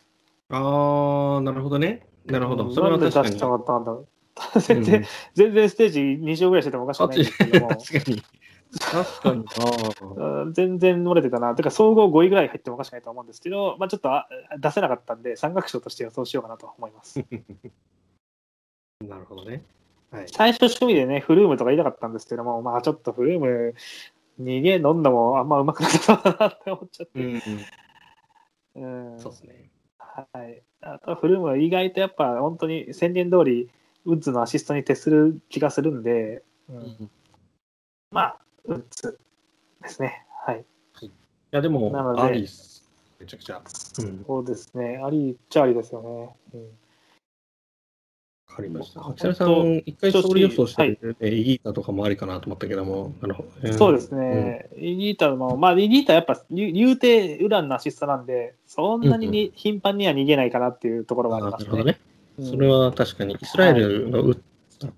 [0.50, 2.06] ああ、なるほどね。
[2.28, 2.72] なるほど。
[2.72, 3.32] それはなんで確かに。
[3.32, 4.06] 出しちゃったんだろ
[4.56, 4.60] う。
[4.62, 8.24] 全然、全然ステージ2勝ぐらいしててもおかしくないんですけども、確かに。
[8.80, 9.52] 確かにな。
[10.44, 11.56] うん全然漏れてたな。
[11.56, 14.28] てか、総合5位ぐらい入ってもおかしくないと思うんですけど、まあ、ちょっとあ
[14.60, 17.24] 出せなかったんで、山岳賞として予想しようかなと思います。
[19.08, 19.64] なるほどね。
[20.12, 20.28] はい。
[20.28, 23.76] 最初、趣味でね、フルームとか言いたかったんですけども、まあ、ちょっとフルーム、
[24.42, 27.24] 逃げ飲んだもあんまうまくなかったなって思っちゃって。
[27.24, 27.42] うん
[28.76, 28.80] う
[29.16, 29.70] んそうですね。
[30.00, 30.64] はい。
[30.82, 33.70] あと、フルームは意外とやっぱ、本当に宣言通り、
[34.06, 37.10] ウッズのアシストに徹する気がするんで、うん
[38.12, 39.20] まあ、ウッズ
[39.82, 40.26] ですね。
[40.46, 40.66] はい。
[41.02, 41.12] い
[41.52, 43.62] や、でも、なのでアリス、めちゃくちゃ。
[44.00, 44.24] うん。
[44.26, 45.02] そうですね。
[45.04, 46.36] ありっちゃありですよね。
[46.54, 46.70] うん
[48.54, 49.08] わかりました。
[49.08, 53.74] 秋田さん、一回勝利予想してはいる、えイギータとかもありかなと思ったけども、なるほど。
[53.74, 54.70] そうですね。
[54.78, 61.36] イギータも、まあ、イギータやっぱ言うてウランのアシストなんで、そんなにに頻繁には逃げないかなっていうところうん。
[61.38, 62.00] あがありますなるほどね。
[62.38, 64.44] うんそれは確かに、イスラエルのう、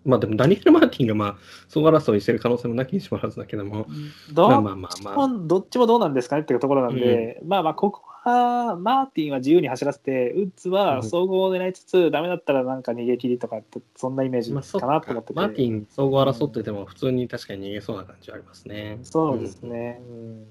[0.06, 1.36] まあでも、ダニエル・マーティンが、まあ、
[1.68, 3.88] 総争いしてる可能性もなきにしもあらずだけども、
[4.34, 5.28] どまあまあまあまあ。
[5.28, 15.34] どっちもどうなんですかねっていうところなんで、まあまあ、ここは、マーティンは自由に走らせて、ウッズは総合を狙いつつ、ダメだったらなんか逃げ切りとかって、そんなイメージかかなと思ってて。
[15.34, 19.00] マーティン、総合争ってても、普通に確かに逃げそうな感じはありますね。
[19.04, 20.02] そうですね。
[20.10, 20.46] うん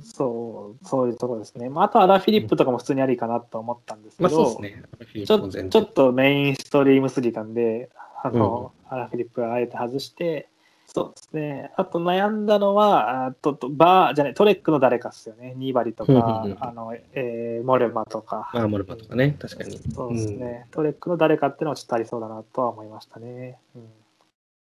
[0.00, 1.68] そう、そういうところですね。
[1.68, 7.90] まあ、あとはアラ・フィリップとかも普通にありかなと思ったんですけど、ちょっとメインストリームすぎたんで、
[8.22, 10.48] あの、アラ・フィリップはあえて外して、
[10.90, 11.70] そうですね。
[11.76, 15.52] あと悩んだのは、あととバーじゃない、トレックの誰かですよね。
[15.56, 18.50] ニーバリとうんうんかう、んあの、えーモレマとか。
[18.54, 19.78] まあ、モルパとかね、確かに。
[19.94, 23.58] そうですね、トレックの誰かっていうのはちょっとありそうだなとは思いましたね。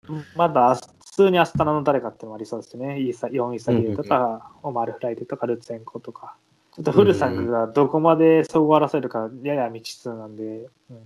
[0.08, 0.82] うん、まだ普
[1.16, 3.00] 通にアスタナの誰かっていうのもありそうですね。
[3.00, 6.36] イサ、ヨン・イサギレとか、オマールフライレとか、ルツェンコとか。
[6.76, 10.98] ちょっとフルサングがどこまで総合争えるかやや未知数なんで、うん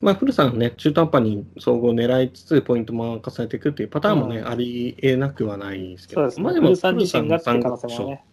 [0.00, 6.44] まあ、フルさんはね、中途半端に総合を狙いつつ、ポイントも重ねていくっていうパターンもね、うんありえなくはないですけど、そうですね。
[6.44, 8.24] まあでも、フルさん自身がって可能性もね。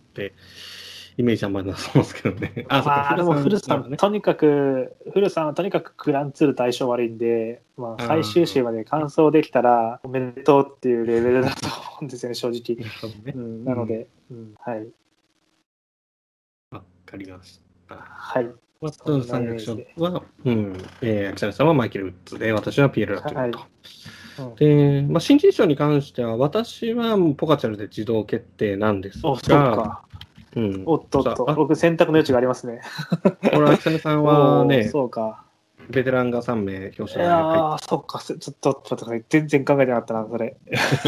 [1.18, 2.66] イメージあんまりなそうですけどね。
[2.70, 3.98] あ、まあ、でもフルさん、ね。
[3.98, 12.76] とにかく、フルさんはとにかくグランツールと相性悪いんで、まあ、最終週まで完走できたら、おめでとうっていうレベルだと思うんですよね、正直。
[13.26, 14.88] ねうん、なので、うんはい。
[16.72, 17.61] わかりました。
[17.98, 18.50] はい。
[18.80, 23.60] ワットン三学賞は、うん、えー、秋田さんはマイケル・ウッズで、私はピエール・ラトゥーと。
[23.60, 23.66] うん
[24.56, 30.06] で、まあ、新人賞に関しては、私はもうポカチャルで自動決定なんですお、そうが、か。
[30.56, 32.82] うん、おっとっとさあ、僕選択の余地がありますね。
[33.54, 35.46] これ、秋雨さんはね、そうか。
[35.90, 38.20] ベテランが3名表い彰や台に入っー、そうか。
[38.20, 40.58] ちょっと、ちょっと待って全然考えてなかったな、それ。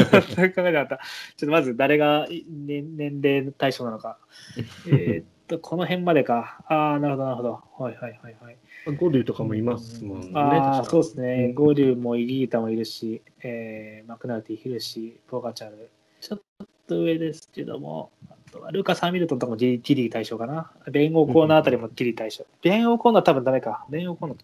[0.04, 0.98] 考えてなかった。
[1.38, 4.18] ちょっとまず誰がい年年齢対象なのか。
[4.88, 6.64] えーっと、この辺までか。
[6.68, 7.64] ああ、なるほど、なるほど。
[7.78, 8.58] はいはいはいはい。
[8.86, 10.32] て、ゴリュウとかもいますもんね。
[10.34, 11.46] ああ、そうですね。
[11.46, 15.90] うんゴーリューもイギータもいるし、えー、マクナルティ、ヒルシー、ポガチャル。
[16.22, 16.42] ちょっ
[16.88, 20.72] と上ですけども、あとはルカ・サーミルトンとかもギリ対象かな。
[20.92, 22.46] 弁護コーナーあたりもギリ対象。
[22.62, 23.86] 弁護コーナー多分ダメか。
[23.90, 24.38] 弁護コーナー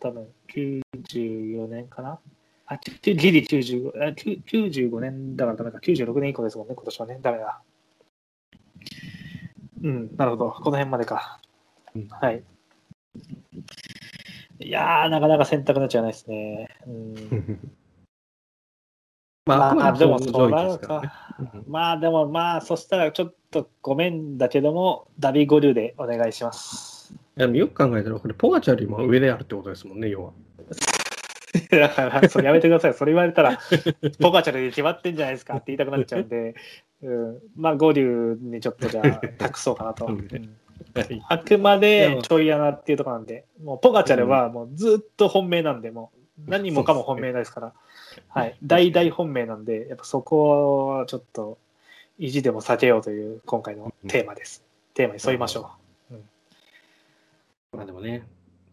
[0.00, 2.18] 多分94年かな。
[2.66, 5.78] あ、ギリ95あきゅ95年だからダメか。
[5.78, 7.18] 96年以降ですもんね、今年はね。
[7.22, 7.60] ダメだ。
[9.86, 10.50] うん、なるほど。
[10.50, 11.38] この辺までか。
[11.94, 12.42] うんはい。
[14.58, 16.68] いやー、なかなか選択の余地はないですね。
[16.86, 17.14] うん、
[19.46, 21.02] まあ、まあ、までもそうなるか
[21.68, 27.14] まあ、でもまあ、そしたらちょっとごめんだけども、ダビゴリューでお願いします。
[27.36, 30.32] でもよく考えたら、これ、ポガチャよりも上であるってことですもんね、要は。
[31.70, 32.94] だから、それやめてください。
[32.94, 33.58] それ言われたら、
[34.20, 35.54] ポカチャルで決まってんじゃないですか。
[35.54, 36.54] って言いたくなっちゃうんで、
[37.02, 40.06] うん、まあ、ゴリューにちょっとじゃあ、 託そうかなと。
[40.06, 40.56] うんうん。
[40.94, 41.22] はい。
[41.28, 46.10] あくまでちょい穴っていうところなんで、もうポガチャルはもうずっと本命なんで、も
[46.46, 47.72] う何もかも本命ですから、
[48.28, 51.58] はい、大大本命なんで、やっぱそこはちょっと
[52.18, 54.64] 意地でも避けようという今回のテーマです。
[54.94, 55.70] テーマに沿いましょ
[57.72, 58.26] まあでもね、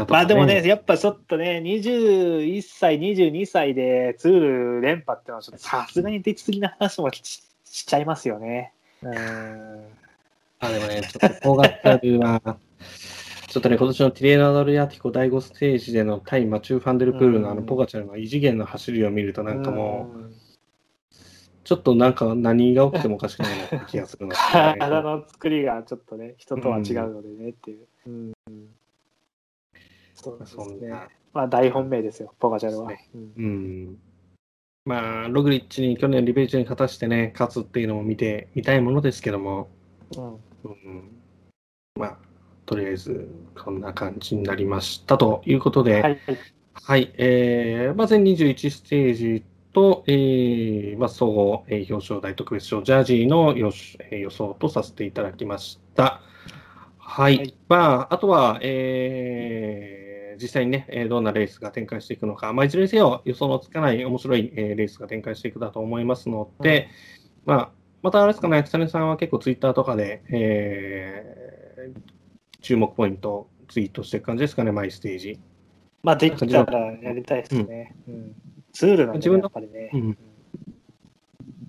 [0.08, 7.22] まあでもね、、やっぱちょっとね、21歳、22歳でツール連覇ってのは、ちょっとさすがに出来すぎな話もし
[7.66, 8.74] しちゃいますよね。
[9.04, 9.14] うん。
[10.60, 12.42] あでもね、ちょっとポガチャルは、
[13.48, 17.66] ちょっとね、今年のティレーナ・ドルヤティコ第5ステージでの対マチュー・ファンデルプールのあのうん。
[17.66, 20.36] ポガチャルの異次元の走りを見ると、なんかもう、うん。
[21.66, 24.32] ちょっとなんか何が起きてもおかしくないな気がするの。
[24.32, 24.38] で、
[24.80, 27.88] 体の作りがちょっとね、人とは違うのでねっていう。
[28.08, 28.34] うん
[30.24, 30.92] そうですね。
[31.34, 32.90] まあ大本命ですよ、ポガチャルは。
[32.90, 33.98] そうんうん。
[34.86, 39.70] まあ、ログリッチに去年リベンジに勝たしてね、勝つっていうのも見てみたいものですけども、
[40.18, 40.34] うん
[40.64, 41.12] うん、
[41.96, 42.18] まあ、
[42.66, 46.20] とりあえずこんな感じにななりましたということで、はい。
[46.74, 53.68] はい、えーまあ、全21ステージと、えーまあ、総合、えー表彰台特別賞ジャージーの予,、
[54.00, 56.22] えー予想とさせていただきました。
[56.98, 57.38] はい。
[57.38, 59.99] はいまあ、あとは、えー
[60.42, 66.90] 実際にね、えーどんなレースが展開していくのか、まあ、いずれにせよ予想のつかない面白い、えーレースが展開していくだと思いますので、
[67.46, 72.02] まあ、またあれですかね、あきさねさんは結構ツイッターとかで、えー
[72.62, 75.40] 注目ポイントをツイートしていく感じですかね、毎ステージ。
[76.04, 77.96] まあできたらやりたいですね。
[78.08, 78.36] うん
[78.72, 79.90] ツールなんでね、自分のやっぱりね。
[79.94, 80.18] うん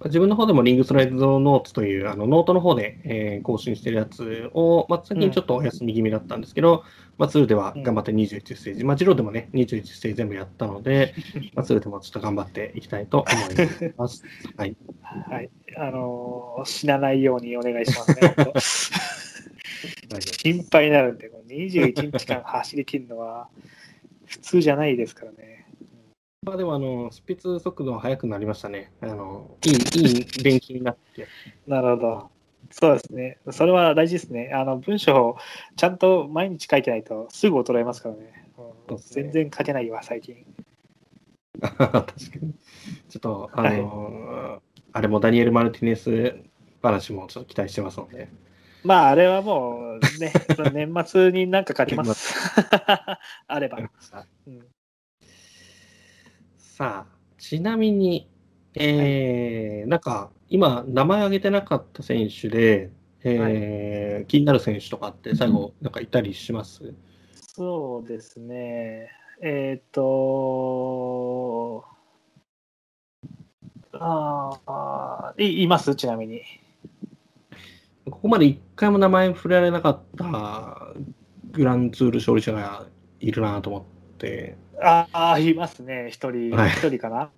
[0.06, 6.84] 自分の方でもリングスライドノーツというあのノートの方で、えー更新してるやつを、まあ、最近ちょっとお休み気味だったんですけど、
[7.18, 11.14] まあ、ツールでは頑張って21ステージ、まあ、ジローでもね、21ステージ全部やったので、
[11.54, 14.24] まあ、ツールでもちょっと頑張っていきたいと思います。
[14.56, 14.76] はい。
[15.02, 15.50] はい。
[15.76, 18.34] あのー死なないようにお願いしますね。
[20.20, 23.48] 心配になるんで、この21日間走り切るのは
[24.26, 25.49] 普通じゃないですからね。
[26.42, 28.90] 夫まあ、でもあの、スピッツ速度は速くなりましたね。
[29.02, 31.26] あのいい、いい勉強になって。
[31.66, 32.30] なるほど。
[32.70, 33.38] そうですね。
[33.50, 34.50] それは大事ですね。
[34.54, 35.36] あの文章を
[35.76, 38.46] ちゃんと毎日書いてないとすぐ衰えますからね。
[38.56, 40.46] うんね全然書けないわ、最近。
[41.60, 42.04] 確か
[42.40, 42.54] に。
[43.08, 44.62] ちょっと、あの
[44.92, 46.36] あれもダニエル・マルティネス
[46.82, 48.28] 話もちょっと期待してますので。
[48.82, 50.32] まあ、あれはもうね、
[50.72, 52.34] 年末になんか書きます。
[53.46, 53.78] あれば。
[56.80, 58.26] うんさあ、ちなみに、
[58.74, 62.90] えーなんか、今、名前挙げてなかった選手で、
[63.22, 66.94] えー気になる選手とかって最後、なんかいたりします？
[67.34, 69.10] そうですね。
[69.42, 71.84] えっ、と
[73.92, 75.94] ああい、います？
[75.94, 76.40] ちなみに。
[78.06, 80.94] ここまで一回も名前触れられなかった
[81.52, 82.86] グランツール勝利者が
[83.20, 83.82] いるなと思っ
[84.16, 86.08] て、ああ、いますね。
[86.10, 87.30] 一人、一、はい人かな。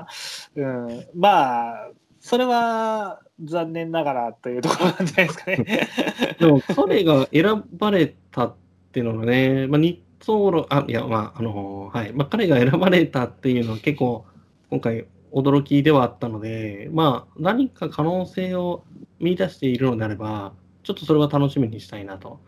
[0.57, 1.07] うん。
[1.15, 1.91] まあ、
[2.21, 5.89] それは残念ながらというところなんじゃないですかね。
[6.39, 8.55] でも彼が選ばれたっ
[8.93, 14.25] ていうのがね、まあ、日東ロ、あ、いや、まあ、あの、はい、まあ、彼が選ばれたっていうのは結構、
[14.71, 18.85] 今回、驚きではあったので、まあ、何か可能性を
[19.19, 20.53] 見出しているのであれば、
[20.85, 22.41] ちょっとそれは楽しみにしたいなと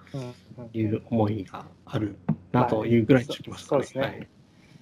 [0.72, 2.16] いう思いがある
[2.52, 4.28] なというぐらいにしておきますか、そうですねはい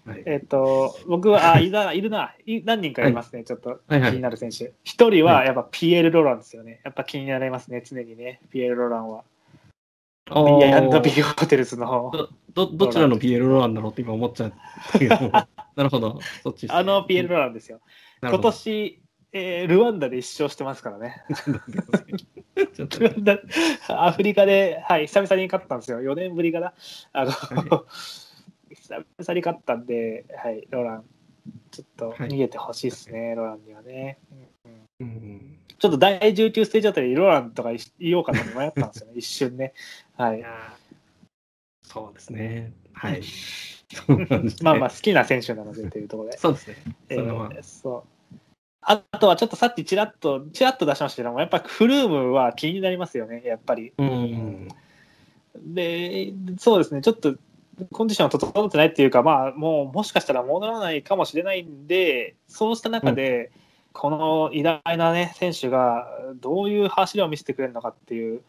[0.07, 4.73] はいえっ、と、僕は、あ、いるいるな、い何人かいますね、ちょっと気はいはいになる選手。
[4.83, 6.81] 一人ははいやっぱピエール・ロランですよね。
[6.85, 9.23] やっぱ気になりますね、常にね、ピエール・ロランは。
[10.31, 12.13] ンド・ビッグ・ホテルズの。
[12.55, 14.53] どどちらのピエロロなんだろうって今思っちゃっ
[14.91, 15.47] たけどもな
[15.85, 17.81] るほど、そっちねあのピエール・ロランですよ。
[18.21, 19.01] 今年、
[19.33, 21.23] えールワンダで一勝してますからね。
[23.89, 26.01] アフリカで、はい、久々に勝ったんですよ。
[26.01, 26.75] 4年ぶりかな。
[27.13, 27.85] あの、は
[28.99, 31.05] 久々に勝ったんで、はい、ロラン、
[31.71, 34.19] ちょっと逃げてほしいですね、ロランにはね。
[35.01, 39.73] うんうんちょっと第19ステージあたりにロランとか 言おうかなと迷ったんですよね、一瞬ね。
[40.17, 40.45] はい
[41.83, 42.73] そうですね。
[42.93, 43.23] はい。
[44.62, 46.39] まあまあ、好きな選手なのでというところで。
[46.39, 46.77] そうですね。
[46.85, 48.03] そえーそう
[48.85, 53.93] あとはちょっとさっきちらっと、ちらっと出しましたけども、やっぱフルームは気になりますよね、やっぱり。
[53.97, 54.69] うん。
[55.57, 57.37] で、そうですね、ちょっと
[57.91, 63.51] コンディションは整ってないっていうか、まあ、もうもしかしたら戻らないかもしれないんで、そうした中で、
[63.92, 66.07] この偉大な、ね、選手が
[66.41, 68.42] どういう走りを見せてくれるのかっていう、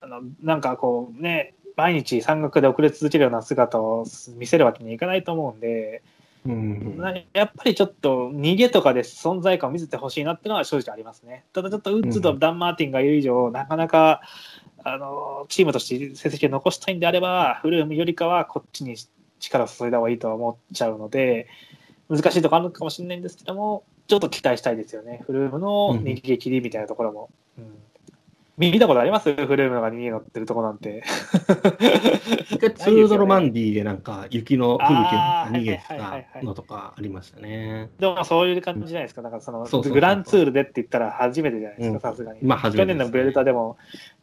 [0.00, 4.04] あのなんかこうね、毎日山岳で遅れ続けるような姿を
[4.36, 6.02] 見せるわけにいかないと思うんで、
[6.44, 6.98] うん。
[6.98, 11.44] なやっぱりちょっと逃げとかで存在感を見せてほしいなっていうのは正直ありますね。
[11.52, 14.22] ただちょっとウッズとダン・マーティンがいる以上、なかなか
[14.84, 18.96] あのチームとして成績を残したいんであれば、フルームよりかはこっちに
[19.40, 21.48] 力を注いだ方がいいとは思っちゃうので、
[22.08, 25.22] 難しいところあるかもしれないんですけども、ちょっと期待したいですよね。
[25.26, 27.30] フルームの逃げ切りみたいなところも。
[27.58, 27.87] うん
[28.58, 29.32] 見たことあります？
[29.32, 31.04] フルームが逃げ乗ってるとこなんて。
[32.50, 37.90] 一回ツードロマンディでなんか雪の吹雪が逃げてたのとかありましたね。
[37.98, 39.22] でもそういう感じじゃないですか。
[39.22, 42.40] なんかそのグランツールでって言ったら初めてじゃないですうんか、さすがに。
[42.42, 43.76] まあ初めてね去年のブレルタでも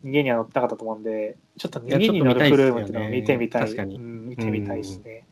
[0.03, 3.61] 逃げには乗ってなかったと思うんで、ちょっと逃げいに乗るフルームっていうのを見てみたい。
[3.63, 5.23] ですよね確かにうん見てみたいですね。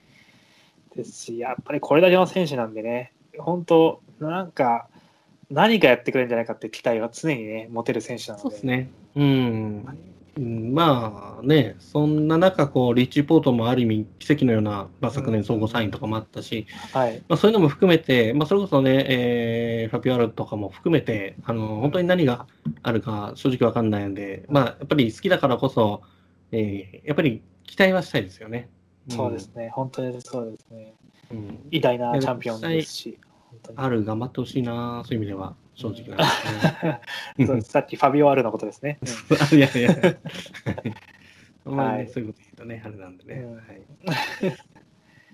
[0.96, 4.88] ですし、やっぱりこれだけの選手なんでね、本当、なんか、
[5.54, 8.42] 何かやってくれるんじゃないかって期待は常にね、持てる選手なので。
[8.42, 8.90] そうですね。
[9.16, 9.86] うん。
[10.36, 17.22] うんまあね、そんな中、こう、リッチー・ポートもある意味、奇跡のような、まあ、昨年総合3位とかもあったし、はい。
[17.28, 22.48] まあ、そういうのも含めて、まあ、それこそね、えーファビオアルとかも含めて、あの本当に何が
[22.82, 26.02] あるか正直わかんないので、まあ、やっぱり好きだからこそ、
[26.52, 28.70] えーやっぱり期待はしたいですよね。
[29.08, 29.70] んそうですね。
[29.70, 30.94] 本当にそうですね。
[31.32, 33.20] うん偉大なチャンピオンですし。
[33.76, 37.02] ある、頑張ってほしいな、そういう意味では、正直なね。
[37.46, 39.00] そうですさっきファビオ・アルのことですね。
[39.52, 39.90] うんいやいや。
[41.66, 43.36] まりね、はいそういうこと言うとね、あれなんでね。
[43.42, 43.64] うんはい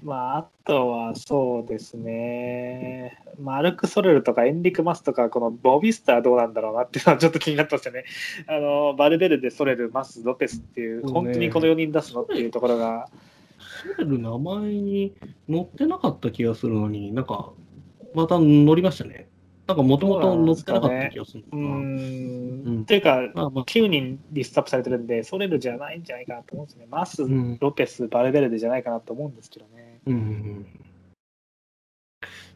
[0.01, 8.05] まあ、あとはそうですね、マルク・ソレルとかエンリク・マスとか、このボビスターどうなんだろうなっていうのはちょっと気になってますよね。
[8.47, 13.09] あのバルベルデ、ソレル、マス、ロペスっていう、本当にこの4人出すのっていうところが、
[13.97, 15.13] ソレル名前に
[15.49, 17.51] 載ってなかった気がするのに、なんか、
[18.13, 19.29] また載りましたね。
[19.69, 21.79] なんかもともと載ってなかった気がするうーのかな。
[21.79, 26.87] ん、うんっていうか、まあまあ、9人リストアップされてるんで、ソレルじゃないんじゃないかなと思うんですね。
[26.89, 29.99] マス、うんロペス、バルベルデじゃないかなと思うんですけどね。
[30.07, 30.65] うんうんうん。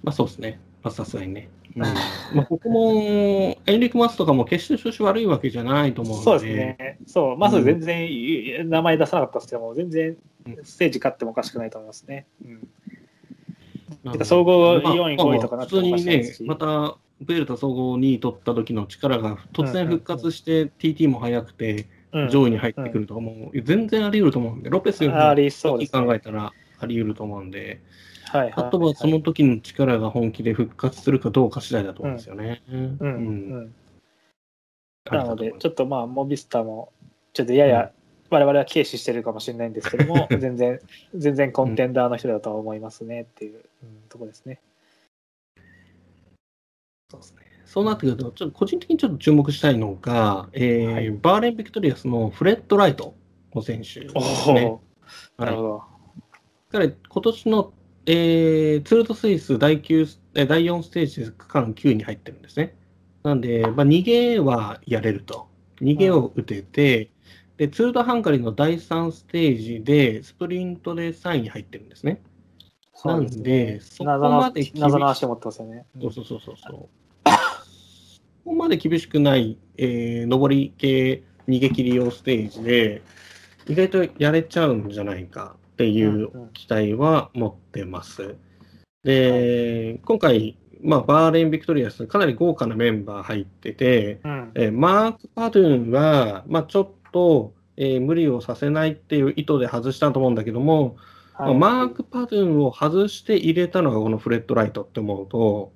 [0.04, 0.60] まあそうですね。
[0.82, 1.50] まあさすがにね。
[1.76, 1.84] うん
[2.34, 6.24] まあここも、エンリック・マスとかも決して調子悪いわけじゃないと思うので。
[6.24, 7.00] そうですね。
[7.06, 10.18] そう、マス全然名前出さなかったですけども、全然
[10.64, 12.26] ステージ勝ってもおかしくないと思いますね。
[12.44, 12.68] うん
[14.04, 22.30] なんてか総合まあ4位5位とかなって普通にねまた、ベルタ総合2位取った時の力が突然復活して TT も速くてうん。
[22.30, 26.06] 上位に入ってくるとかもう全然あり得ると思うんで、ロペスよりもありそうですね。
[26.06, 27.82] 考えたらあり得ると思うんで、
[28.32, 32.62] あとはその時の力が本気で復活するかどうか次第だと思うんですよね。
[35.12, 36.94] なので、ちょっとまあ、モビスターも、
[37.34, 37.92] ちょっとやや、
[38.34, 40.80] 我々は軽視してるかもしれないんですけども、全然、
[41.16, 44.60] 全然コンテンダーの人だとは思いますねっていう、うんとこですね。
[47.12, 47.44] そうですね。
[47.66, 53.16] そうなってくると、ちょっと個人的にちょっと注目したいのが、えーはいバーレン・ビクトリアスのフレッド・ライト
[53.54, 54.66] の選手ですおね。
[54.66, 55.84] お、なるほど。
[56.72, 57.74] 彼、今年の、
[58.08, 62.76] えーツール・ド・スイス第9え第4ステージで区間9位に入ってるんですね。
[63.22, 65.48] なんで、まあ、逃げはやれると。
[65.82, 67.12] 逃げを打てて、
[67.58, 72.22] で、ツール・ド・ハンガリーの第3ステージで、スプリントで3位に入ってるんですね。
[73.06, 75.86] なんでそこまで厳しい謎の足を持ってますよね。
[76.00, 76.90] そうそうそうそうそ
[78.46, 83.02] こまで厳しくない、えー上り系逃げ切り用ステージで、
[83.68, 88.36] 意外とやれちゃうんじゃないかっていう期待は持ってます。
[89.04, 94.52] で、今回、まあ、バーレン・ビクトリアス、かなり豪華なメンバー入ってて、うん。
[94.56, 100.98] えーマーク・パドゥンは、まあ、ちょっと、えー無理をさせないっていう意図で外したと思うんだけども、
[101.34, 105.72] はいマーク・パドゥンを外して入れたのがこのフレッド・ライトって思うと。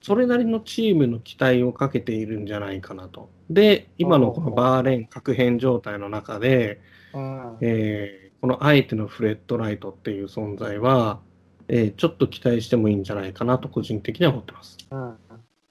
[0.00, 3.30] それなりのチームの期待をかけているんじゃないかなと。
[3.50, 6.80] で、今のこのバーレーン確変状態の中で、
[7.12, 7.58] うん。
[7.60, 11.20] えーこの相手のフレッド・ライトっていう存在は、
[11.66, 14.78] えーちょっと期待してもいいんじゃないかなと個人的には思ってます。
[14.90, 15.18] うん。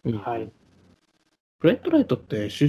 [0.06, 0.52] うんはい。
[1.60, 2.68] フレッド・ライトって出、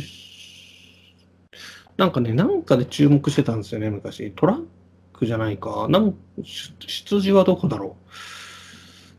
[1.98, 4.30] なんかね、なんかで注目してたんですよね、昔。
[4.30, 4.64] トラッ
[5.12, 5.88] クじゃないか。
[5.90, 7.96] なん出出自はどこだろ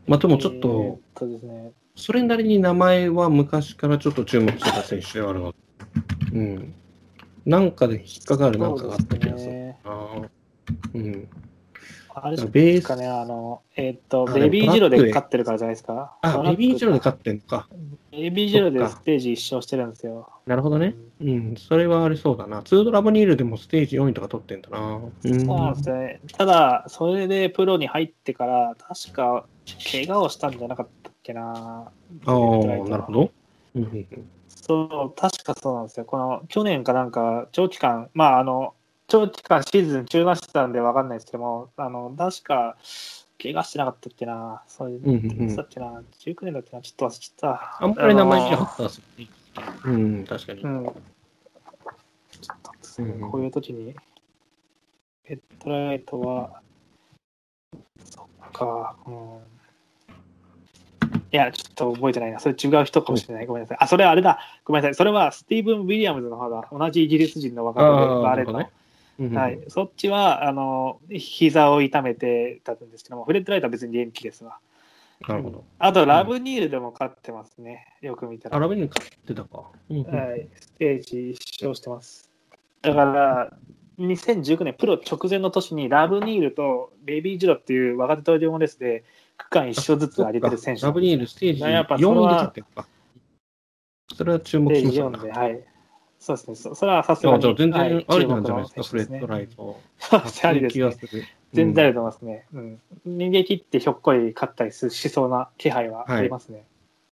[0.08, 0.10] う。
[0.10, 1.72] まあでもちょっえーと、そうですね。
[1.94, 5.58] それなりに名前は昔からちょっと注目してた選手ではあるので、
[6.32, 6.74] うん。
[7.44, 9.78] なんかで引っかかるなんかがあった気がするね。
[9.84, 9.92] な。
[10.94, 11.28] うん。
[12.14, 16.16] あれですベースかね、あの、えーっと、あベビージロで勝ってるからじゃないですか？
[16.22, 17.68] あ、ベビージロで勝勝ってんのか。
[18.10, 20.28] ベビージロでステージ一勝してるんですよ。
[20.46, 20.94] なるほどね。
[21.20, 22.62] うん、それはありそうだな。
[22.62, 25.00] ツードラブニールでもステージ4位とか取ってんだな。
[25.24, 25.46] うん。
[25.46, 26.20] そうなんですね。
[26.36, 29.46] ただ、それでプロに入ってから、確か、
[29.92, 31.42] 怪我をしたんじゃなかったっけな。
[31.52, 32.32] ああ、
[32.88, 33.30] なるほど。
[33.76, 36.04] うんうんうんそう、確かそうなんですよ。
[36.04, 38.74] この去年かなんか、長期間、まあ、あの、
[39.10, 42.76] 長期間シーズン中断してたんで分かんないですけども、あの、確か、
[43.42, 44.62] 怪我してなかったっけな。
[44.68, 45.16] そういう、うんう
[45.52, 46.02] んだっけな。
[46.20, 46.80] 19年だっけな。
[46.80, 47.84] ちょっと忘れちゃった。
[47.84, 49.28] あんまり名前見なかあったですね。
[49.84, 50.62] うん、確かに。
[50.62, 50.84] のうん。
[50.84, 50.94] ちょ
[52.54, 53.96] っとですねうんうんこういう時に、
[55.24, 56.62] ヘッドライトは、
[58.04, 59.14] そっか、うん。
[61.32, 62.38] いや、ちょっと覚えてないな。
[62.38, 63.46] それ違う人かもしれない。
[63.46, 63.78] ごめんなさい。
[63.80, 64.38] あ、それはあれだ。
[64.64, 64.94] ごめんなさい。
[64.94, 66.68] それはスティーブン・ウィリアムズの方だ。
[66.70, 68.70] 同じイギリス人の若手で、あーバー
[69.28, 74.58] はい、そっちは、あの、膝を痛めてたんですけども、フレッドライトは別に元気ですわ。
[75.28, 75.64] なるほど。
[75.78, 77.86] あと、ラブニールでも勝ってますね。
[78.00, 78.56] よく見たら。
[78.56, 79.70] アラベに勝ってたか。
[79.90, 82.30] うんうんはい、ステージ一勝してます。
[82.80, 83.52] だから、
[83.98, 89.04] 2019年プロ直前の年にラブニールとベビージロっていう若手登場レースで
[89.36, 92.88] 区間一勝ずつ上げてる選手ラブニールステージやっぱ4それは位で勝ってるか。
[94.16, 95.64] それは注目でしました4で、はい。
[96.20, 96.54] そうですね。
[96.54, 97.42] そそれはさすあがに。
[97.42, 99.80] じゃあ全然はいありなんじゃないですか、フレッドライト。
[99.98, 100.48] そうですね。
[100.50, 101.28] ありですね。
[101.52, 102.46] 全然あると思いますね。
[102.52, 102.80] うん。
[103.08, 106.64] 逃げ切ってひょっこり勝ったりしそうな気配はありますね。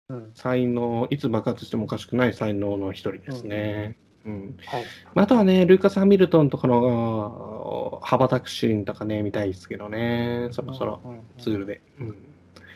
[0.10, 0.32] うん。
[0.34, 3.96] 才能、いつ爆発してもおかしくない才能の一人ですね。
[4.26, 4.84] うんはい。
[5.14, 11.00] あとはね、ルーカス・ハミルトンとかの羽ばたくシーンとかね、見たいですけどね、そろそろ
[11.38, 11.82] ツールで。
[12.00, 12.18] うん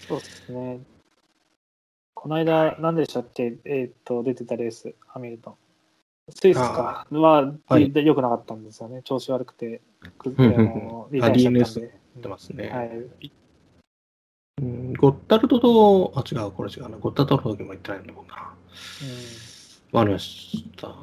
[0.08, 0.80] そうですね。
[2.14, 5.56] この間、何でしたっけ、えーっと、出てたレース、ハミルトン。
[6.32, 9.02] スイスかは、はいで良くなかったんですよね。
[9.04, 9.82] 調子悪くて、
[10.18, 12.70] くうんうんうんあのリタイアしちゃってますね。
[12.70, 13.32] はい。
[14.62, 16.98] うんゴッタルトと、あ、違う、これ違うな。
[16.98, 18.34] ゴッタルトの時も言ってないんだもんな。
[19.92, 20.94] わかりました。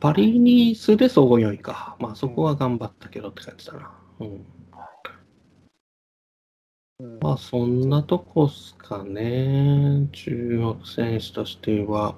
[0.00, 1.96] パリニースで総合4位か。
[2.00, 3.90] まあそこは頑張ったけどって感じだな。
[4.20, 4.46] うん。
[7.00, 10.08] うんまあそんなとこっすかね。
[10.12, 12.14] 中国選手としては。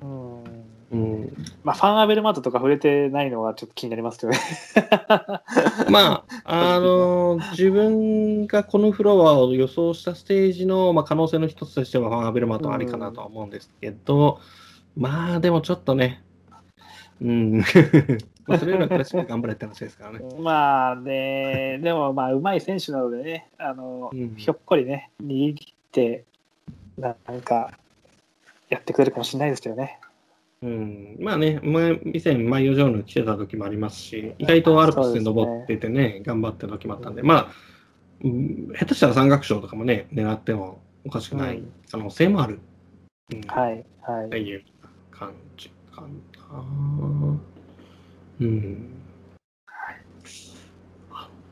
[0.00, 4.38] うんうん、まあ、ファン・アベルマートとか触れてないのがちょっと気になりますけどね。
[5.90, 14.40] まあ、あの自分がこのフロアを予想したステージの、まあ、可能性の一つとしては、ファンアベルマートありかなとは思うんですけど、
[14.96, 16.22] まあ、でもちょっとね、
[17.20, 17.58] うん、
[18.46, 20.20] まあそれよりはクラシック頑張れって話ですからね。
[20.40, 26.24] まあね、でもまあ、うまい選手なのでね、あの、うんひょっこりね、握って、
[26.96, 27.72] なんか、
[28.70, 29.98] やってくれるかもしれないですけどね。
[30.60, 37.48] うん、まあね、前以前、マイオジョーヌ来てた時もありますし、意外とアルプスで登っててね、頑張ってる時もあったんで、まあ、
[38.24, 42.60] うん下手したら山岳賞とかもね、狙ってもおかしくない可能性もある。
[43.32, 44.26] うんはい、はい。
[44.26, 44.64] っていう
[45.12, 46.08] 感じかな。
[48.40, 48.94] うん。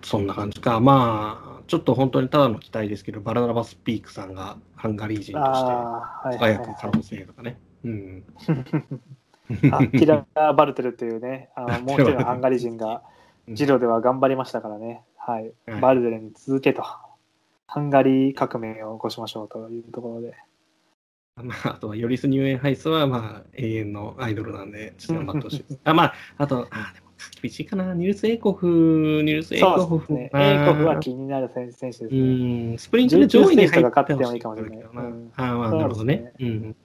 [0.03, 0.81] そんな感じか。
[0.81, 7.59] まあ、ちょっと本当にただの期待ですけど、バラナバスピークさんがハンガリー人として輝く可能性とかね。
[7.85, 8.25] うん。
[9.73, 13.03] アッティラ・バルテルというね、あの もう一人のハンガリー人が、
[13.49, 16.83] ジロでは頑張りましたからね、はい、はいバルテルに続けと、
[17.67, 20.35] ハンガリー革命を起こしましょうというところで。
[21.43, 25.81] まあ、あとは、ヨリス・ニューエンハイスは、まあ、永遠のアイドルなんで、ちょっと頑張ってほしいです。
[25.85, 27.11] あ、まあ、あと、あ、でも、
[27.43, 27.93] 厳しいかな。
[27.93, 29.81] ニルス・エイコフ、ニルス・エイコフ。
[29.83, 32.75] そうですね、エイコフは気になる選手選手ですうね。
[32.75, 34.83] ん、スプリントで上位に入って19勝ってもいいかもしれない
[35.37, 36.33] ああ、まあ、なるほどね。
[36.41, 36.77] うん。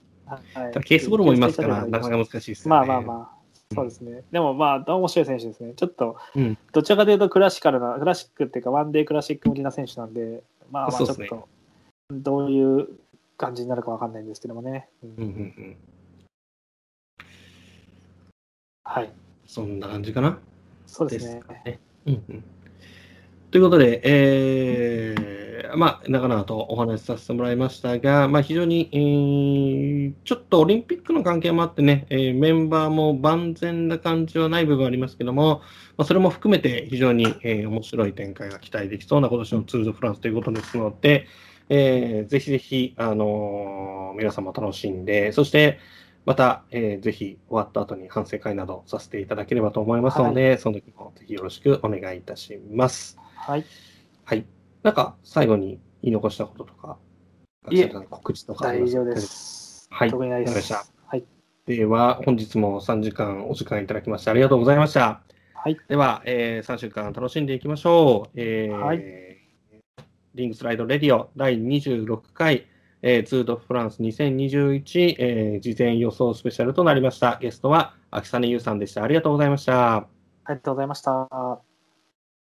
[0.54, 2.70] はいケースボールもいますから、なかなか難しいですよね。
[2.70, 4.22] まあまあまあ、そうですね。
[4.30, 5.74] でもまあ、面白い選手ですね。
[5.74, 11.48] ちょっと、うんどちらかというとクラシカルな、クラシックっていうか、ワンデークラシック向きな選手なんで、まあまあ、ちょっと、
[12.10, 12.88] どういう
[13.36, 14.88] 感じになるかわかんないんですけどもね。
[15.02, 15.30] うんうんうんう
[15.60, 15.76] ん。
[18.84, 19.12] はい。
[19.46, 20.38] そんな感じかな？
[20.86, 21.40] そうですね。
[21.40, 21.78] かね。
[22.06, 22.44] うんうん。
[23.52, 35.60] ということで、えー、まあ、長々とお話しさせてもらいましたが、まあ、非常に、えー、ちょっとオリンピックの関係もあってね、えー、メンバーも万全な感じはない部分はありますけども、
[35.98, 41.26] まあ、それも含めて非常に、えー、面白い展開が期待できそうな今年のツール・ド・フランスということですので、
[41.68, 45.78] えー、ぜひぜひ、あのー、皆様楽しんで、そして、
[46.24, 53.21] また、えー、ぜひ終わった後に反省会などさせていただければと思いますので、はい、その時もぜひよろしくお願いいたします。
[53.42, 53.64] はい。
[54.24, 54.46] はい。
[54.84, 56.96] なんか、最後に言い残したこととか、
[57.70, 59.88] いえ告知とか大丈夫です。
[59.90, 60.10] はい。
[60.10, 60.72] 特にないです。
[60.72, 61.24] はい。
[61.66, 65.22] では、本日も3時間お時間いただきましてありがとうございました。
[65.54, 65.76] はい。
[65.88, 68.30] では、えー、3週間楽しんでいきましょう。
[68.36, 69.02] えー、はい。
[70.34, 72.66] リングスライドレディオ第26回、
[73.02, 77.38] えー、ツードフランス2021、えー、事前予想スペシャルとなりました。
[77.40, 79.02] ゲストは秋雨優さんでした。
[79.02, 79.96] ありがとうございました。
[79.96, 80.06] あ
[80.48, 81.71] りがとうございました。